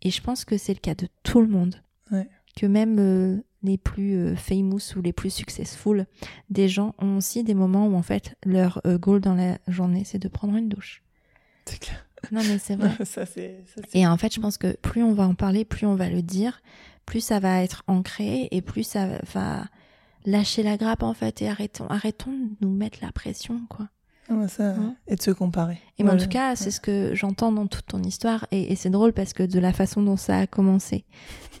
Et 0.02 0.10
je 0.10 0.20
pense 0.20 0.44
que 0.44 0.58
c'est 0.58 0.74
le 0.74 0.80
cas 0.80 0.94
de 0.94 1.08
tout 1.22 1.40
le 1.40 1.48
monde. 1.48 1.76
Ouais. 2.12 2.28
que 2.56 2.66
même 2.66 2.98
euh, 3.00 3.38
les 3.62 3.78
plus 3.78 4.14
euh, 4.16 4.36
famous 4.36 4.94
ou 4.96 5.00
les 5.00 5.12
plus 5.14 5.30
successful 5.30 6.06
des 6.50 6.68
gens 6.68 6.94
ont 6.98 7.16
aussi 7.16 7.42
des 7.42 7.54
moments 7.54 7.86
où 7.88 7.94
en 7.96 8.02
fait 8.02 8.36
leur 8.44 8.80
euh, 8.86 8.98
goal 8.98 9.20
dans 9.20 9.34
la 9.34 9.58
journée 9.68 10.02
c'est 10.04 10.18
de 10.18 10.28
prendre 10.28 10.54
une 10.56 10.68
douche. 10.68 11.02
C'est 11.64 11.80
clair. 11.80 12.04
non 12.30 12.42
mais 12.46 12.58
c'est 12.58 12.76
vrai. 12.76 12.90
Ça, 13.04 13.24
et 13.94 14.06
en 14.06 14.16
fait 14.18 14.32
je 14.34 14.40
pense 14.40 14.58
que 14.58 14.76
plus 14.76 15.02
on 15.02 15.14
va 15.14 15.26
en 15.26 15.34
parler 15.34 15.64
plus 15.64 15.86
on 15.86 15.94
va 15.96 16.08
le 16.10 16.20
dire 16.22 16.60
plus 17.06 17.20
ça 17.20 17.38
va 17.40 17.62
être 17.62 17.82
ancré 17.86 18.48
et 18.50 18.62
plus 18.62 18.82
ça 18.84 19.06
va 19.32 19.64
lâcher 20.26 20.62
la 20.62 20.76
grappe 20.76 21.02
en 21.02 21.14
fait 21.14 21.42
et 21.42 21.48
arrêtons 21.48 21.86
arrêtons 21.88 22.32
de 22.32 22.66
nous 22.66 22.72
mettre 22.74 22.98
la 23.02 23.12
pression 23.12 23.60
quoi 23.68 23.88
Ouais, 24.30 24.48
ça, 24.48 24.70
Hein 24.70 24.96
Et 25.06 25.16
de 25.16 25.20
se 25.22 25.30
comparer. 25.32 25.76
et 25.98 26.08
en 26.08 26.16
tout 26.16 26.28
cas, 26.28 26.56
c'est 26.56 26.70
ce 26.70 26.80
que 26.80 27.14
j'entends 27.14 27.52
dans 27.52 27.66
toute 27.66 27.84
ton 27.84 28.02
histoire. 28.02 28.46
Et, 28.52 28.72
et 28.72 28.74
c'est 28.74 28.88
drôle 28.88 29.12
parce 29.12 29.34
que 29.34 29.42
de 29.42 29.58
la 29.58 29.74
façon 29.74 30.00
dont 30.02 30.16
ça 30.16 30.38
a 30.38 30.46
commencé, 30.46 31.04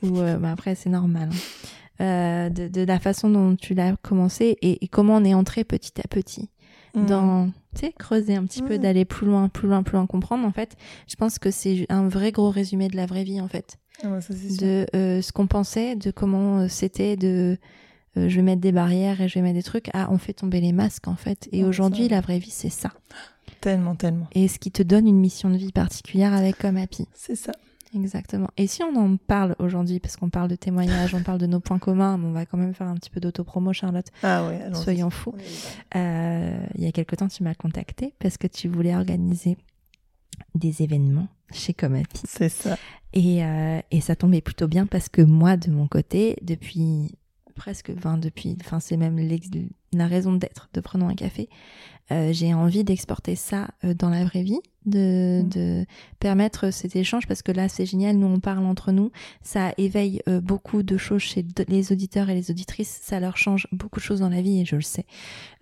ou 0.02 0.18
euh, 0.20 0.38
bah 0.38 0.50
après 0.52 0.74
c'est 0.74 0.88
normal, 0.88 1.28
hein. 1.30 1.36
Euh, 2.00 2.48
de, 2.48 2.66
de 2.68 2.80
la 2.80 2.98
façon 2.98 3.28
dont 3.28 3.54
tu 3.54 3.74
l'as 3.74 3.94
commencé 3.98 4.56
et, 4.62 4.82
et 4.82 4.88
comment 4.88 5.16
on 5.16 5.24
est 5.24 5.34
entré 5.34 5.62
petit 5.62 5.92
à 6.02 6.08
petit 6.08 6.48
Mhm. 6.94 7.06
dans, 7.06 7.46
tu 7.74 7.80
sais, 7.86 7.92
creuser 7.98 8.36
un 8.36 8.44
petit 8.44 8.62
peu, 8.62 8.70
Ouais. 8.74 8.78
d'aller 8.78 9.04
plus 9.04 9.26
loin, 9.26 9.48
plus 9.48 9.68
loin, 9.68 9.82
plus 9.82 9.94
loin, 9.96 10.06
comprendre. 10.06 10.46
En 10.46 10.52
fait, 10.52 10.76
je 11.08 11.16
pense 11.16 11.38
que 11.38 11.50
c'est 11.50 11.86
un 11.88 12.08
vrai 12.08 12.30
gros 12.32 12.50
résumé 12.50 12.88
de 12.88 12.96
la 12.96 13.06
vraie 13.06 13.24
vie, 13.24 13.40
en 13.40 13.48
fait, 13.48 13.78
Ah 14.02 14.10
ouais, 14.10 14.20
ça, 14.20 14.32
de 14.34 14.86
euh, 14.94 15.20
ce 15.22 15.32
qu'on 15.32 15.46
pensait, 15.46 15.96
de 15.96 16.10
comment 16.10 16.60
euh, 16.60 16.68
c'était, 16.68 17.16
de 17.16 17.58
euh, 18.16 18.28
je 18.28 18.36
vais 18.36 18.42
mettre 18.42 18.60
des 18.60 18.70
barrières 18.72 19.20
et 19.20 19.28
je 19.28 19.34
vais 19.34 19.42
mettre 19.42 19.56
des 19.56 19.62
trucs. 19.64 19.90
Ah, 19.92 20.06
on 20.10 20.18
fait 20.18 20.32
tomber 20.34 20.60
les 20.60 20.72
masques, 20.72 21.08
en 21.08 21.16
fait. 21.16 21.48
Et 21.50 21.62
Ouais, 21.62 21.68
aujourd'hui, 21.68 22.08
la 22.08 22.20
vraie 22.20 22.38
vie, 22.38 22.50
c'est 22.50 22.70
ça. 22.70 22.92
Tellement, 23.60 23.96
tellement. 23.96 24.28
Et 24.32 24.46
ce 24.46 24.58
qui 24.60 24.70
te 24.70 24.82
donne 24.82 25.08
une 25.08 25.18
mission 25.18 25.50
de 25.50 25.56
vie 25.56 25.72
particulière 25.72 26.32
avec 26.32 26.58
Comme 26.58 26.76
Happy. 26.76 27.06
C'est 27.14 27.34
ça. 27.36 27.52
Exactement. 27.94 28.48
Et 28.56 28.66
si 28.66 28.82
on 28.82 28.96
en 28.96 29.16
parle 29.16 29.54
aujourd'hui, 29.58 30.00
parce 30.00 30.16
qu'on 30.16 30.30
parle 30.30 30.48
de 30.48 30.56
témoignages, 30.56 31.14
on 31.14 31.22
parle 31.22 31.38
de 31.38 31.46
nos 31.46 31.60
points 31.60 31.78
communs, 31.78 32.18
mais 32.18 32.26
on 32.26 32.32
va 32.32 32.46
quand 32.46 32.58
même 32.58 32.74
faire 32.74 32.88
un 32.88 32.94
petit 32.94 33.10
peu 33.10 33.20
d'autopromo, 33.20 33.72
Charlotte. 33.72 34.06
Ah 34.22 34.46
ouais, 34.46 34.60
allons-y. 34.62 34.82
Soyons 34.82 35.10
fous. 35.10 35.34
Euh, 35.94 36.66
il 36.74 36.82
y 36.82 36.86
a 36.86 36.92
quelque 36.92 37.14
temps, 37.14 37.28
tu 37.28 37.42
m'as 37.42 37.54
contacté 37.54 38.14
parce 38.18 38.36
que 38.36 38.46
tu 38.46 38.68
voulais 38.68 38.94
organiser 38.94 39.56
des 40.54 40.82
événements 40.82 41.28
chez 41.52 41.72
Comme 41.72 41.94
Happy. 41.94 42.22
C'est 42.26 42.48
ça. 42.48 42.76
Et, 43.12 43.44
euh, 43.44 43.80
et 43.90 44.00
ça 44.00 44.16
tombait 44.16 44.40
plutôt 44.40 44.66
bien 44.66 44.86
parce 44.86 45.08
que 45.08 45.22
moi, 45.22 45.56
de 45.56 45.70
mon 45.70 45.86
côté, 45.86 46.36
depuis 46.42 47.16
presque 47.54 47.90
20, 47.90 48.18
depuis, 48.18 48.56
enfin, 48.60 48.80
c'est 48.80 48.96
même 48.96 49.18
la 49.92 50.06
raison 50.06 50.32
d'être 50.32 50.68
de 50.74 50.80
Prenons 50.80 51.08
un 51.08 51.14
café, 51.14 51.48
euh, 52.10 52.32
j'ai 52.32 52.52
envie 52.52 52.84
d'exporter 52.84 53.36
ça 53.36 53.68
euh, 53.84 53.94
dans 53.94 54.10
la 54.10 54.24
vraie 54.24 54.42
vie, 54.42 54.60
de, 54.86 55.42
Mm. 55.42 55.48
de 55.48 55.86
permettre 56.20 56.70
cet 56.70 56.96
échange 56.96 57.26
parce 57.26 57.42
que 57.42 57.52
là, 57.52 57.68
c'est 57.68 57.86
génial, 57.86 58.16
nous 58.16 58.26
on 58.26 58.40
parle 58.40 58.64
entre 58.66 58.92
nous, 58.92 59.10
ça 59.42 59.72
éveille 59.78 60.20
euh, 60.28 60.40
beaucoup 60.40 60.82
de 60.82 60.96
choses 60.96 61.22
chez 61.22 61.42
de- 61.42 61.64
les 61.68 61.92
auditeurs 61.92 62.28
et 62.30 62.34
les 62.34 62.50
auditrices, 62.50 63.00
ça 63.02 63.20
leur 63.20 63.36
change 63.36 63.66
beaucoup 63.72 63.98
de 64.00 64.04
choses 64.04 64.20
dans 64.20 64.28
la 64.28 64.42
vie 64.42 64.60
et 64.60 64.64
je 64.64 64.76
le 64.76 64.82
sais. 64.82 65.06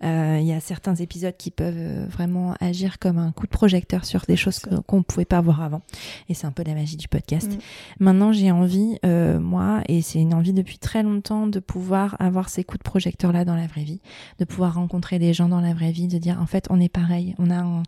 Euh, 0.03 0.37
Il 0.41 0.45
y 0.47 0.53
a 0.53 0.59
certains 0.59 0.95
épisodes 0.95 1.35
qui 1.37 1.51
peuvent 1.51 1.73
euh, 1.77 2.05
vraiment 2.09 2.55
agir 2.59 2.99
comme 2.99 3.17
un 3.17 3.31
coup 3.31 3.45
de 3.45 3.51
projecteur 3.51 4.05
sur 4.05 4.21
des 4.27 4.35
choses 4.35 4.59
qu'on 4.87 4.97
ne 4.97 5.03
pouvait 5.03 5.25
pas 5.25 5.41
voir 5.41 5.61
avant. 5.61 5.81
Et 6.29 6.33
c'est 6.33 6.47
un 6.47 6.51
peu 6.51 6.63
la 6.65 6.73
magie 6.75 6.97
du 6.97 7.07
podcast. 7.07 7.51
Mm. 7.51 7.57
Maintenant, 8.03 8.31
j'ai 8.33 8.51
envie, 8.51 8.97
euh, 9.05 9.39
moi, 9.39 9.81
et 9.87 10.01
c'est 10.01 10.19
une 10.19 10.33
envie 10.33 10.53
depuis 10.53 10.77
très 10.79 11.03
longtemps, 11.03 11.47
de 11.47 11.59
pouvoir 11.59 12.15
avoir 12.19 12.49
ces 12.49 12.63
coups 12.63 12.79
de 12.79 12.83
projecteur-là 12.83 13.45
dans 13.45 13.55
la 13.55 13.67
vraie 13.67 13.83
vie, 13.83 14.01
de 14.39 14.45
pouvoir 14.45 14.75
rencontrer 14.75 15.19
des 15.19 15.33
gens 15.33 15.49
dans 15.49 15.61
la 15.61 15.73
vraie 15.73 15.91
vie, 15.91 16.07
de 16.07 16.17
dire, 16.17 16.39
en 16.41 16.45
fait, 16.45 16.67
on 16.69 16.79
est 16.79 16.89
pareil, 16.89 17.35
on 17.39 17.49
a 17.49 17.59
un... 17.59 17.83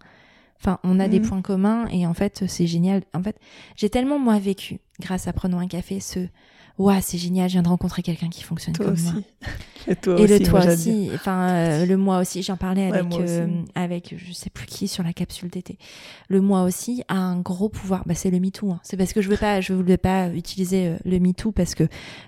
Enfin, 0.62 0.80
on 0.84 1.00
a 1.00 1.08
des 1.08 1.20
Mhm. 1.20 1.28
points 1.28 1.42
communs 1.42 1.88
et 1.92 2.08
en 2.08 2.14
fait, 2.14 2.44
c'est 2.48 2.68
génial. 2.68 3.04
En 3.14 3.22
fait, 3.22 3.38
j'ai 3.76 3.90
tellement, 3.90 4.18
moi, 4.20 4.40
vécu, 4.40 4.80
grâce 5.00 5.28
à 5.28 5.34
Prenons 5.34 5.60
un 5.60 5.68
café, 5.68 6.00
ce... 6.00 6.20
Ouah, 6.78 7.00
c'est 7.00 7.18
génial, 7.18 7.48
je 7.48 7.54
viens 7.54 7.62
de 7.64 7.70
rencontrer 7.70 8.02
quelqu'un 8.02 8.28
qui 8.28 8.44
fonctionne 8.44 8.76
Toi 8.76 8.86
comme 8.88 8.96
aussi. 8.96 9.06
moi. 9.14 9.14
Et 9.88 9.96
toi 9.96 10.20
Et 10.20 10.24
aussi. 10.24 10.40
le 10.44 10.50
moi, 10.52 10.62
toi 10.62 10.74
aussi, 10.74 11.10
enfin 11.14 11.48
euh, 11.48 11.86
le 11.86 11.96
moi 11.96 12.20
aussi, 12.20 12.44
j'en 12.44 12.58
parlais 12.58 12.88
avec 12.92 13.14
euh, 13.18 13.48
avec 13.76 14.14
je 14.18 14.34
sais 14.34 14.50
plus 14.50 14.66
qui 14.66 14.90
sur 14.90 15.02
la 15.02 15.14
capsule 15.14 15.50
d'été. 15.50 15.78
Le 16.28 16.42
moi 16.42 16.64
aussi 16.64 17.02
a 17.08 17.16
un 17.16 17.40
gros 17.40 17.70
pouvoir. 17.70 18.04
Bah 18.06 18.14
c'est 18.14 18.30
le 18.30 18.42
MeToo. 18.42 18.72
Hein. 18.72 18.80
C'est 18.84 18.98
parce 18.98 19.14
que 19.14 19.22
je 19.22 19.30
veux 19.30 19.38
pas, 19.38 19.62
je 19.62 19.72
voulais 19.72 19.96
pas 19.96 20.28
utiliser 20.30 20.88
euh, 20.88 20.98
le 21.06 21.20
MeToo 21.20 21.54
parce 21.54 21.76
que 21.76 21.86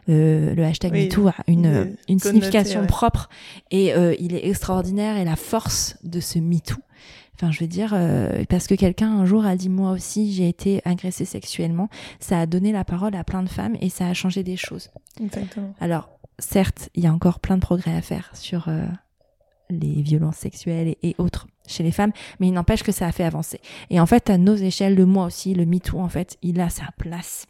euh, 0.07 0.55
le 0.55 0.63
hashtag 0.63 0.93
Oui, 0.93 1.03
MeToo 1.07 1.27
a 1.27 1.35
une 1.47 1.65
euh, 1.65 1.85
une 2.07 2.19
signification 2.19 2.81
ouais. 2.81 2.87
propre 2.87 3.27
et 3.69 3.93
euh, 3.95 4.15
il 4.17 4.33
est 4.33 4.47
extraordinaire 4.47 5.17
et 5.17 5.25
la 5.25 5.35
force 5.35 5.97
de 6.03 6.21
ce 6.21 6.39
MeToo 6.39 6.77
Enfin, 7.39 7.51
je 7.51 7.59
veux 7.59 7.67
dire, 7.67 7.91
euh, 7.93 8.45
parce 8.49 8.65
que 8.65 8.73
quelqu'un 8.73 9.11
un 9.11 9.25
jour 9.25 9.45
a 9.45 9.55
dit 9.55 9.69
moi 9.69 9.91
aussi 9.91 10.33
j'ai 10.33 10.49
été 10.49 10.81
agressée 10.85 11.25
sexuellement, 11.25 11.87
ça 12.19 12.39
a 12.39 12.45
donné 12.47 12.71
la 12.71 12.83
parole 12.83 13.15
à 13.15 13.23
plein 13.23 13.43
de 13.43 13.49
femmes 13.49 13.77
et 13.79 13.89
ça 13.89 14.07
a 14.07 14.13
changé 14.13 14.43
des 14.43 14.57
choses. 14.57 14.89
Exactement. 15.21 15.73
Alors, 15.79 16.09
certes, 16.39 16.89
il 16.95 17.03
y 17.03 17.07
a 17.07 17.13
encore 17.13 17.39
plein 17.39 17.55
de 17.55 17.61
progrès 17.61 17.95
à 17.95 18.01
faire 18.01 18.31
sur 18.33 18.69
euh, 18.69 18.87
les 19.69 20.01
violences 20.01 20.37
sexuelles 20.37 20.87
et, 20.87 21.09
et 21.09 21.15
autres 21.19 21.47
chez 21.67 21.83
les 21.83 21.91
femmes, 21.91 22.11
mais 22.39 22.47
il 22.47 22.53
n'empêche 22.53 22.83
que 22.83 22.91
ça 22.91 23.05
a 23.05 23.11
fait 23.11 23.23
avancer. 23.23 23.59
Et 23.89 23.99
en 23.99 24.05
fait, 24.05 24.29
à 24.29 24.37
nos 24.37 24.55
échelles, 24.55 24.95
le 24.95 25.05
moi 25.05 25.25
aussi, 25.25 25.53
le 25.53 25.65
MeToo, 25.65 25.99
en 25.99 26.09
fait, 26.09 26.37
il 26.41 26.59
a 26.59 26.69
sa 26.69 26.85
place. 26.97 27.45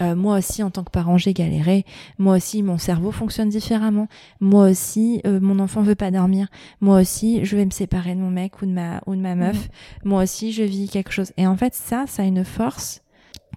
Euh, 0.00 0.14
moi 0.14 0.38
aussi, 0.38 0.62
en 0.62 0.70
tant 0.70 0.84
que 0.84 0.90
parent, 0.90 1.18
j'ai 1.18 1.32
galéré. 1.32 1.84
Moi 2.18 2.36
aussi, 2.36 2.62
mon 2.62 2.78
cerveau 2.78 3.12
fonctionne 3.12 3.48
différemment. 3.48 4.08
Moi 4.40 4.70
aussi, 4.70 5.20
euh, 5.26 5.40
mon 5.40 5.58
enfant 5.58 5.82
veut 5.82 5.94
pas 5.94 6.10
dormir. 6.10 6.48
Moi 6.80 7.00
aussi, 7.00 7.44
je 7.44 7.56
vais 7.56 7.64
me 7.64 7.70
séparer 7.70 8.14
de 8.14 8.20
mon 8.20 8.30
mec 8.30 8.60
ou 8.62 8.66
de 8.66 8.72
ma 8.72 9.00
ou 9.06 9.14
de 9.14 9.20
ma 9.20 9.34
meuf. 9.34 9.68
Moi 10.04 10.22
aussi, 10.22 10.52
je 10.52 10.62
vis 10.62 10.88
quelque 10.88 11.12
chose. 11.12 11.32
Et 11.36 11.46
en 11.46 11.56
fait, 11.56 11.74
ça, 11.74 12.04
ça 12.06 12.22
a 12.22 12.26
une 12.26 12.44
force 12.44 13.02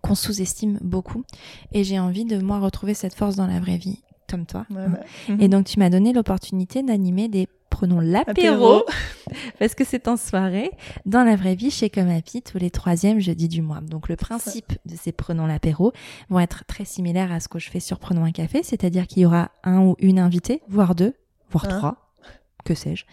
qu'on 0.01 0.15
sous-estime 0.15 0.77
beaucoup. 0.81 1.23
Et 1.73 1.83
j'ai 1.83 1.99
envie 1.99 2.25
de 2.25 2.37
moi 2.37 2.59
retrouver 2.59 2.93
cette 2.93 3.15
force 3.15 3.35
dans 3.35 3.47
la 3.47 3.59
vraie 3.59 3.77
vie, 3.77 4.03
comme 4.29 4.45
toi. 4.45 4.65
Ouais, 4.69 4.87
bah, 4.87 4.99
Et 5.27 5.31
mhm. 5.31 5.47
donc, 5.47 5.65
tu 5.65 5.79
m'as 5.79 5.89
donné 5.89 6.13
l'opportunité 6.13 6.83
d'animer 6.83 7.27
des 7.27 7.47
prenons 7.75 7.99
l'apéro 7.99 8.77
Apéro. 8.77 8.85
parce 9.59 9.75
que 9.75 9.83
c'est 9.83 10.07
en 10.07 10.15
soirée 10.15 10.71
dans 11.05 11.25
la 11.25 11.35
vraie 11.35 11.55
vie 11.55 11.71
chez 11.71 11.89
Comme 11.89 12.09
Happy 12.09 12.41
tous 12.41 12.57
les 12.57 12.71
troisièmes 12.71 13.19
jeudis 13.19 13.49
du 13.49 13.61
mois. 13.61 13.81
Donc 13.81 14.07
le 14.07 14.15
principe 14.15 14.71
de 14.85 14.95
ces 14.95 15.11
prenons 15.11 15.45
l'apéro 15.45 15.91
vont 16.29 16.39
être 16.39 16.63
très 16.65 16.85
similaires 16.85 17.33
à 17.33 17.41
ce 17.41 17.49
que 17.49 17.59
je 17.59 17.69
fais 17.69 17.81
sur 17.81 17.99
Prenons 17.99 18.23
un 18.23 18.31
café, 18.31 18.63
c'est-à-dire 18.63 19.07
qu'il 19.07 19.23
y 19.23 19.25
aura 19.25 19.51
un 19.65 19.81
ou 19.81 19.97
une 19.99 20.19
invitée, 20.19 20.61
voire 20.69 20.95
deux, 20.95 21.15
voire 21.49 21.65
Hein. 21.65 21.77
trois, 21.77 22.11
que 22.63 22.75
sais-je, 22.75 23.05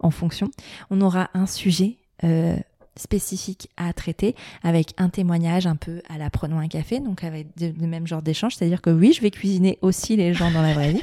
en 0.00 0.10
fonction. 0.10 0.50
On 0.90 1.00
aura 1.00 1.30
un 1.32 1.46
sujet 1.46 1.96
euh, 2.24 2.56
spécifique 3.00 3.68
à 3.76 3.92
traiter 3.92 4.34
avec 4.62 4.94
un 4.98 5.08
témoignage 5.08 5.66
un 5.66 5.76
peu 5.76 6.02
à 6.08 6.18
la 6.18 6.30
prenons 6.30 6.58
un 6.58 6.68
café 6.68 7.00
donc 7.00 7.24
avec 7.24 7.48
le 7.60 7.86
même 7.86 8.06
genre 8.06 8.22
d'échange. 8.22 8.54
C'est 8.56 8.64
à 8.64 8.68
dire 8.68 8.82
que 8.82 8.90
oui 8.90 9.12
je 9.12 9.20
vais 9.20 9.30
cuisiner 9.30 9.78
aussi 9.82 10.16
les 10.16 10.34
gens 10.34 10.50
dans 10.50 10.62
la 10.62 10.74
vraie 10.74 10.92
vie 10.92 11.02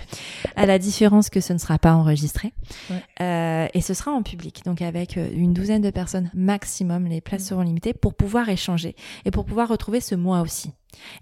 à 0.55 0.65
la 0.65 0.79
différence 0.79 1.29
que 1.29 1.41
ce 1.41 1.53
ne 1.53 1.57
sera 1.57 1.77
pas 1.77 1.93
enregistré 1.93 2.53
Ouais. 2.89 3.01
Euh, 3.21 3.67
et 3.73 3.81
ce 3.81 3.93
sera 3.93 4.11
en 4.11 4.21
public 4.21 4.61
donc 4.65 4.81
avec 4.81 5.17
euh, 5.17 5.29
une 5.33 5.53
douzaine 5.53 5.81
de 5.81 5.89
personnes 5.89 6.29
maximum 6.33 7.07
les 7.07 7.21
places 7.21 7.45
seront 7.45 7.61
limitées 7.61 7.93
pour 7.93 8.13
pouvoir 8.13 8.49
échanger 8.49 8.95
et 9.25 9.31
pour 9.31 9.45
pouvoir 9.45 9.67
retrouver 9.67 10.01
ce 10.01 10.15
moi 10.15 10.41
aussi 10.41 10.71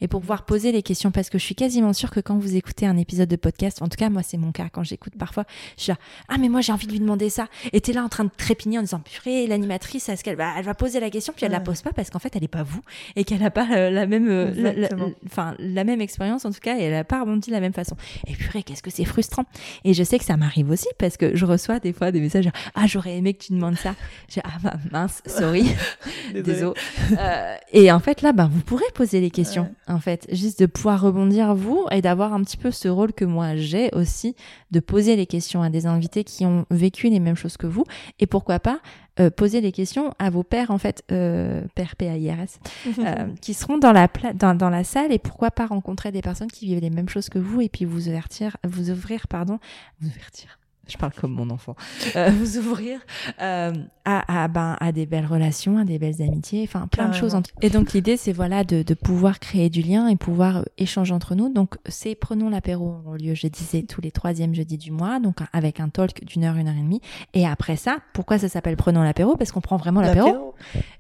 et 0.02 0.08
pour 0.08 0.22
pouvoir 0.22 0.46
poser 0.46 0.72
les 0.72 0.82
questions 0.84 1.12
parce 1.12 1.30
que 1.30 1.38
je 1.38 1.44
suis 1.44 1.56
quasiment 1.56 1.92
sûre 1.94 2.10
que 2.12 2.20
quand 2.20 2.38
vous 2.38 2.56
écoutez 2.56 2.86
un 2.86 2.98
épisode 2.98 3.28
de 3.30 3.36
podcast 3.36 3.82
en 3.82 3.88
tout 3.88 3.98
cas 3.98 4.10
moi 4.10 4.24
c'est 4.24 4.38
mon 4.38 4.52
cas 4.52 4.68
quand 4.72 4.84
j'écoute 4.84 5.14
parfois 5.18 5.44
je 5.78 5.84
suis 5.84 5.92
là 5.92 5.98
ah 6.30 6.38
mais 6.40 6.50
moi 6.50 6.62
j'ai 6.62 6.72
envie 6.72 6.88
de 6.88 6.92
lui 6.92 7.00
demander 7.00 7.30
ça 7.30 7.48
et 7.74 7.82
t'es 7.82 7.92
là 7.94 8.04
en 8.04 8.10
train 8.10 8.24
de 8.26 8.30
trépigner 8.38 8.78
en 8.80 8.82
disant 8.82 9.00
purée 9.00 9.48
l'animatrice 9.48 10.08
est-ce 10.10 10.24
qu'elle 10.24 10.36
va 10.38 10.54
elle 10.58 10.66
va 10.66 10.74
poser 10.76 11.00
la 11.00 11.10
question 11.10 11.34
puis 11.36 11.46
elle 11.46 11.52
la 11.52 11.58
Ouais. 11.58 11.64
pose 11.64 11.82
pas 11.82 11.92
parce 11.94 12.10
qu'en 12.10 12.20
fait 12.20 12.36
elle 12.36 12.44
est 12.44 12.48
pas 12.48 12.64
vous 12.64 12.82
et 13.16 13.24
qu'elle 13.24 13.44
a 13.44 13.52
pas 13.52 13.68
euh, 13.76 13.90
la 13.90 14.06
même 14.08 14.28
euh, 14.30 14.52
la- 14.56 14.74
la- 14.74 14.90
enfin 15.26 15.56
la 15.60 15.84
même 15.84 16.00
expérience 16.02 16.46
en 16.46 16.52
tout 16.52 16.60
cas 16.62 16.78
et 16.78 16.84
elle 16.84 16.94
a 16.94 17.04
pas 17.04 17.22
rebondi 17.22 17.50
de 17.50 17.56
la 17.56 17.62
même 17.62 17.74
façon. 17.74 17.96
Et 18.28 18.34
purée 18.34 18.62
qu'est-ce 18.64 18.84
que 18.84 18.92
c'est 18.92 19.06
frustrant. 19.06 19.46
Et 19.84 19.94
je 19.94 20.04
sais 20.04 20.20
que 20.20 20.26
ça 20.26 20.38
m'arrive 20.38 20.70
aussi 20.70 20.88
parce 21.00 21.18
que 21.18 21.36
je 21.36 21.46
reçois 21.46 21.80
des 21.80 21.94
fois 21.94 22.12
des 22.12 22.20
messages 22.22 22.44
genre, 22.46 22.54
ah 22.76 22.86
j'aurais 22.88 23.16
aimé 23.18 23.34
que 23.34 23.44
tu 23.46 23.54
demandes 23.54 23.78
ça 23.78 23.96
J'ai, 24.30 24.42
ah 24.44 24.58
bah, 24.64 24.74
mince 24.92 25.22
sorry. 25.26 25.66
Désolé 26.34 26.74
Euh, 27.18 27.56
et 27.72 27.92
en 27.92 28.00
fait 28.00 28.22
là 28.22 28.32
ben 28.34 28.48
vous 28.52 28.62
pourrez 28.62 28.86
poser 28.94 29.22
les 29.22 29.32
questions 29.32 29.55
en 29.88 30.00
fait. 30.00 30.28
Juste 30.32 30.60
de 30.60 30.66
pouvoir 30.66 31.02
rebondir 31.02 31.56
vous 31.56 31.86
et 31.92 32.02
d'avoir 32.02 32.34
un 32.34 32.42
petit 32.44 32.58
peu 32.58 32.72
ce 32.72 32.88
rôle 32.88 33.14
que 33.14 33.26
moi 33.26 33.56
j'ai 33.56 33.90
aussi 33.94 34.36
de 34.72 34.80
poser 34.80 35.16
les 35.16 35.26
questions 35.26 35.62
à 35.62 35.70
des 35.70 35.86
invités 35.86 36.24
qui 36.24 36.46
ont 36.46 36.66
vécu 36.70 37.10
les 37.10 37.20
mêmes 37.20 37.36
choses 37.36 37.58
que 37.58 37.68
vous 37.68 37.84
et 38.20 38.28
pourquoi 38.28 38.60
pas 38.60 38.80
euh, 39.20 39.30
poser 39.30 39.62
les 39.62 39.72
questions 39.72 40.14
à 40.20 40.30
vos 40.30 40.44
pères 40.44 40.72
en 40.72 40.78
fait 40.78 41.04
euh, 41.12 41.62
pères 41.76 41.96
PAIRS 41.96 42.60
euh, 43.00 43.28
qui 43.42 43.54
seront 43.54 43.78
dans 43.78 43.94
la 43.94 44.08
pla- 44.08 44.34
dans, 44.34 44.56
dans 44.56 44.70
la 44.70 44.84
salle 44.84 45.12
et 45.14 45.20
pourquoi 45.20 45.52
pas 45.52 45.66
rencontrer 45.68 46.12
des 46.12 46.22
personnes 46.22 46.52
qui 46.52 46.66
vivent 46.66 46.82
les 46.82 46.90
mêmes 46.90 47.10
choses 47.10 47.30
que 47.30 47.40
vous 47.40 47.62
et 47.62 47.70
puis 47.70 47.86
vous 47.86 48.08
ouvrir 48.10 48.28
vous 48.68 48.90
ouvrir 48.92 49.28
pardon 49.28 49.60
vous 50.02 50.08
ouvrir 50.10 50.60
je 50.88 50.98
parle 50.98 51.14
comme 51.14 51.32
mon 51.34 51.50
enfant. 51.50 51.76
Euh, 52.16 52.30
vous 52.40 52.58
ouvrir 52.58 53.00
euh, 53.42 53.74
à, 54.06 54.44
à, 54.44 54.48
ben, 54.48 54.78
à 54.80 54.92
des 54.92 55.06
belles 55.06 55.26
relations 55.26 55.78
à 55.78 55.84
des 55.86 55.98
belles 56.00 56.22
amitiés 56.22 56.64
enfin 56.68 56.88
plein 56.88 57.10
de 57.10 57.14
choses 57.16 57.34
en 57.36 57.42
tout- 57.42 57.52
et 57.62 57.70
donc 57.70 57.94
l'idée 57.94 58.18
c'est 58.18 58.32
voilà 58.34 58.64
de, 58.64 58.84
de 58.84 58.94
pouvoir 58.94 59.40
créer 59.40 59.70
du 59.70 59.82
lien 59.82 60.08
et 60.08 60.16
pouvoir 60.16 60.58
euh, 60.58 60.64
échanger 60.78 61.14
entre 61.14 61.36
nous. 61.36 61.52
Donc 61.52 61.76
c'est 61.88 62.16
prenons 62.16 62.50
l'apéro 62.50 62.96
au 63.08 63.16
lieu 63.16 63.34
je 63.36 63.48
disais 63.48 63.84
tous 63.84 64.02
les 64.02 64.12
troisièmes 64.12 64.54
jeudis 64.54 64.78
du 64.78 64.92
mois. 64.92 65.20
Donc 65.20 65.38
avec 65.54 65.80
un 65.80 65.90
talk 65.90 66.24
d'une 66.26 66.44
heure 66.44 66.56
une 66.56 66.68
heure 66.68 66.76
et 66.78 66.82
demie. 66.82 67.02
Et 67.34 67.46
après 67.48 67.76
ça 67.76 67.98
pourquoi 68.14 68.38
ça 68.38 68.48
s'appelle 68.50 68.76
prenons 68.78 69.02
l'apéro? 69.04 69.36
Parce 69.38 69.52
qu'on 69.52 69.62
prend 69.62 69.78
vraiment 69.78 70.02
l'apéro. 70.02 70.54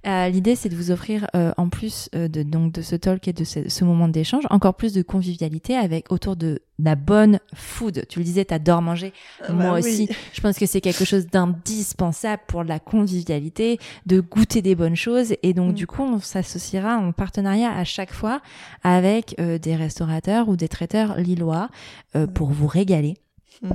Euh, 0.07 0.30
L'idée, 0.30 0.56
c'est 0.56 0.70
de 0.70 0.76
vous 0.76 0.91
offrir, 0.91 1.28
euh, 1.36 1.53
en 1.57 1.70
plus 1.70 2.10
euh, 2.16 2.28
de, 2.28 2.44
donc, 2.44 2.72
de 2.74 2.82
ce 2.82 2.95
talk 2.95 3.28
et 3.28 3.34
de 3.34 3.44
ce, 3.44 3.70
ce 3.70 3.84
moment 3.86 4.07
d'échange, 4.07 4.44
encore 4.49 4.76
plus 4.76 4.94
de 4.94 5.02
convivialité 5.02 5.76
avec 5.76 6.12
autour 6.12 6.36
de 6.36 6.62
la 6.78 6.96
bonne 6.96 7.40
food. 7.54 8.06
Tu 8.10 8.20
le 8.20 8.26
disais, 8.26 8.46
t'adores 8.46 8.82
manger. 8.82 9.14
Ah 9.48 9.54
Moi 9.54 9.64
bah 9.64 9.74
oui. 9.76 9.80
aussi, 9.80 10.10
je 10.34 10.42
pense 10.42 10.58
que 10.58 10.66
c'est 10.66 10.82
quelque 10.82 11.06
chose 11.06 11.28
d'indispensable 11.28 12.42
pour 12.48 12.64
la 12.64 12.80
convivialité, 12.80 13.80
de 14.06 14.20
goûter 14.20 14.62
des 14.62 14.76
bonnes 14.76 14.96
choses. 14.96 15.36
Et 15.44 15.54
donc, 15.54 15.72
Mm. 15.72 15.76
du 15.76 15.88
coup, 15.88 16.04
on 16.04 16.20
s'associera 16.20 16.98
en 16.98 17.12
partenariat 17.12 17.72
à 17.76 17.84
chaque 17.86 18.12
fois 18.14 18.42
avec 18.84 19.36
euh, 19.40 19.58
des 19.58 19.76
restaurateurs 19.76 20.50
ou 20.50 20.56
des 20.58 20.68
traiteurs 20.68 21.18
lillois 21.18 21.70
euh, 22.16 22.28
pour 22.28 22.50
vous 22.52 22.68
régaler. 22.68 23.16
Mm. 23.62 23.70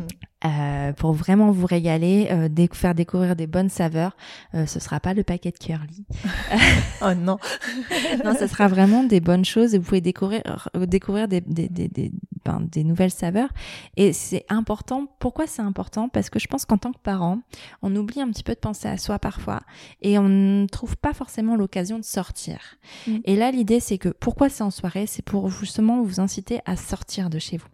Euh, 0.44 0.92
pour 0.94 1.12
vraiment 1.12 1.50
vous 1.52 1.66
régaler, 1.66 2.28
euh, 2.30 2.48
déc- 2.48 2.74
faire 2.74 2.94
découvrir 2.94 3.34
des 3.36 3.46
bonnes 3.46 3.68
saveurs. 3.70 4.16
Euh, 4.54 4.64
ce 4.66 4.78
sera 4.80 5.00
pas 5.00 5.12
le 5.14 5.22
paquet 5.22 5.50
de 5.52 5.58
curly, 5.58 6.04
Oh 7.02 7.14
non. 7.14 7.38
non, 8.24 8.34
ça 8.34 8.46
sera 8.48 8.68
vraiment 8.68 9.04
des 9.04 9.20
bonnes 9.20 9.44
choses 9.44 9.74
et 9.74 9.78
vous 9.78 9.84
pouvez 9.84 10.00
découvrir, 10.00 10.42
découvrir 10.86 11.28
des, 11.28 11.40
des, 11.42 11.68
des, 11.68 11.88
des, 11.88 12.10
ben, 12.44 12.60
des 12.60 12.84
nouvelles 12.84 13.10
saveurs. 13.10 13.50
Et 13.96 14.12
c'est 14.12 14.44
important. 14.48 15.06
Pourquoi 15.18 15.46
c'est 15.46 15.62
important? 15.62 16.08
Parce 16.08 16.30
que 16.30 16.38
je 16.38 16.46
pense 16.46 16.64
qu'en 16.64 16.78
tant 16.78 16.92
que 16.92 16.98
parent, 16.98 17.40
on 17.82 17.94
oublie 17.96 18.20
un 18.20 18.28
petit 18.30 18.42
peu 18.42 18.54
de 18.54 18.60
penser 18.60 18.88
à 18.88 18.96
soi 18.98 19.18
parfois 19.18 19.60
et 20.02 20.18
on 20.18 20.28
ne 20.28 20.66
trouve 20.66 20.96
pas 20.96 21.12
forcément 21.12 21.56
l'occasion 21.56 21.98
de 21.98 22.04
sortir. 22.04 22.58
Mm. 23.06 23.16
Et 23.24 23.36
là, 23.36 23.50
l'idée, 23.50 23.80
c'est 23.80 23.98
que 23.98 24.08
pourquoi 24.08 24.48
c'est 24.48 24.62
en 24.62 24.70
soirée? 24.70 25.06
C'est 25.06 25.24
pour 25.24 25.50
justement 25.50 26.02
vous 26.02 26.20
inciter 26.20 26.60
à 26.66 26.76
sortir 26.76 27.30
de 27.30 27.38
chez 27.38 27.56
vous 27.56 27.68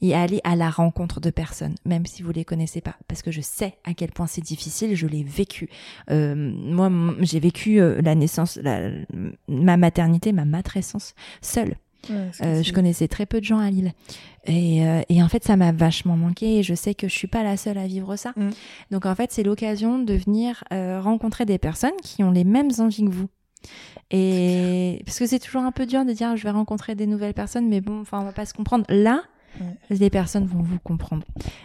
et 0.00 0.14
à 0.14 0.22
aller 0.22 0.40
à 0.44 0.56
la 0.56 0.70
rencontre 0.70 1.20
de 1.20 1.30
personnes, 1.30 1.74
même 1.84 2.06
si 2.06 2.22
vous 2.22 2.32
les 2.32 2.44
connaissez 2.44 2.80
pas. 2.80 2.96
Parce 3.08 3.22
que 3.22 3.30
je 3.30 3.40
sais 3.40 3.78
à 3.84 3.94
quel 3.94 4.12
point 4.12 4.26
c'est 4.26 4.40
difficile, 4.40 4.94
je 4.94 5.06
l'ai 5.06 5.22
vécu. 5.24 5.68
Euh, 6.10 6.34
moi, 6.34 6.90
j'ai 7.20 7.40
vécu 7.40 7.80
euh, 7.80 8.00
la 8.02 8.14
naissance, 8.14 8.56
la- 8.62 8.90
ma 9.48 9.76
maternité, 9.76 10.32
ma 10.32 10.44
matrescence 10.44 11.14
seule. 11.42 11.76
Ouais, 12.10 12.30
Euh, 12.42 12.62
je 12.62 12.72
connaissais 12.72 13.08
très 13.08 13.26
peu 13.26 13.40
de 13.40 13.44
gens 13.44 13.58
à 13.58 13.70
Lille. 13.70 13.92
Et, 14.46 14.86
euh, 14.86 15.02
et 15.08 15.22
en 15.22 15.28
fait, 15.28 15.44
ça 15.44 15.56
m'a 15.56 15.72
vachement 15.72 16.16
manqué 16.16 16.58
et 16.58 16.62
je 16.62 16.74
sais 16.74 16.94
que 16.94 17.08
je 17.08 17.12
suis 17.14 17.26
pas 17.28 17.42
la 17.42 17.56
seule 17.56 17.76
à 17.78 17.86
vivre 17.86 18.16
ça. 18.16 18.32
Mm. 18.36 18.50
Donc 18.92 19.04
en 19.06 19.14
fait, 19.14 19.30
c'est 19.32 19.42
l'occasion 19.42 19.98
de 19.98 20.14
venir 20.14 20.64
euh, 20.72 21.00
rencontrer 21.00 21.44
des 21.44 21.58
personnes 21.58 21.96
qui 22.02 22.22
ont 22.24 22.30
les 22.30 22.44
mêmes 22.44 22.70
envies 22.78 23.04
que 23.04 23.10
vous. 23.10 23.28
Et 24.10 25.02
parce 25.04 25.18
que 25.18 25.26
c'est 25.26 25.38
toujours 25.38 25.62
un 25.62 25.72
peu 25.72 25.84
dur 25.86 26.04
de 26.04 26.12
dire 26.12 26.36
je 26.36 26.44
vais 26.44 26.50
rencontrer 26.50 26.94
des 26.94 27.06
nouvelles 27.06 27.34
personnes, 27.34 27.68
mais 27.68 27.80
bon, 27.80 28.00
enfin 28.00 28.20
on 28.20 28.24
va 28.24 28.32
pas 28.32 28.46
se 28.46 28.54
comprendre. 28.54 28.84
Là, 28.88 29.22
Ouais. 29.60 29.96
les 29.96 30.10
personnes 30.10 30.44
vont 30.46 30.62
vous 30.62 30.78
comprendre. 30.78 31.24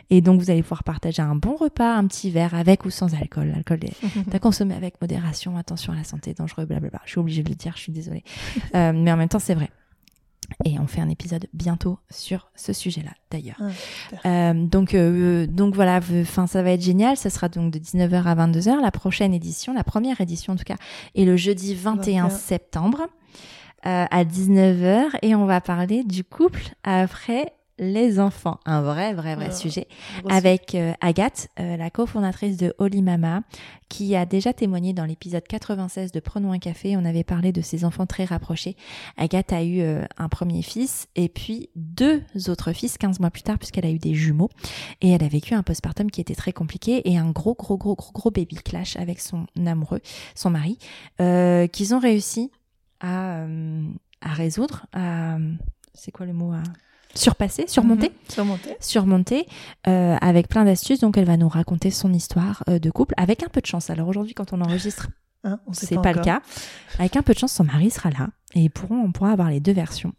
Et 0.09 0.21
donc 0.21 0.39
vous 0.41 0.49
allez 0.49 0.63
pouvoir 0.63 0.83
partager 0.83 1.21
un 1.21 1.35
bon 1.35 1.55
repas, 1.55 1.93
un 1.95 2.07
petit 2.07 2.31
verre 2.31 2.55
avec 2.55 2.85
ou 2.85 2.89
sans 2.89 3.13
alcool. 3.13 3.49
L'alcool 3.53 3.79
est 3.83 3.93
à 4.35 4.39
consommer 4.39 4.73
avec 4.73 4.99
modération, 5.01 5.57
attention 5.57 5.93
à 5.93 5.97
la 5.97 6.03
santé, 6.03 6.33
dangereux, 6.33 6.65
blablabla. 6.65 7.01
Je 7.05 7.11
suis 7.11 7.19
obligée 7.19 7.43
de 7.43 7.49
le 7.49 7.55
dire, 7.55 7.73
je 7.75 7.81
suis 7.81 7.91
désolée. 7.91 8.23
Euh, 8.73 8.93
mais 8.95 9.11
en 9.11 9.17
même 9.17 9.27
temps, 9.29 9.37
c'est 9.37 9.53
vrai. 9.53 9.69
Et 10.65 10.79
on 10.79 10.87
fait 10.87 11.01
un 11.01 11.09
épisode 11.09 11.47
bientôt 11.53 11.99
sur 12.09 12.51
ce 12.55 12.73
sujet-là, 12.73 13.11
d'ailleurs. 13.31 13.59
Ah. 14.23 14.27
Euh, 14.27 14.53
donc, 14.53 14.93
euh, 14.93 15.47
donc 15.47 15.75
voilà, 15.75 15.99
enfin 16.21 16.47
ça 16.47 16.63
va 16.63 16.71
être 16.71 16.81
génial. 16.81 17.17
Ça 17.17 17.29
sera 17.29 17.49
donc 17.49 17.71
de 17.71 17.79
19h 17.79 18.23
à 18.23 18.35
22h. 18.35 18.81
La 18.81 18.91
prochaine 18.91 19.33
édition, 19.33 19.73
la 19.73 19.83
première 19.83 20.21
édition 20.21 20.53
en 20.53 20.55
tout 20.55 20.63
cas, 20.63 20.77
est 21.15 21.25
le 21.25 21.37
jeudi 21.37 21.75
21 21.75 22.23
21. 22.23 22.29
septembre 22.29 23.07
euh, 23.85 24.05
à 24.09 24.23
19h 24.23 25.17
et 25.21 25.35
on 25.35 25.45
va 25.45 25.59
parler 25.59 26.03
du 26.03 26.23
couple 26.23 26.63
après 26.83 27.53
les 27.83 28.19
enfants. 28.19 28.59
Un 28.65 28.81
vrai, 28.81 29.13
vrai, 29.13 29.35
vrai 29.35 29.47
Ah, 29.49 29.51
sujet 29.51 29.87
avec 30.29 30.75
euh, 30.75 30.93
Agathe, 31.01 31.49
euh, 31.59 31.77
la 31.77 31.89
cofondatrice 31.89 32.57
de 32.57 32.73
Holy 32.77 33.01
Mama, 33.01 33.43
qui 33.89 34.15
a 34.15 34.25
déjà 34.25 34.53
témoigné 34.53 34.93
dans 34.93 35.05
l'épisode 35.05 35.43
96 35.47 36.11
de 36.11 36.19
Prenons 36.19 36.51
un 36.51 36.59
café. 36.59 36.97
On 36.97 37.05
avait 37.05 37.23
parlé 37.23 37.51
de 37.51 37.61
ses 37.61 37.85
enfants 37.85 38.05
très 38.05 38.25
rapprochés. 38.25 38.75
Agathe 39.17 39.53
a 39.53 39.63
eu 39.63 39.81
euh, 39.81 40.03
un 40.17 40.29
premier 40.29 40.61
fils 40.61 41.07
et 41.15 41.29
puis 41.29 41.69
deux 41.75 42.23
autres 42.47 42.73
fils 42.73 42.97
15 42.97 43.19
mois 43.19 43.29
plus 43.29 43.43
tard 43.43 43.57
puisqu'elle 43.57 43.85
a 43.85 43.91
eu 43.91 43.99
des 43.99 44.15
jumeaux 44.15 44.49
et 45.01 45.11
elle 45.11 45.23
a 45.23 45.27
vécu 45.27 45.53
un 45.53 45.63
postpartum 45.63 46.09
qui 46.09 46.21
était 46.21 46.35
très 46.35 46.53
compliqué 46.53 47.07
et 47.09 47.17
un 47.17 47.29
gros, 47.31 47.55
gros, 47.55 47.77
gros, 47.77 47.95
gros, 47.95 48.11
gros 48.13 48.31
baby 48.31 48.55
clash 48.55 48.95
avec 48.95 49.19
son 49.19 49.45
amoureux, 49.65 50.01
son 50.35 50.49
mari, 50.49 50.77
qu'ils 51.17 51.93
ont 51.93 51.99
réussi 51.99 52.51
à, 52.99 53.45
à 54.21 54.33
résoudre. 54.33 54.85
À, 54.93 55.37
c'est 55.93 56.11
quoi 56.11 56.25
le 56.25 56.33
mot 56.33 56.53
à 56.53 56.63
surpasser, 57.13 57.65
surmonter, 57.67 58.07
Mhm. 58.09 58.13
Surmonter. 58.29 58.75
surmonter 58.79 59.47
euh, 59.87 60.15
avec 60.21 60.47
plein 60.47 60.65
d'astuces. 60.65 60.99
Donc, 60.99 61.17
elle 61.17 61.25
va 61.25 61.37
nous 61.37 61.49
raconter 61.49 61.91
son 61.91 62.13
histoire 62.13 62.63
euh, 62.69 62.79
de 62.79 62.89
couple 62.89 63.13
avec 63.17 63.43
un 63.43 63.49
peu 63.49 63.61
de 63.61 63.65
chance. 63.65 63.89
Alors 63.89 64.07
aujourd'hui, 64.07 64.33
quand 64.33 64.53
on 64.53 64.61
enregistre, 64.61 65.09
Hein, 65.45 65.59
c'est 65.73 66.01
pas, 66.01 66.13
le 66.13 66.21
cas. 66.21 66.41
Avec 66.99 67.17
un 67.17 67.21
peu 67.21 67.33
de 67.33 67.37
chance, 67.39 67.51
son 67.51 67.65
mari 67.65 67.89
sera 67.91 68.09
là 68.11 68.29
et 68.55 68.61
ils 68.61 68.69
pourront, 68.69 69.01
on 69.03 69.11
pourra 69.11 69.31
avoir 69.31 69.49
les 69.49 69.59
deux 69.59 69.73
versions. 69.73 70.13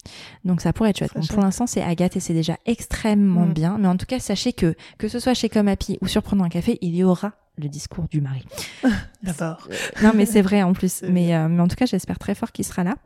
Donc 0.45 0.61
ça 0.61 0.75
pourrait 0.75 0.91
être 0.91 0.99
chouette. 0.99 1.12
Bon, 1.15 1.23
chouette. 1.23 1.33
pour 1.33 1.43
l'instant, 1.43 1.66
c'est 1.66 1.81
Agathe 1.83 2.15
et 2.16 2.21
c'est 2.21 2.35
déjà 2.35 2.59
extrêmement 2.66 3.47
Mm. 3.47 3.53
bien. 3.55 3.79
Mais 3.79 3.89
en 3.89 3.97
tout 3.97 4.05
cas, 4.05 4.19
sachez 4.19 4.53
que 4.53 4.75
que 4.99 5.09
ce 5.09 5.19
soit 5.21 5.33
chez 5.33 5.49
Comme 5.49 5.69
Happy 5.69 5.97
ou 6.03 6.09
sur 6.09 6.23
Prenons 6.23 6.45
un 6.45 6.51
café, 6.51 6.77
il 6.83 6.95
y 6.95 7.05
aura 7.05 7.33
le 7.57 7.71
discours 7.71 8.05
du 8.11 8.21
mari. 8.21 8.45
D'abord. 9.23 9.66
Non, 10.03 10.12
mais 10.15 10.27
c'est 10.27 10.43
vrai 10.43 10.62
en 10.62 10.75
plus. 10.75 11.03
Mais, 11.09 11.35
euh, 11.35 11.49
mais 11.49 11.62
en 11.62 11.69
tout 11.69 11.77
cas, 11.77 11.87
j'espère 11.87 12.19
très 12.19 12.35
fort 12.35 12.53
qu'il 12.53 12.66
sera 12.66 12.85
là. 12.85 12.97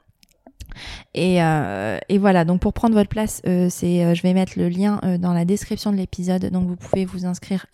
Et, 1.14 1.42
euh, 1.42 1.98
et 2.08 2.18
voilà, 2.18 2.44
donc 2.44 2.60
pour 2.60 2.72
prendre 2.72 2.94
votre 2.94 3.08
place, 3.08 3.42
euh, 3.46 3.68
c'est, 3.70 4.04
euh, 4.04 4.14
je 4.14 4.22
vais 4.22 4.34
mettre 4.34 4.52
le 4.56 4.68
lien 4.68 5.00
euh, 5.04 5.18
dans 5.18 5.32
la 5.32 5.44
description 5.44 5.92
de 5.92 5.96
l'épisode, 5.96 6.46
donc 6.50 6.68
vous 6.68 6.76
pouvez 6.76 7.04
vous 7.04 7.26
inscrire 7.26 7.66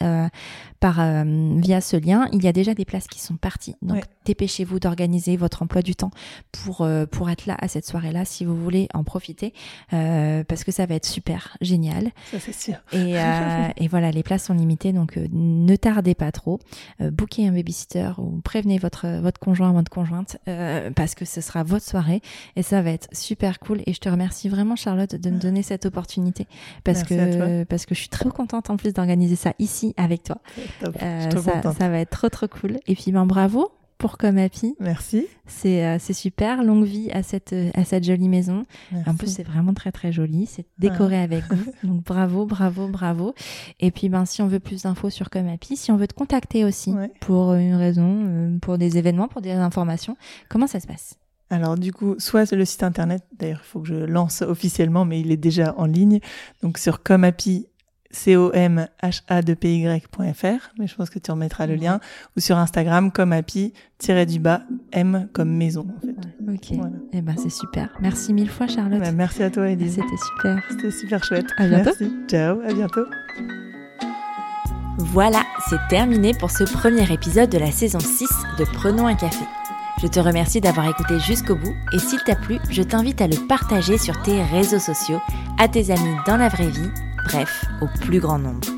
par 0.81 0.97
via 0.97 1.81
ce 1.81 1.97
lien. 1.97 2.29
Il 2.33 2.43
y 2.43 2.49
a 2.49 2.53
déjà 2.53 2.75
des 2.75 2.85
places 2.85 3.07
qui 3.07 3.21
sont 3.21 3.37
parties. 3.37 3.77
Dépêchez-vous 4.25 4.81
d'organiser 4.81 5.37
votre 5.37 5.63
emploi 5.63 5.83
du 5.83 5.95
temps 5.95 6.11
pour 6.53 6.83
euh, 6.83 7.07
pour 7.07 7.31
être 7.31 7.47
là 7.47 7.57
à 7.61 7.69
cette 7.69 7.87
soirée-là, 7.87 8.25
si 8.25 8.45
vous 8.45 8.57
voulez 8.57 8.89
en 8.95 9.05
profiter, 9.05 9.53
euh, 9.93 10.45
parce 10.45 10.65
que 10.65 10.73
ça 10.73 10.87
va 10.87 10.95
être 10.95 11.07
super 11.07 11.57
génial. 11.61 12.11
Ça, 12.31 12.39
c'est 12.41 12.55
sûr. 12.55 12.75
Et, 12.93 13.19
euh, 13.19 13.69
et 13.77 13.89
voilà, 13.89 14.11
les 14.11 14.23
places 14.23 14.45
sont 14.45 14.55
limitées, 14.55 14.93
donc 14.93 15.17
euh, 15.17 15.27
ne 15.33 15.77
tardez 15.77 16.15
pas 16.15 16.33
trop. 16.33 16.61
Euh, 17.01 17.11
bookez 17.11 17.47
un 17.47 17.53
babysitter 17.53 18.11
ou 18.19 18.41
prévenez 18.43 18.79
votre 18.79 19.07
votre 19.21 19.41
conjoint 19.41 19.71
ou 19.71 19.75
votre 19.75 19.91
conjointe 19.91 20.37
euh, 20.49 20.91
parce 20.91 21.15
que 21.15 21.25
ce 21.25 21.41
sera 21.41 21.63
votre 21.63 21.85
soirée 21.85 22.21
et 22.57 22.63
ça 22.63 22.83
va 22.83 22.91
être 22.91 23.09
super 23.13 23.59
cool. 23.59 23.83
Et 23.87 23.93
je 23.93 24.01
te 24.01 24.09
remercie 24.09 24.49
vraiment 24.49 24.77
Charlotte 24.77 25.15
de 25.15 25.31
me 25.31 25.39
donner 25.39 25.63
cette 25.63 25.87
opportunité 25.87 26.47
parce 26.85 27.09
Merci 27.11 27.39
que 27.39 27.65
parce 27.65 27.87
que 27.87 27.95
je 27.95 28.01
suis 28.01 28.09
très 28.09 28.29
contente 28.31 28.71
en 28.71 28.77
plus 28.77 28.93
d'organiser 28.93 29.37
ça 29.37 29.53
ici 29.59 29.95
avec 29.97 30.23
toi. 30.23 30.39
Top. 30.81 30.97
Je 31.01 31.21
suis 31.21 31.29
trop 31.29 31.43
ça, 31.43 31.53
contente. 31.53 31.79
ça 31.79 31.89
va 31.89 31.99
être 31.99 32.11
trop 32.11 32.29
trop 32.29 32.49
cool. 32.49 32.79
Et 32.87 32.95
puis 32.95 33.13
ben 33.13 33.27
bravo 33.27 33.71
pour 34.05 34.19
Comme 34.19 34.37
Happy, 34.37 34.75
Merci. 34.81 35.27
c'est 35.47 35.83
euh, 35.83 35.97
c'est 35.99 36.13
super. 36.13 36.63
Longue 36.63 36.85
vie 36.85 37.11
à 37.11 37.23
cette 37.23 37.55
euh, 37.55 37.71
à 37.73 37.87
cette 37.87 38.05
jolie 38.05 38.29
maison. 38.29 38.65
Merci. 38.93 39.09
En 39.09 39.15
plus, 39.15 39.29
c'est 39.29 39.45
vraiment 39.45 39.73
très 39.73 39.93
très 39.93 40.13
joli. 40.13 40.45
C'est 40.45 40.67
décoré 40.77 41.17
avec 41.23 41.49
goût. 41.49 41.57
Donc 41.85 42.05
bravo, 42.05 42.45
bravo, 42.45 42.87
bravo. 42.89 43.35
Et 43.81 43.91
puis, 43.91 44.11
ben, 44.11 44.27
si 44.27 44.43
on 44.43 44.47
veut 44.47 44.61
plus 44.61 44.83
d'infos 44.83 45.09
sur 45.09 45.31
Comme 45.31 45.49
Happy, 45.49 45.79
si 45.79 45.91
on 45.91 45.97
veut 45.97 46.07
te 46.07 46.13
contacter 46.13 46.67
aussi 46.67 46.93
Ouais. 46.93 47.11
pour 47.21 47.55
une 47.55 47.77
raison, 47.77 48.25
euh, 48.27 48.59
pour 48.59 48.77
des 48.77 48.99
événements, 48.99 49.27
pour 49.27 49.41
des 49.41 49.53
informations, 49.53 50.19
comment 50.51 50.67
ça 50.67 50.81
se 50.81 50.87
passe? 50.87 51.15
Alors 51.49 51.79
du 51.79 51.91
coup, 51.91 52.15
soit 52.19 52.53
le 52.53 52.65
site 52.67 52.83
internet, 52.83 53.23
d'ailleurs 53.39 53.63
il 53.65 53.67
faut 53.67 53.81
que 53.81 53.89
je 53.89 53.95
lance 53.95 54.43
officiellement, 54.43 55.07
mais 55.07 55.19
il 55.21 55.33
est 55.33 55.39
déjà 55.39 55.75
en 55.79 55.87
ligne, 55.87 56.21
donc 56.63 56.77
sur 56.77 57.03
comapi, 57.03 57.69
C-O-M-H-A-2-P-Y.fr, 58.15 60.71
mais 60.79 60.87
je 60.87 60.95
pense 60.95 61.11
que 61.11 61.19
tu 61.19 61.31
remettras 61.31 61.67
le 61.67 61.75
lien, 61.75 62.01
ou 62.37 62.41
sur 62.41 62.57
Instagram, 62.57 63.11
comapi, 63.11 63.75
tiré 63.99 64.25
du 64.25 64.39
bas, 64.39 64.63
M 64.93 65.29
comme 65.33 65.51
maison 65.51 65.87
en 65.97 66.01
fait. 66.01 66.15
Ok. 66.53 66.79
Voilà. 66.79 66.95
Eh 67.13 67.21
ben, 67.21 67.35
c'est 67.37 67.51
super. 67.51 67.89
Merci 68.01 68.33
mille 68.33 68.49
fois, 68.51 68.69
Charlotte. 68.69 69.01
Bah, 69.01 69.13
merci 69.13 69.43
à 69.43 69.51
toi 69.51 69.69
Elise, 69.69 69.97
C'était 69.97 70.07
super. 70.37 70.63
c'était 70.71 70.91
super 70.91 71.23
chouette. 71.25 71.47
À 71.57 71.67
bientôt. 71.67 71.91
Merci, 72.01 72.15
ciao, 72.29 72.61
à 72.61 72.73
bientôt. 72.73 73.05
Voilà, 74.99 75.43
c'est 75.69 75.81
terminé 75.91 76.33
pour 76.39 76.53
ce 76.53 76.63
premier 76.65 77.13
épisode 77.13 77.51
de 77.51 77.59
la 77.59 77.73
saison 77.73 77.99
6 77.99 78.29
de 78.59 78.65
Prenons 78.65 79.09
un 79.09 79.17
café. 79.17 79.45
Je 80.01 80.07
te 80.07 80.21
remercie 80.21 80.61
d'avoir 80.61 80.89
écouté 80.89 81.19
jusqu'au 81.19 81.57
bout 81.57 81.75
et 81.93 81.99
s'il 81.99 82.23
t'a 82.25 82.37
plu, 82.37 82.59
je 82.71 82.83
t'invite 82.83 83.21
à 83.21 83.27
le 83.27 83.37
partager 83.49 83.99
sur 83.99 84.23
tes 84.23 84.41
réseaux 84.43 84.79
sociaux, 84.79 85.21
à 85.59 85.67
tes 85.69 85.91
amis 85.91 86.15
dans 86.27 86.37
la 86.37 86.49
vraie 86.49 86.69
vie, 86.69 86.91
bref, 87.25 87.65
au 87.81 87.87
plus 88.01 88.21
grand 88.21 88.39
nombre. 88.39 88.69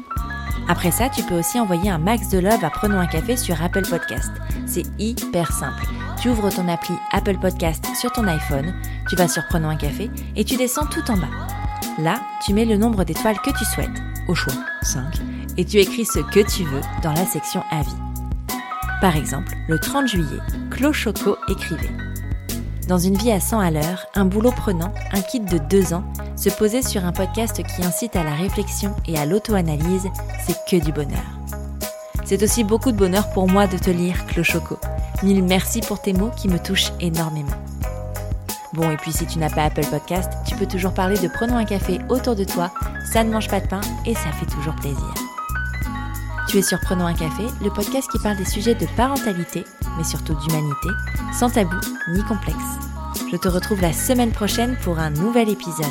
Après 0.69 0.91
ça, 0.91 1.09
tu 1.09 1.23
peux 1.23 1.39
aussi 1.39 1.61
envoyer 1.61 1.91
un 1.91 1.99
max 1.99 2.29
de 2.29 2.39
love 2.39 2.65
à 2.65 2.71
Prenons 2.71 2.99
un 2.99 3.07
café 3.07 3.37
sur 3.37 3.63
Apple 3.63 3.87
Podcast. 3.89 4.33
C'est 4.67 4.85
hyper 4.99 5.53
simple. 5.53 5.87
Tu 6.21 6.29
ouvres 6.29 6.51
ton 6.51 6.67
appli 6.69 6.95
Apple 7.13 7.39
Podcast 7.39 7.85
sur 7.95 8.11
ton 8.11 8.27
iPhone, 8.27 8.75
tu 9.09 9.17
vas 9.17 9.29
sur 9.29 9.47
Prenons 9.49 9.69
un 9.69 9.77
café 9.77 10.11
et 10.35 10.45
tu 10.45 10.57
descends 10.57 10.87
tout 10.87 11.09
en 11.11 11.17
bas. 11.17 11.29
Là, 11.99 12.21
tu 12.45 12.53
mets 12.53 12.65
le 12.65 12.77
nombre 12.77 13.05
d'étoiles 13.05 13.39
que 13.41 13.51
tu 13.51 13.65
souhaites, 13.65 14.03
au 14.29 14.35
choix 14.35 14.55
5, 14.83 15.03
et 15.57 15.65
tu 15.65 15.79
écris 15.79 16.05
ce 16.05 16.19
que 16.19 16.41
tu 16.41 16.65
veux 16.65 16.81
dans 17.03 17.13
la 17.13 17.27
section 17.27 17.63
Avis. 17.71 17.95
Par 19.01 19.17
exemple, 19.17 19.55
le 19.69 19.79
30 19.79 20.09
juillet, 20.09 20.41
Claude 20.71 20.95
Choco 20.95 21.37
écrivait 21.49 21.91
Dans 22.89 22.99
une 22.99 23.17
vie 23.17 23.33
à 23.33 23.41
100 23.41 23.59
à 23.59 23.71
l'heure, 23.73 24.07
un 24.15 24.25
boulot 24.25 24.53
prenant, 24.53 24.93
un 25.13 25.21
kit 25.21 25.41
de 25.41 25.59
2 25.59 25.93
ans, 25.93 26.05
se 26.37 26.51
poser 26.51 26.83
sur 26.83 27.05
un 27.05 27.11
podcast 27.11 27.61
qui 27.65 27.85
incite 27.85 28.15
à 28.15 28.23
la 28.23 28.33
réflexion 28.33 28.95
et 29.09 29.19
à 29.19 29.27
l'auto-analyse, 29.27 30.07
c'est 30.47 30.57
que 30.69 30.85
du 30.85 30.93
bonheur. 30.93 31.25
C'est 32.25 32.43
aussi 32.45 32.63
beaucoup 32.63 32.93
de 32.93 32.97
bonheur 32.97 33.29
pour 33.31 33.49
moi 33.49 33.67
de 33.67 33.77
te 33.77 33.91
lire, 33.91 34.25
Claude 34.27 34.45
Choco. 34.45 34.79
Mille 35.25 35.43
merci 35.43 35.81
pour 35.81 36.01
tes 36.01 36.13
mots 36.13 36.31
qui 36.37 36.47
me 36.49 36.59
touchent 36.59 36.93
énormément. 37.01 37.57
Bon, 38.73 38.89
et 38.91 38.97
puis 38.97 39.13
si 39.13 39.27
tu 39.27 39.41
n'as 39.41 39.51
pas 39.51 39.65
Apple 39.65 39.87
Podcast, 39.87 40.33
tu 40.47 40.55
peux 40.55 40.67
toujours 40.67 40.95
parler 40.95 41.19
de 41.19 41.27
Prenons 41.29 41.57
un 41.57 41.65
café 41.65 41.99
autour 42.09 42.37
de 42.37 42.45
toi, 42.45 42.71
ça 43.13 43.25
ne 43.25 43.33
mange 43.33 43.49
pas 43.49 43.61
de 43.61 43.67
pain 43.67 43.81
et 44.05 44.15
ça 44.15 44.31
fait 44.33 44.47
toujours 44.47 44.77
plaisir. 44.77 45.26
Tu 46.49 46.59
es 46.59 46.63
sur 46.63 46.79
Prenons 46.79 47.07
un 47.07 47.15
café, 47.15 47.47
le 47.61 47.71
podcast 47.71 48.09
qui 48.11 48.19
parle 48.21 48.37
des 48.37 48.45
sujets 48.45 48.77
de 48.77 48.87
parentalité, 48.97 49.65
mais 49.97 50.05
surtout 50.05 50.35
d'humanité, 50.35 50.89
sans 51.37 51.51
tabou 51.51 51.77
ni 52.13 52.23
complexe. 52.23 52.57
Je 53.33 53.37
te 53.37 53.49
retrouve 53.49 53.81
la 53.81 53.93
semaine 53.93 54.31
prochaine 54.31 54.77
pour 54.85 55.01
un 55.01 55.11
nouvel 55.11 55.49
épisode. 55.49 55.87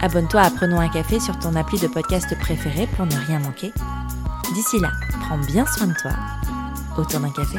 Abonne-toi 0.00 0.42
à 0.42 0.50
Prenons 0.50 0.78
un 0.78 0.88
café 0.88 1.18
sur 1.18 1.36
ton 1.40 1.56
appli 1.56 1.80
de 1.80 1.88
podcast 1.88 2.38
préféré 2.38 2.86
pour 2.96 3.06
ne 3.06 3.16
rien 3.26 3.40
manquer. 3.40 3.72
D'ici 4.54 4.78
là, 4.78 4.92
prends 5.22 5.38
bien 5.38 5.66
soin 5.66 5.88
de 5.88 5.94
toi. 5.94 6.12
Autour 6.96 7.18
d'un 7.18 7.30
café. 7.30 7.58